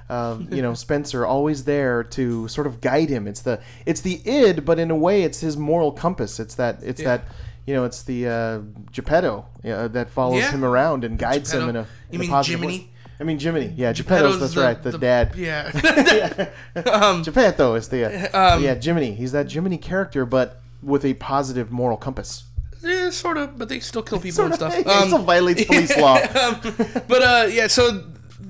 Uh, 0.10 0.38
you 0.52 0.62
know 0.62 0.74
Spencer 0.86 1.26
always 1.26 1.64
there 1.64 2.04
to 2.04 2.48
sort 2.48 2.68
of 2.68 2.80
guide 2.80 3.10
him. 3.10 3.28
It's 3.28 3.42
the 3.42 3.60
it's 3.86 4.02
the 4.02 4.22
id, 4.26 4.64
but 4.64 4.78
in 4.80 4.92
a 4.92 4.96
way 4.96 5.24
it's 5.24 5.40
his 5.40 5.58
moral 5.58 5.92
compass. 5.92 6.40
It's 6.40 6.56
that 6.56 6.80
it's 6.84 7.02
Yeah. 7.02 7.18
that 7.18 7.26
you 7.66 7.74
know 7.74 7.84
it's 7.86 8.04
the 8.04 8.28
uh, 8.28 8.60
Geppetto 8.92 9.46
uh, 9.66 9.88
that 9.90 10.10
follows 10.10 10.42
Yeah. 10.42 10.52
him 10.52 10.64
around 10.66 11.04
and 11.04 11.18
guides 11.18 11.52
him 11.54 11.70
in 11.70 11.76
a 11.76 11.82
You 11.82 11.88
in 12.12 12.20
mean 12.22 12.30
positive 12.30 12.60
Jiminy? 12.62 12.80
way. 12.80 12.90
I 13.20 13.24
mean 13.24 13.40
Jiminy. 13.40 13.74
Yeah, 13.78 13.94
Geppetto's 13.94 14.40
that's 14.40 14.56
right. 14.58 14.82
The, 14.82 14.98
dad. 14.98 15.34
Yeah. 15.36 16.50
um, 16.92 17.24
Geppetto 17.24 17.76
is 17.76 17.88
the 17.90 18.06
uh, 18.36 18.56
Um, 18.56 18.64
yeah 18.64 18.76
Jiminy. 18.80 19.14
He's 19.16 19.32
that 19.32 19.52
Jiminy 19.52 19.78
character, 19.78 20.26
but 20.26 20.62
with 20.84 21.06
a 21.06 21.14
positive 21.16 21.72
moral 21.72 21.98
compass. 21.98 22.44
yeah, 22.84 23.10
sort 23.10 23.38
of, 23.38 23.58
but 23.58 23.70
they 23.70 23.80
still 23.80 24.04
kill 24.04 24.20
people 24.20 24.46
and 24.46 24.54
stuff. 24.54 24.76
He 24.78 24.84
Um, 24.86 25.08
still 25.08 25.24
violates 25.24 25.64
police 25.66 25.96
law. 25.98 26.18
um, 26.44 26.60
but 27.08 27.22
uh, 27.24 27.48
yeah, 27.50 27.68
so 27.68 28.04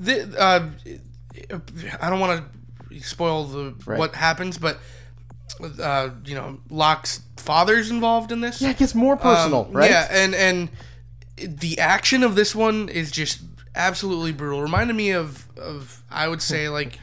th- 0.04 0.28
uh, 0.38 0.62
I 2.02 2.10
don't 2.10 2.20
want 2.20 2.44
to 2.92 3.02
spoil 3.02 3.46
the 3.46 3.76
Right. 3.86 4.00
what 4.00 4.16
happens, 4.16 4.58
but 4.58 4.80
uh, 5.82 6.10
you 6.26 6.36
know, 6.36 6.60
Locke's 6.70 7.22
father's 7.38 7.90
involved 7.92 8.32
in 8.32 8.42
this. 8.42 8.62
Yeah, 8.62 8.72
it 8.72 8.78
gets 8.78 8.96
more 8.96 9.16
personal, 9.18 9.66
Um, 9.70 9.72
right? 9.74 9.90
Yeah, 9.90 10.08
and 10.12 10.36
and 10.36 10.70
the 11.38 11.80
action 11.80 12.24
of 12.24 12.36
this 12.36 12.56
one 12.56 12.90
is 12.90 13.12
just 13.12 13.42
absolutely 13.76 14.32
brutal. 14.32 14.62
Reminded 14.62 14.96
me 14.96 15.12
of 15.12 15.48
of 15.58 16.04
I 16.10 16.28
would 16.28 16.42
say 16.42 16.70
like. 16.80 17.00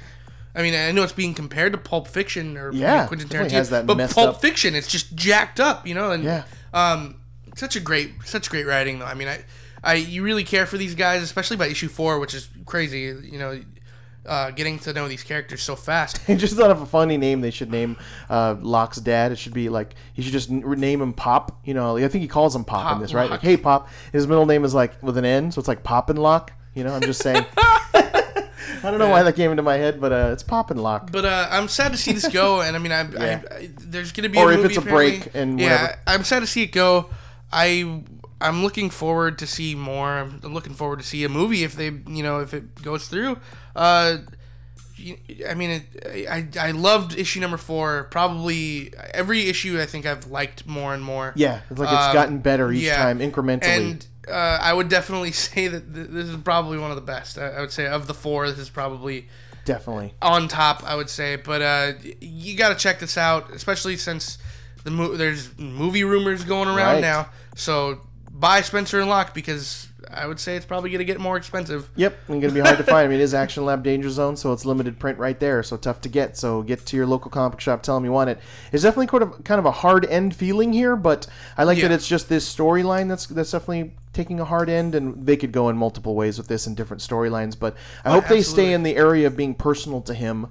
I 0.55 0.61
mean, 0.61 0.75
I 0.75 0.93
know 0.93 1.03
it's 1.03 1.15
being 1.15 1.33
compared 1.33 1.73
to 1.73 1.79
Pulp 1.79 2.07
Fiction 2.07 2.59
or 2.59 2.71
Yeah, 2.75 3.07
Quentin 3.07 3.27
Tarantino, 3.27 3.53
has 3.53 3.71
that 3.71 3.87
but 3.87 4.11
Pulp 4.11 4.29
up- 4.35 4.41
Fiction, 4.43 4.75
it's 4.75 4.87
just 4.87 5.15
jacked 5.15 5.59
up, 5.61 5.87
you 5.87 5.95
know. 5.95 6.11
And 6.11 6.23
Yeah. 6.23 6.45
um, 6.75 7.15
such 7.57 7.75
a 7.75 7.81
great, 7.81 8.13
such 8.27 8.51
great 8.51 8.67
writing 8.67 8.99
though. 8.99 9.07
I 9.07 9.15
mean, 9.15 9.29
I, 9.29 9.45
I, 9.83 9.95
you 9.95 10.23
really 10.23 10.45
care 10.45 10.67
for 10.67 10.77
these 10.77 10.95
guys, 10.95 11.23
especially 11.23 11.57
by 11.57 11.69
issue 11.69 11.89
four, 11.89 12.19
which 12.19 12.35
is 12.35 12.51
crazy. 12.67 13.01
You 13.23 13.39
know, 13.39 13.63
uh, 14.27 14.51
getting 14.53 14.79
to 14.81 14.93
know 14.93 15.09
these 15.09 15.23
characters 15.23 15.63
so 15.63 15.75
fast. 15.77 16.19
He 16.27 16.35
just 16.37 16.55
thought 16.57 16.71
of 16.71 16.81
a 16.81 16.87
funny 16.87 17.17
name 17.17 17.41
they 17.41 17.51
should 17.51 17.71
name 17.71 17.97
uh, 18.31 18.57
Locke's 18.61 18.99
dad. 18.99 19.33
It 19.33 19.37
should 19.39 19.55
be 19.55 19.69
like 19.69 19.95
he 20.15 20.23
should 20.23 20.33
just 20.33 20.51
name 20.51 21.01
him 21.03 21.13
Pop. 21.13 21.61
You 21.65 21.75
know, 21.75 21.97
I 21.97 22.09
think 22.09 22.23
he 22.23 22.29
calls 22.29 22.55
him 22.55 22.65
Pop, 22.65 22.95
in 22.95 23.01
this, 23.03 23.13
right? 23.15 23.23
Locke. 23.25 23.31
Like, 23.31 23.41
hey 23.43 23.57
Pop. 23.57 23.89
His 24.13 24.27
middle 24.27 24.47
name 24.47 24.65
is 24.65 24.75
like 24.75 25.01
with 25.03 25.19
an 25.19 25.25
N, 25.25 25.51
so 25.53 25.59
it's 25.59 25.69
like 25.69 25.83
Pop 25.83 26.11
and 26.11 26.19
Lock. 26.19 26.53
You 26.75 26.85
know, 26.85 26.95
I'm 26.95 27.03
just 27.03 27.23
saying. 27.23 27.45
I 28.85 28.91
don't 28.91 28.99
know 28.99 29.11
why 29.11 29.23
that 29.23 29.37
came 29.37 29.51
into 29.53 29.63
my 29.63 29.77
head, 29.77 30.01
but 30.01 30.13
uh, 30.13 30.31
it's 30.33 30.43
Pop 30.43 30.71
and 30.73 30.83
Lock. 30.83 31.13
But 31.13 31.25
uh, 31.25 31.49
I'm 31.51 31.69
sad 31.69 31.93
to 31.93 31.99
see 31.99 32.13
this 32.13 32.27
go, 32.29 32.63
and 32.63 32.75
I 32.75 32.79
mean, 32.81 32.91
I, 32.91 33.09
Yeah. 33.09 33.43
I, 33.51 33.55
I 33.55 33.71
there's 33.79 34.11
gonna 34.13 34.29
be 34.29 34.39
Or 34.39 34.51
a 34.51 34.55
if 34.55 34.63
movie 34.63 34.75
it's 34.75 34.77
a 34.79 34.81
apparently. 34.81 35.19
break 35.21 35.35
and 35.35 35.61
yeah, 35.61 35.83
whatever. 35.83 35.99
I'm 36.09 36.25
sad 36.25 36.41
to 36.41 36.47
see 36.49 36.63
it 36.63 36.73
go. 36.73 37.09
I 37.53 38.03
I'm 38.43 38.63
looking 38.63 38.91
forward 38.91 39.39
to 39.39 39.47
see 39.47 39.75
more. 39.75 40.19
I'm 40.19 40.41
looking 40.41 40.75
forward 40.75 40.99
to 41.01 41.07
see 41.07 41.25
a 41.25 41.29
movie 41.29 41.65
if 41.65 41.75
they 41.75 41.87
you 41.87 42.23
know 42.23 42.41
if 42.41 42.53
it 42.55 42.83
goes 42.83 43.09
through. 43.09 43.39
Uh, 43.77 44.19
I 45.49 45.55
mean, 45.55 45.71
it, 45.71 46.29
I 46.29 46.47
I 46.61 46.71
loved 46.73 47.19
issue 47.19 47.41
number 47.41 47.57
four. 47.57 48.05
Probably 48.11 48.93
every 49.13 49.49
issue 49.49 49.81
I 49.81 49.87
think 49.87 50.07
I've 50.07 50.27
liked 50.29 50.67
more 50.67 50.95
and 50.95 51.03
more. 51.03 51.33
Yeah, 51.35 51.61
it's 51.71 51.81
like 51.81 51.89
it's 51.93 52.07
Um, 52.09 52.13
gotten 52.13 52.39
better 52.39 52.71
each 52.71 52.83
yeah. 52.85 52.97
time 53.03 53.19
incrementally. 53.19 53.65
And 53.65 54.07
uh, 54.29 54.33
I 54.61 54.73
would 54.73 54.89
definitely 54.89 55.33
say 55.47 55.67
that 55.69 55.93
th- 55.93 56.09
this 56.09 56.29
is 56.29 56.37
probably 56.37 56.79
one 56.79 56.91
of 56.91 56.97
the 56.97 57.03
best. 57.03 57.37
I, 57.39 57.49
I 57.49 57.61
would 57.61 57.73
say 57.73 57.87
of 57.87 58.07
the 58.07 58.15
four, 58.15 58.49
this 58.49 58.59
is 58.61 58.71
probably 58.71 59.29
Definitely. 59.65 60.15
on 60.23 60.47
top. 60.47 60.85
I 60.85 60.95
would 60.95 61.11
say, 61.11 61.35
but 61.37 61.63
uh, 61.63 61.93
you 62.21 62.57
got 62.57 62.69
to 62.69 62.77
check 62.77 63.01
this 63.01 63.17
out, 63.19 63.51
especially 63.51 63.97
since 63.97 64.39
the 64.85 64.91
mo- 64.93 65.17
there's 65.17 65.57
movie 65.59 66.05
rumors 66.05 66.45
going 66.45 66.69
around 66.69 66.97
Right. 66.97 67.01
now. 67.01 67.31
So 67.57 68.03
buy 68.33 68.63
Spencer 68.63 68.99
and 68.99 69.09
Locke 69.09 69.35
because 69.35 69.89
I 70.11 70.27
would 70.27 70.41
say 70.41 70.57
it's 70.57 70.67
probably 70.67 70.91
gonna 70.91 71.05
get 71.05 71.21
more 71.21 71.37
expensive. 71.37 71.89
Yep, 71.97 72.17
and 72.29 72.43
gonna 72.43 72.55
be 72.55 72.61
hard 72.61 72.79
to 72.79 72.85
find. 72.85 73.07
I 73.07 73.09
mean, 73.09 73.21
it 73.21 73.23
is 73.23 73.35
Action 73.35 73.65
Lab 73.65 73.85
Danger 73.85 74.11
Zone, 74.11 74.37
so 74.37 74.53
it's 74.53 74.65
limited 74.65 74.99
print 74.99 75.19
right 75.19 75.39
there, 75.39 75.63
so 75.63 75.77
tough 75.77 76.01
to 76.03 76.09
get. 76.09 76.37
So 76.37 76.63
get 76.63 76.85
to 76.87 76.97
your 76.97 77.07
local 77.07 77.31
comic 77.31 77.61
shop, 77.61 77.83
tell 77.83 77.95
them 77.95 78.05
you 78.05 78.13
want 78.13 78.31
it. 78.31 78.39
It's 78.73 78.83
definitely 78.83 79.07
kind 79.07 79.23
of 79.23 79.45
kind 79.45 79.59
of 79.59 79.67
a 79.67 79.71
hard 79.71 80.05
end 80.07 80.35
feeling 80.35 80.73
here, 80.73 80.97
but 80.97 81.27
I 81.57 81.65
like 81.65 81.81
that 81.81 81.93
it's 81.93 82.09
just 82.09 82.29
this 82.29 82.53
storyline 82.53 83.09
that's 83.09 83.27
that's 83.27 83.53
definitely 83.53 83.95
taking 84.13 84.41
a 84.41 84.45
hard 84.45 84.69
end, 84.69 84.95
and 84.95 85.25
they 85.25 85.37
could 85.37 85.53
go 85.53 85.69
in 85.69 85.77
multiple 85.77 86.15
ways 86.15 86.39
with 86.39 86.49
this 86.49 86.67
in 86.67 86.75
different 86.75 87.03
storylines. 87.03 87.59
But 87.59 87.77
I 88.05 88.11
hope 88.11 88.27
they 88.27 88.43
stay 88.43 88.73
in 88.73 88.83
the 88.83 88.97
area 88.97 89.27
of 89.27 89.37
being 89.37 89.55
personal 89.55 90.01
to 90.03 90.15
him. 90.15 90.49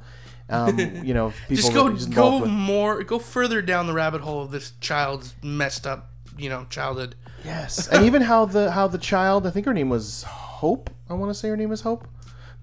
Um, 0.50 0.78
you 1.04 1.14
know, 1.14 1.34
people 1.48 1.56
Just 1.56 1.74
go 1.74 1.96
go 2.08 2.42
with. 2.42 2.50
more 2.50 3.04
go 3.04 3.20
further 3.20 3.62
down 3.62 3.88
the 3.88 3.94
rabbit 3.94 4.22
hole 4.22 4.44
of 4.44 4.52
this 4.52 4.74
child's 4.80 5.36
messed 5.42 5.86
up 5.86 6.12
you 6.38 6.50
know 6.50 6.66
childhood. 6.70 7.16
Yes, 7.44 7.88
and 7.88 8.06
even 8.06 8.22
how 8.22 8.46
the 8.46 8.72
how 8.72 8.88
the 8.88 8.98
child, 8.98 9.48
I 9.48 9.50
think 9.52 9.66
her 9.66 9.74
name 9.74 9.90
was 9.90 10.24
Hope. 10.24 10.90
I 11.10 11.14
want 11.14 11.30
to 11.32 11.34
say 11.34 11.50
her 11.50 11.58
name 11.58 11.72
is 11.72 11.82
Hope, 11.82 12.08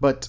but 0.01 0.29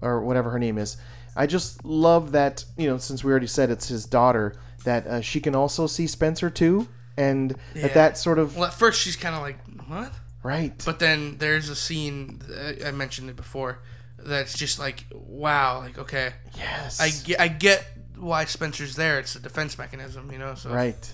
or 0.00 0.20
whatever 0.22 0.50
her 0.50 0.58
name 0.58 0.78
is. 0.78 0.96
I 1.36 1.46
just 1.46 1.84
love 1.84 2.32
that 2.32 2.64
you 2.76 2.86
know 2.88 2.98
since 2.98 3.22
we 3.24 3.30
already 3.30 3.46
said 3.46 3.70
it's 3.70 3.88
his 3.88 4.04
daughter 4.06 4.56
that 4.84 5.06
uh, 5.06 5.20
she 5.20 5.40
can 5.40 5.54
also 5.54 5.86
see 5.86 6.06
Spencer 6.06 6.50
too, 6.50 6.88
and 7.16 7.56
Yeah. 7.74 7.82
that 7.82 7.94
that 7.94 8.18
sort 8.18 8.38
of 8.38 8.56
Well, 8.56 8.66
at 8.66 8.74
first 8.74 9.00
she's 9.00 9.16
kind 9.16 9.34
of 9.34 9.42
like 9.42 9.58
what, 9.88 10.12
right. 10.42 10.80
but 10.84 10.98
then 10.98 11.36
there's 11.38 11.68
a 11.68 11.76
scene 11.76 12.40
I- 12.54 12.88
I 12.88 12.90
mentioned 12.90 13.30
it 13.30 13.36
before 13.36 13.78
that's 14.18 14.56
just 14.58 14.78
like 14.78 15.04
wow, 15.12 15.78
like 15.80 15.98
okay. 15.98 16.32
yes, 16.56 17.00
I 17.00 17.10
get, 17.10 17.40
I 17.40 17.48
get 17.48 17.84
why 18.16 18.44
Spencer's 18.44 18.94
there. 18.96 19.18
It's 19.18 19.34
a 19.36 19.40
defense 19.40 19.76
mechanism, 19.78 20.30
you 20.32 20.38
know. 20.38 20.54
So 20.54 20.70
Right. 20.70 21.12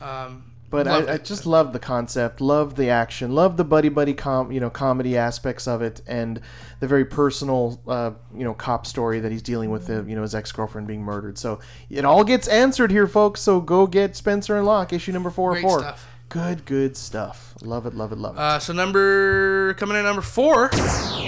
Um, 0.00 0.52
But 0.84 1.08
I, 1.08 1.14
I 1.14 1.18
just 1.18 1.46
love 1.46 1.72
the 1.72 1.78
concept, 1.78 2.40
love 2.40 2.76
the 2.76 2.90
action, 2.90 3.34
love 3.34 3.56
the 3.56 3.64
buddy 3.64 3.88
buddy 3.88 4.14
com 4.14 4.52
you 4.52 4.60
know 4.60 4.70
comedy 4.70 5.16
aspects 5.16 5.66
of 5.66 5.82
it, 5.82 6.02
and 6.06 6.40
the 6.80 6.86
very 6.86 7.04
personal 7.04 7.80
uh, 7.88 8.12
you 8.34 8.44
know 8.44 8.54
cop 8.54 8.86
story 8.86 9.20
that 9.20 9.32
he's 9.32 9.42
dealing 9.42 9.70
with 9.70 9.86
the 9.86 10.04
you 10.08 10.14
know 10.14 10.22
his 10.22 10.34
ex 10.34 10.52
girlfriend 10.52 10.86
being 10.86 11.02
murdered. 11.02 11.38
So 11.38 11.60
it 11.90 12.04
all 12.04 12.24
gets 12.24 12.48
answered 12.48 12.90
here, 12.90 13.06
folks. 13.06 13.40
So 13.40 13.60
go 13.60 13.86
get 13.86 14.16
Spencer 14.16 14.56
and 14.56 14.66
Locke 14.66 14.92
issue 14.92 15.12
number 15.12 15.30
four 15.30 15.52
Great 15.52 15.62
four. 15.62 15.80
stuff. 15.80 16.06
Good, 16.28 16.64
good 16.64 16.96
stuff. 16.96 17.54
Love 17.62 17.86
it, 17.86 17.94
love 17.94 18.10
it, 18.10 18.18
love 18.18 18.34
it. 18.34 18.40
Uh, 18.40 18.58
so 18.58 18.72
number 18.72 19.74
coming 19.74 19.96
in 19.96 20.04
at 20.04 20.08
number 20.08 20.22
four 20.22 20.70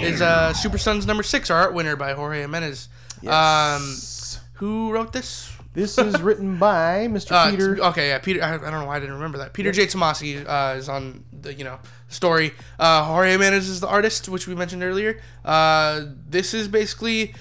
is 0.01 0.21
uh, 0.21 0.53
Super 0.53 0.77
Sons 0.77 1.07
number 1.07 1.23
six, 1.23 1.49
our 1.49 1.57
art 1.57 1.73
winner 1.73 1.95
by 1.95 2.11
Jorge 2.11 2.41
Jimenez. 2.41 2.89
Um, 3.21 3.29
Yes. 3.31 4.41
who 4.55 4.91
wrote 4.91 5.13
this? 5.13 5.53
This 5.79 5.97
is 5.97 6.21
written 6.27 6.57
by 6.57 7.07
Mr. 7.09 7.31
Uh, 7.31 7.51
Peter. 7.51 7.83
okay, 7.85 8.09
yeah, 8.09 8.19
Peter. 8.19 8.43
I, 8.43 8.55
I 8.55 8.57
don't 8.57 8.71
know 8.71 8.85
why 8.85 8.97
I 8.97 8.99
didn't 8.99 9.15
remember 9.15 9.37
that. 9.39 9.53
Peter 9.53 9.71
J. 9.71 9.85
Tomasi 9.87 10.45
uh, 10.47 10.77
is 10.77 10.89
on 10.89 11.23
the 11.31 11.53
you 11.53 11.63
know 11.63 11.79
story. 12.07 12.51
Uh, 12.77 13.03
Jorge 13.05 13.31
Jimenez 13.31 13.69
is 13.69 13.79
the 13.79 13.87
artist, 13.87 14.27
which 14.29 14.47
we 14.47 14.55
mentioned 14.55 14.83
earlier. 14.83 15.19
Uh, 15.45 16.05
this 16.27 16.53
is 16.53 16.67
basically 16.67 17.33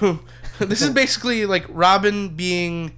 this 0.58 0.82
is 0.82 0.90
basically 0.90 1.46
like 1.46 1.64
Robin 1.68 2.34
being 2.36 2.92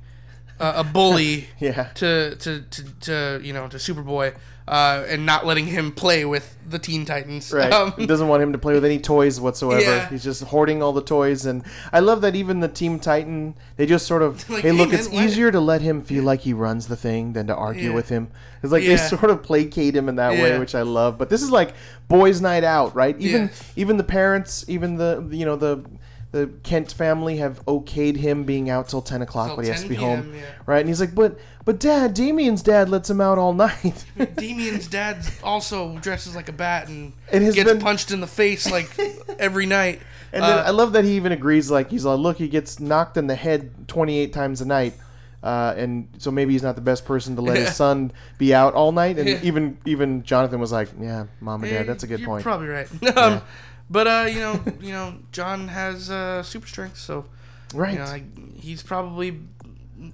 uh, 0.58 0.74
a 0.76 0.84
bully 0.84 1.48
Yeah. 1.58 1.84
to, 1.94 2.36
to 2.36 2.62
to 2.62 2.84
to 3.00 3.40
you 3.42 3.52
know 3.52 3.68
to 3.68 3.76
Superboy. 3.76 4.34
Uh, 4.70 5.04
and 5.08 5.26
not 5.26 5.44
letting 5.44 5.66
him 5.66 5.90
play 5.90 6.24
with 6.24 6.56
the 6.68 6.78
Teen 6.78 7.04
Titans. 7.04 7.52
Right. 7.52 7.72
Um, 7.80 7.92
he 7.98 8.06
doesn't 8.06 8.28
want 8.28 8.40
him 8.40 8.52
to 8.52 8.58
play 8.58 8.72
with 8.74 8.84
any 8.84 9.00
toys 9.00 9.40
whatsoever. 9.40 9.80
Yeah. 9.82 10.08
He's 10.08 10.22
just 10.22 10.44
hoarding 10.44 10.80
all 10.80 10.92
the 10.92 11.02
toys. 11.02 11.44
And 11.44 11.64
I 11.92 11.98
love 11.98 12.20
that 12.20 12.36
even 12.36 12.60
the 12.60 12.68
Team 12.68 13.00
Titan, 13.00 13.56
they 13.76 13.84
just 13.84 14.06
sort 14.06 14.22
of, 14.22 14.48
Like, 14.50 14.62
hey, 14.62 14.68
hey, 14.70 14.78
look, 14.78 14.90
man, 14.90 14.98
it's 15.00 15.08
why- 15.08 15.24
easier 15.24 15.50
to 15.50 15.58
let 15.58 15.80
him 15.82 16.02
feel 16.02 16.22
like 16.22 16.42
he 16.42 16.52
runs 16.52 16.86
the 16.86 16.94
thing 16.96 17.32
than 17.32 17.48
to 17.48 17.54
argue 17.56 17.88
Yeah. 17.88 17.94
with 17.96 18.08
him. 18.10 18.28
It's 18.62 18.70
like 18.70 18.84
they 18.84 18.96
sort 18.96 19.24
of 19.30 19.42
placate 19.42 19.96
him 19.96 20.08
in 20.08 20.14
that 20.16 20.34
way, 20.34 20.56
which 20.60 20.76
I 20.76 20.82
love. 20.82 21.18
But 21.18 21.30
this 21.30 21.42
is 21.42 21.50
like 21.50 21.74
boys' 22.06 22.40
night 22.40 22.62
out, 22.62 22.94
right? 22.94 23.16
Even 23.18 23.42
Yeah. 23.42 23.48
even 23.74 23.96
the 23.96 24.04
parents, 24.04 24.64
even 24.68 24.94
the 24.96 25.26
you 25.32 25.44
know 25.46 25.56
the. 25.56 25.84
The 26.32 26.48
Kent 26.62 26.92
family 26.92 27.38
have 27.38 27.64
okayed 27.66 28.16
him 28.16 28.44
being 28.44 28.70
out 28.70 28.88
till 28.88 29.02
ten 29.02 29.20
o'clock, 29.20 29.48
Till 29.48 29.56
but 29.56 29.64
he 29.64 29.70
has 29.72 29.80
to 29.82 29.88
10 29.88 29.88
be 29.88 29.94
home, 29.96 30.22
PM, 30.22 30.34
yeah. 30.36 30.42
right? 30.64 30.78
And 30.78 30.88
he's 30.88 31.00
like, 31.00 31.12
"But, 31.12 31.38
but, 31.64 31.80
Dad, 31.80 32.14
Damian's 32.14 32.62
dad 32.62 32.88
lets 32.88 33.10
him 33.10 33.20
out 33.20 33.36
all 33.36 33.52
night." 33.68 34.04
Damian's 34.36 34.86
dad 34.86 35.18
also 35.42 35.98
dresses 35.98 36.36
like 36.36 36.48
a 36.48 36.52
bat 36.52 36.86
and, 36.88 37.12
It 37.32 37.42
has 37.42 37.54
gets 37.56 37.68
been- 37.72 37.80
punched 37.80 38.12
in 38.12 38.20
the 38.20 38.28
face 38.28 38.70
like 38.70 38.96
every 39.40 39.66
night. 39.66 40.00
And 40.32 40.44
then 40.44 40.58
Uh, 40.58 40.62
I 40.62 40.70
love 40.70 40.92
that 40.92 41.02
he 41.04 41.16
even 41.16 41.32
agrees. 41.32 41.68
Like 41.68 41.90
he's 41.90 42.04
like, 42.04 42.20
look, 42.20 42.36
he 42.36 42.46
gets 42.46 42.78
knocked 42.78 43.16
in 43.16 43.26
the 43.26 43.34
head 43.34 43.88
28 43.88 44.32
times 44.32 44.60
a 44.60 44.64
night, 44.64 44.94
uh, 45.42 45.74
and 45.76 46.06
so 46.18 46.30
maybe 46.30 46.52
he's 46.52 46.62
not 46.62 46.76
the 46.76 46.80
best 46.80 47.04
person 47.04 47.34
to 47.34 47.42
let 47.42 47.56
Yeah. 47.58 47.64
his 47.64 47.74
son 47.74 48.12
be 48.38 48.54
out 48.54 48.74
all 48.74 48.92
night. 48.92 49.18
And 49.18 49.28
Yeah. 49.28 49.40
even 49.42 49.78
even 49.84 50.22
Jonathan 50.22 50.60
was 50.60 50.70
like, 50.70 50.90
yeah, 51.00 51.26
mom 51.40 51.64
and 51.64 51.72
dad, 51.72 51.88
that's 51.88 52.04
a 52.04 52.06
good 52.06 52.20
you're 52.20 52.28
point. 52.28 52.44
Probably 52.44 52.68
right. 52.68 53.16
um, 53.16 53.42
But 53.90 54.06
uh, 54.06 54.26
you 54.30 54.40
know, 54.40 54.60
you 54.80 54.92
know, 54.92 55.14
John 55.32 55.68
has 55.68 56.10
uh, 56.10 56.42
super 56.42 56.66
strength, 56.66 56.96
so 56.98 57.26
right. 57.74 57.92
you 57.92 57.98
know, 57.98 58.04
I, 58.04 58.22
he's 58.60 58.82
probably 58.82 59.38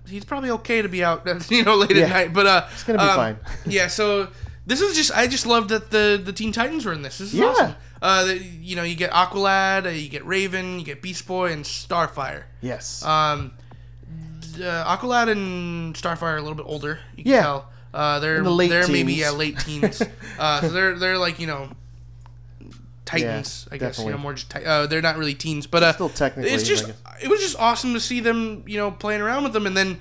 he's 0.08 0.24
probably 0.24 0.50
okay 0.50 0.82
to 0.82 0.88
be 0.88 1.04
out, 1.04 1.26
you 1.50 1.62
know, 1.64 1.76
late 1.76 1.90
Yeah. 1.94 2.04
at 2.04 2.08
night. 2.10 2.32
But 2.32 2.46
uh, 2.46 2.66
It's 2.72 2.84
gonna 2.84 2.98
be 2.98 3.04
um, 3.04 3.16
fine. 3.16 3.36
yeah. 3.66 3.86
So 3.88 4.28
this 4.66 4.80
is 4.80 4.96
just 4.96 5.12
I 5.16 5.26
just 5.26 5.46
love 5.46 5.68
that 5.68 5.90
the 5.90 6.20
the 6.22 6.32
Teen 6.32 6.52
Titans 6.52 6.84
were 6.86 6.92
in 6.92 7.02
this. 7.02 7.18
This 7.18 7.28
is 7.32 7.38
Yeah. 7.38 7.46
awesome. 7.46 7.74
Uh, 8.02 8.24
the, 8.26 8.36
you 8.38 8.76
know, 8.76 8.82
you 8.82 8.94
get 8.94 9.10
Aqualad, 9.10 9.86
uh, 9.86 9.88
you 9.88 10.08
get 10.08 10.24
Raven, 10.26 10.78
you 10.78 10.84
get 10.84 11.00
Beast 11.02 11.26
Boy, 11.26 11.50
and 11.52 11.64
Starfire. 11.64 12.44
yes. 12.60 13.02
Um, 13.02 13.52
uh, 14.58 14.96
Aqualad 14.96 15.30
and 15.30 15.94
Starfire 15.94 16.22
are 16.22 16.36
a 16.36 16.40
little 16.42 16.54
bit 16.56 16.66
older. 16.66 17.00
You 17.16 17.24
can 17.24 17.32
Yeah. 17.32 17.42
tell. 17.42 17.68
Uh, 17.94 18.18
they're 18.20 18.42
the 18.42 18.68
they're 18.68 18.88
maybe 18.88 19.14
yeah 19.14 19.30
late 19.30 19.58
teens. 19.58 20.02
uh, 20.38 20.60
so 20.60 20.68
they're 20.68 20.98
they're 20.98 21.18
like 21.18 21.38
you 21.38 21.46
know 21.46 21.70
titans. 23.06 23.66
Yeah, 23.70 23.74
I 23.74 23.78
guess 23.78 23.98
you 23.98 24.10
know 24.10 24.18
more 24.18 24.34
just 24.34 24.50
ti- 24.50 24.64
uh, 24.64 24.86
they're 24.86 25.00
not 25.00 25.16
really 25.16 25.34
teens, 25.34 25.66
but 25.66 25.82
uh, 25.82 25.94
Still 25.94 26.10
technically, 26.10 26.52
it's 26.52 26.64
just 26.64 26.92
it 27.22 27.28
was 27.28 27.40
just 27.40 27.58
awesome 27.58 27.94
to 27.94 28.00
see 28.00 28.20
them 28.20 28.64
you 28.66 28.76
know 28.76 28.90
playing 28.90 29.22
around 29.22 29.44
with 29.44 29.54
them 29.54 29.66
and 29.66 29.76
then. 29.76 29.98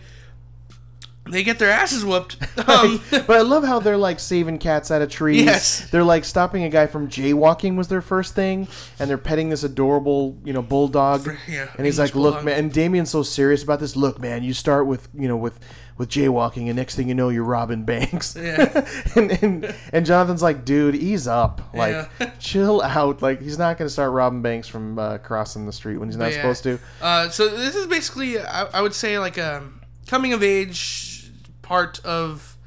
They 1.27 1.43
get 1.43 1.57
their 1.57 1.71
asses 1.71 2.05
whooped. 2.05 2.37
Um, 2.67 3.01
but 3.11 3.31
I 3.31 3.41
love 3.41 3.63
how 3.63 3.79
they're 3.79 3.97
like 3.97 4.19
saving 4.19 4.59
cats 4.59 4.91
out 4.91 5.01
of 5.01 5.09
trees. 5.09 5.43
Yes. 5.43 5.89
They're 5.89 6.03
like 6.03 6.23
stopping 6.23 6.63
a 6.63 6.69
guy 6.69 6.85
from 6.87 7.07
jaywalking 7.09 7.75
was 7.77 7.87
their 7.87 8.01
first 8.01 8.35
thing, 8.35 8.67
and 8.99 9.09
they're 9.09 9.17
petting 9.17 9.49
this 9.49 9.63
adorable, 9.63 10.37
you 10.43 10.53
know, 10.53 10.61
bulldog. 10.61 11.27
yeah, 11.47 11.69
and 11.77 11.85
he's 11.85 11.97
English 11.97 12.13
like, 12.13 12.15
"Look, 12.15 12.43
man." 12.43 12.59
And 12.59 12.71
Damian's 12.71 13.09
so 13.09 13.23
serious 13.23 13.63
about 13.63 13.79
this. 13.79 13.95
Look, 13.95 14.19
man, 14.19 14.43
you 14.43 14.53
start 14.53 14.85
with, 14.87 15.07
you 15.15 15.27
know, 15.27 15.37
with 15.37 15.59
with 15.97 16.09
jaywalking, 16.09 16.67
and 16.67 16.75
next 16.75 16.95
thing 16.95 17.07
you 17.07 17.15
know, 17.15 17.29
you're 17.29 17.43
robbing 17.43 17.83
banks. 17.83 18.35
Yeah. 18.35 18.87
and, 19.15 19.31
and 19.43 19.75
and 19.93 20.05
Jonathan's 20.05 20.41
like, 20.41 20.65
"Dude, 20.65 20.95
ease 20.95 21.27
up. 21.27 21.61
Like, 21.73 22.09
Yeah. 22.19 22.31
chill 22.39 22.81
out. 22.81 23.21
Like, 23.21 23.41
he's 23.41 23.57
not 23.57 23.77
gonna 23.77 23.89
start 23.89 24.11
robbing 24.11 24.41
banks 24.41 24.67
from 24.67 24.99
uh, 24.99 25.19
crossing 25.19 25.65
the 25.65 25.73
street 25.73 25.97
when 25.97 26.09
he's 26.09 26.17
not 26.17 26.31
yeah. 26.31 26.37
supposed 26.37 26.63
to." 26.63 26.79
Uh, 27.01 27.29
so 27.29 27.47
this 27.47 27.75
is 27.75 27.87
basically, 27.87 28.39
I, 28.39 28.65
I 28.65 28.81
would 28.81 28.93
say, 28.93 29.17
like 29.19 29.37
a 29.37 29.63
coming 30.07 30.33
of 30.33 30.43
age 30.43 31.31
part 31.61 32.03
of 32.05 32.57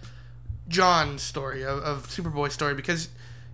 John's 0.69 1.23
story 1.23 1.63
of, 1.65 1.79
of 1.79 2.09
Superboy's 2.09 2.53
story 2.53 2.75
because 2.75 3.09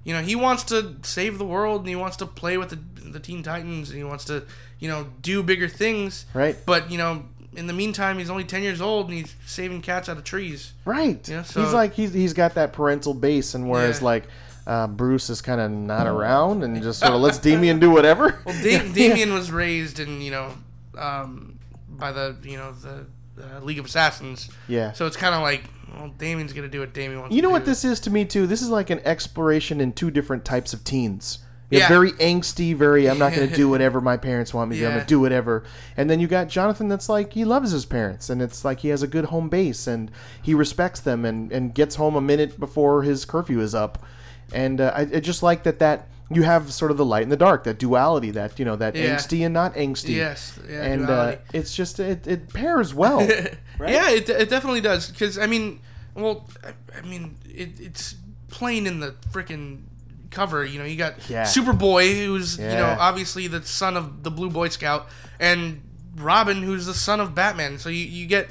you 0.05 0.13
know 0.13 0.23
he 0.23 0.35
wants 0.35 0.65
to 0.65 0.97
save 1.03 1.39
the 1.39 1.45
world 1.45 1.81
and 1.81 1.89
he 1.89 1.97
wants 1.97 2.17
to 2.19 2.27
play 2.27 2.57
with 2.59 2.71
the, 2.71 3.11
the 3.11 3.21
Teen 3.21 3.43
Titans 3.43 3.91
and 3.91 3.99
he 3.99 4.05
wants 4.05 4.25
to 4.27 4.45
you 4.79 4.89
know 4.89 5.09
do 5.23 5.43
bigger 5.43 5.69
things. 5.69 6.27
Right. 6.35 6.57
But 6.65 6.91
you 6.91 6.99
know, 6.99 7.25
in 7.57 7.67
the 7.67 7.73
meantime, 7.73 8.19
he's 8.19 8.31
only 8.31 8.45
ten 8.45 8.63
years 8.63 8.81
old 8.81 9.09
and 9.09 9.19
he's 9.19 9.35
saving 9.47 9.81
cats 9.83 10.09
out 10.09 10.17
of 10.17 10.25
trees. 10.25 10.73
Right. 10.85 11.27
Yeah, 11.29 11.43
so- 11.43 11.63
he's 11.63 11.73
like 11.73 11.95
he's 11.95 12.13
he's 12.13 12.33
got 12.33 12.55
that 12.55 12.73
parental 12.73 13.15
base, 13.15 13.55
and 13.55 13.69
whereas 13.69 14.01
Yeah. 14.01 14.05
like 14.07 14.25
uh, 14.67 14.87
Bruce 14.87 15.29
is 15.31 15.41
kind 15.43 15.61
of 15.61 15.71
not 15.71 16.07
around 16.07 16.63
and 16.65 16.83
just 16.83 17.01
sort 17.01 17.13
of 17.13 17.21
lets 17.21 17.39
Damian 17.39 17.79
do 17.81 17.91
whatever. 17.91 18.41
Well, 18.47 18.55
da- 18.63 18.89
Damian 18.93 19.33
was 19.35 19.51
raised 19.53 20.01
in 20.01 20.21
you 20.21 20.31
know 20.31 20.53
um, 20.97 21.59
by 21.89 22.13
the 22.13 22.37
you 22.43 22.57
know 22.57 22.73
the 22.73 23.07
uh, 23.43 23.61
League 23.61 23.79
of 23.79 23.85
Assassins. 23.87 24.49
Yeah. 24.69 24.93
So 24.93 25.07
it's 25.07 25.17
kind 25.17 25.35
of 25.35 25.43
like, 25.43 25.65
well, 25.95 26.09
Damian's 26.19 26.53
gonna 26.53 26.69
do 26.69 26.81
what 26.81 26.93
Damian 26.95 27.21
wants. 27.21 27.35
You 27.37 27.43
know 27.43 27.49
to 27.49 27.53
what 27.53 27.61
do. 27.65 27.71
this 27.71 27.85
is 27.85 28.01
to 28.01 28.11
me 28.11 28.25
too? 28.25 28.47
This 28.47 28.63
is 28.63 28.69
like 28.71 28.91
an 28.91 29.01
exploration 29.05 29.81
in 29.81 29.93
two 29.93 30.11
different 30.11 30.45
types 30.45 30.73
of 30.73 30.83
teens. 30.85 31.39
Have 31.73 31.81
Yeah. 31.81 31.89
very 31.89 32.13
angsty, 32.13 32.75
very 32.75 33.09
I'm 33.09 33.19
not 33.19 33.33
going 33.35 33.49
to 33.49 33.55
do 33.55 33.69
whatever 33.75 34.01
my 34.01 34.17
parents 34.17 34.53
want 34.55 34.71
me 34.71 34.77
to 34.77 34.83
do. 34.83 34.87
I'm 34.87 34.93
going 34.95 35.05
to 35.05 35.09
do 35.09 35.19
whatever. 35.21 35.65
And 35.97 36.09
then 36.11 36.21
you 36.21 36.27
got 36.27 36.49
Jonathan 36.49 36.89
that's 36.89 37.09
like 37.09 37.33
he 37.33 37.45
loves 37.45 37.71
his 37.71 37.85
parents 37.87 38.29
and 38.31 38.41
it's 38.43 38.65
like 38.65 38.81
he 38.81 38.89
has 38.89 39.03
a 39.03 39.07
good 39.07 39.27
home 39.27 39.49
base 39.49 39.87
and 39.87 40.11
he 40.43 40.55
respects 40.55 41.01
them 41.01 41.25
and 41.25 41.51
and 41.51 41.75
gets 41.75 41.97
home 41.97 42.15
a 42.17 42.21
minute 42.21 42.61
before 42.61 43.03
his 43.03 43.25
curfew 43.25 43.61
is 43.61 43.75
up. 43.75 44.05
And 44.53 44.81
uh, 44.81 44.93
I, 44.95 45.01
I 45.01 45.21
just 45.21 45.43
like 45.43 45.63
that 45.65 45.79
that 45.79 46.09
you 46.31 46.43
have 46.43 46.73
sort 46.73 46.91
of 46.91 46.97
the 46.97 47.05
light 47.05 47.23
and 47.23 47.31
the 47.33 47.37
dark, 47.37 47.65
that 47.65 47.79
duality, 47.79 48.31
that 48.33 48.59
you 48.59 48.65
know, 48.65 48.77
that 48.77 48.95
Yeah. 48.97 49.15
angsty 49.17 49.45
and 49.45 49.53
not 49.55 49.75
angsty. 49.75 50.17
Yes, 50.17 50.59
yeah, 50.69 50.83
and 50.83 51.09
uh, 51.09 51.37
it's 51.53 51.75
just 51.75 51.99
it, 52.01 52.27
it 52.27 52.53
pairs 52.53 52.95
well. 52.95 53.19
right? 53.79 53.91
Yeah, 53.93 54.11
it, 54.11 54.29
it 54.29 54.49
definitely 54.49 54.81
does. 54.81 55.11
Because 55.11 55.39
I 55.39 55.47
mean, 55.47 55.81
well, 56.15 56.49
I, 56.65 56.99
I 56.99 57.03
mean, 57.03 57.37
it, 57.49 57.79
it's 57.81 58.17
plain 58.49 58.87
in 58.87 59.01
the 59.01 59.15
freaking 59.33 59.81
cover. 60.35 60.65
You 60.65 60.79
know, 60.79 60.85
you 60.85 60.97
got 60.97 61.15
Yeah. 61.31 61.45
Superboy, 61.45 62.27
who's 62.27 62.59
you 62.59 62.65
know 62.65 62.97
obviously 62.99 63.47
the 63.47 63.63
son 63.63 63.97
of 63.97 64.23
the 64.23 64.31
Blue 64.31 64.51
Boy 64.51 64.69
Scout, 64.69 65.09
and 65.41 65.83
Robin, 66.17 66.63
who's 66.63 66.87
the 66.87 66.95
son 66.95 67.21
of 67.21 67.35
Batman. 67.35 67.79
So 67.79 67.89
you 67.89 68.05
you 68.05 68.27
get 68.27 68.51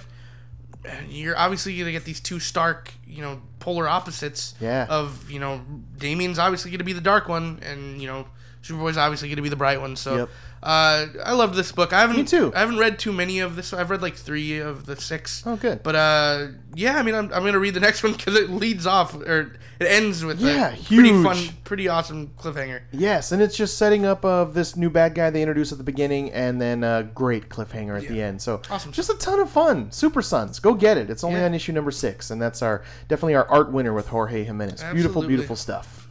you're 1.08 1.38
obviously 1.38 1.78
gonna 1.78 1.92
get 1.92 2.04
these 2.06 2.20
two 2.20 2.40
stark, 2.40 2.92
you 3.08 3.22
know, 3.22 3.42
polar 3.60 3.88
opposites. 3.88 4.54
Yeah. 4.60 4.86
Of 4.90 5.30
you 5.30 5.40
know, 5.40 5.62
Damian's 5.98 6.40
obviously 6.40 6.72
gonna 6.72 6.84
be 6.84 6.94
the 6.94 7.02
dark 7.02 7.30
one, 7.30 7.60
and 7.64 8.02
you 8.02 8.08
know, 8.08 8.26
Superboy's 8.64 8.98
obviously 8.98 9.30
gonna 9.30 9.42
be 9.42 9.50
the 9.50 9.56
bright 9.56 9.82
one. 9.82 9.96
So, 9.98 10.16
Yep. 10.16 10.30
uh, 10.64 11.06
I 11.26 11.34
loved 11.34 11.56
this 11.56 11.72
book. 11.74 11.92
I 11.92 12.00
haven't. 12.02 12.16
Me 12.16 12.24
too. 12.24 12.52
I 12.56 12.60
haven't 12.62 12.78
read 12.78 12.98
too 12.98 13.12
many 13.12 13.40
of 13.40 13.56
this. 13.58 13.74
I've 13.74 13.90
read 13.90 14.02
like 14.02 14.16
three 14.16 14.58
of 14.60 14.86
the 14.86 14.96
six. 14.96 15.44
Oh, 15.46 15.58
good. 15.58 15.84
But 15.84 15.96
uh, 15.96 16.48
yeah, 16.74 16.96
I 16.98 17.04
mean, 17.04 17.14
I'm, 17.16 17.26
I'm 17.34 17.44
gonna 17.44 17.60
read 17.60 17.74
the 17.74 17.80
next 17.82 18.04
one 18.04 18.14
because 18.14 18.36
it 18.36 18.50
leads 18.50 18.88
off 18.88 19.14
or 19.16 19.54
it 19.80 19.86
ends 19.88 20.24
with 20.24 20.40
Yeah, 20.40 20.70
a 20.70 20.78
pretty 20.78 21.10
huge. 21.10 21.26
fun, 21.26 21.56
pretty 21.66 21.90
awesome 21.90 22.30
cliffhanger. 22.40 22.82
Yes, 22.94 23.34
and 23.34 23.42
it's 23.42 23.58
just 23.58 23.78
setting 23.78 24.06
up 24.06 24.24
of 24.24 24.54
this 24.54 24.78
new 24.78 24.90
bad 24.90 25.14
guy 25.14 25.30
they 25.30 25.42
introduce 25.42 25.74
at 25.74 25.78
the 25.78 25.84
beginning, 25.84 26.32
and 26.32 26.62
then 26.62 26.86
a 26.86 27.04
great 27.14 27.50
cliffhanger 27.50 28.02
at 28.02 28.08
the 28.08 28.22
end. 28.22 28.42
So 28.42 28.62
Awesome 28.70 28.94
just 28.94 29.10
a 29.10 29.16
ton 29.16 29.42
of 29.42 29.50
fun. 29.50 29.92
Super 29.92 30.22
Sons, 30.22 30.60
go 30.60 30.74
get 30.74 30.98
it. 30.98 31.10
It's 31.10 31.26
only 31.26 31.40
Yeah. 31.42 31.46
on 31.48 31.54
issue 31.54 31.74
number 31.74 31.92
six, 31.92 32.32
and 32.32 32.42
that's 32.42 32.62
our 32.62 32.84
definitely 33.10 33.36
our 33.36 33.48
art 33.50 33.74
winner 33.74 33.92
with 33.94 34.08
Jorge 34.08 34.46
Jimenez. 34.46 34.84
Beautiful, 34.94 35.24
beautiful 35.24 35.58
stuff. 35.58 36.03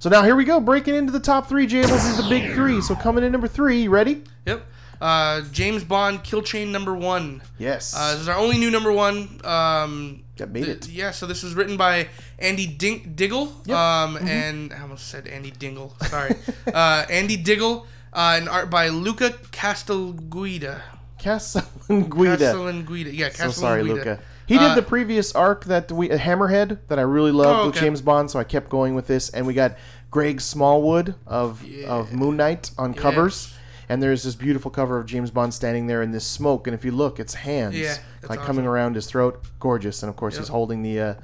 So 0.00 0.08
now 0.10 0.22
here 0.22 0.36
we 0.36 0.44
go, 0.44 0.60
breaking 0.60 0.94
into 0.94 1.12
the 1.12 1.20
top 1.20 1.48
three. 1.48 1.66
Jables 1.66 2.08
is 2.10 2.16
the 2.16 2.26
big 2.28 2.54
three. 2.54 2.80
So 2.80 2.94
coming 2.94 3.24
in 3.24 3.32
number 3.32 3.48
three, 3.48 3.82
you 3.82 3.90
ready? 3.90 4.22
Yep. 4.46 4.64
Uh, 5.00 5.42
James 5.52 5.84
Bond 5.84 6.22
Kill 6.24 6.42
Chain 6.42 6.70
number 6.72 6.94
one. 6.94 7.42
Yes. 7.58 7.94
Uh, 7.96 8.12
this 8.12 8.22
is 8.22 8.28
our 8.28 8.36
only 8.36 8.58
new 8.58 8.70
number 8.70 8.92
one. 8.92 9.40
Um, 9.44 10.24
That 10.36 10.50
made 10.50 10.64
th- 10.64 10.76
it. 10.76 10.88
Yeah, 10.88 11.10
so 11.12 11.26
this 11.26 11.42
was 11.42 11.54
written 11.54 11.76
by 11.76 12.08
Andy 12.38 12.66
Ding- 12.66 13.12
Diggle. 13.14 13.52
Yep. 13.66 13.76
Um, 13.76 14.14
Mm-hmm. 14.16 14.28
and 14.28 14.72
I 14.72 14.80
almost 14.82 15.08
said 15.08 15.26
Andy 15.28 15.50
Dingle. 15.52 15.94
Sorry. 16.06 16.34
uh, 16.74 17.04
Andy 17.10 17.36
Diggle. 17.36 17.86
Uh, 18.12 18.34
and 18.38 18.48
art 18.48 18.70
by 18.70 18.88
Luca 18.88 19.30
Castellguida. 19.52 20.80
Casalanguida. 21.20 22.38
Castellanguida. 22.38 23.12
Yeah, 23.12 23.28
So 23.30 23.50
sorry, 23.50 23.82
Luca. 23.82 24.18
He 24.48 24.58
did 24.58 24.70
Uh, 24.72 24.74
the 24.74 24.82
previous 24.82 25.32
arc 25.34 25.66
that 25.66 25.92
we 25.92 26.10
uh, 26.10 26.18
Hammerhead 26.18 26.78
that 26.88 26.98
I 26.98 27.02
really 27.02 27.30
loved 27.32 27.60
Oh, 27.60 27.66
with. 27.66 27.76
James 27.76 28.00
Bond, 28.00 28.30
so 28.30 28.38
I 28.40 28.44
kept 28.44 28.68
going 28.70 28.94
with 28.94 29.06
this. 29.06 29.28
And 29.30 29.46
we 29.46 29.54
got 29.54 29.76
Greg 30.10 30.40
Smallwood 30.40 31.14
of 31.26 31.62
of 31.86 32.12
Moon 32.12 32.36
Knight 32.36 32.70
on 32.78 32.94
covers. 32.94 33.54
And 33.90 34.02
there's 34.02 34.22
this 34.22 34.34
beautiful 34.34 34.70
cover 34.70 34.98
of 34.98 35.06
James 35.06 35.30
Bond 35.30 35.54
standing 35.54 35.86
there 35.86 36.02
in 36.02 36.10
this 36.12 36.24
smoke, 36.26 36.66
and 36.66 36.74
if 36.74 36.84
you 36.84 36.90
look, 36.92 37.18
it's 37.18 37.32
hands 37.32 37.74
Yeah, 37.74 37.96
like 38.28 38.38
coming 38.40 38.66
around 38.66 38.94
his 38.96 39.06
throat, 39.06 39.42
gorgeous. 39.60 40.02
And 40.02 40.10
of 40.10 40.16
course, 40.16 40.36
he's 40.36 40.48
holding 40.48 40.82
the 40.82 41.00
uh, 41.00 41.14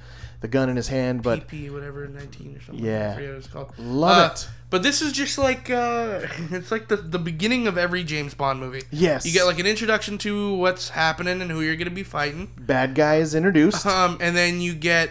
the 0.44 0.48
gun 0.48 0.68
in 0.68 0.76
his 0.76 0.88
hand. 0.88 1.22
But 1.22 1.48
PP 1.48 1.72
whatever 1.72 2.06
19 2.06 2.56
or 2.56 2.60
something. 2.60 2.84
Yeah. 2.84 3.12
I 3.12 3.14
forget 3.14 3.28
what 3.30 3.38
it's 3.38 3.46
called. 3.46 3.72
Love 3.78 4.18
Uh, 4.18 4.34
it. 4.34 4.48
But 4.68 4.82
this 4.82 5.00
is 5.00 5.12
just 5.12 5.38
like 5.38 5.70
uh, 5.70 6.20
it's 6.50 6.70
like 6.70 6.88
the 6.88 6.96
the 6.96 7.18
beginning 7.18 7.66
of 7.66 7.78
every 7.78 8.04
James 8.04 8.34
Bond 8.34 8.60
movie. 8.60 8.82
Yes. 8.90 9.24
You 9.24 9.32
get 9.32 9.44
like 9.44 9.58
an 9.58 9.66
introduction 9.66 10.18
to 10.18 10.54
what's 10.54 10.90
happening 10.90 11.40
and 11.40 11.50
who 11.50 11.62
you're 11.62 11.76
gonna 11.76 11.90
be 11.90 12.02
fighting. 12.02 12.50
bad 12.58 12.94
guy 12.94 13.16
is 13.16 13.34
introduced. 13.34 13.86
Um, 13.86 14.18
and 14.20 14.36
then 14.36 14.60
you 14.60 14.74
get 14.74 15.10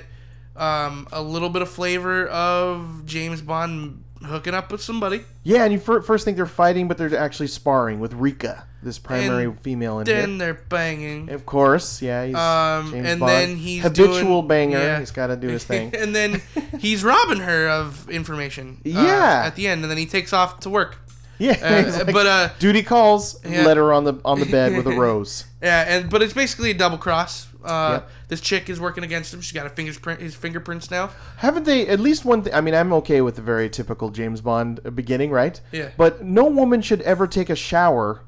um, 0.55 1.07
a 1.11 1.23
little 1.23 1.49
bit 1.49 1.63
of 1.63 1.69
flavor 1.69 2.27
of 2.27 3.05
James 3.05 3.41
Bond 3.41 4.02
hooking 4.25 4.53
up 4.53 4.71
with 4.71 4.81
somebody. 4.81 5.21
Yeah, 5.43 5.63
and 5.63 5.73
you 5.73 5.79
fir- 5.79 6.01
first 6.01 6.25
think 6.25 6.37
they're 6.37 6.45
fighting, 6.45 6.87
but 6.87 6.97
they're 6.97 7.17
actually 7.17 7.47
sparring 7.47 7.99
with 7.99 8.13
Rika, 8.13 8.65
this 8.81 8.97
primary 8.99 9.45
And 9.45 9.59
female 9.59 9.99
in 9.99 10.05
Then 10.05 10.37
they're 10.37 10.53
banging. 10.53 11.29
Of 11.29 11.45
course, 11.45 12.01
yeah. 12.01 12.25
He's 12.25 12.35
Um, 12.35 12.93
and 12.93 13.19
Bond. 13.19 13.29
then 13.31 13.55
he's 13.57 13.83
habitual 13.83 14.41
doing- 14.41 14.47
banger. 14.47 14.79
yeah. 14.79 14.99
He's 14.99 15.11
got 15.11 15.27
to 15.27 15.35
do 15.35 15.47
his 15.49 15.63
thing. 15.63 15.93
and 15.97 16.15
then 16.15 16.41
he's 16.79 17.03
robbing 17.03 17.39
her 17.39 17.67
of 17.69 18.09
information. 18.09 18.77
uh, 18.85 18.89
Yeah. 18.89 19.43
at 19.45 19.55
the 19.55 19.67
end, 19.67 19.81
and 19.83 19.91
then 19.91 19.97
he 19.97 20.05
takes 20.05 20.33
off 20.33 20.59
to 20.61 20.69
work. 20.69 20.97
Yeah, 21.39 21.57
Uh, 21.61 21.97
like, 22.05 22.13
but 22.13 22.27
uh, 22.27 22.49
duty 22.59 22.83
calls. 22.83 23.39
Yeah. 23.43 23.65
Let 23.65 23.75
her 23.77 23.91
on 23.91 24.03
the 24.03 24.13
on 24.23 24.39
the 24.39 24.45
bed 24.45 24.77
with 24.77 24.85
a 24.87 24.91
rose. 24.99 25.45
yeah, 25.61 25.81
and 25.87 26.09
but 26.09 26.21
it's 26.21 26.31
basically 26.33 26.69
a 26.71 26.73
double 26.75 26.97
cross. 26.99 27.47
Uh, 27.63 27.91
Yep. 27.93 28.09
This 28.27 28.41
chick 28.41 28.69
is 28.69 28.79
working 28.79 29.03
against 29.03 29.33
him. 29.33 29.41
She's 29.41 29.51
got 29.53 29.65
a 29.65 29.69
fingerprint, 29.69 30.19
his 30.21 30.35
fingerprints 30.35 30.89
now. 30.91 31.11
Haven't 31.37 31.63
they? 31.65 31.87
At 31.87 31.99
least 31.99 32.25
one 32.25 32.41
thing. 32.43 32.53
I 32.53 32.61
mean, 32.61 32.73
I'm 32.75 32.91
okay 32.93 33.21
with 33.21 33.35
the 33.35 33.41
very 33.41 33.69
typical 33.69 34.09
James 34.09 34.41
Bond 34.41 34.79
uh, 34.85 34.89
beginning, 34.89 35.31
right? 35.31 35.59
Yeah. 35.71 35.89
But 35.97 36.23
no 36.23 36.45
woman 36.45 36.81
should 36.81 37.01
ever 37.03 37.27
take 37.27 37.49
a 37.49 37.55
shower 37.55 38.21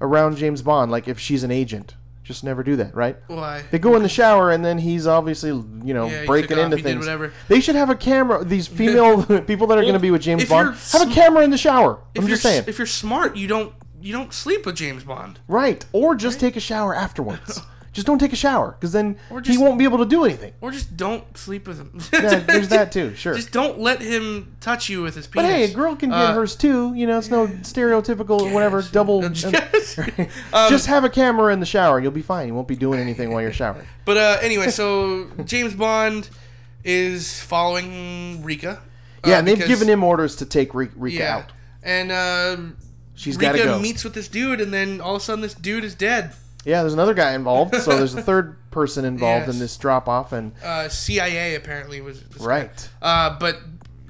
around 0.00 0.36
James 0.36 0.62
Bond. 0.62 0.90
Like 0.90 1.08
if 1.08 1.18
she's 1.18 1.42
an 1.42 1.50
agent, 1.50 1.94
just 2.22 2.44
never 2.44 2.62
do 2.62 2.76
that, 2.76 2.94
right? 2.94 3.16
Why? 3.28 3.62
They 3.70 3.78
go 3.78 3.96
in 3.96 4.02
the 4.02 4.08
shower 4.08 4.50
and 4.50 4.64
then 4.64 4.78
he's 4.78 5.06
obviously, 5.06 5.50
you 5.50 5.94
know, 5.94 6.06
Yeah, 6.08 6.26
breaking 6.26 6.58
off, 6.58 6.64
into 6.72 6.78
things. 6.78 7.00
whatever. 7.00 7.32
They 7.48 7.60
should 7.60 7.76
have 7.76 7.88
a 7.90 7.94
camera. 7.96 8.44
These 8.44 8.66
female 8.80 9.22
people 9.42 9.66
that 9.68 9.78
are 9.78 9.82
going 9.82 9.94
to 9.94 9.98
be 10.00 10.10
with 10.10 10.22
James 10.22 10.44
Bond 10.48 10.76
you're 10.92 11.00
have 11.00 11.10
a 11.10 11.14
camera 11.14 11.42
in 11.44 11.50
the 11.50 11.58
shower. 11.58 12.00
If 12.14 12.22
I'm 12.22 12.28
just 12.28 12.42
saying. 12.42 12.64
if 12.66 12.78
you're 12.78 12.86
smart, 12.86 13.36
you 13.36 13.46
don't 13.48 13.72
you 14.00 14.12
don't 14.12 14.32
sleep 14.32 14.66
with 14.66 14.76
James 14.76 15.02
Bond. 15.04 15.40
right. 15.48 15.84
Or 15.92 16.14
just 16.14 16.38
take 16.38 16.54
a 16.56 16.60
shower 16.60 16.94
afterwards. 16.94 17.62
just 17.96 18.06
don't 18.06 18.18
take 18.20 18.32
a 18.32 18.36
shower 18.36 18.72
because 18.78 18.92
then 18.92 19.16
Or 19.30 19.40
he 19.40 19.58
won't 19.58 19.78
be 19.78 19.84
able 19.84 19.98
to 19.98 20.04
do 20.06 20.24
anything. 20.24 20.52
Or 20.60 20.70
just 20.70 20.96
don't 20.96 21.24
sleep 21.36 21.66
with 21.66 21.78
him. 21.78 21.98
Yeah, 22.12 22.40
there's 22.40 22.68
that 22.76 22.92
too. 22.92 23.14
Sure. 23.16 23.34
Just 23.34 23.50
don't 23.52 23.80
let 23.80 24.00
him 24.02 24.54
touch 24.60 24.88
you 24.88 25.02
with 25.02 25.14
his 25.14 25.26
penis. 25.26 25.46
but 25.50 25.50
hey, 25.52 25.64
a 25.64 25.74
girl 25.74 25.96
can 25.96 26.10
get 26.10 26.18
Uh, 26.18 26.34
hers 26.34 26.54
too. 26.54 26.92
You 26.94 27.06
know, 27.06 27.18
it's 27.18 27.30
no 27.30 27.46
stereotypical 27.48 28.52
whatever 28.52 28.80
yes. 28.80 28.90
double. 28.90 29.24
Uh, 29.24 29.30
yes. 29.34 29.98
Um, 30.52 30.68
just 30.70 30.86
have 30.86 31.04
a 31.04 31.08
camera 31.10 31.52
in 31.52 31.60
the 31.60 31.66
shower. 31.66 31.98
You'll 31.98 32.10
be 32.12 32.22
fine. 32.22 32.46
You 32.48 32.54
won't 32.54 32.68
be 32.68 32.76
doing 32.76 33.00
anything 33.00 33.32
while 33.32 33.40
you're 33.42 33.52
showering. 33.52 33.86
But 34.04 34.16
uh, 34.18 34.38
anyway, 34.42 34.68
so 34.70 35.26
James 35.44 35.74
Bond 35.74 36.28
is 36.84 37.40
following 37.40 38.42
Rika. 38.44 38.70
uh, 38.70 38.78
Yeah, 39.28 39.38
and 39.38 39.48
they've 39.48 39.56
because- 39.56 39.68
given 39.70 39.88
him 39.88 40.04
orders 40.04 40.36
to 40.36 40.44
take 40.46 40.74
Rika, 40.74 40.92
Rika 40.96 41.16
yeah, 41.18 41.36
out. 41.38 41.52
and 41.82 42.12
uh, 42.12 42.56
She's 43.14 43.36
got 43.38 43.52
to 43.52 43.58
Rika 43.58 43.64
go. 43.68 43.78
meets 43.78 44.04
with 44.04 44.12
this 44.14 44.28
dude, 44.28 44.60
and 44.60 44.72
then 44.74 45.00
all 45.00 45.16
of 45.16 45.22
a 45.22 45.24
sudden 45.24 45.40
this 45.40 45.54
dude 45.54 45.84
is 45.84 45.94
dead. 45.94 46.32
Yeah, 46.66 46.82
there's 46.82 46.92
another 46.94 47.14
guy 47.14 47.32
involved, 47.34 47.74
so 47.76 47.96
there's 47.96 48.14
a 48.14 48.22
third 48.30 48.56
person 48.70 49.04
involved 49.06 49.46
Yes. 49.46 49.54
in 49.54 49.60
this 49.60 49.76
drop 49.76 50.08
off, 50.08 50.32
and 50.32 50.52
Uh, 50.62 50.88
CIA 50.88 51.54
apparently 51.54 52.00
was 52.02 52.20
this 52.22 52.38
guy. 52.38 52.44
right. 52.46 52.88
Uh, 53.00 53.38
but 53.38 53.58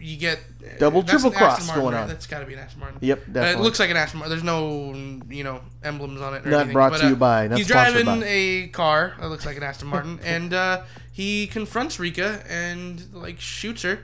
you 0.01 0.17
get 0.17 0.41
Double, 0.79 1.03
that's 1.03 1.23
triple 1.23 1.31
an 1.31 1.35
Aston 1.37 1.47
cross 1.49 1.67
Martin, 1.69 1.83
going 1.83 1.95
right? 1.95 2.03
on. 2.03 2.09
That's 2.09 2.27
got 2.27 2.41
to 2.41 2.47
be 2.47 2.55
an 2.55 2.59
Aston 2.61 2.81
Martin. 2.81 2.99
Yep, 3.01 3.19
Uh, 3.19 3.23
it 3.23 3.33
definitely. 3.33 3.63
looks 3.65 3.79
like 3.79 3.91
an 3.91 3.97
Aston 3.97 4.19
Martin. 4.19 4.31
There's 4.31 4.43
no 4.45 4.93
you 5.31 5.45
know 5.45 5.61
emblems 5.85 6.21
on 6.21 6.35
it. 6.35 6.45
Or 6.47 6.51
Not 6.51 6.57
anything. 6.59 6.73
brought 6.73 6.93
but, 6.93 7.01
to 7.03 7.07
you 7.09 7.13
uh, 7.13 7.17
by- 7.17 7.47
not 7.49 7.59
he's 7.59 7.69
sponsored 7.69 8.05
driving 8.05 8.21
by. 8.21 8.27
a 8.27 8.67
car 8.69 9.15
that 9.21 9.29
looks 9.29 9.47
like 9.47 9.57
an 9.57 9.63
Aston 9.63 9.89
Martin, 9.89 10.19
and 10.25 10.53
uh, 10.55 10.83
he 11.13 11.47
confronts 11.47 11.99
Rika 12.01 12.43
and 12.49 13.03
like 13.13 13.39
shoots 13.41 13.83
her, 13.83 14.01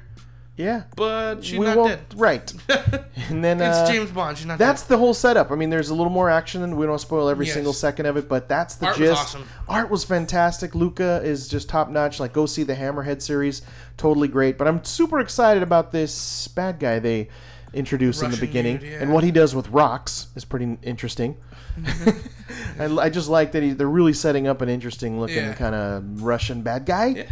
Yeah, 0.62 0.82
but 0.96 1.44
she's 1.44 1.58
we 1.58 1.66
not 1.66 1.76
won't. 1.76 2.00
Right, 2.16 2.52
and 3.28 3.42
then 3.44 3.60
it's 3.60 3.76
uh, 3.78 3.90
James 3.92 4.10
Bond. 4.10 4.36
She's 4.38 4.46
not 4.46 4.58
That's 4.58 4.82
dead. 4.82 4.88
the 4.90 4.98
whole 4.98 5.14
setup. 5.14 5.50
I 5.50 5.54
mean, 5.56 5.70
there's 5.70 5.90
a 5.90 5.94
little 5.94 6.12
more 6.12 6.30
action, 6.30 6.62
and 6.62 6.76
we 6.76 6.86
don't 6.86 6.98
spoil 7.00 7.28
every 7.28 7.46
Yes. 7.46 7.54
single 7.54 7.72
second 7.72 8.06
of 8.06 8.16
it, 8.16 8.28
but 8.28 8.48
that's 8.48 8.76
the 8.76 8.86
Art 8.86 8.98
was 8.98 9.08
gist. 9.10 9.20
awesome. 9.20 9.48
Art 9.68 9.90
was 9.90 10.04
fantastic. 10.04 10.74
Luca 10.74 11.20
is 11.24 11.48
just 11.48 11.68
top 11.68 11.90
notch. 11.90 12.20
Like, 12.20 12.32
go 12.32 12.46
see 12.46 12.62
the 12.62 12.74
Hammerhead 12.74 13.20
series, 13.22 13.62
totally 13.96 14.28
great. 14.28 14.56
But 14.58 14.68
I'm 14.68 14.84
super 14.84 15.20
excited 15.20 15.62
about 15.62 15.92
this 15.92 16.46
bad 16.48 16.78
guy 16.78 16.98
they 16.98 17.28
introduced 17.74 18.22
in 18.22 18.30
the 18.30 18.36
beginning, 18.36 18.76
dude, 18.78 18.90
yeah. 18.92 18.98
and 19.00 19.12
what 19.12 19.24
he 19.24 19.30
does 19.30 19.54
with 19.54 19.68
rocks 19.70 20.26
is 20.36 20.44
pretty 20.44 20.76
interesting. 20.82 21.36
I, 22.78 22.84
I 22.84 23.08
just 23.10 23.28
like 23.30 23.52
that 23.52 23.62
he, 23.62 23.72
they're 23.72 23.88
really 23.88 24.12
setting 24.12 24.46
up 24.46 24.60
an 24.60 24.68
interesting 24.68 25.18
looking 25.18 25.36
Yeah. 25.36 25.54
kind 25.54 25.74
of 25.74 26.22
Russian 26.22 26.60
bad 26.62 26.84
guy 26.84 27.06
Yeah. 27.06 27.22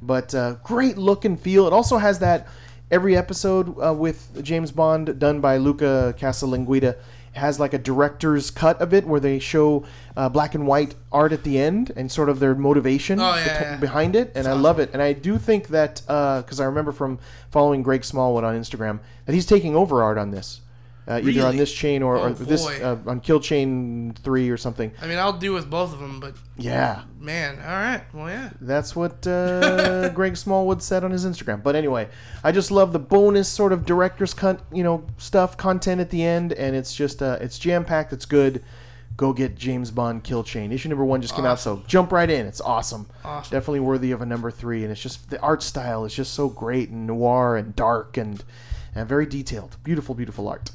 but 0.00 0.32
uh, 0.34 0.54
great 0.62 0.96
look 0.96 1.24
and 1.24 1.38
feel. 1.40 1.66
It 1.66 1.72
also 1.72 1.98
has 1.98 2.20
that 2.20 2.46
every 2.90 3.16
episode 3.16 3.74
uh, 3.82 3.92
with 3.94 4.42
James 4.42 4.70
Bond 4.72 5.18
done 5.18 5.40
by 5.40 5.56
Luca 5.56 6.14
Casalanguida 6.18 6.96
has 7.32 7.60
like 7.60 7.72
a 7.72 7.78
director's 7.78 8.50
cut 8.50 8.80
of 8.80 8.92
it 8.92 9.06
where 9.06 9.20
they 9.20 9.38
show 9.38 9.84
uh, 10.16 10.28
black 10.28 10.56
and 10.56 10.66
white 10.66 10.96
art 11.12 11.32
at 11.32 11.44
the 11.44 11.60
end 11.60 11.92
and 11.94 12.10
sort 12.10 12.28
of 12.28 12.40
their 12.40 12.56
motivation 12.56 13.20
Oh, 13.20 13.34
yeah, 13.36 13.44
bet- 13.46 13.60
yeah. 13.62 13.76
behind 13.76 14.16
it, 14.16 14.32
and 14.34 14.48
I 14.48 14.52
love 14.54 14.80
it. 14.80 14.90
And 14.92 15.00
I 15.00 15.12
do 15.12 15.38
think 15.38 15.68
that 15.68 16.02
because 16.06 16.58
I 16.58 16.64
remember 16.64 16.90
from 16.90 17.20
following 17.50 17.82
Greg 17.84 18.04
Smallwood 18.04 18.42
on 18.42 18.58
Instagram 18.60 18.98
that 19.26 19.32
he's 19.34 19.46
taking 19.46 19.76
over 19.76 20.02
art 20.02 20.18
on 20.18 20.32
this. 20.32 20.60
Uh, 21.08 21.20
either 21.24 21.44
on 21.46 21.56
this 21.56 21.72
chain 21.72 22.02
or, 22.02 22.16
or 22.16 22.28
Oh, 22.28 22.32
this 22.34 22.64
uh, 22.66 22.96
on 23.06 23.20
Kill 23.20 23.40
Chain 23.40 24.12
three 24.22 24.48
or 24.50 24.56
something. 24.56 24.92
I 25.02 25.06
mean, 25.06 25.18
I'll 25.18 25.32
do 25.32 25.52
with 25.52 25.68
both 25.68 25.92
of 25.92 25.98
them, 25.98 26.20
but 26.20 26.34
Yeah, 26.56 27.02
man, 27.18 27.58
all 27.58 27.64
right, 27.72 28.02
well, 28.12 28.28
yeah. 28.28 28.50
That's 28.60 28.94
what 28.94 29.26
uh, 29.26 30.08
Greg 30.14 30.36
Smallwood 30.36 30.82
said 30.82 31.02
on 31.02 31.10
his 31.10 31.24
Instagram. 31.26 31.62
But 31.62 31.74
anyway, 31.74 32.08
I 32.44 32.52
just 32.52 32.70
love 32.70 32.92
the 32.92 32.98
bonus 33.00 33.48
sort 33.48 33.72
of 33.72 33.84
director's 33.84 34.34
cut, 34.34 34.60
you 34.72 34.84
know, 34.84 35.04
stuff, 35.18 35.56
content 35.56 36.00
at 36.00 36.10
the 36.10 36.22
end, 36.22 36.52
and 36.52 36.76
it's 36.76 36.94
just 36.94 37.22
uh, 37.22 37.38
it's 37.40 37.58
jam 37.58 37.84
packed. 37.84 38.12
It's 38.12 38.26
good. 38.26 38.62
Go 39.16 39.32
get 39.34 39.54
James 39.56 39.90
Bond 39.90 40.22
Kill 40.24 40.42
Chain. 40.44 40.70
Issue 40.72 40.88
number 40.88 41.04
one 41.04 41.20
just 41.20 41.34
came 41.34 41.44
out, 41.44 41.58
so 41.60 41.82
jump 41.86 42.10
right 42.12 42.30
in. 42.30 42.46
It's 42.46 42.60
awesome. 42.60 43.06
Awesome. 43.24 43.50
Definitely 43.54 43.80
worthy 43.80 44.12
of 44.12 44.22
a 44.22 44.26
number 44.26 44.50
three, 44.50 44.82
and 44.82 44.92
it's 44.92 45.00
just 45.02 45.28
the 45.28 45.38
art 45.40 45.62
style 45.62 46.04
is 46.04 46.14
just 46.14 46.32
so 46.32 46.48
great 46.48 46.88
and 46.88 47.06
noir 47.06 47.56
and 47.56 47.74
dark 47.76 48.16
and 48.16 48.42
and 48.94 49.08
very 49.08 49.26
detailed. 49.26 49.76
Beautiful, 49.84 50.14
beautiful 50.14 50.48
art. 50.48 50.70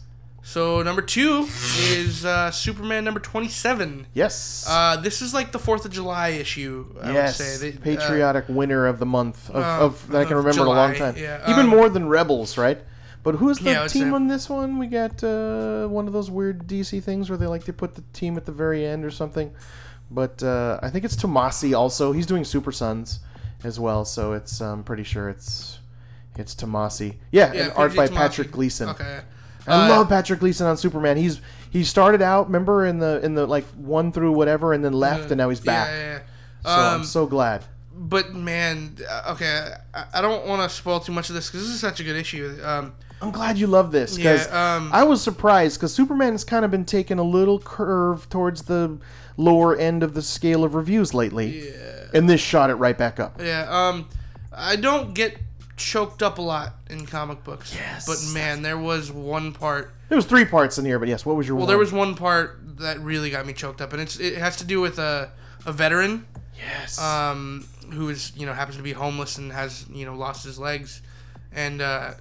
So 0.47 0.83
number 0.83 1.01
two 1.01 1.47
is 1.89 2.23
uh, 2.23 2.51
Superman 2.51 3.03
number 3.03 3.19
twenty-seven. 3.19 4.05
Yes. 4.13 4.63
Uh, 4.69 4.95
this 4.97 5.23
is 5.23 5.33
like 5.33 5.51
the 5.51 5.57
Fourth 5.57 5.85
of 5.85 5.91
July 5.91 6.29
issue. 6.29 6.85
I 7.01 7.13
yes, 7.13 7.39
would 7.39 7.45
say. 7.47 7.71
They- 7.71 7.77
uh, 7.77 7.81
patriotic 7.81 8.45
winner 8.47 8.85
of 8.85 8.99
the 8.99 9.07
month 9.07 9.49
of, 9.49 9.55
uh, 9.55 9.85
of 9.85 10.07
that 10.11 10.21
I 10.21 10.25
can 10.25 10.37
remember 10.37 10.61
in 10.61 10.67
a 10.67 10.69
long 10.69 10.93
time. 10.93 11.15
yeah, 11.17 11.49
Even 11.49 11.65
um, 11.65 11.69
more 11.71 11.89
than 11.89 12.07
Rebels, 12.07 12.59
right? 12.59 12.79
But 13.23 13.35
who's 13.35 13.57
the 13.57 13.71
Yeah, 13.71 13.87
team 13.87 14.13
on 14.13 14.27
this 14.27 14.47
one? 14.47 14.77
We 14.77 14.85
got 14.85 15.23
uh, 15.23 15.87
one 15.87 16.05
of 16.05 16.13
those 16.13 16.29
weird 16.29 16.67
DC 16.67 17.01
things 17.01 17.27
where 17.27 17.39
they 17.39 17.47
like 17.47 17.63
to 17.63 17.73
put 17.73 17.95
the 17.95 18.03
team 18.13 18.37
at 18.37 18.45
the 18.45 18.51
very 18.51 18.85
end 18.85 19.03
or 19.03 19.09
something. 19.09 19.51
But 20.11 20.43
uh, 20.43 20.79
I 20.83 20.91
think 20.91 21.05
it's 21.05 21.15
Tomasi 21.15 21.75
also. 21.75 22.11
He's 22.11 22.27
doing 22.27 22.43
Super 22.45 22.71
Sons 22.71 23.19
as 23.63 23.79
well, 23.79 24.05
so 24.05 24.33
it's 24.33 24.61
I'm 24.61 24.83
pretty 24.83 25.01
sure 25.01 25.27
it's 25.27 25.79
it's 26.37 26.53
Tomasi. 26.53 27.15
Yeah, 27.31 27.51
yeah, 27.51 27.63
and 27.63 27.73
art 27.73 27.95
by 27.95 28.07
Tomasi. 28.07 28.15
Patrick 28.15 28.51
Gleason. 28.51 28.89
Okay. 28.89 29.21
I 29.67 29.85
Uh, 29.85 29.89
love 29.89 30.09
Patrick 30.09 30.39
Gleason 30.39 30.67
on 30.67 30.77
Superman. 30.77 31.17
He's 31.17 31.41
he 31.69 31.83
started 31.83 32.21
out, 32.21 32.47
remember, 32.47 32.85
in 32.85 32.99
the 32.99 33.23
in 33.23 33.35
the 33.35 33.45
like 33.47 33.65
one 33.75 34.11
through 34.11 34.31
whatever, 34.33 34.73
and 34.73 34.83
then 34.85 34.93
left, 34.93 35.31
and 35.31 35.37
now 35.37 35.49
he's 35.49 35.59
back. 35.59 35.87
Yeah, 35.89 35.97
yeah, 35.97 36.19
So 36.63 36.69
yeah. 36.81 36.89
I'm 36.89 36.99
Um, 37.01 37.03
so 37.05 37.25
glad. 37.25 37.65
but 37.97 38.33
man, 38.33 38.97
uh, 39.09 39.31
okay, 39.33 39.71
I, 39.93 40.03
I 40.15 40.21
don't 40.21 40.45
want 40.45 40.61
to 40.61 40.69
spoil 40.75 40.99
too 40.99 41.11
much 41.13 41.29
of 41.29 41.35
this 41.35 41.49
because 41.49 41.65
this 41.65 41.73
is 41.75 41.79
such 41.81 41.99
a 41.99 42.03
good 42.03 42.15
issue. 42.15 42.57
Um, 42.63 42.93
I'm 43.21 43.31
glad 43.31 43.57
you 43.57 43.65
love 43.67 43.91
this 43.91 44.15
because 44.17 44.45
Yeah, 44.47 44.75
um, 44.75 44.89
I 44.93 45.03
was 45.03 45.21
surprised 45.21 45.79
because 45.79 45.93
Superman 45.93 46.33
has 46.33 46.43
kind 46.43 46.65
of 46.65 46.69
been 46.71 46.85
taking 46.85 47.17
a 47.17 47.23
little 47.23 47.57
curve 47.59 48.29
towards 48.29 48.63
the 48.63 48.97
lower 49.37 49.75
end 49.75 50.03
of 50.03 50.13
the 50.13 50.21
scale 50.21 50.63
of 50.63 50.75
reviews 50.75 51.13
lately, 51.13 51.69
yeah, 51.69 52.07
and 52.13 52.29
this 52.29 52.41
shot 52.41 52.69
it 52.69 52.75
right 52.75 52.97
back 52.97 53.19
up. 53.19 53.39
yeah. 53.41 53.65
Um, 53.69 54.09
I 54.53 54.75
don't 54.75 55.13
get 55.13 55.37
choked 55.77 56.23
up 56.23 56.37
a 56.37 56.41
lot 56.41 56.73
in 56.89 57.05
comic 57.05 57.43
books. 57.43 57.73
Yes, 57.75 58.05
But 58.05 58.33
man, 58.33 58.61
there 58.61 58.77
was 58.77 59.11
one 59.11 59.51
part. 59.53 59.93
There 60.09 60.15
was 60.15 60.25
three 60.25 60.45
parts 60.45 60.77
in 60.77 60.85
here, 60.85 60.99
but 60.99 61.07
yes, 61.07 61.25
what 61.25 61.35
was 61.35 61.47
your 61.47 61.55
Well, 61.57 61.65
one? 61.65 61.69
there 61.69 61.77
was 61.77 61.91
one 61.91 62.15
part 62.15 62.59
that 62.79 62.99
really 62.99 63.29
got 63.29 63.45
me 63.45 63.53
choked 63.53 63.81
up, 63.81 63.91
and 63.93 64.01
it's 64.01 64.19
it 64.19 64.37
has 64.37 64.55
to 64.57 64.63
do 64.65 64.79
with 64.81 64.99
a 64.99 65.31
a 65.65 65.71
veteran. 65.73 66.25
yes, 66.57 66.99
um, 67.01 67.67
who 67.93 68.09
is 68.09 68.31
you 68.35 68.45
know 68.45 68.53
happens 68.53 68.77
to 68.77 68.83
be 68.83 68.93
homeless 68.93 69.37
and 69.37 69.51
has 69.51 69.85
you 69.91 70.05
know 70.05 70.15
lost 70.15 70.43
his 70.45 70.57
legs, 70.59 71.01
and 71.51 71.81
uh, 71.81 72.13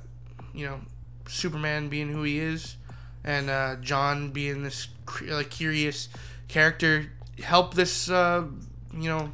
you 0.52 0.66
know 0.66 0.80
Superman 1.28 1.88
being 1.88 2.08
who 2.08 2.22
he 2.22 2.38
is, 2.38 2.76
and 3.24 3.50
uh, 3.50 3.76
John 3.76 4.30
being 4.30 4.62
this 4.62 4.88
like 5.28 5.50
curious 5.50 6.08
character 6.48 7.06
help 7.42 7.74
this 7.74 8.08
uh, 8.10 8.44
you 8.92 9.08
know 9.08 9.30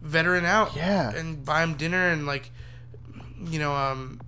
veteran 0.00 0.44
out. 0.44 0.74
Yeah. 0.76 1.10
and 1.14 1.44
buy 1.44 1.62
him 1.62 1.74
dinner 1.74 2.08
and 2.10 2.26
like 2.26 2.50
you 3.46 3.58
know 3.58 3.74
um, 3.74 4.20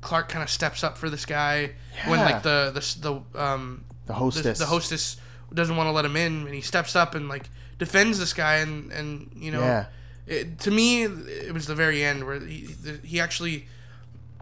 Clark 0.00 0.28
kind 0.28 0.42
of 0.42 0.50
steps 0.50 0.82
up 0.84 0.96
for 0.98 1.08
this 1.10 1.24
guy 1.26 1.72
when 2.06 2.20
like 2.20 2.42
the 2.42 2.70
the 2.74 3.22
the 3.34 3.40
um 3.42 3.84
The 4.06 4.12
the, 4.12 4.18
hostess. 4.18 4.58
the 4.58 4.66
hostess 4.66 5.16
doesn't 5.52 5.76
want 5.76 5.86
to 5.88 5.92
let 5.92 6.04
him 6.04 6.16
in 6.16 6.46
and 6.46 6.54
he 6.54 6.60
steps 6.60 6.94
up 6.94 7.14
and 7.14 7.28
like 7.28 7.48
defends 7.78 8.18
this 8.18 8.32
guy 8.32 8.56
and 8.56 8.92
and 8.92 9.30
you 9.34 9.50
know 9.50 9.60
Yeah. 9.60 9.86
it, 10.26 10.58
to 10.60 10.70
me 10.70 11.02
it 11.04 11.52
was 11.52 11.66
the 11.66 11.74
very 11.74 12.04
end 12.04 12.24
where 12.24 12.38
he 12.40 12.68
he 13.04 13.18
actually 13.20 13.66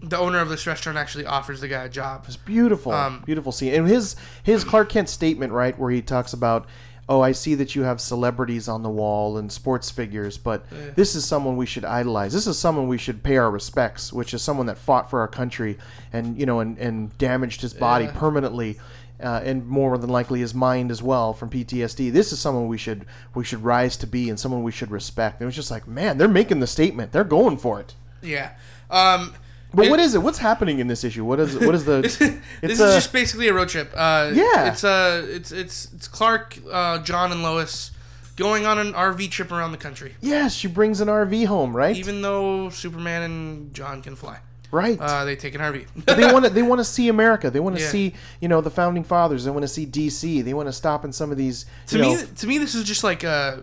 the 0.03 0.17
owner 0.19 0.39
of 0.39 0.49
this 0.49 0.65
restaurant 0.67 0.97
actually 0.97 1.27
offers 1.27 1.61
the 1.61 1.67
guy 1.69 1.83
a 1.85 1.89
job 1.89 2.25
It's 2.27 2.37
beautiful, 2.37 2.93
Um, 2.93 3.23
beautiful 3.27 3.51
scene. 3.51 3.75
And 3.75 3.89
his 3.89 4.15
his 4.45 4.63
Clark 4.63 4.91
Kent 4.91 5.09
statement, 5.09 5.53
right, 5.53 5.77
where 5.77 5.91
he 5.91 6.03
talks 6.03 6.33
about, 6.33 6.67
"Oh, 7.09 7.21
I 7.21 7.33
see 7.33 7.55
that 7.55 7.75
you 7.75 7.83
have 7.83 8.01
celebrities 8.01 8.69
on 8.69 8.83
the 8.83 8.91
wall 8.91 9.37
and 9.39 9.51
sports 9.51 9.91
figures, 9.91 10.37
but 10.39 10.65
this 10.95 11.15
is 11.15 11.25
someone 11.25 11.57
we 11.57 11.67
should 11.67 11.85
idolize. 11.85 12.33
This 12.33 12.47
is 12.47 12.59
someone 12.59 12.87
we 12.89 12.99
should 12.99 13.23
pay 13.23 13.37
our 13.37 13.51
respects, 13.51 14.13
which 14.13 14.35
is 14.35 14.43
someone 14.43 14.67
that 14.67 14.79
fought 14.79 15.09
for 15.11 15.21
our 15.21 15.29
country 15.29 15.79
and 16.13 16.39
you 16.39 16.47
know 16.47 16.61
and 16.61 16.79
and 16.79 17.17
damaged 17.19 17.61
his 17.63 17.75
body 17.75 18.05
Yeah. 18.07 18.13
permanently." 18.13 18.79
Uh, 19.21 19.41
and 19.45 19.67
more 19.67 19.99
than 19.99 20.09
likely 20.09 20.39
his 20.39 20.55
mind 20.55 20.93
as 20.93 21.03
well 21.03 21.33
from 21.33 21.51
PTSD. 21.51 22.09
This 22.13 22.33
is 22.33 22.39
someone 22.39 22.69
we 22.69 22.79
should 22.79 23.05
we 23.35 23.43
should 23.43 23.65
rise 23.65 23.97
to 23.97 24.07
be 24.07 24.31
and 24.31 24.39
someone 24.39 24.63
we 24.63 24.71
should 24.71 24.93
respect. 24.93 25.41
And 25.41 25.43
it 25.43 25.47
was 25.47 25.57
just 25.57 25.73
like, 25.73 25.89
man, 25.89 26.19
they're 26.19 26.29
making 26.29 26.61
the 26.61 26.69
statement. 26.69 27.11
They're 27.11 27.25
going 27.25 27.57
for 27.57 27.81
it. 27.81 27.95
yeah 28.23 28.51
um 28.91 29.35
But 29.75 29.87
it- 29.87 29.91
what 29.91 30.01
is 30.01 30.15
it? 30.15 30.23
What's 30.23 30.39
happening 30.39 30.79
in 30.79 30.87
this 30.89 31.05
issue? 31.05 31.25
What 31.25 31.41
is 31.41 31.57
what 31.59 31.75
is 31.75 31.85
the? 31.85 32.01
this 32.03 32.21
it's 32.21 32.41
is 32.63 32.81
a- 32.81 32.95
just 32.95 33.13
basically 33.13 33.49
a 33.49 33.55
road 33.55 33.69
trip. 33.69 33.93
Uh, 33.95 34.31
Yeah. 34.35 34.71
it's 34.73 34.83
uh, 34.85 35.27
it's 35.29 35.53
it's 35.53 35.93
it's 35.93 36.09
Clark, 36.09 36.57
uh, 36.73 36.99
John, 37.01 37.33
and 37.33 37.43
Lois 37.43 37.91
going 38.37 38.65
on 38.67 38.79
an 38.79 38.93
RV 38.93 39.31
trip 39.31 39.51
around 39.53 39.73
the 39.73 39.79
country. 39.79 40.15
Yes, 40.21 40.55
she 40.55 40.69
brings 40.69 41.01
an 41.01 41.09
RV 41.09 41.47
home, 41.47 41.77
right? 41.77 41.97
Even 41.97 42.23
though 42.23 42.71
Superman 42.71 43.23
and 43.23 43.75
John 43.75 44.01
can 44.01 44.15
fly, 44.17 44.39
right. 44.71 44.97
uh, 45.01 45.25
they 45.25 45.35
take 45.37 45.55
an 45.57 45.61
RV. 45.61 45.87
they 46.17 46.33
want 46.33 46.45
to. 46.47 46.51
They 46.51 46.63
want 46.63 46.79
to 46.79 46.85
see 46.85 47.09
America. 47.09 47.51
They 47.51 47.61
want 47.61 47.77
to 47.77 47.83
Yeah. 47.83 47.89
see, 47.91 48.15
you 48.41 48.49
know, 48.49 48.61
the 48.63 48.71
founding 48.71 49.05
fathers. 49.05 49.45
They 49.45 49.51
want 49.51 49.65
to 49.65 49.69
see 49.69 49.85
DC. 49.87 50.43
They 50.45 50.55
want 50.55 50.69
to 50.69 50.73
stop 50.73 51.05
in 51.05 51.13
some 51.13 51.31
of 51.31 51.37
these. 51.37 51.67
to 51.89 51.99
me, 51.99 52.15
know- 52.15 52.25
to 52.25 52.47
me, 52.47 52.57
this 52.59 52.75
is 52.75 52.85
just 52.85 53.05
like 53.05 53.23
uh, 53.25 53.59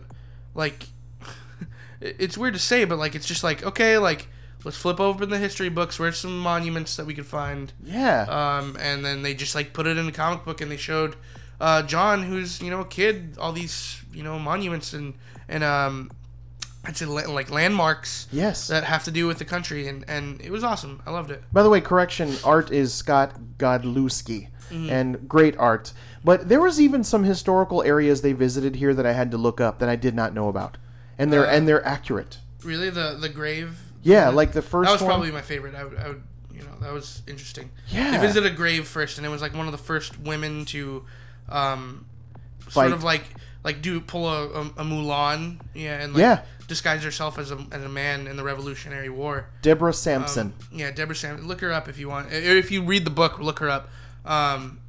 like 0.53 0.87
it's 2.01 2.37
weird 2.37 2.53
to 2.53 2.59
say, 2.59 2.85
but 2.85 2.97
like 2.99 3.15
it's 3.15 3.25
just 3.25 3.43
like 3.43 3.63
okay, 3.65 3.97
like 3.97 4.27
let's 4.65 4.75
flip 4.77 4.99
open 4.99 5.29
the 5.29 5.37
history 5.37 5.69
books. 5.69 5.97
Where's 5.97 6.17
some 6.17 6.37
monuments 6.39 6.97
that 6.97 7.05
we 7.05 7.13
could 7.13 7.25
find? 7.25 7.71
yeah, 7.83 8.23
um, 8.23 8.75
and 8.79 9.05
then 9.05 9.21
they 9.21 9.33
just 9.33 9.55
like 9.55 9.71
put 9.71 9.87
it 9.87 9.95
in 9.97 10.07
a 10.07 10.11
comic 10.11 10.43
book 10.43 10.59
and 10.59 10.69
they 10.69 10.77
showed 10.77 11.15
uh, 11.61 11.81
John, 11.83 12.23
who's 12.23 12.61
you 12.61 12.69
know 12.69 12.81
a 12.81 12.85
kid, 12.85 13.37
all 13.39 13.53
these 13.53 14.01
you 14.13 14.23
know 14.23 14.37
monuments 14.37 14.91
and 14.91 15.13
and 15.47 15.63
um, 15.63 16.11
I'd 16.83 16.97
say 16.97 17.05
la- 17.05 17.31
like 17.31 17.49
landmarks 17.49 18.27
yes. 18.31 18.67
that 18.67 18.83
have 18.83 19.03
to 19.05 19.11
do 19.11 19.25
with 19.27 19.37
the 19.37 19.45
country, 19.45 19.87
and 19.87 20.03
and 20.09 20.41
it 20.41 20.51
was 20.51 20.63
awesome. 20.63 21.01
I 21.05 21.11
loved 21.11 21.31
it. 21.31 21.43
By 21.53 21.63
the 21.63 21.69
way, 21.69 21.79
correction. 21.81 22.35
Art 22.43 22.71
is 22.71 22.93
Scott 22.93 23.35
Godlewski, 23.57 24.49
Mm-hmm. 24.71 24.89
and 24.89 25.29
great 25.29 25.55
art. 25.57 25.93
But 26.23 26.49
there 26.49 26.59
was 26.59 26.81
even 26.81 27.03
some 27.03 27.23
historical 27.23 27.83
areas 27.83 28.21
they 28.23 28.33
visited 28.33 28.77
here 28.77 28.95
that 28.95 29.05
I 29.05 29.13
had 29.13 29.29
to 29.29 29.37
look 29.37 29.61
up 29.61 29.77
that 29.77 29.87
I 29.89 29.95
did 29.95 30.15
not 30.15 30.33
know 30.33 30.49
about, 30.49 30.77
and 31.19 31.31
they're 31.31 31.45
Uh, 31.45 31.51
and 31.55 31.67
they're 31.67 31.85
accurate. 31.85 32.39
Really, 32.63 32.89
the 32.89 33.15
the 33.19 33.29
grave. 33.29 33.77
Yeah, 34.05 34.29
like 34.29 34.53
the 34.53 34.61
first 34.61 34.87
that 34.87 34.93
was 34.93 35.01
one. 35.01 35.09
probably 35.09 35.31
my 35.31 35.41
favorite. 35.41 35.75
I 35.75 35.83
would, 35.83 35.97
I 35.97 36.07
would 36.09 36.23
you 36.53 36.61
know 36.61 36.75
that 36.81 36.93
was 36.93 37.21
interesting. 37.27 37.69
Yeah. 37.89 38.11
they 38.11 38.17
visited 38.25 38.51
a 38.51 38.55
grave 38.55 38.87
first, 38.87 39.17
and 39.17 39.25
it 39.25 39.29
was 39.29 39.41
like 39.41 39.53
one 39.53 39.65
of 39.65 39.71
the 39.73 39.77
first 39.77 40.17
women 40.19 40.63
to 40.65 41.03
um, 41.49 42.05
Fight. 42.59 42.73
sort 42.73 42.91
of 42.93 43.03
like 43.03 43.23
like 43.63 43.81
do 43.81 43.99
pull 43.99 44.29
a, 44.29 44.47
a, 44.49 44.61
a 44.61 44.83
Mulan, 44.83 45.59
yeah, 45.73 46.01
and 46.01 46.13
like 46.13 46.21
Yeah. 46.21 46.41
disguise 46.67 47.03
herself 47.03 47.37
as 47.39 47.51
a 47.51 47.57
as 47.71 47.83
a 47.83 47.89
man 47.89 48.27
in 48.27 48.37
the 48.37 48.43
Revolutionary 48.43 49.09
War. 49.09 49.47
Deborah 49.63 49.91
Sampson. 49.93 50.53
Um, 50.61 50.67
yeah, 50.71 50.91
Deborah 50.91 51.15
Sampson. 51.15 51.47
Look 51.47 51.61
her 51.61 51.73
up 51.73 51.89
if 51.89 51.97
you 51.97 52.07
want. 52.07 52.31
If 52.31 52.69
you 52.71 52.83
read 52.83 53.05
the 53.05 53.11
book, 53.11 53.39
look 53.39 53.59
her 53.59 53.69
up. 53.69 53.89
Um, 54.23 54.79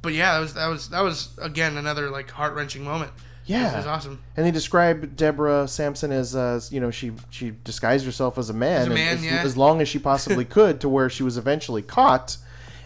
but 0.00 0.12
yeah, 0.12 0.34
that 0.34 0.40
was 0.40 0.54
that 0.54 0.66
was 0.68 0.88
that 0.90 1.00
was 1.02 1.30
again 1.40 1.76
another 1.76 2.10
like 2.10 2.30
heart 2.30 2.54
wrenching 2.54 2.84
moment. 2.84 3.10
Yeah. 3.44 3.72
it 3.74 3.76
was 3.78 3.86
awesome. 3.86 4.22
And 4.36 4.46
they 4.46 4.50
describe 4.50 5.16
Deborah 5.16 5.66
Sampson 5.66 6.12
as, 6.12 6.36
uh, 6.36 6.60
you 6.70 6.80
know, 6.80 6.90
she 6.90 7.12
she 7.30 7.52
disguised 7.64 8.04
herself 8.06 8.38
as 8.38 8.50
a 8.50 8.54
man, 8.54 8.82
As 8.82 8.86
a 8.86 8.90
man, 8.90 9.16
as, 9.18 9.24
yeah. 9.24 9.42
as 9.42 9.56
long 9.56 9.80
as 9.80 9.88
she 9.88 9.98
possibly 9.98 10.44
could, 10.56 10.80
to 10.80 10.88
where 10.88 11.10
she 11.10 11.22
was 11.22 11.36
eventually 11.36 11.82
caught, 11.82 12.36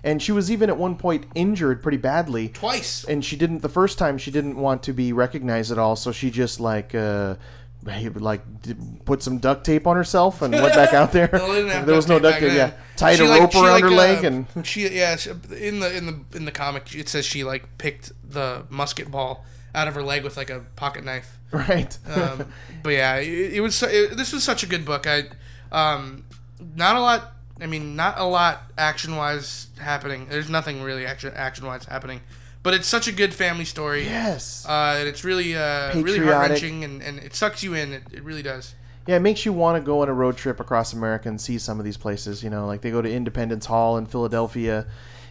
and 0.02 0.22
she 0.22 0.32
was 0.32 0.50
even 0.50 0.70
at 0.70 0.76
one 0.76 0.96
point 0.96 1.26
injured 1.34 1.82
pretty 1.82 1.98
badly, 1.98 2.48
Twice. 2.48 3.04
and 3.04 3.24
she 3.24 3.36
didn't. 3.36 3.60
The 3.62 3.68
first 3.68 3.98
time 3.98 4.18
she 4.18 4.30
didn't 4.30 4.56
want 4.56 4.82
to 4.84 4.92
be 4.92 5.12
recognized 5.12 5.70
at 5.72 5.78
all, 5.78 5.96
so 5.96 6.12
she 6.12 6.30
just 6.30 6.60
like. 6.60 6.94
Uh, 6.94 7.36
like 8.16 8.42
put 9.04 9.22
some 9.22 9.38
duct 9.38 9.64
tape 9.64 9.86
on 9.86 9.94
herself 9.94 10.42
and 10.42 10.52
went 10.52 10.74
back 10.74 10.92
out 10.92 11.12
there. 11.12 11.30
No, 11.32 11.46
they 11.52 11.60
didn't 11.60 11.70
have 11.70 11.86
there 11.86 11.94
was 11.94 12.08
no 12.08 12.18
duct 12.18 12.40
tape. 12.40 12.52
Yeah, 12.52 12.72
tied 12.96 13.16
She, 13.18 13.24
a 13.24 13.28
like- 13.28 13.40
rope 13.42 13.54
around 13.54 13.64
like, 13.64 13.82
her 13.84 13.88
uh, 13.88 13.92
leg 13.92 14.24
and 14.24 14.46
she 14.66 14.88
yeah 14.88 15.14
she, 15.14 15.30
in 15.30 15.78
the 15.78 15.96
in 15.96 16.06
the 16.06 16.36
in 16.36 16.44
the 16.46 16.50
comic 16.50 16.92
it 16.96 17.08
says 17.08 17.24
she 17.24 17.44
like 17.44 17.78
picked 17.78 18.10
the 18.28 18.66
musket 18.70 19.08
ball 19.08 19.44
out 19.76 19.86
of 19.86 19.94
her 19.94 20.02
leg 20.02 20.24
with 20.24 20.36
like 20.36 20.50
a 20.50 20.60
pocket 20.74 21.04
knife. 21.04 21.38
right. 21.52 21.96
Um, 22.08 22.52
but 22.82 22.90
yeah, 22.90 23.16
it, 23.16 23.54
it 23.54 23.60
was 23.60 23.80
it, 23.82 24.16
this 24.16 24.32
was 24.32 24.42
such 24.42 24.64
a 24.64 24.66
good 24.66 24.84
book. 24.84 25.06
I 25.06 25.24
um, 25.70 26.24
not 26.74 26.96
a 26.96 27.00
lot. 27.00 27.34
I 27.60 27.66
mean, 27.66 27.94
not 27.94 28.18
a 28.18 28.24
lot 28.24 28.72
action 28.76 29.16
wise 29.16 29.68
happening. 29.78 30.26
There's 30.28 30.50
nothing 30.50 30.82
really 30.82 31.06
action 31.06 31.32
action 31.36 31.66
wise 31.66 31.84
happening, 31.84 32.22
but 32.62 32.74
it's 32.74 32.88
such 32.88 33.06
a 33.06 33.12
good 33.12 33.32
family 33.32 33.64
story. 33.64 34.04
yes. 34.04 34.66
Uh, 34.66 34.96
and 34.98 35.08
it's 35.08 35.22
really 35.22 35.54
uh, 35.54 35.94
really 35.94 36.18
Patriotic. 36.18 36.34
heart 36.34 36.50
wrenching, 36.50 36.82
and, 36.84 37.02
and 37.02 37.18
it 37.18 37.34
sucks 37.34 37.62
you 37.62 37.74
in. 37.74 37.92
It, 37.92 38.02
it 38.12 38.22
really 38.24 38.42
does. 38.42 38.74
Yeah, 39.06 39.16
it 39.16 39.20
makes 39.20 39.46
you 39.46 39.52
want 39.52 39.80
to 39.80 39.86
go 39.86 40.02
on 40.02 40.08
a 40.08 40.12
road 40.12 40.36
trip 40.36 40.58
across 40.58 40.92
America 40.92 41.28
and 41.28 41.40
see 41.40 41.58
some 41.58 41.78
of 41.78 41.84
these 41.84 41.96
places. 41.96 42.42
You 42.42 42.50
know, 42.50 42.66
like 42.66 42.80
they 42.80 42.90
go 42.90 43.02
to 43.02 43.12
Independence 43.12 43.66
Hall 43.66 43.96
in 43.98 44.06
Philadelphia, 44.06 44.86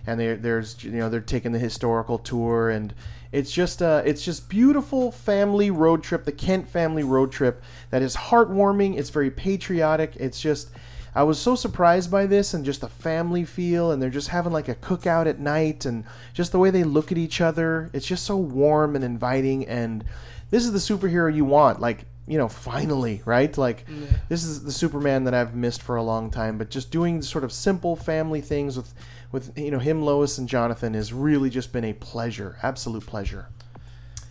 and 0.07 0.19
they 0.19 0.35
there's 0.35 0.83
you 0.83 0.91
know 0.91 1.09
they're 1.09 1.19
taking 1.19 1.51
the 1.51 1.59
historical 1.59 2.17
tour, 2.17 2.69
and 2.69 2.93
it's 3.31 3.51
just 3.51 3.81
uh 3.81 4.01
it's 4.05 4.23
just 4.23 4.49
beautiful 4.49 5.11
family 5.11 5.71
road 5.71 6.03
trip, 6.03 6.25
the 6.25 6.31
Kent 6.31 6.67
family 6.67 7.03
road 7.03 7.31
trip 7.31 7.63
that 7.89 8.01
is 8.01 8.15
heartwarming. 8.15 8.97
It's 8.97 9.09
very 9.09 9.31
patriotic. 9.31 10.15
It's 10.17 10.39
just. 10.39 10.69
I 11.17 11.23
was 11.23 11.39
so 11.39 11.55
surprised 11.55 12.11
by 12.11 12.25
this 12.25 12.53
and 12.53 12.65
just 12.65 12.81
the 12.81 12.89
family 12.89 13.45
feel, 13.45 13.91
and 13.91 14.01
they're 14.01 14.09
just 14.09 14.27
having 14.27 14.51
like 14.51 14.67
a 14.67 14.75
cookout 14.75 15.27
at 15.27 15.39
night, 15.39 15.85
and 15.85 16.03
just 16.33 16.51
the 16.51 16.59
way 16.59 16.71
they 16.71 16.83
look 16.83 17.09
at 17.09 17.17
each 17.17 17.39
other. 17.39 17.89
It's 17.93 18.05
just 18.05 18.25
so 18.25 18.35
warm 18.35 18.97
and 18.97 19.03
inviting, 19.05 19.65
and 19.65 20.03
this 20.49 20.65
is 20.65 20.73
the 20.73 20.79
superhero 20.79 21.33
you 21.33 21.45
want. 21.45 21.79
Like, 21.79 22.03
you 22.27 22.37
know, 22.37 22.49
finally, 22.49 23.21
right? 23.23 23.57
Like, 23.57 23.85
this 24.27 24.43
is 24.43 24.63
the 24.63 24.73
Superman 24.73 25.23
that 25.23 25.33
I've 25.33 25.55
missed 25.55 25.81
for 25.81 25.95
a 25.95 26.03
long 26.03 26.31
time. 26.31 26.57
But 26.57 26.69
just 26.69 26.91
doing 26.91 27.21
sort 27.21 27.45
of 27.45 27.53
simple 27.53 27.95
family 27.95 28.41
things 28.41 28.75
with, 28.75 28.93
with 29.35 29.51
you 29.57 29.69
know, 29.69 29.79
him, 29.79 30.01
Lois, 30.01 30.37
and 30.37 30.47
Jonathan 30.47 30.93
has 30.93 31.11
really 31.11 31.49
just 31.49 31.73
been 31.73 31.83
a 31.83 31.91
pleasure, 31.91 32.57
absolute 32.63 33.05
pleasure. 33.05 33.49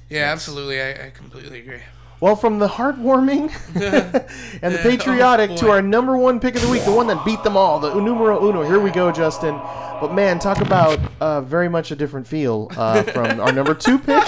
Yeah, 0.09 0.32
absolutely. 0.32 0.81
I, 0.81 1.09
I 1.09 1.10
completely 1.10 1.60
agree. 1.60 1.82
Well, 2.20 2.36
from 2.36 2.59
the 2.59 2.68
heartwarming 2.68 3.52
and 4.62 4.74
the 4.74 4.78
patriotic 4.82 5.51
Oh, 5.51 5.56
to 5.59 5.70
our 5.70 5.82
number 5.82 6.16
one 6.16 6.40
pick 6.40 6.56
of 6.56 6.62
the 6.62 6.70
week, 6.70 6.85
the 6.85 6.93
one 6.93 7.06
that 7.09 7.22
beat 7.22 7.43
them 7.43 7.55
all, 7.55 7.78
the 7.78 7.94
numero 7.94 8.48
uno. 8.48 8.62
Here 8.62 8.81
we 8.81 8.90
go, 8.90 9.12
Justin. 9.12 9.60
But 10.01 10.14
man, 10.14 10.39
talk 10.39 10.62
about 10.62 10.98
uh, 11.20 11.43
very 11.43 11.68
much 11.68 11.90
a 11.90 11.97
different 11.97 12.26
feel 12.26 12.70
uh, 12.74 13.02
from 13.02 13.40
our 13.40 13.52
number 13.52 13.74
two 13.74 13.98
pick. 13.98 14.24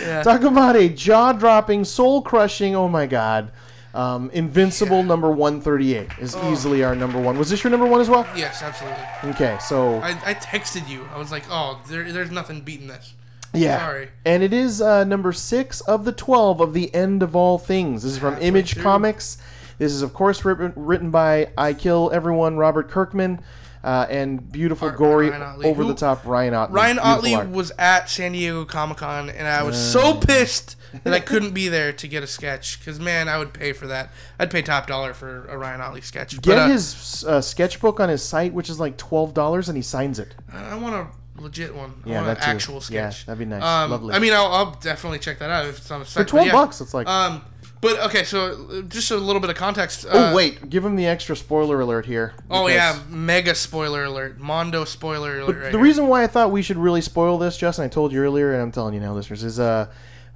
Yeah. 0.00 0.22
Talk 0.22 0.42
about 0.42 0.76
a 0.76 0.88
jaw-dropping, 0.88 1.84
soul-crushing. 1.84 2.76
Oh 2.76 2.88
my 2.88 3.06
God, 3.06 3.50
um, 3.98 4.30
Invincible 4.32 5.02
number 5.02 5.30
one 5.30 5.60
thirty-eight 5.60 6.10
is 6.20 6.34
Oh. 6.36 6.52
easily 6.52 6.84
our 6.84 6.94
number 6.94 7.20
one. 7.20 7.36
Was 7.38 7.50
this 7.50 7.64
your 7.64 7.70
number 7.70 7.86
one 7.86 8.00
as 8.00 8.08
well? 8.08 8.26
Yes, 8.36 8.62
absolutely. 8.62 9.02
Okay, 9.30 9.58
so 9.60 9.96
I, 10.00 10.10
I 10.24 10.34
texted 10.34 10.88
you. 10.88 11.06
I 11.14 11.18
was 11.18 11.30
like, 11.32 11.44
oh, 11.50 11.80
there, 11.88 12.10
there's 12.12 12.30
nothing 12.30 12.60
beating 12.60 12.86
this. 12.86 13.14
yeah, 13.52 13.78
Sorry. 13.80 14.08
and 14.24 14.42
it 14.42 14.52
is 14.52 14.80
uh, 14.80 15.04
number 15.04 15.32
six 15.32 15.80
of 15.82 16.04
the 16.04 16.12
twelve 16.12 16.60
of 16.60 16.74
the 16.74 16.94
end 16.94 17.22
of 17.22 17.34
all 17.34 17.58
things. 17.58 18.02
This 18.04 18.12
is 18.12 18.18
from 18.18 18.36
Image. 18.40 18.76
Comics. 18.78 19.38
This 19.78 19.92
is 19.92 20.02
of 20.02 20.12
course 20.12 20.44
written, 20.44 20.72
written 20.76 21.10
by 21.10 21.50
I 21.56 21.72
Kill 21.72 22.10
Everyone 22.12 22.56
Robert 22.56 22.88
Kirkman. 22.90 23.40
Uh, 23.82 24.06
and 24.10 24.50
beautiful, 24.50 24.88
Art 24.88 24.98
gory, 24.98 25.30
over 25.32 25.82
who- 25.84 25.88
the 25.88 25.94
top 25.94 26.26
Ryan 26.26 26.52
Ottley. 26.52 26.74
Ryan 26.74 26.98
Ottley 26.98 27.36
was 27.46 27.70
at 27.78 28.10
San 28.10 28.32
Diego 28.32 28.64
Comic 28.64 28.96
Con, 28.98 29.30
and 29.30 29.46
I 29.46 29.62
was 29.62 29.76
Uh. 29.76 30.00
so 30.00 30.14
pissed 30.16 30.74
that 31.04 31.12
I 31.12 31.20
couldn't 31.20 31.52
be 31.52 31.68
there 31.68 31.92
to 31.92 32.08
get 32.08 32.22
a 32.22 32.26
sketch. 32.26 32.78
Because 32.78 32.98
man, 33.00 33.28
I 33.28 33.38
would 33.38 33.52
pay 33.52 33.72
for 33.72 33.86
that. 33.88 34.10
I'd 34.38 34.50
pay 34.50 34.62
top 34.62 34.86
dollar 34.86 35.14
for 35.14 35.46
a 35.46 35.56
Ryan 35.56 35.80
Ottley 35.80 36.00
sketch. 36.00 36.32
Get 36.40 36.44
but, 36.44 36.58
uh, 36.58 36.68
his 36.68 37.24
uh, 37.24 37.40
sketchbook 37.40 38.00
on 38.00 38.08
his 38.08 38.22
site, 38.22 38.52
which 38.52 38.68
is 38.70 38.78
like 38.80 38.96
twelve 38.96 39.34
dollars, 39.34 39.68
and 39.68 39.76
he 39.76 39.82
signs 39.82 40.18
it. 40.18 40.34
I 40.52 40.74
want 40.76 40.94
a 40.94 41.40
legit 41.40 41.74
one. 41.74 41.94
I 42.04 42.08
Yeah, 42.10 42.16
want 42.16 42.28
an 42.30 42.36
too. 42.36 42.42
actual 42.42 42.74
Yeah, 42.88 43.10
sketch. 43.10 43.26
that'd 43.26 43.38
be 43.38 43.44
nice. 43.44 43.62
Um, 43.62 43.90
Lovely. 43.90 44.14
I 44.14 44.18
mean, 44.18 44.32
I'll, 44.32 44.46
I'll 44.52 44.70
definitely 44.80 45.18
check 45.20 45.38
that 45.38 45.50
out 45.50 45.66
if 45.66 45.78
it's 45.78 45.90
on 45.90 46.00
the 46.00 46.06
site. 46.06 46.24
For 46.24 46.28
twelve 46.28 46.46
yeah. 46.46 46.52
bucks, 46.52 46.80
it's 46.80 46.94
like. 46.94 47.06
Um, 47.06 47.44
but 47.80 47.96
okay, 48.06 48.24
so 48.24 48.82
just 48.88 49.12
a 49.12 49.16
little 49.16 49.38
bit 49.40 49.50
of 49.50 49.56
context. 49.56 50.04
oh 50.10 50.32
uh, 50.32 50.34
wait, 50.34 50.68
give 50.68 50.84
him 50.84 50.96
the 50.96 51.06
extra 51.06 51.36
spoiler 51.36 51.80
alert 51.80 52.06
here. 52.06 52.34
Oh 52.50 52.66
yeah, 52.66 52.98
mega 53.08 53.54
spoiler 53.54 54.02
alert, 54.02 54.40
Mondo 54.40 54.84
spoiler 54.84 55.38
alert. 55.38 55.56
right 55.56 55.64
the 55.66 55.78
here. 55.78 55.80
reason 55.80 56.08
why 56.08 56.24
I 56.24 56.26
thought 56.26 56.50
we 56.50 56.60
should 56.60 56.76
really 56.76 57.02
spoil 57.02 57.38
this, 57.38 57.56
Justin, 57.56 57.84
I 57.84 57.88
told 57.88 58.10
you 58.12 58.20
earlier, 58.20 58.52
and 58.52 58.60
I'm 58.60 58.72
telling 58.72 58.94
you 58.94 59.00
now, 59.00 59.12
listeners, 59.14 59.44
is 59.44 59.60
uh, 59.60 59.86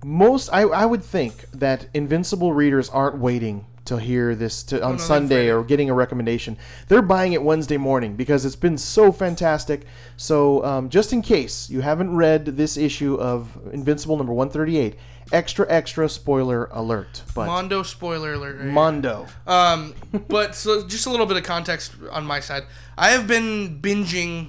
most 0.04 0.48
I, 0.52 0.62
I 0.62 0.84
would 0.84 1.02
think 1.02 1.50
that 1.52 1.86
Invincible 1.94 2.52
readers 2.52 2.88
aren't 2.88 3.18
waiting 3.18 3.66
to 3.84 3.98
hear 3.98 4.34
this 4.34 4.62
to, 4.62 4.82
on 4.82 4.92
no, 4.92 4.98
Sunday 4.98 5.50
or 5.50 5.64
getting 5.64 5.90
a 5.90 5.94
recommendation. 5.94 6.56
They're 6.88 7.02
buying 7.02 7.32
it 7.32 7.42
Wednesday 7.42 7.76
morning 7.76 8.14
because 8.14 8.44
it's 8.44 8.56
been 8.56 8.78
so 8.78 9.10
fantastic. 9.10 9.82
So 10.16 10.64
um, 10.64 10.88
just 10.88 11.12
in 11.12 11.20
case 11.22 11.68
you 11.68 11.80
haven't 11.80 12.14
read 12.14 12.44
this 12.44 12.76
issue 12.76 13.14
of 13.16 13.58
Invincible 13.72 14.16
number 14.16 14.32
138, 14.32 14.96
extra 15.32 15.66
extra 15.68 16.08
spoiler 16.08 16.66
alert. 16.72 17.22
But 17.34 17.46
Mondo 17.46 17.82
spoiler 17.82 18.34
alert. 18.34 18.58
right. 18.58 18.66
Mondo. 18.66 19.26
Um, 19.46 19.94
but 20.28 20.54
so 20.54 20.86
just 20.86 21.06
a 21.06 21.10
little 21.10 21.26
bit 21.26 21.36
of 21.36 21.42
context 21.42 21.94
on 22.10 22.24
my 22.24 22.40
side. 22.40 22.64
I 22.96 23.10
have 23.10 23.26
been 23.26 23.80
binging 23.80 24.48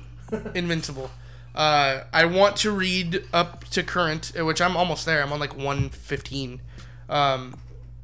Invincible. 0.54 1.10
Uh, 1.56 2.04
I 2.12 2.26
want 2.26 2.56
to 2.58 2.72
read 2.72 3.24
up 3.32 3.66
to 3.66 3.84
current, 3.84 4.32
uh, 4.38 4.46
which 4.46 4.62
I'm 4.62 4.76
almost 4.76 5.06
there. 5.06 5.22
I'm 5.22 5.32
on 5.32 5.40
like 5.40 5.56
115. 5.56 6.62
Um, 7.10 7.56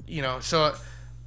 you 0.08 0.22
know, 0.22 0.40
so 0.40 0.76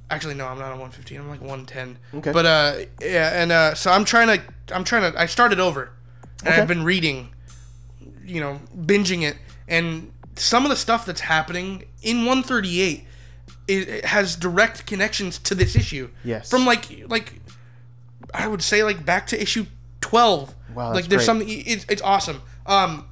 actually 0.09 0.35
no, 0.35 0.45
I'm 0.47 0.57
not 0.57 0.71
on 0.71 0.79
115. 0.79 1.19
I'm 1.19 1.29
like 1.29 1.41
110. 1.41 1.97
Okay. 2.19 2.31
But 2.31 2.45
uh, 2.45 2.75
yeah, 3.01 3.41
and 3.41 3.51
uh, 3.51 3.73
so 3.73 3.91
I'm 3.91 4.05
trying 4.05 4.27
to, 4.39 4.43
I'm 4.73 4.83
trying 4.83 5.11
to, 5.11 5.19
I 5.19 5.25
started 5.25 5.59
over, 5.59 5.91
and 6.39 6.49
Okay. 6.49 6.61
I've 6.61 6.67
been 6.67 6.83
reading, 6.83 7.33
you 8.25 8.39
know, 8.39 8.61
binging 8.77 9.23
it, 9.23 9.37
and 9.67 10.11
some 10.35 10.63
of 10.63 10.69
the 10.69 10.75
stuff 10.77 11.05
that's 11.05 11.21
happening 11.21 11.83
in 12.01 12.25
138 12.25 13.05
it, 13.67 13.87
it 13.87 14.05
has 14.05 14.35
direct 14.35 14.85
connections 14.85 15.39
to 15.39 15.55
this 15.55 15.75
issue. 15.75 16.09
Yes. 16.23 16.49
From 16.49 16.65
like 16.65 17.05
like 17.07 17.39
I 18.33 18.47
would 18.47 18.61
say 18.61 18.83
like 18.83 19.05
back 19.05 19.27
to 19.27 19.41
issue 19.41 19.65
12. 20.01 20.55
Wow, 20.75 20.93
like 20.93 21.05
there's 21.07 21.19
great. 21.19 21.25
something 21.25 21.47
it's, 21.49 21.85
it's 21.89 22.01
awesome. 22.01 22.41
Um 22.65 23.07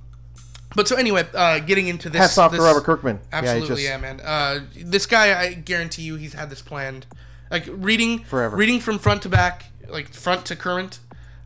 but 0.75 0.87
so 0.87 0.95
anyway, 0.95 1.27
uh 1.33 1.59
getting 1.59 1.87
into 1.87 2.09
this 2.09 2.21
Hats 2.21 2.37
off 2.37 2.51
this, 2.51 2.59
to 2.59 2.63
Robert 2.65 2.83
Kirkman. 2.83 3.19
Absolutely, 3.31 3.67
just- 3.67 3.83
yeah, 3.83 3.97
man. 3.97 4.21
Uh 4.21 4.61
this 4.75 5.05
guy 5.05 5.39
I 5.39 5.53
guarantee 5.53 6.03
you 6.03 6.15
he's 6.15 6.33
had 6.33 6.49
this 6.49 6.61
planned. 6.61 7.05
Like 7.49 7.65
reading 7.69 8.23
Forever. 8.23 8.55
reading 8.55 8.79
from 8.79 8.97
front 8.99 9.21
to 9.23 9.29
back, 9.29 9.65
like 9.89 10.13
front 10.13 10.45
to 10.47 10.55
current. 10.55 10.99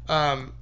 Um 0.08 0.54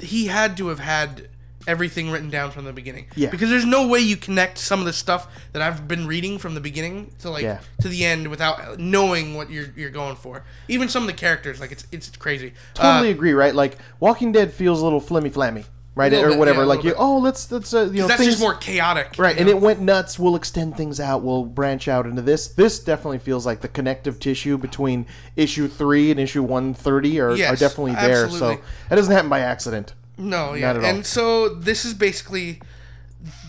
he 0.00 0.26
had 0.26 0.56
to 0.58 0.68
have 0.68 0.80
had 0.80 1.28
everything 1.66 2.10
written 2.10 2.30
down 2.30 2.50
from 2.50 2.64
the 2.64 2.72
beginning. 2.72 3.06
Yeah. 3.16 3.30
Because 3.30 3.50
there's 3.50 3.64
no 3.64 3.86
way 3.86 3.98
you 4.00 4.16
connect 4.16 4.58
some 4.58 4.80
of 4.80 4.86
the 4.86 4.92
stuff 4.92 5.26
that 5.52 5.62
I've 5.62 5.88
been 5.88 6.06
reading 6.06 6.38
from 6.38 6.54
the 6.54 6.60
beginning 6.60 7.12
to 7.20 7.30
like 7.30 7.42
Yeah. 7.42 7.58
to 7.80 7.88
the 7.88 8.04
end 8.04 8.28
without 8.28 8.78
knowing 8.78 9.34
what 9.34 9.50
you're 9.50 9.68
you're 9.76 9.90
going 9.90 10.16
for. 10.16 10.44
Even 10.68 10.88
some 10.88 11.02
of 11.02 11.06
the 11.06 11.12
characters, 11.14 11.60
like 11.60 11.72
it's 11.72 11.86
it's 11.92 12.08
crazy. 12.16 12.52
Totally 12.74 13.08
Uh, 13.08 13.12
agree, 13.12 13.32
right? 13.32 13.54
Like 13.54 13.78
Walking 14.00 14.32
Dead 14.32 14.52
feels 14.52 14.80
a 14.80 14.84
little 14.84 15.00
flimmy 15.00 15.32
flammy, 15.32 15.64
right? 15.94 16.12
Or 16.12 16.28
bit, 16.30 16.38
whatever. 16.38 16.60
yeah, 16.60 16.66
like 16.66 16.84
you, 16.84 16.90
bit. 16.90 16.96
oh, 16.98 17.18
let's 17.18 17.50
let's 17.50 17.72
uh, 17.74 17.88
you 17.92 18.02
know 18.02 18.06
that's 18.08 18.20
things 18.20 18.32
just 18.34 18.40
more 18.42 18.54
chaotic. 18.54 19.14
right, 19.18 19.34
you 19.34 19.40
and 19.40 19.50
know? 19.50 19.56
it 19.56 19.60
went 19.62 19.80
nuts. 19.80 20.18
We'll 20.18 20.36
extend 20.36 20.76
things 20.76 21.00
out. 21.00 21.22
We'll 21.22 21.44
branch 21.44 21.88
out 21.88 22.06
into 22.06 22.22
this. 22.22 22.48
This 22.48 22.78
definitely 22.78 23.18
feels 23.18 23.44
like 23.46 23.60
the 23.60 23.68
connective 23.68 24.20
tissue 24.20 24.56
between 24.58 25.06
issue 25.36 25.66
three 25.68 26.10
and 26.10 26.20
issue 26.20 26.42
one 26.42 26.74
thirty 26.74 27.18
are, 27.20 27.30
are 27.30 27.56
definitely 27.56 27.94
there. 27.94 28.28
So 28.30 28.58
that 28.88 28.96
doesn't 28.96 29.12
happen 29.12 29.28
by 29.30 29.40
accident. 29.40 29.94
No, 30.18 30.54
yeah. 30.54 30.68
Not 30.68 30.76
at 30.76 30.84
all. 30.84 30.90
And 30.90 31.06
so 31.06 31.48
this 31.48 31.84
is 31.84 31.94
basically 31.94 32.60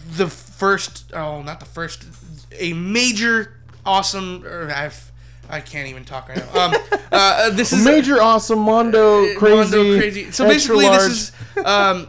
the 0.10 0.28
first 0.28 1.12
oh, 1.14 1.42
not 1.42 1.60
the 1.60 1.66
first 1.66 2.06
a 2.52 2.74
major 2.74 3.54
awesome 3.86 4.46
or 4.46 4.72
I've 4.72 5.12
I 5.50 5.62
can't 5.62 5.88
even 5.88 6.04
talk 6.04 6.30
right 6.30 6.38
now. 6.38 6.66
Um 6.66 6.74
uh, 7.12 7.50
this 7.52 7.72
is 7.72 7.86
Major 7.86 8.22
awesome 8.22 8.60
Mondo 8.60 9.36
crazy, 9.36 9.56
Mondo 9.56 9.98
crazy. 9.98 10.32
So 10.32 10.46
basically, 10.46 10.86
large. 10.86 11.08
this 11.08 11.32
is 11.56 11.66
um, 11.66 12.08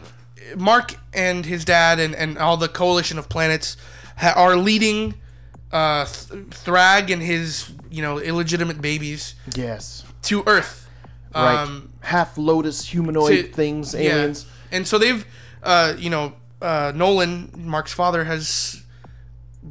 Mark 0.57 0.95
and 1.13 1.45
his 1.45 1.63
dad 1.65 1.99
and, 1.99 2.15
and 2.15 2.37
all 2.37 2.57
the 2.57 2.67
coalition 2.67 3.17
of 3.17 3.29
planets 3.29 3.77
ha- 4.17 4.33
are 4.35 4.55
leading 4.55 5.15
uh, 5.71 6.05
Th- 6.05 6.49
Thragg 6.49 7.11
and 7.11 7.21
his 7.21 7.71
you 7.89 8.01
know 8.01 8.19
illegitimate 8.19 8.81
babies 8.81 9.35
yes, 9.55 10.03
to 10.23 10.43
Earth. 10.45 10.88
Right. 11.35 11.55
Um, 11.63 11.93
Half 12.01 12.37
lotus 12.37 12.85
humanoid 12.85 13.29
to- 13.31 13.43
things, 13.51 13.93
yeah. 13.93 13.99
aliens. 14.15 14.45
And 14.71 14.87
so 14.87 14.97
they've, 14.97 15.25
uh, 15.63 15.93
you 15.97 16.09
know, 16.09 16.33
uh, 16.61 16.91
Nolan, 16.95 17.51
Mark's 17.57 17.93
father, 17.93 18.23
has 18.25 18.81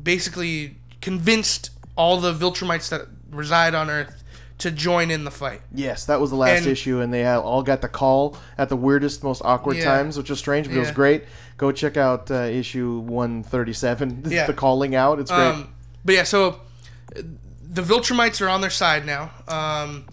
basically 0.02 0.76
convinced 1.00 1.70
all 1.96 2.20
the 2.20 2.32
Viltrumites 2.32 2.88
that 2.90 3.02
reside 3.30 3.74
on 3.74 3.90
Earth 3.90 4.22
to 4.58 4.70
join 4.70 5.10
in 5.10 5.24
the 5.24 5.30
fight. 5.30 5.60
Yes, 5.72 6.04
that 6.06 6.20
was 6.20 6.30
the 6.30 6.36
last 6.36 6.58
And- 6.62 6.66
issue, 6.66 7.00
and 7.00 7.14
they 7.14 7.24
all 7.26 7.62
got 7.62 7.80
the 7.80 7.88
call 7.88 8.36
at 8.56 8.68
the 8.68 8.76
weirdest, 8.76 9.22
most 9.22 9.40
awkward 9.44 9.76
Yeah. 9.76 9.84
times, 9.84 10.18
which 10.18 10.30
was 10.30 10.38
strange, 10.38 10.66
but 10.66 10.76
it 10.76 10.80
was 10.80 10.90
great. 10.90 11.24
Go 11.56 11.70
check 11.72 11.96
out 11.96 12.30
uh, 12.30 12.34
issue 12.42 12.98
137. 13.00 14.24
Yeah. 14.28 14.46
the 14.46 14.52
calling 14.52 14.94
out. 14.94 15.18
It's 15.20 15.30
great. 15.30 15.40
Um, 15.46 15.68
but 16.04 16.14
yeah, 16.16 16.24
so 16.24 16.60
uh, 17.16 17.22
the 17.70 17.82
Viltrumites 17.82 18.40
are 18.44 18.48
on 18.48 18.60
their 18.60 18.70
side 18.70 19.06
now. 19.06 19.30
Um, 19.46 20.06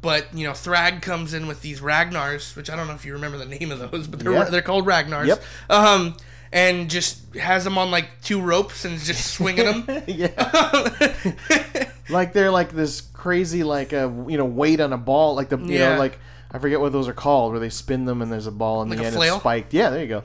but 0.00 0.32
you 0.34 0.46
know, 0.46 0.52
Thragg 0.52 1.02
comes 1.02 1.34
in 1.34 1.46
with 1.46 1.60
these 1.62 1.80
Ragnars, 1.80 2.56
which 2.56 2.70
I 2.70 2.76
don't 2.76 2.86
know 2.88 2.94
if 2.94 3.04
you 3.04 3.12
remember 3.12 3.38
the 3.38 3.44
name 3.46 3.70
of 3.70 3.78
those, 3.90 4.06
but 4.06 4.20
they're 4.20 4.32
Yeah. 4.32 4.44
they're 4.44 4.62
called 4.62 4.86
Ragnars. 4.86 5.26
Yep. 5.26 5.42
Um, 5.68 6.16
and 6.52 6.90
just 6.90 7.34
has 7.36 7.62
them 7.64 7.78
on 7.78 7.90
like 7.90 8.08
two 8.22 8.40
ropes 8.40 8.84
and 8.84 8.94
is 8.94 9.06
just 9.06 9.32
swinging 9.34 9.84
them. 9.84 10.02
yeah. 10.06 10.28
like 12.08 12.32
they're 12.32 12.50
like 12.50 12.72
this 12.72 13.00
crazy, 13.12 13.62
like 13.62 13.92
a 13.92 14.12
you 14.28 14.36
know 14.36 14.44
weight 14.44 14.80
on 14.80 14.92
a 14.92 14.98
ball, 14.98 15.34
like 15.34 15.48
the 15.48 15.58
you 15.58 15.78
Yeah. 15.78 15.94
know 15.94 15.98
like 15.98 16.18
I 16.52 16.58
forget 16.58 16.80
what 16.80 16.92
those 16.92 17.06
are 17.08 17.12
called, 17.12 17.52
where 17.52 17.60
they 17.60 17.68
spin 17.68 18.04
them 18.06 18.22
and 18.22 18.32
there's 18.32 18.46
a 18.48 18.52
ball 18.52 18.82
in 18.82 18.88
Like 18.88 18.98
the 18.98 19.04
a 19.04 19.06
end. 19.08 19.16
flail? 19.16 19.34
It's 19.34 19.42
spiked. 19.42 19.72
Yeah, 19.72 19.90
there 19.90 20.00
you 20.02 20.08
go. 20.08 20.22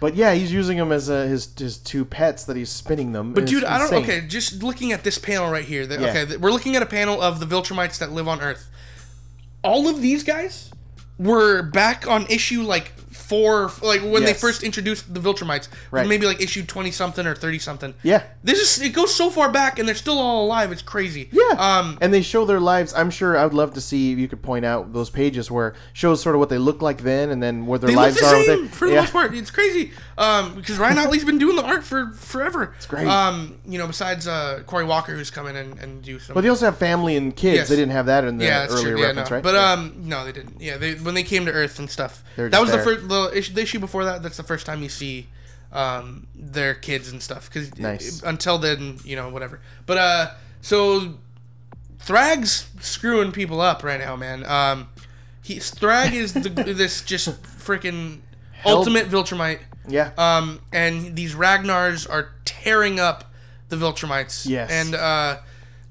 But 0.00 0.16
yeah, 0.16 0.34
he's 0.34 0.52
using 0.52 0.76
them 0.78 0.90
as 0.92 1.08
uh, 1.08 1.22
his 1.26 1.48
his 1.56 1.78
two 1.78 2.04
pets 2.04 2.44
that 2.44 2.56
he's 2.56 2.70
spinning 2.70 3.12
them. 3.12 3.32
But 3.32 3.46
dude, 3.46 3.64
I 3.64 3.78
don't. 3.78 4.02
Okay, 4.02 4.22
just 4.26 4.62
looking 4.62 4.92
at 4.92 5.04
this 5.04 5.16
panel 5.16 5.48
right 5.50 5.64
here. 5.64 5.86
The, 5.86 6.00
Yeah. 6.00 6.08
Okay, 6.08 6.36
we're 6.36 6.50
looking 6.50 6.74
at 6.76 6.82
a 6.82 6.86
panel 6.86 7.22
of 7.22 7.38
the 7.40 7.46
Viltrumites 7.46 7.98
that 7.98 8.10
live 8.12 8.26
on 8.28 8.40
Earth. 8.40 8.68
All 9.62 9.88
of 9.88 10.02
these 10.02 10.24
guys 10.24 10.70
were 11.18 11.62
back 11.62 12.06
on 12.06 12.26
issue 12.26 12.62
like 12.62 12.92
four, 13.32 13.70
like 13.82 14.02
when 14.02 14.24
they 14.24 14.34
first 14.34 14.62
introduced 14.62 15.12
the 15.12 15.20
Viltrumites. 15.20 15.68
Right. 15.90 16.06
Maybe 16.06 16.26
like 16.26 16.40
issue 16.40 16.64
twenty 16.64 16.90
something 16.90 17.26
or 17.26 17.34
thirty 17.34 17.58
something. 17.58 17.94
Yeah. 18.02 18.24
This 18.44 18.60
is 18.60 18.82
it 18.82 18.90
goes 18.90 19.14
so 19.14 19.30
far 19.30 19.50
back 19.50 19.78
and 19.78 19.88
they're 19.88 19.94
still 19.94 20.18
all 20.18 20.44
alive. 20.44 20.70
It's 20.70 20.82
crazy. 20.82 21.30
Yeah. 21.32 21.56
Um. 21.58 21.98
and 22.00 22.12
they 22.12 22.20
show 22.22 22.44
their 22.44 22.60
lives. 22.60 22.92
I'm 22.94 23.10
sure 23.10 23.36
I 23.36 23.44
would 23.44 23.54
love 23.54 23.72
to 23.74 23.80
see 23.80 24.12
if 24.12 24.18
you 24.18 24.28
could 24.28 24.42
point 24.42 24.64
out 24.64 24.92
those 24.92 25.08
pages 25.08 25.50
where 25.50 25.74
shows 25.94 26.20
sort 26.20 26.34
of 26.34 26.40
what 26.40 26.50
they 26.50 26.58
look 26.58 26.82
like 26.82 27.02
then 27.02 27.30
and 27.30 27.42
then 27.42 27.66
where 27.66 27.78
their 27.78 27.88
They 27.88 27.96
lives 27.96 28.20
the 28.20 28.26
are. 28.26 28.36
with 28.36 28.46
same 28.46 28.64
it. 28.66 28.70
for 28.74 28.88
the 28.88 28.94
yeah. 28.94 29.00
most 29.00 29.12
part. 29.12 29.34
It's 29.34 29.50
crazy. 29.50 29.92
Um, 30.18 30.54
because 30.54 30.78
Ryan 30.78 30.98
Ottley's 31.06 31.24
been 31.24 31.38
doing 31.38 31.56
the 31.56 31.64
art 31.64 31.84
for 31.84 32.10
forever. 32.12 32.74
It's 32.76 32.86
great. 32.86 33.06
Um, 33.06 33.58
you 33.66 33.78
know, 33.78 33.86
besides 33.86 34.26
uh 34.28 34.62
Cory 34.66 34.84
Walker, 34.84 35.14
who's 35.14 35.30
coming 35.30 35.56
in 35.56 35.78
and 35.78 36.02
do 36.02 36.18
some. 36.18 36.34
But 36.34 36.42
they 36.42 36.48
also 36.50 36.66
have 36.66 36.76
family 36.76 37.16
and 37.16 37.34
kids. 37.34 37.56
Yes. 37.56 37.68
They 37.68 37.76
didn't 37.76 37.92
have 37.92 38.06
that 38.06 38.24
in 38.24 38.38
the 38.38 38.44
yeah, 38.44 38.66
earlier. 38.68 38.96
Yeah, 38.98 39.06
reference, 39.06 39.30
no. 39.30 39.36
right? 39.36 39.42
But 39.42 39.56
um, 39.56 39.94
no, 40.04 40.24
they 40.24 40.32
didn't. 40.32 40.60
Yeah, 40.60 40.76
they 40.76 40.94
when 40.94 41.14
they 41.14 41.22
came 41.22 41.46
to 41.46 41.52
Earth 41.52 41.78
and 41.78 41.88
stuff. 41.90 42.22
That 42.36 42.60
was 42.60 42.70
the 42.70 42.78
first 42.78 43.08
the 43.08 43.21
issue, 43.32 43.52
the 43.54 43.62
issue 43.62 43.78
before 43.78 44.04
that. 44.04 44.22
That's 44.22 44.36
the 44.36 44.42
first 44.42 44.66
time 44.66 44.82
you 44.82 44.88
see 44.88 45.26
um 45.72 46.26
their 46.34 46.74
kids 46.74 47.10
and 47.10 47.22
stuff. 47.22 47.48
Because 47.48 47.76
Nice. 47.78 48.22
until 48.22 48.58
then, 48.58 48.98
you 49.04 49.16
know, 49.16 49.28
whatever. 49.30 49.60
But 49.86 49.98
uh, 49.98 50.30
so 50.60 51.14
Thragg's 52.00 52.68
screwing 52.80 53.32
people 53.32 53.60
up 53.60 53.82
right 53.84 54.00
now, 54.00 54.16
man. 54.16 54.44
Um, 54.44 54.88
he 55.42 55.56
Thragg 55.56 56.12
is 56.12 56.32
the, 56.34 56.48
this 56.76 57.02
just 57.02 57.42
freaking 57.42 58.18
ultimate 58.64 59.08
Viltrumite. 59.08 59.60
yeah. 59.88 60.10
Um, 60.18 60.60
and 60.72 61.16
these 61.16 61.34
Ragnars 61.34 62.08
are 62.10 62.30
tearing 62.44 63.00
up 63.00 63.32
the 63.68 63.76
Viltrumites. 63.76 64.46
Yes. 64.48 64.70
And 64.70 64.94
uh, 64.94 65.38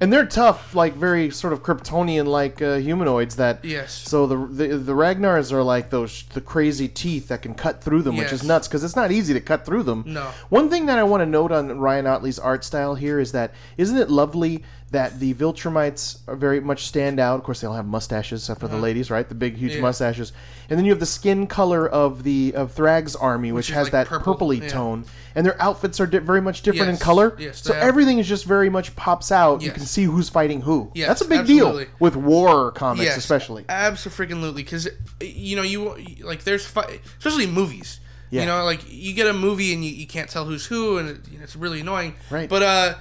and 0.01 0.11
they're 0.11 0.25
tough, 0.25 0.73
like 0.73 0.95
very 0.95 1.29
sort 1.29 1.53
of 1.53 1.61
Kryptonian 1.61 2.25
like 2.25 2.59
uh, 2.59 2.77
humanoids 2.77 3.35
that 3.35 3.63
Yes. 3.63 3.93
So 3.93 4.25
the, 4.25 4.35
the 4.35 4.77
the 4.77 4.93
Ragnars 4.93 5.51
are 5.51 5.61
like 5.61 5.91
those 5.91 6.23
the 6.33 6.41
crazy 6.41 6.87
teeth 6.87 7.27
that 7.27 7.43
can 7.43 7.53
cut 7.53 7.83
through 7.83 8.01
them, 8.01 8.17
which 8.17 8.33
is 8.33 8.43
nuts 8.43 8.67
because 8.67 8.83
it's 8.83 8.95
not 8.95 9.11
easy 9.11 9.33
to 9.33 9.39
cut 9.39 9.63
through 9.63 9.83
them. 9.83 10.03
No. 10.07 10.31
One 10.49 10.69
thing 10.69 10.87
that 10.87 10.97
I 10.97 11.03
want 11.03 11.21
to 11.21 11.27
note 11.27 11.51
on 11.51 11.79
Ryan 11.79 12.07
Ottley's 12.07 12.39
art 12.39 12.65
style 12.65 12.95
here 12.95 13.19
is 13.19 13.31
that 13.33 13.53
isn't 13.77 13.97
it 13.97 14.09
lovely 14.09 14.63
that 14.91 15.21
the 15.21 15.33
Viltrumites 15.33 16.19
are 16.27 16.35
very 16.35 16.59
much 16.59 16.85
stand 16.85 17.17
out. 17.19 17.35
Of 17.35 17.43
course, 17.43 17.61
they 17.61 17.67
all 17.67 17.75
have 17.75 17.87
mustaches 17.87 18.41
except 18.41 18.59
for 18.59 18.67
the 18.67 18.77
ladies, 18.77 19.09
right? 19.09 19.27
The 19.27 19.35
big, 19.35 19.55
huge. 19.55 19.75
Yeah. 19.75 19.81
mustaches. 19.81 20.33
And 20.69 20.77
then 20.77 20.85
you 20.85 20.91
have 20.91 20.99
the 20.99 21.05
skin 21.05 21.47
color 21.47 21.87
of 21.87 22.23
the 22.23 22.53
of 22.55 22.73
Thragg's 22.73 23.15
army, 23.15 23.53
which, 23.53 23.69
is 23.69 23.75
has 23.75 23.85
like 23.85 23.91
that 23.93 24.07
purple, 24.07 24.35
purpley 24.35 24.61
yeah. 24.61 24.67
tone, 24.67 25.05
and 25.33 25.45
their 25.45 25.59
outfits 25.61 26.01
are 26.01 26.07
di- 26.07 26.17
very 26.19 26.41
much 26.41 26.61
different 26.61 26.89
in 26.89 26.97
color. 26.97 27.35
yes, 27.39 27.61
so 27.61 27.73
everything 27.73 28.19
is 28.19 28.27
just 28.27 28.43
very 28.43 28.69
much 28.69 28.93
pops 28.97 29.31
out. 29.31 29.61
Yes. 29.61 29.67
You 29.67 29.73
can 29.73 29.85
see 29.85 30.03
who's 30.03 30.27
fighting 30.27 30.61
who. 30.61 30.91
Yes, 30.93 31.07
That's 31.07 31.21
a 31.21 31.27
big 31.27 31.39
absolutely. 31.39 31.85
deal 31.85 31.93
with 31.99 32.17
war 32.17 32.71
comics, 32.71 33.05
Yes, 33.05 33.17
especially. 33.17 33.63
Absolutely, 33.69 34.51
because 34.61 34.89
you 35.21 35.55
know 35.55 35.61
you 35.63 35.95
like 36.21 36.43
there's 36.43 36.65
fi- 36.65 36.99
especially 37.17 37.47
movies. 37.47 38.01
Yeah. 38.29 38.41
You 38.41 38.47
know, 38.47 38.63
like 38.63 38.79
you 38.89 39.13
get 39.13 39.27
a 39.27 39.33
movie 39.33 39.73
and 39.73 39.83
you, 39.83 39.91
you 39.91 40.07
can't 40.07 40.29
tell 40.29 40.45
who's 40.45 40.65
who, 40.65 40.97
and 40.97 41.09
it, 41.09 41.19
you 41.29 41.37
know, 41.37 41.43
it's 41.43 41.57
really 41.57 41.81
annoying. 41.81 42.15
Right. 42.29 42.47
But 42.47 42.63
uh, 42.63 42.93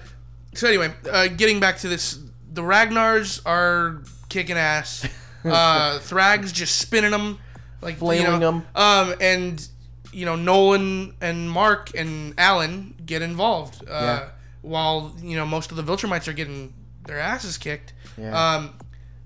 so 0.54 0.68
anyway, 0.68 0.92
uh, 1.10 1.28
getting 1.28 1.60
back 1.60 1.78
to 1.78 1.88
this, 1.88 2.18
the 2.52 2.62
Ragnars 2.62 3.40
are 3.46 4.02
kicking 4.28 4.56
ass. 4.56 5.06
uh, 5.44 5.98
Thragg's 6.00 6.52
just 6.52 6.78
spinning 6.78 7.10
them, 7.12 7.38
like 7.80 7.96
Flailing 7.98 8.32
you 8.34 8.38
know, 8.40 8.62
Um, 8.74 9.14
and 9.20 9.66
you 10.12 10.24
know 10.26 10.36
Nolan 10.36 11.14
and 11.20 11.50
Mark 11.50 11.90
and 11.94 12.34
Alan 12.38 12.94
get 13.06 13.22
involved. 13.22 13.82
Uh, 13.88 13.92
Yeah. 13.92 14.28
while 14.62 15.14
you 15.22 15.36
know 15.36 15.46
most 15.46 15.70
of 15.70 15.76
the 15.76 15.82
Viltrumites 15.82 16.28
are 16.28 16.32
getting 16.34 16.74
their 17.06 17.18
asses 17.18 17.56
kicked, 17.56 17.92
Yeah. 18.18 18.54
um, 18.56 18.74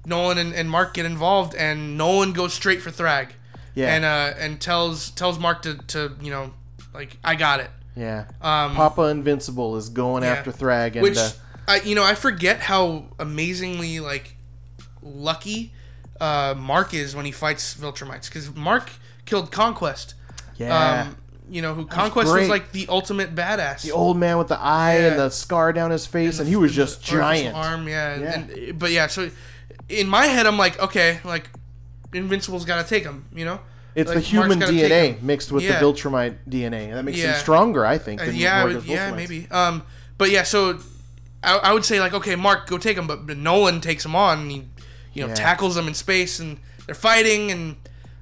Nolan 0.06 0.38
and, 0.38 0.54
and 0.54 0.70
Mark 0.70 0.94
get 0.94 1.06
involved, 1.06 1.54
and 1.54 1.96
Nolan 1.98 2.32
goes 2.32 2.52
straight 2.54 2.80
for 2.82 2.90
Thragg, 2.90 3.30
Yeah. 3.74 3.94
and 3.94 4.04
uh, 4.04 4.34
and 4.38 4.60
tells 4.60 5.10
tells 5.10 5.38
Mark 5.38 5.62
to, 5.62 5.74
to 5.88 6.12
you 6.20 6.30
know 6.30 6.52
like 6.92 7.16
I 7.24 7.34
got 7.34 7.58
it, 7.60 7.70
Yeah. 7.96 8.24
um, 8.40 8.74
Papa 8.74 9.02
Invincible 9.02 9.76
is 9.76 9.88
going 9.88 10.22
yeah. 10.22 10.30
after 10.30 10.50
Thragg, 10.50 10.94
and 10.94 11.02
which 11.02 11.16
uh, 11.18 11.30
I 11.68 11.80
you 11.80 11.94
know 11.94 12.04
I 12.04 12.14
forget 12.14 12.60
how 12.60 13.04
amazingly 13.18 14.00
like 14.00 14.36
lucky 15.02 15.72
uh, 16.20 16.54
Mark 16.56 16.94
is 16.94 17.14
when 17.14 17.24
he 17.24 17.32
fights 17.32 17.74
Viltrumites 17.74 18.26
because 18.28 18.54
Mark 18.54 18.90
killed 19.26 19.50
Conquest. 19.50 20.14
yeah, 20.56 21.06
Um, 21.08 21.16
you 21.50 21.62
know 21.62 21.74
who 21.74 21.86
Conquest 21.86 22.26
was 22.26 22.32
great. 22.32 22.50
like 22.50 22.72
the 22.72 22.86
ultimate 22.88 23.34
badass. 23.34 23.82
the 23.82 23.92
old 23.92 24.16
man 24.16 24.38
with 24.38 24.48
the 24.48 24.58
eye 24.58 24.94
and 24.94 25.18
the 25.18 25.30
scar 25.30 25.72
down 25.72 25.90
his 25.90 26.06
face, 26.06 26.38
and, 26.38 26.48
he 26.48 26.56
was 26.56 26.74
just 26.74 27.02
giant. 27.02 27.54
Arm, 27.54 27.86
yeah. 27.88 28.18
Yeah. 28.18 28.40
And, 28.40 28.78
but 28.78 28.90
yeah, 28.90 29.06
so 29.06 29.30
in 29.88 30.08
my 30.08 30.26
head, 30.26 30.46
I'm 30.46 30.56
like, 30.56 30.80
okay, 30.80 31.20
like 31.24 31.50
Invincible's 32.12 32.64
got 32.64 32.82
to 32.82 32.88
take 32.88 33.04
him. 33.04 33.26
You 33.34 33.44
know, 33.44 33.60
It's 33.94 34.08
Like, 34.08 34.16
the 34.16 34.20
human 34.20 34.58
Mark's 34.58 34.72
gotta 34.72 34.88
take 34.88 34.90
DNA 35.18 35.22
mixed 35.22 35.52
with 35.52 35.62
Yeah. 35.64 35.78
the 35.78 35.86
Viltrumite 35.86 36.34
DNA. 36.48 36.86
and 36.88 36.94
That 36.94 37.04
makes 37.04 37.18
Yeah. 37.18 37.34
him 37.34 37.40
stronger, 37.40 37.86
I 37.86 37.98
think. 37.98 38.20
Uh, 38.20 38.24
yeah, 38.24 38.64
would- 38.64 38.84
yeah, 38.84 39.10
Viltrumites. 39.10 39.16
maybe. 39.16 39.48
Um, 39.50 39.82
but 40.18 40.30
yeah, 40.30 40.42
so 40.42 40.78
I, 41.42 41.56
I 41.58 41.72
would 41.72 41.84
say 41.84 42.00
like, 42.00 42.12
okay, 42.14 42.34
Mark, 42.36 42.66
go 42.66 42.76
take 42.78 42.96
him. 42.96 43.06
But, 43.06 43.26
but 43.26 43.36
Nolan 43.36 43.80
takes 43.80 44.04
him 44.04 44.16
on, 44.16 44.40
and 44.40 44.50
he, 44.50 44.64
you 45.12 45.22
know, 45.22 45.28
Yeah. 45.28 45.34
tackles 45.34 45.76
him 45.76 45.86
in 45.86 45.94
space, 45.94 46.40
and 46.40 46.58
they're 46.86 46.94
fighting, 46.94 47.50
and 47.52 47.76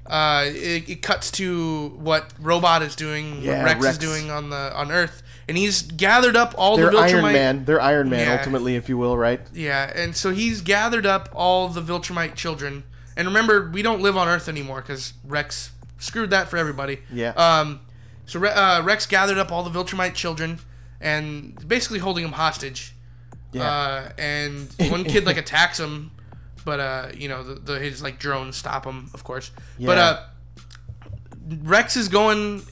uh, 0.06 0.44
it, 0.46 0.88
it 0.88 1.02
cuts 1.02 1.30
to 1.30 1.92
what 1.96 2.32
Robot 2.40 2.82
is 2.82 2.94
doing, 2.96 3.46
what 3.46 3.64
Rex, 3.64 3.80
Rex. 3.82 3.86
is 3.94 3.98
doing 3.98 4.30
on 4.30 4.50
the 4.50 4.72
on 4.74 4.90
Earth, 4.90 5.22
and 5.48 5.56
he's 5.56 5.82
gathered 5.82 6.36
up 6.36 6.54
all 6.58 6.76
They're 6.76 6.90
the 6.90 6.96
Viltrumite. 6.98 7.22
Iron 7.22 7.32
Man. 7.32 7.64
They're 7.64 7.80
Iron 7.80 8.10
Man, 8.10 8.26
Yeah. 8.26 8.34
ultimately, 8.36 8.74
if 8.76 8.88
you 8.88 8.98
will, 8.98 9.16
right? 9.16 9.40
Yeah, 9.54 9.90
and 9.94 10.14
so 10.16 10.30
he's 10.32 10.60
gathered 10.60 11.06
up 11.06 11.28
all 11.32 11.68
the 11.68 11.80
Viltrumite 11.80 12.34
children. 12.34 12.82
And 13.16 13.28
remember, 13.28 13.70
we 13.70 13.82
don't 13.82 14.00
live 14.00 14.16
on 14.16 14.28
Earth 14.28 14.48
anymore 14.48 14.80
because 14.80 15.12
Rex 15.24 15.72
screwed 15.98 16.30
that 16.30 16.48
for 16.48 16.56
everybody. 16.56 17.00
Yeah. 17.12 17.30
Um, 17.30 17.80
so 18.26 18.38
Re- 18.40 18.50
uh, 18.50 18.82
Rex 18.82 19.06
gathered 19.06 19.38
up 19.38 19.52
all 19.52 19.62
the 19.62 19.70
Viltrumite 19.70 20.14
children 20.14 20.58
and 21.00 21.66
basically 21.68 21.98
holding 21.98 22.24
them 22.24 22.32
hostage. 22.32 22.94
Yeah. 23.52 23.70
Uh, 23.70 24.12
and 24.16 24.74
one 24.90 25.04
kid 25.04 25.26
like 25.26 25.36
attacks 25.44 25.78
him, 25.78 26.10
but 26.64 26.80
uh, 26.80 27.08
you 27.14 27.28
know 27.28 27.42
the, 27.42 27.54
the 27.54 27.78
his 27.78 28.02
like 28.02 28.18
drones 28.18 28.56
stop 28.56 28.86
him, 28.86 29.10
of 29.12 29.24
course. 29.24 29.50
Yeah. 29.78 29.86
But 29.86 29.98
uh, 29.98 30.22
Rex 31.62 31.96
is 31.96 32.08
going. 32.08 32.62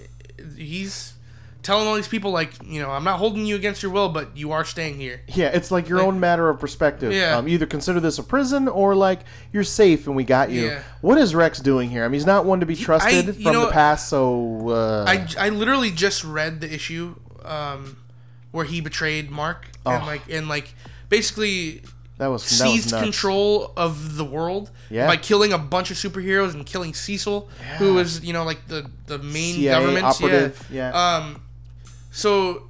He's 0.57 1.15
telling 1.63 1.87
all 1.87 1.95
these 1.95 2.09
people 2.09 2.31
like, 2.31 2.53
you 2.65 2.81
know, 2.81 2.91
I'm 2.91 3.05
not 3.05 3.19
holding 3.19 3.45
you 3.47 3.55
against 3.57 3.83
your 3.83 3.93
will, 3.93 4.09
but 4.09 4.37
you 4.37 4.53
are 4.53 4.65
staying 4.65 4.99
here. 4.99 5.21
Yeah, 5.29 5.49
it's 5.49 5.71
like 5.71 5.89
your 5.89 5.99
Like- 5.99 6.07
own 6.09 6.21
matter 6.21 6.49
of 6.49 6.59
perspective. 6.59 7.13
Yeah. 7.13 7.37
Um, 7.37 7.49
either 7.49 7.67
consider 7.67 8.01
this 8.01 8.19
a 8.19 8.23
prison 8.23 8.69
or 8.69 8.95
like 8.95 9.21
you're 9.53 9.65
safe 9.65 10.07
and 10.07 10.17
we 10.17 10.25
got 10.25 10.51
you. 10.51 10.67
Yeah. 10.67 10.83
What 11.01 11.19
is 11.19 11.35
Rex 11.35 11.59
doing 11.61 11.91
here? 11.91 12.05
I 12.05 12.09
mean, 12.09 12.15
he's 12.15 12.27
not 12.27 12.45
one 12.47 12.61
to 12.61 12.67
be 12.67 12.77
trusted 12.77 13.27
you 13.27 13.33
from 13.45 13.53
know- 13.53 13.67
the 13.67 13.73
past, 13.73 14.09
so. 14.09 14.69
Uh, 14.71 15.05
I, 15.07 15.27
I 15.39 15.49
literally 15.51 15.91
just 15.91 16.25
read 16.25 16.61
the 16.61 16.73
issue 16.73 17.15
um, 17.45 17.97
where 18.53 18.65
he 18.65 18.81
betrayed 18.81 19.31
Mark 19.31 19.67
and 19.87 20.03
Oh. 20.03 20.07
like 20.07 20.23
and 20.31 20.49
like 20.49 20.75
basically 21.09 21.83
that 22.19 22.27
was 22.29 22.43
that 22.59 22.67
was 22.67 22.73
seized 22.85 22.91
control 22.95 23.73
of 23.77 24.17
the 24.17 24.25
world 24.25 24.71
Yeah. 24.91 25.07
by 25.07 25.17
killing 25.17 25.53
a 25.55 25.59
bunch 25.59 25.91
of 25.91 25.97
superheroes 25.97 26.53
and 26.53 26.67
killing 26.67 26.93
Cecil, 26.95 27.49
who 27.79 27.95
was 27.95 28.23
you 28.23 28.33
know 28.33 28.45
like 28.45 28.67
the 28.69 28.91
the 29.07 29.19
main 29.19 29.55
CIA 29.55 29.81
government 29.81 30.05
operative, 30.05 30.67
yeah. 30.71 30.91
Um, 31.17 31.43
so 32.11 32.69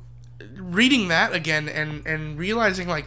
reading 0.56 1.08
that 1.08 1.32
again 1.34 1.68
and 1.68 2.06
and 2.06 2.38
realizing 2.38 2.88
like 2.88 3.06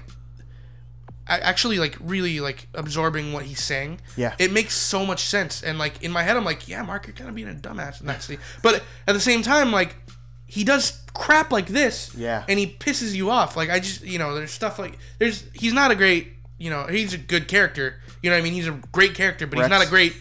actually 1.27 1.79
like 1.79 1.95
really 2.01 2.39
like 2.41 2.67
absorbing 2.73 3.31
what 3.31 3.45
he's 3.45 3.63
saying 3.63 3.99
Yeah. 4.17 4.35
it 4.39 4.51
makes 4.51 4.73
so 4.75 5.05
much 5.05 5.21
sense 5.23 5.63
and 5.63 5.79
like 5.79 6.03
in 6.03 6.11
my 6.11 6.21
head 6.21 6.35
i'm 6.35 6.43
like 6.43 6.67
yeah 6.67 6.81
mark 6.83 7.07
you're 7.07 7.15
kind 7.15 7.29
of 7.29 7.35
being 7.35 7.47
a 7.47 7.53
dumbass 7.53 8.01
in 8.01 8.07
that 8.07 8.21
scene 8.21 8.39
but 8.61 8.83
at 9.07 9.13
the 9.13 9.21
same 9.21 9.41
time 9.41 9.71
like 9.71 9.95
he 10.45 10.63
does 10.65 11.01
crap 11.13 11.49
like 11.51 11.67
this 11.67 12.13
Yeah. 12.15 12.43
and 12.49 12.59
he 12.59 12.67
pisses 12.67 13.13
you 13.15 13.29
off 13.29 13.55
like 13.55 13.69
i 13.69 13.79
just 13.79 14.03
you 14.03 14.19
know 14.19 14.35
there's 14.35 14.51
stuff 14.51 14.77
like 14.79 14.97
there's 15.19 15.45
he's 15.53 15.71
not 15.73 15.91
a 15.91 15.95
great 15.95 16.33
you 16.57 16.69
know 16.69 16.87
he's 16.87 17.13
a 17.13 17.17
good 17.17 17.47
character 17.47 18.01
you 18.21 18.29
know 18.29 18.35
what 18.35 18.41
i 18.41 18.43
mean 18.43 18.53
he's 18.53 18.67
a 18.67 18.79
great 18.91 19.13
character 19.15 19.47
but 19.47 19.59
Rex. 19.59 19.67
he's 19.67 19.79
not 19.79 19.85
a 19.85 19.89
great 19.89 20.13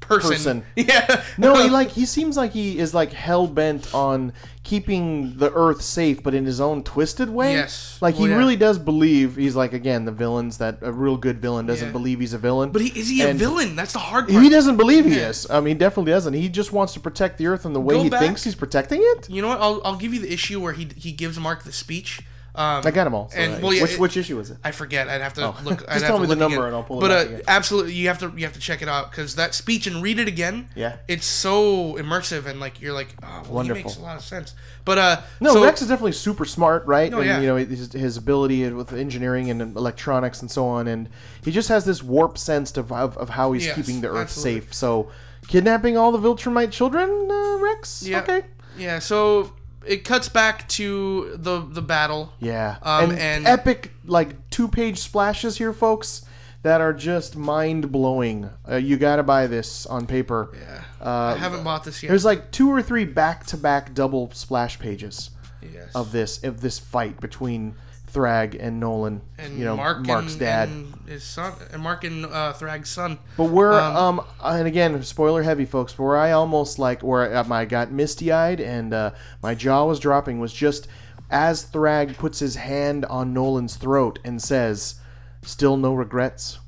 person, 0.00 0.30
Person. 0.30 0.64
yeah 0.76 1.22
No, 1.36 1.54
he 1.62 1.68
like 1.68 1.90
he 1.90 2.06
seems 2.06 2.36
like 2.36 2.52
he 2.52 2.78
is 2.78 2.94
like 2.94 3.12
hell 3.12 3.46
bent 3.46 3.94
on 3.94 4.32
keeping 4.64 5.36
the 5.38 5.50
Earth 5.52 5.80
safe, 5.82 6.22
but 6.22 6.34
in 6.34 6.44
his 6.44 6.60
own 6.60 6.82
twisted 6.82 7.28
way. 7.30 7.52
Yes. 7.54 7.98
Like 8.00 8.14
he 8.14 8.22
Well, 8.22 8.30
yeah. 8.30 8.36
really 8.36 8.56
does 8.56 8.78
believe 8.78 9.36
he's 9.36 9.56
like 9.56 9.72
again 9.72 10.04
the 10.04 10.12
villains 10.12 10.58
that 10.58 10.78
a 10.82 10.92
real 10.92 11.16
good 11.16 11.40
villain 11.40 11.66
doesn't 11.66 11.88
Yeah. 11.88 11.92
believe 11.92 12.20
he's 12.20 12.32
a 12.34 12.38
villain. 12.38 12.70
but 12.70 12.82
he 12.82 12.98
is 12.98 13.08
he 13.08 13.22
a 13.22 13.32
villain 13.34 13.76
that's 13.76 13.92
the 13.92 13.98
hard 13.98 14.28
part 14.28 14.42
He 14.42 14.48
doesn't 14.48 14.76
believe 14.76 15.04
he 15.04 15.16
Yeah. 15.16 15.28
is. 15.30 15.46
I 15.50 15.60
mean, 15.60 15.74
he 15.76 15.78
definitely 15.78 16.12
doesn't. 16.12 16.34
He 16.34 16.48
just 16.48 16.72
wants 16.72 16.92
to 16.94 17.00
protect 17.00 17.38
the 17.38 17.46
Earth 17.46 17.64
in 17.66 17.72
the 17.72 17.80
way 17.80 17.94
Go 17.96 18.02
he 18.04 18.10
back- 18.10 18.20
thinks 18.20 18.44
he's 18.44 18.54
protecting 18.54 19.00
it. 19.02 19.28
you 19.30 19.42
know 19.42 19.48
what 19.48 19.60
i'll, 19.60 19.80
I'll 19.84 19.96
give 19.96 20.12
you 20.14 20.20
the 20.20 20.32
issue 20.32 20.60
where 20.60 20.72
he 20.74 20.88
he 20.96 21.12
gives 21.12 21.38
mark 21.38 21.64
the 21.64 21.72
speech 21.72 22.20
um, 22.58 22.82
I 22.84 22.90
got 22.90 23.04
them 23.04 23.14
all. 23.14 23.30
So 23.30 23.38
And, 23.38 23.62
well, 23.62 23.72
yeah, 23.72 23.82
which 23.82 23.92
it- 23.92 24.00
which 24.00 24.16
issue 24.16 24.38
is 24.40 24.50
it? 24.50 24.58
I 24.64 24.72
forget. 24.72 25.08
I'd 25.08 25.20
have 25.20 25.34
to 25.34 25.54
look. 25.62 25.84
I'd 25.88 25.94
Just 25.94 26.06
tell 26.06 26.18
me 26.18 26.26
the 26.26 26.34
number 26.34 26.66
and 26.66 26.74
I'll 26.74 26.82
pull 26.82 26.98
it 26.98 27.02
But 27.02 27.10
up 27.12 27.28
uh, 27.28 27.42
absolutely, 27.46 27.92
you 27.94 28.08
have 28.08 28.18
to 28.18 28.32
you 28.36 28.44
have 28.44 28.54
to 28.54 28.58
check 28.60 28.82
it 28.82 28.88
out 28.88 29.10
because 29.10 29.36
that 29.36 29.54
speech 29.54 29.86
and 29.86 30.02
read 30.02 30.18
it 30.18 30.26
again. 30.26 30.68
Yeah. 30.74 30.96
it's 31.06 31.24
so 31.26 31.94
immersive 31.94 32.46
and 32.46 32.58
like 32.58 32.80
you're 32.80 32.92
like, 32.92 33.14
oh, 33.22 33.42
well, 33.44 33.52
Wonderful. 33.52 33.84
Makes 33.84 33.96
a 33.98 34.02
lot 34.02 34.16
of 34.16 34.24
sense. 34.24 34.54
But 34.84 34.98
uh, 34.98 35.20
No, 35.40 35.52
so, 35.52 35.64
Rex 35.64 35.82
is 35.82 35.88
definitely 35.88 36.12
super 36.12 36.44
smart, 36.44 36.84
right? 36.86 37.10
No, 37.12 37.18
and 37.18 37.26
yeah. 37.26 37.40
you 37.40 37.46
know 37.46 37.56
his, 37.56 37.92
his 37.92 38.16
ability 38.16 38.68
with 38.70 38.92
engineering 38.92 39.50
and 39.50 39.76
electronics 39.76 40.40
and 40.40 40.50
so 40.50 40.66
on, 40.66 40.88
and 40.88 41.08
he 41.44 41.50
just 41.52 41.68
has 41.68 41.84
this 41.84 42.02
warp 42.02 42.38
sense 42.38 42.76
of 42.76 42.90
of, 42.90 43.16
of 43.18 43.28
how 43.28 43.52
he's 43.52 43.66
Yes, 43.66 43.76
keeping 43.76 44.00
the 44.00 44.08
Earth 44.08 44.16
absolutely. 44.30 44.60
safe. 44.62 44.74
So, 44.74 45.10
kidnapping 45.46 45.96
all 45.96 46.10
the 46.10 46.18
Viltrumite 46.18 46.72
children, 46.72 47.08
uh, 47.30 47.58
Rex. 47.60 48.02
Yeah. 48.02 48.20
Okay. 48.22 48.42
Yeah, 48.76 48.98
so 48.98 49.52
it 49.88 50.04
cuts 50.04 50.28
back 50.28 50.68
to 50.70 51.36
the 51.36 51.60
the 51.60 51.82
battle. 51.82 52.32
Yeah. 52.40 52.76
Um, 52.82 53.10
and, 53.10 53.20
and- 53.20 53.46
epic 53.46 53.92
like 54.04 54.50
two 54.50 54.68
page 54.68 54.98
splashes 54.98 55.58
here, 55.58 55.72
folks. 55.72 56.24
That 56.62 56.80
are 56.80 56.92
just 56.92 57.36
mind 57.36 57.92
blowing. 57.92 58.50
Uh, 58.68 58.74
you 58.76 58.96
got 58.96 59.16
to 59.16 59.22
buy 59.22 59.46
this 59.46 59.86
on 59.86 60.06
paper. 60.08 60.50
Yeah, 60.52 60.82
Uh, 61.00 61.34
I 61.34 61.38
haven't 61.38 61.62
bought 61.62 61.84
this 61.84 62.02
yet. 62.02 62.08
There's 62.08 62.24
like 62.24 62.50
two 62.50 62.68
or 62.68 62.82
three 62.82 63.04
back 63.04 63.46
to 63.46 63.56
back 63.56 63.94
double 63.94 64.32
splash 64.32 64.76
pages 64.80 65.30
yes. 65.62 65.94
of 65.94 66.10
this 66.10 66.42
of 66.42 66.60
this 66.60 66.80
fight 66.80 67.20
between 67.20 67.76
Thragg 68.12 68.56
and 68.58 68.80
Nolan. 68.80 69.22
and 69.38 69.58
you 69.58 69.64
know, 69.64 69.76
Mark 69.76 70.06
Mark's 70.06 70.32
and, 70.32 70.40
dad. 70.40 70.68
and 70.68 70.94
his 71.06 71.22
son, 71.24 71.54
and 71.72 71.82
Mark 71.82 72.04
and 72.04 72.26
uh, 72.26 72.52
Thragg's 72.52 72.88
son. 72.90 73.18
But 73.36 73.44
we're 73.44 73.72
Um, 73.72 74.20
um, 74.20 74.26
and 74.42 74.66
again 74.66 75.02
spoiler 75.02 75.42
heavy, 75.42 75.64
folks. 75.64 75.92
But 75.92 76.04
where 76.04 76.16
I 76.16 76.32
almost 76.32 76.78
like 76.78 77.02
where 77.02 77.36
I 77.36 77.60
I 77.60 77.64
got 77.64 77.90
misty 77.90 78.30
eyed 78.32 78.60
and 78.60 78.92
uh, 78.92 79.10
my 79.42 79.54
jaw 79.54 79.84
was 79.84 79.98
dropping 80.00 80.40
was 80.40 80.52
just 80.52 80.88
as 81.30 81.64
Thragg 81.64 82.16
puts 82.16 82.38
his 82.38 82.56
hand 82.56 83.04
on 83.06 83.32
Nolan's 83.34 83.76
throat 83.76 84.18
and 84.24 84.40
says, 84.42 85.00
"Still 85.42 85.76
no 85.76 85.92
regrets." 85.94 86.58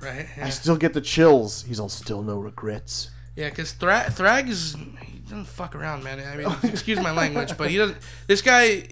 Right. 0.00 0.26
I 0.40 0.50
still 0.50 0.76
get 0.76 0.92
the 0.92 1.00
chills. 1.00 1.62
He's 1.64 1.80
all 1.80 1.88
still 1.88 2.22
no 2.22 2.38
regrets. 2.38 3.10
yeah, 3.34 3.48
because 3.48 3.72
Thra- 3.72 4.06
Thragg 4.10 4.48
is 4.48 4.76
he 5.02 5.18
doesn't 5.20 5.46
fuck 5.46 5.74
around, 5.74 6.04
man. 6.04 6.20
I 6.20 6.36
mean, 6.36 6.54
excuse 6.70 7.00
my 7.00 7.10
language, 7.12 7.56
but 7.56 7.70
he 7.70 7.78
doesn't. 7.78 7.98
This 8.26 8.42
guy, 8.42 8.88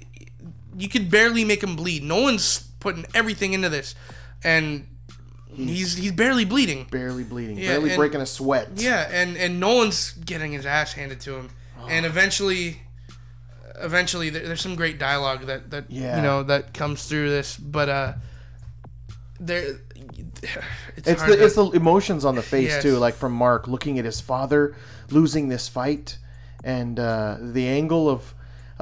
you 0.76 0.88
could 0.88 1.10
barely 1.10 1.44
make 1.44 1.62
him 1.62 1.76
bleed. 1.76 2.02
No 2.02 2.20
one's 2.22 2.58
putting 2.80 3.04
everything 3.14 3.52
into 3.52 3.68
this, 3.68 3.94
and 4.42 4.86
he's 5.54 5.96
he's 5.96 6.12
barely 6.12 6.44
bleeding. 6.44 6.86
Barely 6.90 7.24
bleeding, 7.24 7.58
Yeah, 7.58 7.68
barely 7.74 7.90
and- 7.90 7.98
breaking 7.98 8.20
a 8.20 8.26
sweat. 8.26 8.68
Yeah, 8.76 9.08
and 9.10 9.36
and 9.36 9.60
no 9.60 9.74
one's 9.76 10.12
getting 10.12 10.52
his 10.52 10.66
ass 10.66 10.92
handed 10.94 11.20
to 11.22 11.34
him, 11.36 11.50
and 11.88 12.04
eventually, 12.06 12.80
eventually 13.80 14.30
there, 14.30 14.46
there's 14.46 14.60
some 14.60 14.74
great 14.76 14.98
dialogue 14.98 15.46
that 15.46 15.70
that 15.70 15.84
Yeah. 15.90 16.16
you 16.16 16.22
know 16.22 16.42
that 16.42 16.74
comes 16.74 17.04
through 17.04 17.30
this, 17.30 17.56
but 17.56 17.88
uh, 17.88 18.12
there, 19.40 19.80
it's, 20.96 21.08
It's 21.08 21.22
the 21.22 21.36
to- 21.36 21.44
it's 21.44 21.54
the 21.54 21.70
emotions 21.70 22.24
on 22.24 22.34
the 22.34 22.42
face 22.42 22.68
Yes. 22.70 22.82
too, 22.82 22.98
like 22.98 23.14
from 23.14 23.32
Mark 23.32 23.66
looking 23.68 23.98
at 23.98 24.04
his 24.04 24.20
father 24.20 24.74
losing 25.10 25.48
this 25.48 25.68
fight, 25.68 26.18
and 26.62 26.98
uh, 26.98 27.36
the 27.40 27.66
angle 27.68 28.08
of 28.08 28.34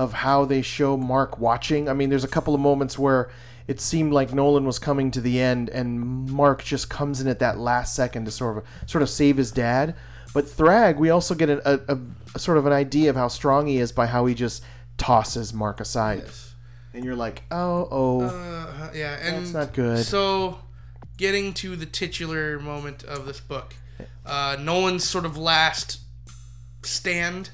of 0.03 0.13
how 0.13 0.45
they 0.45 0.61
show 0.63 0.97
Mark 0.97 1.39
watching. 1.39 1.89
I 1.89 1.93
mean, 1.95 2.11
there's 2.11 2.25
a 2.25 2.29
couple 2.29 2.55
of 2.55 2.61
moments 2.61 2.99
where 2.99 3.31
it 3.67 3.81
seemed 3.81 4.13
like 4.13 4.35
Nolan 4.35 4.67
was 4.67 4.79
coming 4.79 5.11
to 5.13 5.21
the 5.21 5.41
end, 5.41 5.69
and 5.71 6.29
Mark 6.31 6.65
just 6.65 6.91
comes 6.91 7.21
in 7.21 7.29
at 7.29 7.39
that 7.39 7.59
last 7.59 7.95
second 7.95 8.25
to 8.27 8.31
sort 8.31 8.59
of 8.59 8.65
sort 8.87 9.03
of 9.03 9.09
save 9.09 9.37
his 9.37 9.53
dad. 9.53 9.95
But 10.35 10.47
Thragg, 10.47 10.97
we 10.97 11.11
also 11.11 11.35
get 11.35 11.51
a, 11.51 11.93
a, 11.93 11.99
a 12.35 12.39
sort 12.39 12.59
of 12.59 12.67
an 12.67 12.73
idea 12.73 13.11
of 13.11 13.17
how 13.17 13.29
strong 13.29 13.67
he 13.67 13.79
is 13.79 13.93
by 13.93 14.07
how 14.07 14.27
he 14.27 14.35
just 14.35 14.63
tosses 14.99 15.53
Mark 15.53 15.81
aside, 15.81 16.23
yes. 16.25 16.55
and 16.95 17.05
you're 17.05 17.17
like, 17.17 17.43
oh, 17.51 17.89
oh, 17.91 18.21
Uh, 18.23 18.91
yeah, 18.95 19.19
and 19.23 19.45
That's 19.45 19.53
not 19.53 19.73
good. 19.73 20.05
So, 20.05 20.59
getting 21.17 21.53
to 21.55 21.77
the 21.77 21.87
titular 21.87 22.59
moment 22.59 23.05
of 23.05 23.27
this 23.27 23.41
book, 23.41 23.75
uh, 24.27 24.57
Nolan's 24.59 25.05
sort 25.05 25.25
of 25.25 25.37
last 25.37 26.01
stand, 26.83 27.51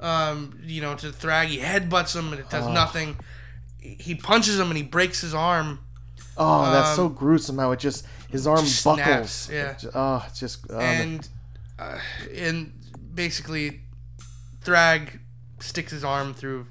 um, 0.00 0.58
you 0.64 0.80
know, 0.80 0.94
to 0.96 1.08
Thragg, 1.08 1.46
he 1.46 1.58
headbutts 1.58 2.14
him 2.16 2.32
and 2.32 2.40
it 2.40 2.48
does 2.50 2.66
nothing. 2.68 3.16
he 3.80 4.14
punches 4.14 4.58
him 4.58 4.68
and 4.68 4.76
he 4.76 4.82
breaks 4.82 5.20
his 5.20 5.34
arm. 5.34 5.80
Oh, 6.36 6.70
that's 6.72 6.96
so 6.96 7.08
gruesome 7.08 7.58
how 7.58 7.70
it 7.72 7.78
just 7.78 8.06
his 8.30 8.46
arm 8.46 8.58
Um, 8.58 8.64
just 8.64 8.84
buckles. 8.84 9.04
snaps, 9.30 9.48
yeah. 9.52 9.70
It 9.72 9.84
oh, 9.94 10.24
it's 10.28 10.40
just 10.40 10.66
oh, 10.70 10.78
and 10.80 11.28
uh, 11.78 11.98
and 12.34 12.72
basically 13.14 13.82
Thragg 14.64 15.20
sticks 15.60 15.92
his 15.92 16.02
arm 16.04 16.34
through 16.34 16.66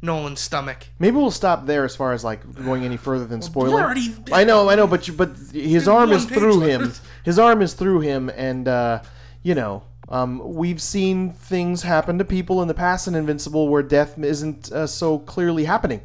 Nolan's 0.00 0.38
stomach. 0.40 0.86
maybe 1.00 1.16
we'll 1.16 1.32
stop 1.32 1.66
there 1.66 1.84
as 1.84 1.96
far 1.96 2.12
as 2.12 2.22
like 2.22 2.40
going 2.64 2.84
any 2.84 2.96
further 2.96 3.24
than 3.26 3.42
spoiling. 3.42 3.74
already- 3.74 4.14
I 4.32 4.44
know, 4.44 4.70
I 4.70 4.76
know, 4.76 4.86
but 4.86 5.08
you, 5.08 5.14
but 5.14 5.30
his 5.52 5.88
arm 5.88 6.12
is 6.12 6.24
through 6.24 6.60
him. 6.60 6.92
His 7.24 7.38
arm 7.38 7.60
is 7.60 7.74
through 7.74 8.00
him, 8.00 8.30
and 8.34 8.66
uh, 8.68 9.02
you 9.42 9.54
know. 9.54 9.82
Um, 10.10 10.54
we've 10.54 10.80
seen 10.80 11.32
things 11.32 11.82
happen 11.82 12.18
to 12.18 12.24
people 12.24 12.62
in 12.62 12.68
the 12.68 12.74
past 12.74 13.06
in 13.08 13.14
Invincible 13.14 13.68
where 13.68 13.82
death 13.82 14.18
isn't 14.18 14.72
uh, 14.72 14.86
so 14.86 15.18
clearly 15.18 15.64
happening, 15.64 16.00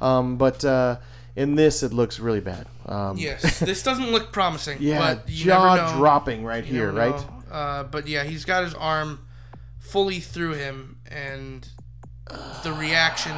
um, 0.00 0.36
but 0.36 0.64
uh, 0.64 0.98
in 1.34 1.56
this 1.56 1.82
it 1.82 1.92
looks 1.92 2.20
really 2.20 2.40
bad. 2.40 2.66
Um, 2.86 3.16
Yes, 3.16 3.58
this 3.58 3.82
doesn't 3.82 4.10
look 4.12 4.32
promising. 4.32 4.78
yeah, 4.80 4.98
but 4.98 5.28
you 5.28 5.46
never 5.46 5.76
jaw 5.76 5.96
dropping 5.96 6.44
right 6.44 6.64
You 6.64 6.72
here, 6.72 6.92
right? 6.92 7.24
Uh, 7.50 7.82
but 7.84 8.06
yeah, 8.06 8.24
he's 8.24 8.44
got 8.44 8.62
his 8.62 8.74
arm 8.74 9.26
fully 9.78 10.20
through 10.20 10.54
him, 10.54 10.98
and 11.10 11.68
the 12.62 12.72
reaction 12.72 13.34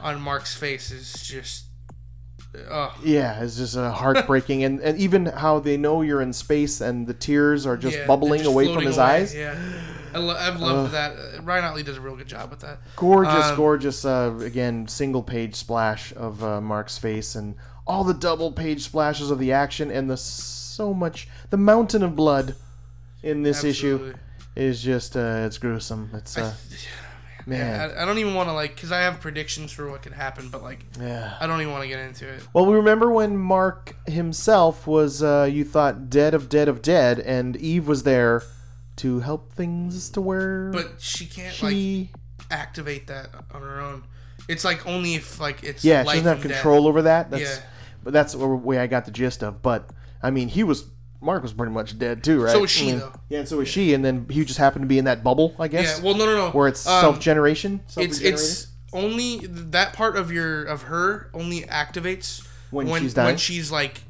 on 0.00 0.20
Mark's 0.20 0.54
face 0.54 0.90
is 0.90 1.12
just. 1.12 1.63
Oh, 2.70 2.94
Yeah, 3.02 3.42
it's 3.42 3.56
just 3.56 3.76
uh, 3.76 3.90
heartbreaking, 3.90 4.64
and, 4.64 4.80
and 4.80 4.98
even 4.98 5.26
how 5.26 5.58
they 5.58 5.76
know 5.76 6.02
you're 6.02 6.22
in 6.22 6.32
space 6.32 6.80
and 6.80 7.06
the 7.06 7.14
tears 7.14 7.66
are 7.66 7.76
just 7.76 7.96
yeah, 7.98 8.06
bubbling 8.06 8.40
just 8.40 8.50
away 8.50 8.72
from 8.72 8.84
his 8.84 8.96
away, 8.96 9.06
eyes. 9.06 9.34
Yeah, 9.34 9.58
I 10.14 10.18
lo- 10.18 10.36
I've 10.36 10.60
loved 10.60 10.92
that. 10.92 11.12
Uh, 11.16 11.42
Ryan 11.42 11.64
Ottley 11.64 11.82
does 11.82 11.96
a 11.96 12.00
real 12.00 12.16
good 12.16 12.28
job 12.28 12.50
with 12.50 12.60
that. 12.60 12.78
Gorgeous, 12.96 13.46
Um, 13.46 13.56
gorgeous. 13.56 14.04
Uh, 14.04 14.38
again, 14.40 14.86
single 14.86 15.22
page 15.22 15.54
splash 15.56 16.12
of 16.14 16.42
uh, 16.44 16.60
Mark's 16.60 16.96
face, 16.98 17.34
and 17.34 17.56
all 17.86 18.04
the 18.04 18.14
double 18.14 18.52
page 18.52 18.82
splashes 18.82 19.30
of 19.30 19.38
the 19.38 19.52
action, 19.52 19.90
and 19.90 20.08
the 20.08 20.16
so 20.16 20.94
much 20.94 21.28
the 21.50 21.56
mountain 21.56 22.02
of 22.02 22.14
blood 22.16 22.54
in 23.22 23.42
this 23.42 23.64
issue 23.64 24.14
is 24.56 24.80
just 24.82 25.16
uh, 25.16 25.42
it's 25.46 25.58
gruesome. 25.58 26.10
It's 26.14 26.38
uh, 26.38 26.54
man, 27.46 27.90
I, 27.90 28.02
I 28.02 28.04
don't 28.04 28.18
even 28.18 28.34
want 28.34 28.48
to 28.48 28.52
like 28.52 28.74
because 28.74 28.92
I 28.92 29.00
have 29.00 29.20
predictions 29.20 29.72
for 29.72 29.90
what 29.90 30.02
could 30.02 30.12
happen, 30.12 30.48
but 30.48 30.62
like 30.62 30.84
yeah. 31.00 31.36
I 31.40 31.46
don't 31.46 31.60
even 31.60 31.72
want 31.72 31.82
to 31.82 31.88
get 31.88 32.00
into 32.00 32.28
it. 32.28 32.46
Well, 32.52 32.66
we 32.66 32.74
remember 32.74 33.10
when 33.10 33.36
Mark 33.36 33.96
himself 34.08 34.86
was, 34.86 35.22
uh, 35.22 35.48
you 35.50 35.64
thought, 35.64 36.10
dead 36.10 36.34
of 36.34 36.48
dead 36.48 36.68
of 36.68 36.82
dead, 36.82 37.18
and 37.18 37.56
Eve 37.56 37.88
was 37.88 38.02
there 38.02 38.42
to 38.96 39.20
help 39.20 39.52
things 39.52 40.10
to 40.10 40.20
where 40.20 40.70
But 40.70 41.00
she 41.00 41.26
can't 41.26 41.60
like 41.62 42.08
activate 42.50 43.08
that 43.08 43.30
on 43.50 43.62
her 43.62 43.80
own. 43.80 44.04
It's 44.48 44.64
like 44.64 44.86
only 44.86 45.14
if 45.14 45.40
like 45.40 45.64
it's 45.64 45.84
yeah, 45.84 46.02
she 46.02 46.08
doesn't 46.08 46.24
have 46.24 46.40
and 46.40 46.48
death. 46.48 46.62
control 46.62 46.86
over 46.86 47.02
that. 47.02 47.30
That's, 47.30 47.42
Yeah. 47.42 47.62
But 48.02 48.12
that's 48.12 48.34
the 48.34 48.46
way 48.46 48.78
I 48.78 48.86
got 48.86 49.06
the 49.06 49.10
gist 49.10 49.42
of. 49.42 49.62
But, 49.62 49.88
I 50.22 50.30
mean, 50.30 50.48
he 50.48 50.62
was. 50.62 50.84
Mark 51.24 51.42
was 51.42 51.52
pretty 51.52 51.72
much 51.72 51.98
dead 51.98 52.22
too, 52.22 52.42
right? 52.42 52.52
So 52.52 52.60
was 52.60 52.70
she, 52.70 52.88
I 52.88 52.90
mean, 52.92 52.98
though. 53.00 53.12
Yeah, 53.30 53.38
and 53.40 53.48
so 53.48 53.56
was 53.56 53.68
she, 53.68 53.94
and 53.94 54.04
then 54.04 54.26
he 54.28 54.44
just 54.44 54.58
happened 54.58 54.82
to 54.82 54.86
be 54.86 54.98
in 54.98 55.06
that 55.06 55.24
bubble, 55.24 55.54
I 55.58 55.68
guess, 55.68 55.98
Yeah, 55.98 56.04
well, 56.04 56.14
no, 56.14 56.26
no, 56.26 56.36
no. 56.36 56.50
where 56.50 56.68
it's 56.68 56.86
Um, 56.86 57.00
self 57.00 57.18
generation. 57.20 57.80
It's 57.96 58.20
it's 58.20 58.66
only 58.92 59.38
that 59.48 59.92
part 59.94 60.16
of 60.16 60.30
your 60.30 60.62
of 60.64 60.82
her 60.82 61.30
only 61.34 61.62
activates 61.62 62.46
When 62.70 62.88
when 62.88 63.02
she's 63.02 63.14
dying? 63.14 63.26
when 63.26 63.36
she's 63.38 63.70
like 63.72 64.02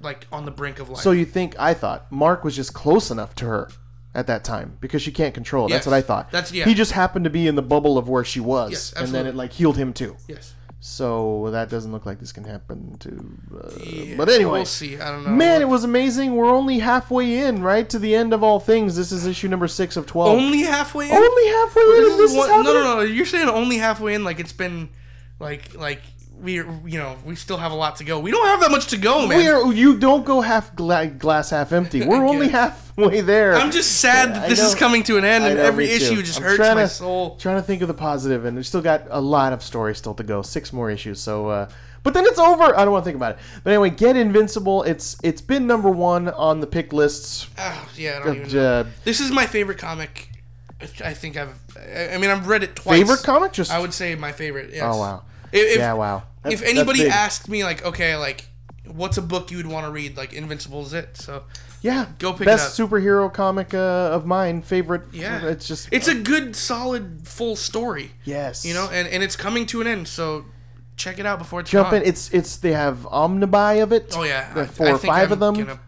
like 0.00 0.26
on 0.32 0.44
the 0.44 0.50
brink 0.50 0.78
of 0.78 0.88
life. 0.88 1.00
So 1.02 1.10
you 1.10 1.24
think 1.24 1.54
I 1.58 1.74
thought 1.74 2.10
Mark 2.12 2.44
was 2.44 2.54
just 2.56 2.72
close 2.74 3.10
enough 3.10 3.34
to 3.36 3.46
her 3.46 3.68
at 4.14 4.26
that 4.28 4.44
time 4.44 4.76
because 4.80 5.02
she 5.02 5.10
can't 5.10 5.34
control. 5.34 5.66
it. 5.66 5.70
That's 5.70 5.86
Yes. 5.86 5.90
what 5.90 5.96
I 5.96 6.00
thought. 6.02 6.30
That's- 6.30 6.52
yeah. 6.52 6.64
He 6.66 6.74
just 6.74 6.92
happened 6.92 7.24
to 7.24 7.30
be 7.30 7.46
in 7.48 7.54
the 7.56 7.62
bubble 7.62 7.98
of 7.98 8.08
where 8.08 8.22
she 8.24 8.38
was, 8.40 8.70
Yes, 8.70 8.92
and 8.92 9.08
then 9.08 9.26
absolutely. 9.26 9.30
it 9.30 9.34
like 9.36 9.52
healed 9.52 9.76
him 9.76 9.92
too. 9.92 10.16
yes. 10.28 10.53
So 10.86 11.48
that 11.52 11.70
doesn't 11.70 11.92
look 11.92 12.04
like 12.04 12.20
this 12.20 12.30
can 12.30 12.44
happen 12.44 12.98
to. 12.98 13.08
Uh, 13.58 13.70
Yeah, 13.82 14.16
but 14.18 14.28
anyway, 14.28 14.58
we'll 14.58 14.64
see. 14.66 14.98
I 15.00 15.10
don't 15.12 15.24
know. 15.24 15.30
man, 15.30 15.62
it 15.62 15.68
was 15.68 15.82
amazing. 15.82 16.36
We're 16.36 16.44
only 16.54 16.78
halfway 16.80 17.38
in, 17.38 17.62
right 17.62 17.88
to 17.88 17.98
the 17.98 18.14
end 18.14 18.34
of 18.34 18.42
all 18.42 18.60
things. 18.60 18.94
This 18.94 19.10
is 19.10 19.26
issue 19.26 19.48
number 19.48 19.66
six 19.66 19.96
of 19.96 20.04
twelve. 20.04 20.28
only 20.38 20.60
halfway 20.60 21.08
in. 21.08 21.16
Only 21.16 21.46
halfway 21.48 21.82
in. 21.84 21.88
This 21.88 22.16
This 22.16 22.20
is 22.20 22.30
is 22.32 22.36
one- 22.36 22.48
happening? 22.50 22.74
no, 22.74 22.82
no, 22.84 22.94
no. 22.96 23.00
You're 23.00 23.24
saying 23.24 23.48
only 23.48 23.78
halfway 23.78 24.12
in, 24.12 24.24
like 24.24 24.38
it's 24.40 24.52
been, 24.52 24.90
like, 25.40 25.74
like 25.74 26.02
we, 26.40 26.54
you 26.54 26.98
know, 26.98 27.16
we 27.24 27.34
still 27.36 27.56
have 27.56 27.72
a 27.72 27.74
lot 27.74 27.96
to 27.96 28.04
go. 28.04 28.18
We 28.20 28.30
don't 28.30 28.46
have 28.46 28.60
that 28.60 28.70
much 28.70 28.88
to 28.88 28.96
go, 28.96 29.26
man. 29.26 29.38
We 29.38 29.48
are, 29.48 29.72
you 29.72 29.98
don't 29.98 30.24
go 30.24 30.40
half 30.40 30.74
gla- 30.76 31.06
glass 31.06 31.50
half 31.50 31.72
empty. 31.72 32.04
We're 32.06 32.26
only 32.26 32.48
halfway 32.48 33.20
there. 33.22 33.54
I'm 33.54 33.70
just 33.70 34.00
sad 34.00 34.30
I 34.30 34.32
that 34.40 34.48
this 34.50 34.60
is 34.60 34.74
coming 34.74 35.02
to 35.04 35.16
an 35.16 35.24
end, 35.24 35.44
and 35.44 35.56
know, 35.56 35.62
every 35.62 35.90
issue 35.90 36.22
just 36.22 36.38
I'm 36.38 36.44
hurts 36.44 36.56
trying 36.56 36.74
my 36.76 36.82
to- 36.82 36.88
soul. 36.88 37.36
Trying 37.36 37.56
to 37.56 37.62
think 37.62 37.82
of 37.82 37.88
the 37.88 37.94
positive, 37.94 38.44
and 38.44 38.56
we 38.56 38.62
still 38.62 38.82
got 38.82 39.04
a 39.10 39.20
lot 39.20 39.52
of 39.52 39.62
stories 39.62 39.98
still 39.98 40.14
to 40.14 40.22
go. 40.22 40.42
Six 40.42 40.72
more 40.72 40.90
issues, 40.90 41.20
so. 41.20 41.48
Uh, 41.48 41.68
but 42.02 42.12
then 42.12 42.26
it's 42.26 42.38
over. 42.38 42.76
I 42.76 42.84
don't 42.84 42.92
want 42.92 43.02
to 43.02 43.06
think 43.08 43.16
about 43.16 43.32
it. 43.36 43.38
But 43.62 43.70
anyway, 43.72 43.88
get 43.88 44.14
Invincible. 44.14 44.82
It's 44.82 45.16
it's 45.22 45.40
been 45.40 45.66
number 45.66 45.88
one 45.88 46.28
on 46.28 46.60
the 46.60 46.66
pick 46.66 46.92
lists. 46.92 47.48
Ah, 47.56 47.88
yeah, 47.96 48.20
I 48.20 48.26
don't 48.26 48.36
even 48.36 48.58
Uh, 48.58 48.82
know. 48.82 48.88
This 49.04 49.20
is 49.20 49.30
my 49.30 49.46
favorite 49.46 49.78
comic. 49.78 50.28
I 51.02 51.14
think 51.14 51.38
I've. 51.38 51.58
I 51.78 52.14
I 52.14 52.18
mean, 52.18 52.28
I've 52.28 52.46
read 52.46 52.62
it 52.62 52.76
twice. 52.76 52.98
favorite 52.98 53.22
comic? 53.22 53.52
Just 53.52 53.70
I 53.72 53.78
would 53.78 53.94
say 53.94 54.14
my 54.16 54.32
favorite. 54.32 54.70
Yes. 54.74 54.82
oh 54.84 54.98
wow. 54.98 55.22
If, 55.54 55.72
if- 55.72 55.78
yeah, 55.78 55.92
wow. 55.94 56.22
That's- 56.42 56.60
if 56.60 56.68
anybody 56.68 57.08
asked 57.08 57.48
me, 57.48 57.64
like, 57.64 57.84
okay, 57.86 58.16
like, 58.16 58.48
what's 58.86 59.16
a 59.16 59.22
book 59.22 59.50
you 59.50 59.56
would 59.56 59.66
want 59.66 59.86
to 59.86 59.90
read? 59.92 60.16
Like, 60.16 60.32
Invincible 60.34 60.82
is 60.84 60.92
it. 60.92 61.16
So 61.16 61.44
yeah, 61.80 62.06
go 62.18 62.32
pick 62.32 62.42
it 62.42 62.44
best 62.46 62.78
up. 62.78 62.90
superhero 62.90 63.32
comic 63.32 63.72
uh, 63.74 63.78
of 64.12 64.26
mine. 64.26 64.60
Favorite. 64.62 65.02
Yeah. 65.12 65.46
it's 65.46 65.66
just 65.66 65.88
it's 65.90 66.08
a 66.08 66.14
good, 66.14 66.54
solid, 66.56 67.26
full 67.26 67.56
story. 67.56 68.12
yes. 68.24 68.64
You 68.64 68.74
know, 68.74 68.88
and, 68.92 69.08
and 69.08 69.22
it's 69.22 69.36
coming 69.36 69.64
to 69.66 69.80
an 69.80 69.86
end. 69.86 70.08
So 70.08 70.44
check 70.96 71.18
it 71.18 71.26
out 71.26 71.38
before 71.38 71.60
it's 71.60 71.70
jump 71.70 71.90
gone. 71.90 72.02
in. 72.02 72.08
It's 72.08 72.30
it's 72.32 72.56
they 72.58 72.72
have 72.72 72.98
omnibuy 73.10 73.82
of 73.82 73.92
it. 73.92 74.14
Oh 74.16 74.22
yeah, 74.22 74.52
There 74.54 74.62
are 74.64 74.66
I- 74.66 74.68
four 74.68 74.86
I 74.86 74.90
or 74.92 74.98
five 74.98 75.28
I'm 75.28 75.32
of 75.32 75.40
them. 75.40 75.54
Gonna 75.54 75.66
buy 75.66 75.72
one. 75.72 75.80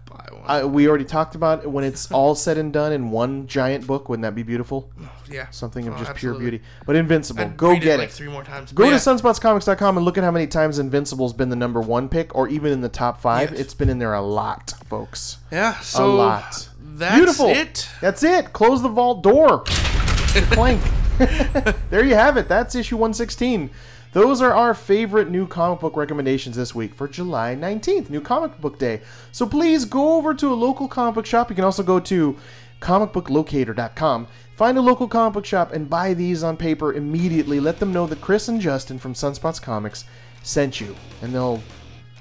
I, 0.49 0.65
we 0.65 0.89
already 0.89 1.05
talked 1.05 1.35
about 1.35 1.63
it. 1.65 1.71
when 1.71 1.85
it's 1.85 2.11
all 2.13 2.35
said 2.35 2.59
and 2.59 2.73
done 2.73 2.93
in 2.93 3.11
one 3.11 3.47
giant 3.47 3.87
book. 3.87 4.09
Wouldn't 4.09 4.23
that 4.23 4.35
be 4.35 4.43
beautiful? 4.43 4.91
yeah, 5.31 5.49
Something 5.51 5.87
of 5.89 5.95
Oh, 5.95 5.99
just 5.99 6.11
absolutely. 6.11 6.41
pure 6.41 6.51
beauty. 6.51 6.65
But 6.87 6.97
Invincible, 6.97 7.43
I'd 7.43 7.57
go 7.57 7.75
get 7.75 8.01
it, 8.01 8.05
it. 8.05 8.11
three 8.13 8.29
more 8.29 8.45
times. 8.45 8.73
Go 8.73 8.85
But 8.85 8.91
to 8.91 8.93
yeah, 8.95 8.99
sunspotscomics.com 8.99 9.97
and 9.97 10.05
look 10.05 10.17
at 10.19 10.25
how 10.25 10.31
many 10.31 10.47
times 10.47 10.79
Invincible's 10.79 11.33
been 11.33 11.49
the 11.49 11.57
number 11.57 11.81
one 11.81 12.09
pick, 12.09 12.35
or 12.35 12.49
even 12.49 12.73
in 12.73 12.81
the 12.81 12.89
top 12.89 13.21
five. 13.21 13.51
Yes. 13.51 13.61
It's 13.61 13.75
been 13.75 13.89
in 13.89 13.99
there 13.99 14.15
a 14.15 14.23
lot, 14.23 14.73
folks. 14.87 15.39
yeah. 15.51 15.79
So 15.81 16.15
lot. 16.15 16.69
That's 16.81 17.15
Beautiful. 17.17 17.49
it. 17.49 17.89
That's 18.01 18.23
it. 18.23 18.53
Close 18.53 18.81
the 18.83 18.89
vault 18.89 19.23
door. 19.23 19.65
Clank. 19.67 20.81
there 21.91 22.05
you 22.05 22.15
have 22.15 22.37
it. 22.37 22.49
That's 22.49 22.75
issue 22.75 22.97
116. 22.97 23.71
Those 24.17 24.41
are 24.41 24.55
our 24.55 24.73
favorite 24.73 25.29
new 25.29 25.47
comic 25.47 25.81
book 25.81 25.95
recommendations 25.95 26.57
this 26.57 26.75
week 26.75 26.95
for 26.95 27.07
July 27.07 27.55
19th, 27.55 28.09
New 28.09 28.23
Comic 28.23 28.59
Book 28.63 28.79
Day. 28.79 29.03
So 29.31 29.45
please 29.45 29.85
go 29.85 30.17
over 30.17 30.33
to 30.33 30.51
a 30.51 30.55
local 30.55 30.89
comic 30.89 31.17
book 31.17 31.27
shop. 31.27 31.51
You 31.51 31.55
can 31.55 31.67
also 31.67 31.83
go 31.83 32.01
to 32.01 32.35
comicbooklocator.com. 32.81 34.27
Find 34.57 34.79
a 34.79 34.81
local 34.81 35.07
comic 35.07 35.35
book 35.35 35.45
shop 35.45 35.75
and 35.75 35.91
buy 35.91 36.15
these 36.15 36.43
on 36.43 36.57
paper 36.57 36.95
immediately. 36.95 37.61
Let 37.61 37.79
them 37.79 37.93
know 37.93 38.07
that 38.07 38.23
Chris 38.23 38.49
and 38.49 38.59
Justin 38.59 38.99
from 38.99 39.13
Sunspots 39.13 39.61
Comics 39.61 40.07
sent 40.43 40.81
you, 40.81 40.97
and 41.21 41.35
they'll 41.35 41.63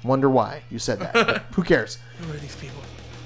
wonder 0.04 0.28
why 0.28 0.64
you 0.68 0.78
said 0.78 0.98
that. 0.98 1.46
Who 1.54 1.62
cares? 1.62 1.96
Who 2.18 2.30
are 2.30 2.36
these 2.36 2.56
people? 2.56 2.82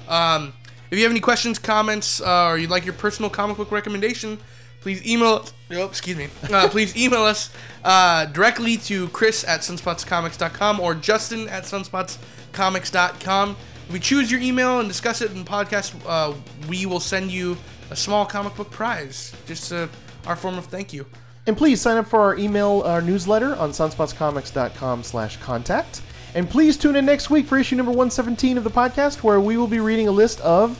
Um, 0.07 0.53
if 0.91 0.97
you 0.97 1.03
have 1.03 1.11
any 1.11 1.19
questions, 1.19 1.59
comments, 1.59 2.21
uh, 2.21 2.45
or 2.45 2.57
you'd 2.57 2.69
like 2.69 2.85
your 2.85 2.93
personal 2.93 3.29
comic 3.29 3.57
book 3.57 3.69
recommendation, 3.69 4.39
please 4.81 5.05
email. 5.07 5.45
Oh, 5.71 5.85
excuse 5.85 6.17
me. 6.17 6.27
Uh, 6.51 6.67
please 6.67 6.95
email 6.97 7.21
us 7.21 7.49
uh, 7.83 8.25
directly 8.25 8.77
to 8.77 9.07
Chris 9.09 9.43
at 9.47 9.61
sunspotscomics.com 9.61 10.79
or 10.79 10.93
Justin 10.95 11.47
at 11.47 11.63
sunspotscomics.com. 11.63 13.55
If 13.87 13.93
we 13.93 13.99
choose 13.99 14.31
your 14.31 14.41
email 14.41 14.79
and 14.79 14.87
discuss 14.87 15.21
it 15.21 15.31
in 15.31 15.43
the 15.43 15.49
podcast, 15.49 15.93
uh, 16.05 16.33
we 16.67 16.85
will 16.85 16.99
send 16.99 17.31
you 17.31 17.57
a 17.89 17.95
small 17.95 18.25
comic 18.25 18.55
book 18.55 18.71
prize, 18.71 19.33
just 19.45 19.71
uh, 19.71 19.87
our 20.25 20.35
form 20.35 20.57
of 20.57 20.65
thank 20.65 20.93
you. 20.93 21.05
And 21.47 21.57
please 21.57 21.81
sign 21.81 21.97
up 21.97 22.07
for 22.07 22.19
our 22.19 22.37
email, 22.37 22.81
our 22.85 23.01
newsletter 23.01 23.55
on 23.55 23.71
sunspotscomics.com 23.71 25.03
slash 25.03 25.37
contact. 25.37 26.01
And 26.33 26.49
please 26.49 26.77
tune 26.77 26.95
in 26.95 27.05
next 27.05 27.29
week 27.29 27.47
for 27.47 27.57
issue 27.57 27.75
number 27.75 27.91
117 27.91 28.57
of 28.57 28.63
the 28.63 28.69
podcast, 28.69 29.23
where 29.23 29.41
we 29.41 29.57
will 29.57 29.67
be 29.67 29.79
reading 29.79 30.07
a 30.07 30.11
list 30.11 30.39
of 30.41 30.79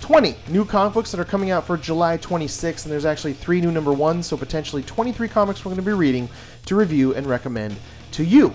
20 0.00 0.36
new 0.48 0.64
comic 0.64 0.94
books 0.94 1.10
that 1.10 1.20
are 1.20 1.24
coming 1.24 1.50
out 1.50 1.66
for 1.66 1.76
July 1.76 2.18
26th. 2.18 2.84
And 2.84 2.92
there's 2.92 3.04
actually 3.04 3.32
three 3.32 3.60
new 3.60 3.70
number 3.70 3.92
ones, 3.92 4.26
so 4.26 4.36
potentially 4.36 4.82
23 4.82 5.28
comics 5.28 5.64
we're 5.64 5.70
going 5.70 5.84
to 5.84 5.90
be 5.90 5.92
reading 5.92 6.28
to 6.66 6.76
review 6.76 7.14
and 7.14 7.26
recommend 7.26 7.76
to 8.12 8.24
you. 8.24 8.52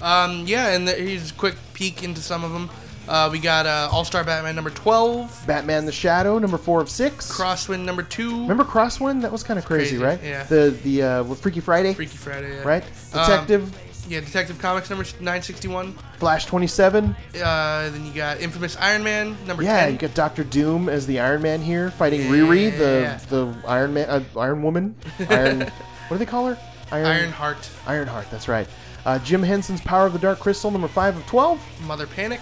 Um, 0.00 0.44
yeah, 0.46 0.74
and 0.74 0.86
the, 0.86 0.92
here's 0.92 1.30
a 1.30 1.34
quick 1.34 1.56
peek 1.74 2.02
into 2.02 2.20
some 2.20 2.42
of 2.44 2.52
them. 2.52 2.70
Uh, 3.08 3.28
we 3.32 3.38
got 3.38 3.66
uh, 3.66 3.88
All 3.90 4.04
Star 4.04 4.22
Batman 4.22 4.54
number 4.54 4.70
12, 4.70 5.44
Batman 5.46 5.86
the 5.86 5.92
Shadow, 5.92 6.38
number 6.38 6.56
four 6.56 6.80
of 6.80 6.88
six. 6.88 7.30
Crosswind 7.30 7.84
number 7.84 8.02
2, 8.02 8.42
Remember 8.42 8.64
Crosswind? 8.64 9.22
That 9.22 9.32
was 9.32 9.42
kind 9.42 9.58
of 9.58 9.64
crazy, 9.64 9.98
Crazy, 9.98 10.04
right? 10.04 10.22
yeah. 10.22 10.44
The 10.44 10.70
the 10.84 11.02
uh, 11.02 11.24
Freaky 11.34 11.60
Friday, 11.60 11.94
Freaky 11.94 12.16
Friday, 12.16 12.54
yeah. 12.54 12.62
right? 12.62 12.84
Um, 13.12 13.20
Detective, 13.20 13.91
Yeah, 14.08 14.20
Detective 14.20 14.58
Comics 14.58 14.90
number 14.90 15.04
961. 15.04 15.94
Flash 16.18 16.46
27. 16.46 17.14
Uh, 17.42 17.88
then 17.90 18.04
you 18.04 18.12
got 18.12 18.40
Infamous 18.40 18.76
Iron 18.76 19.04
Man 19.04 19.36
number 19.46 19.62
Yeah, 19.62 19.84
10. 19.84 19.92
you 19.92 19.98
got 19.98 20.14
Doctor 20.14 20.42
Doom 20.44 20.88
as 20.88 21.06
the 21.06 21.20
Iron 21.20 21.40
Man 21.42 21.62
here, 21.62 21.90
fighting 21.92 22.22
Riri, 22.22 22.76
the 22.76 23.20
the 23.28 23.54
Iron 23.68 23.94
Man, 23.94 24.08
uh, 24.10 24.22
Iron 24.38 24.62
Woman, 24.62 24.96
Iron. 25.28 25.60
what 25.60 25.70
do 26.10 26.18
they 26.18 26.26
call 26.26 26.46
her? 26.46 26.58
Iron 26.90 27.30
Heart. 27.30 27.70
Iron 27.86 28.06
Heart, 28.08 28.26
That's 28.30 28.48
right. 28.48 28.66
Uh, 29.06 29.18
Jim 29.20 29.42
Henson's 29.42 29.80
Power 29.80 30.06
of 30.06 30.12
the 30.12 30.18
Dark 30.18 30.38
Crystal, 30.40 30.70
number 30.70 30.88
five 30.88 31.16
of 31.16 31.24
twelve. 31.26 31.60
Mother 31.86 32.06
Panic. 32.06 32.40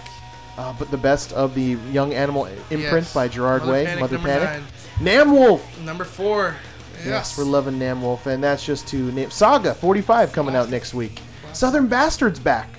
Uh, 0.57 0.73
but 0.77 0.91
the 0.91 0.97
best 0.97 1.31
of 1.33 1.55
the 1.55 1.77
Young 1.91 2.13
Animal 2.13 2.45
imprint 2.45 2.81
Yes. 2.81 3.13
by 3.13 3.27
Gerard 3.27 3.61
Mother 3.61 3.71
Way, 3.71 3.85
Panic, 3.85 4.01
Mother 4.01 4.17
number 4.17 4.29
Panic. 4.29 4.63
Namwolf. 4.99 5.61
Number 5.85 6.03
four. 6.03 6.55
Yes, 6.97 7.05
Yes, 7.07 7.37
we're 7.37 7.45
loving 7.45 7.79
Namwolf, 7.79 8.25
and 8.27 8.43
that's 8.43 8.63
just 8.65 8.87
to 8.89 9.11
name 9.13 9.31
Saga 9.31 9.73
45 9.73 10.33
coming 10.33 10.55
out 10.55 10.69
next 10.69 10.93
week. 10.93 11.19
Southern 11.53 11.87
Bastards 11.87 12.39
back. 12.39 12.69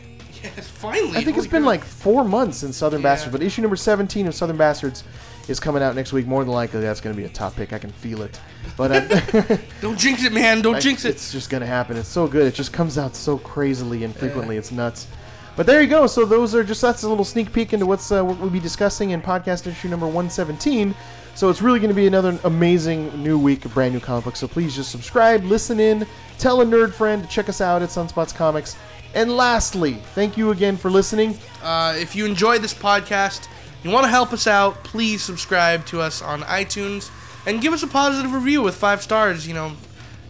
Yes, 0.42 0.68
finally. 0.68 1.16
I 1.16 1.22
think 1.22 1.36
it's 1.36 1.46
been 1.46 1.64
like 1.64 1.84
four 1.84 2.24
months 2.24 2.58
since 2.58 2.76
Southern 2.76 3.00
Yeah. 3.00 3.10
Bastards, 3.10 3.32
but 3.32 3.42
issue 3.42 3.62
number 3.62 3.76
17 3.76 4.26
of 4.26 4.34
Southern 4.34 4.56
Bastards 4.56 5.04
is 5.48 5.60
coming 5.60 5.82
out 5.82 5.94
next 5.94 6.12
week. 6.12 6.26
More 6.26 6.42
than 6.44 6.52
likely, 6.52 6.80
that's 6.80 7.00
going 7.00 7.14
to 7.14 7.20
be 7.20 7.26
a 7.26 7.30
top 7.30 7.54
pick. 7.54 7.72
I 7.72 7.78
can 7.78 7.90
feel 7.90 8.22
it. 8.22 8.40
But 8.76 8.92
uh, 9.12 9.56
Don't 9.80 9.98
jinx 9.98 10.24
it, 10.24 10.32
man. 10.32 10.62
Don't 10.62 10.80
jinx 10.80 11.04
it. 11.04 11.10
it's 11.10 11.30
just 11.32 11.48
going 11.50 11.60
to 11.60 11.66
happen. 11.66 11.96
It's 11.96 12.08
so 12.08 12.26
good. 12.26 12.46
It 12.46 12.54
just 12.54 12.72
comes 12.72 12.98
out 12.98 13.14
so 13.14 13.38
crazily 13.38 14.04
and 14.04 14.14
frequently. 14.16 14.56
It's 14.56 14.72
nuts. 14.72 15.06
But 15.54 15.66
there 15.66 15.82
you 15.82 15.88
go. 15.88 16.06
So 16.06 16.24
those 16.24 16.54
are 16.54 16.64
just 16.64 16.80
that's 16.80 17.02
a 17.02 17.08
little 17.08 17.24
sneak 17.26 17.52
peek 17.52 17.72
into 17.72 17.84
what's 17.86 18.10
uh, 18.10 18.24
what 18.24 18.38
we'll 18.40 18.50
be 18.50 18.58
discussing 18.60 19.10
in 19.10 19.20
podcast 19.20 19.66
issue 19.66 19.88
number 19.88 20.06
117. 20.06 20.94
So 21.34 21.48
it's 21.48 21.62
really 21.62 21.78
going 21.80 21.88
to 21.88 21.94
be 21.94 22.06
another 22.06 22.38
amazing 22.44 23.22
new 23.22 23.38
week 23.38 23.64
of 23.64 23.74
brand 23.74 23.94
new 23.94 24.00
comic 24.00 24.24
books. 24.24 24.38
So 24.38 24.46
please 24.48 24.76
just 24.76 24.90
subscribe, 24.90 25.42
listen 25.44 25.80
in, 25.80 26.06
tell 26.38 26.60
a 26.60 26.64
nerd 26.64 26.92
friend 26.92 27.22
to 27.22 27.28
check 27.28 27.48
us 27.48 27.60
out 27.60 27.82
at 27.82 27.88
Sunspots 27.88 28.34
Comics. 28.34 28.76
And 29.14 29.34
lastly, 29.36 29.94
thank 30.14 30.36
you 30.36 30.50
again 30.50 30.76
for 30.76 30.90
listening. 30.90 31.38
Uh, 31.62 31.94
if 31.96 32.14
you 32.14 32.26
enjoy 32.26 32.58
this 32.58 32.74
podcast, 32.74 33.48
you 33.82 33.90
want 33.90 34.04
to 34.04 34.10
help 34.10 34.32
us 34.32 34.46
out, 34.46 34.84
please 34.84 35.22
subscribe 35.22 35.84
to 35.86 36.00
us 36.00 36.22
on 36.22 36.42
iTunes 36.42 37.10
and 37.46 37.60
give 37.60 37.72
us 37.72 37.82
a 37.82 37.88
positive 37.88 38.32
review 38.32 38.62
with 38.62 38.74
five 38.74 39.02
stars. 39.02 39.46
You 39.46 39.54
know, 39.54 39.72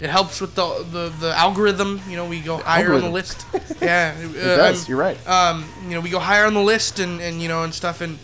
it 0.00 0.08
helps 0.08 0.40
with 0.40 0.54
the 0.54 0.84
the, 0.90 1.08
the 1.20 1.36
algorithm. 1.36 2.00
You 2.08 2.16
know, 2.16 2.26
we 2.26 2.40
go 2.40 2.56
higher 2.58 2.92
on 2.94 3.02
the 3.02 3.10
list. 3.10 3.44
Yeah, 3.80 4.18
it 4.18 4.30
It 4.30 4.56
does. 4.56 4.88
You're 4.88 4.98
right. 4.98 5.18
um, 5.28 5.64
you 5.84 5.90
know, 5.90 6.00
we 6.00 6.10
go 6.10 6.18
higher 6.18 6.46
on 6.46 6.54
the 6.54 6.62
list 6.62 6.98
and, 6.98 7.20
and 7.20 7.42
you 7.42 7.48
know 7.48 7.62
and 7.64 7.74
stuff. 7.74 8.00
And 8.00 8.18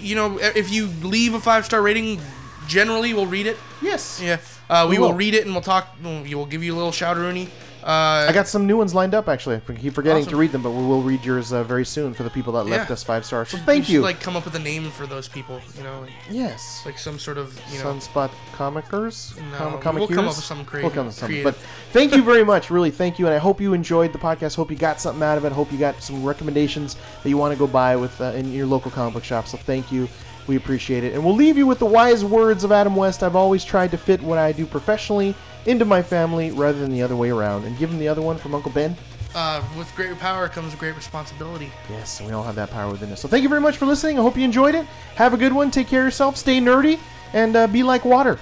you 0.00 0.14
know, 0.14 0.38
if 0.38 0.70
you 0.70 0.86
leave 1.02 1.34
a 1.34 1.40
five 1.40 1.64
star 1.64 1.82
rating, 1.82 2.20
generally 2.66 3.14
we'll 3.14 3.26
read 3.26 3.46
it. 3.46 3.56
yes. 3.82 4.20
Yeah, 4.22 4.38
uh, 4.70 4.86
we 4.88 4.96
We 4.96 4.98
will 4.98 5.08
will. 5.10 5.14
read 5.16 5.34
it 5.34 5.44
and 5.44 5.52
we'll 5.54 5.62
talk. 5.62 5.88
We 6.02 6.34
will 6.34 6.46
give 6.46 6.62
you 6.62 6.74
a 6.74 6.76
little 6.76 6.92
shouteroonie. 6.92 7.48
Uh, 7.82 8.26
I 8.28 8.32
got 8.32 8.48
some 8.48 8.66
new 8.66 8.76
ones 8.76 8.94
lined 8.94 9.14
up 9.14 9.28
actually. 9.28 9.56
I 9.56 9.72
keep 9.72 9.94
forgetting 9.94 10.22
Awesome. 10.22 10.30
to 10.30 10.36
read 10.36 10.52
them, 10.52 10.62
but 10.62 10.70
we 10.70 10.84
will 10.84 11.00
read 11.02 11.24
yours 11.24 11.52
uh, 11.52 11.62
very 11.62 11.84
soon 11.84 12.12
for 12.12 12.22
the 12.24 12.30
people 12.30 12.52
that 12.54 12.64
left 12.64 12.90
Yeah. 12.90 12.94
us 12.94 13.04
five 13.04 13.24
stars. 13.24 13.50
So 13.50 13.58
thank 13.58 13.84
should, 13.84 13.92
you. 13.94 14.00
Like, 14.02 14.20
come 14.20 14.36
up 14.36 14.44
with 14.44 14.54
a 14.56 14.58
name 14.58 14.90
for 14.90 15.06
those 15.06 15.28
people. 15.28 15.60
You 15.76 15.84
know, 15.84 16.00
like, 16.00 16.10
yes. 16.28 16.82
like 16.84 16.98
some 16.98 17.18
sort 17.18 17.38
of 17.38 17.58
you 17.72 17.78
know. 17.78 17.84
Sunspot 17.84 18.30
Comicers? 18.56 19.36
No, 19.52 19.78
Com- 19.78 19.94
we'll 19.96 20.08
come 20.08 20.26
up 20.26 20.36
with 20.36 20.44
something 20.44 20.66
We'll 20.82 20.90
come 20.90 21.00
up 21.00 21.06
with 21.06 21.14
something. 21.14 21.42
But 21.44 21.54
thank 21.92 22.14
you 22.14 22.22
very 22.22 22.44
much, 22.44 22.70
really, 22.70 22.90
thank 22.90 23.18
you, 23.18 23.26
and 23.26 23.34
I 23.34 23.38
hope 23.38 23.60
you 23.60 23.72
enjoyed 23.74 24.12
the 24.12 24.18
podcast. 24.18 24.56
Hope 24.56 24.70
you 24.70 24.76
got 24.76 25.00
something 25.00 25.22
out 25.22 25.38
of 25.38 25.44
it. 25.44 25.52
Hope 25.52 25.70
you 25.72 25.78
got 25.78 26.02
some 26.02 26.24
recommendations 26.24 26.96
that 27.22 27.28
you 27.28 27.36
want 27.36 27.52
to 27.54 27.58
go 27.58 27.66
buy 27.66 27.94
with 27.96 28.20
uh, 28.20 28.32
in 28.34 28.52
your 28.52 28.66
local 28.66 28.90
comic 28.90 29.14
book 29.14 29.24
shop. 29.24 29.46
So 29.46 29.56
thank 29.56 29.92
you, 29.92 30.08
we 30.48 30.56
appreciate 30.56 31.04
it, 31.04 31.14
and 31.14 31.24
we'll 31.24 31.34
leave 31.34 31.56
you 31.56 31.66
with 31.66 31.78
the 31.78 31.86
wise 31.86 32.24
words 32.24 32.64
of 32.64 32.72
Adam 32.72 32.96
West. 32.96 33.22
I've 33.22 33.36
always 33.36 33.64
tried 33.64 33.90
to 33.92 33.98
fit 33.98 34.22
what 34.22 34.38
I 34.38 34.52
do 34.52 34.66
professionally 34.66 35.34
into 35.66 35.84
my 35.84 36.02
family 36.02 36.50
rather 36.50 36.78
than 36.78 36.90
the 36.90 37.02
other 37.02 37.16
way 37.16 37.30
around. 37.30 37.64
And 37.64 37.78
give 37.78 37.90
him 37.90 37.98
the 37.98 38.08
other 38.08 38.22
one 38.22 38.38
from 38.38 38.54
Uncle 38.54 38.72
Ben. 38.72 38.96
Uh, 39.34 39.62
with 39.76 39.94
great 39.94 40.18
power 40.18 40.48
comes 40.48 40.74
great 40.74 40.96
responsibility. 40.96 41.70
Yes, 41.90 42.20
we 42.20 42.32
all 42.32 42.42
have 42.42 42.54
that 42.54 42.70
power 42.70 42.90
within 42.90 43.12
us. 43.12 43.20
So 43.20 43.28
thank 43.28 43.42
you 43.42 43.48
very 43.48 43.60
much 43.60 43.76
for 43.76 43.86
listening. 43.86 44.18
I 44.18 44.22
hope 44.22 44.36
you 44.36 44.44
enjoyed 44.44 44.74
it. 44.74 44.86
Have 45.16 45.34
a 45.34 45.36
good 45.36 45.52
one. 45.52 45.70
Take 45.70 45.86
care 45.86 46.00
of 46.00 46.06
yourself. 46.06 46.36
Stay 46.36 46.58
nerdy, 46.60 46.98
and 47.34 47.54
uh, 47.54 47.66
be 47.66 47.82
like 47.82 48.04
water. 48.04 48.38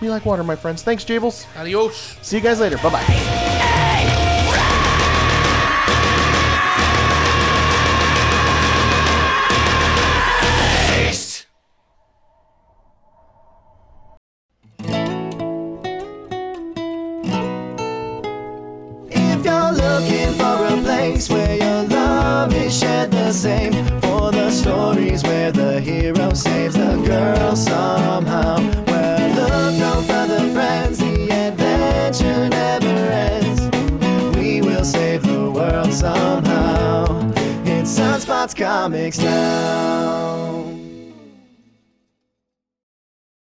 Be 0.00 0.08
like 0.08 0.24
water, 0.24 0.44
my 0.44 0.56
friends. 0.56 0.82
Thanks, 0.82 1.04
Jables. 1.04 1.46
Adios. 1.58 2.16
See 2.22 2.36
you 2.36 2.42
guys 2.42 2.60
later. 2.60 2.76
Bye 2.78 2.90
bye. 2.90 4.22
Comics 38.86 39.18
Now. 39.18 40.65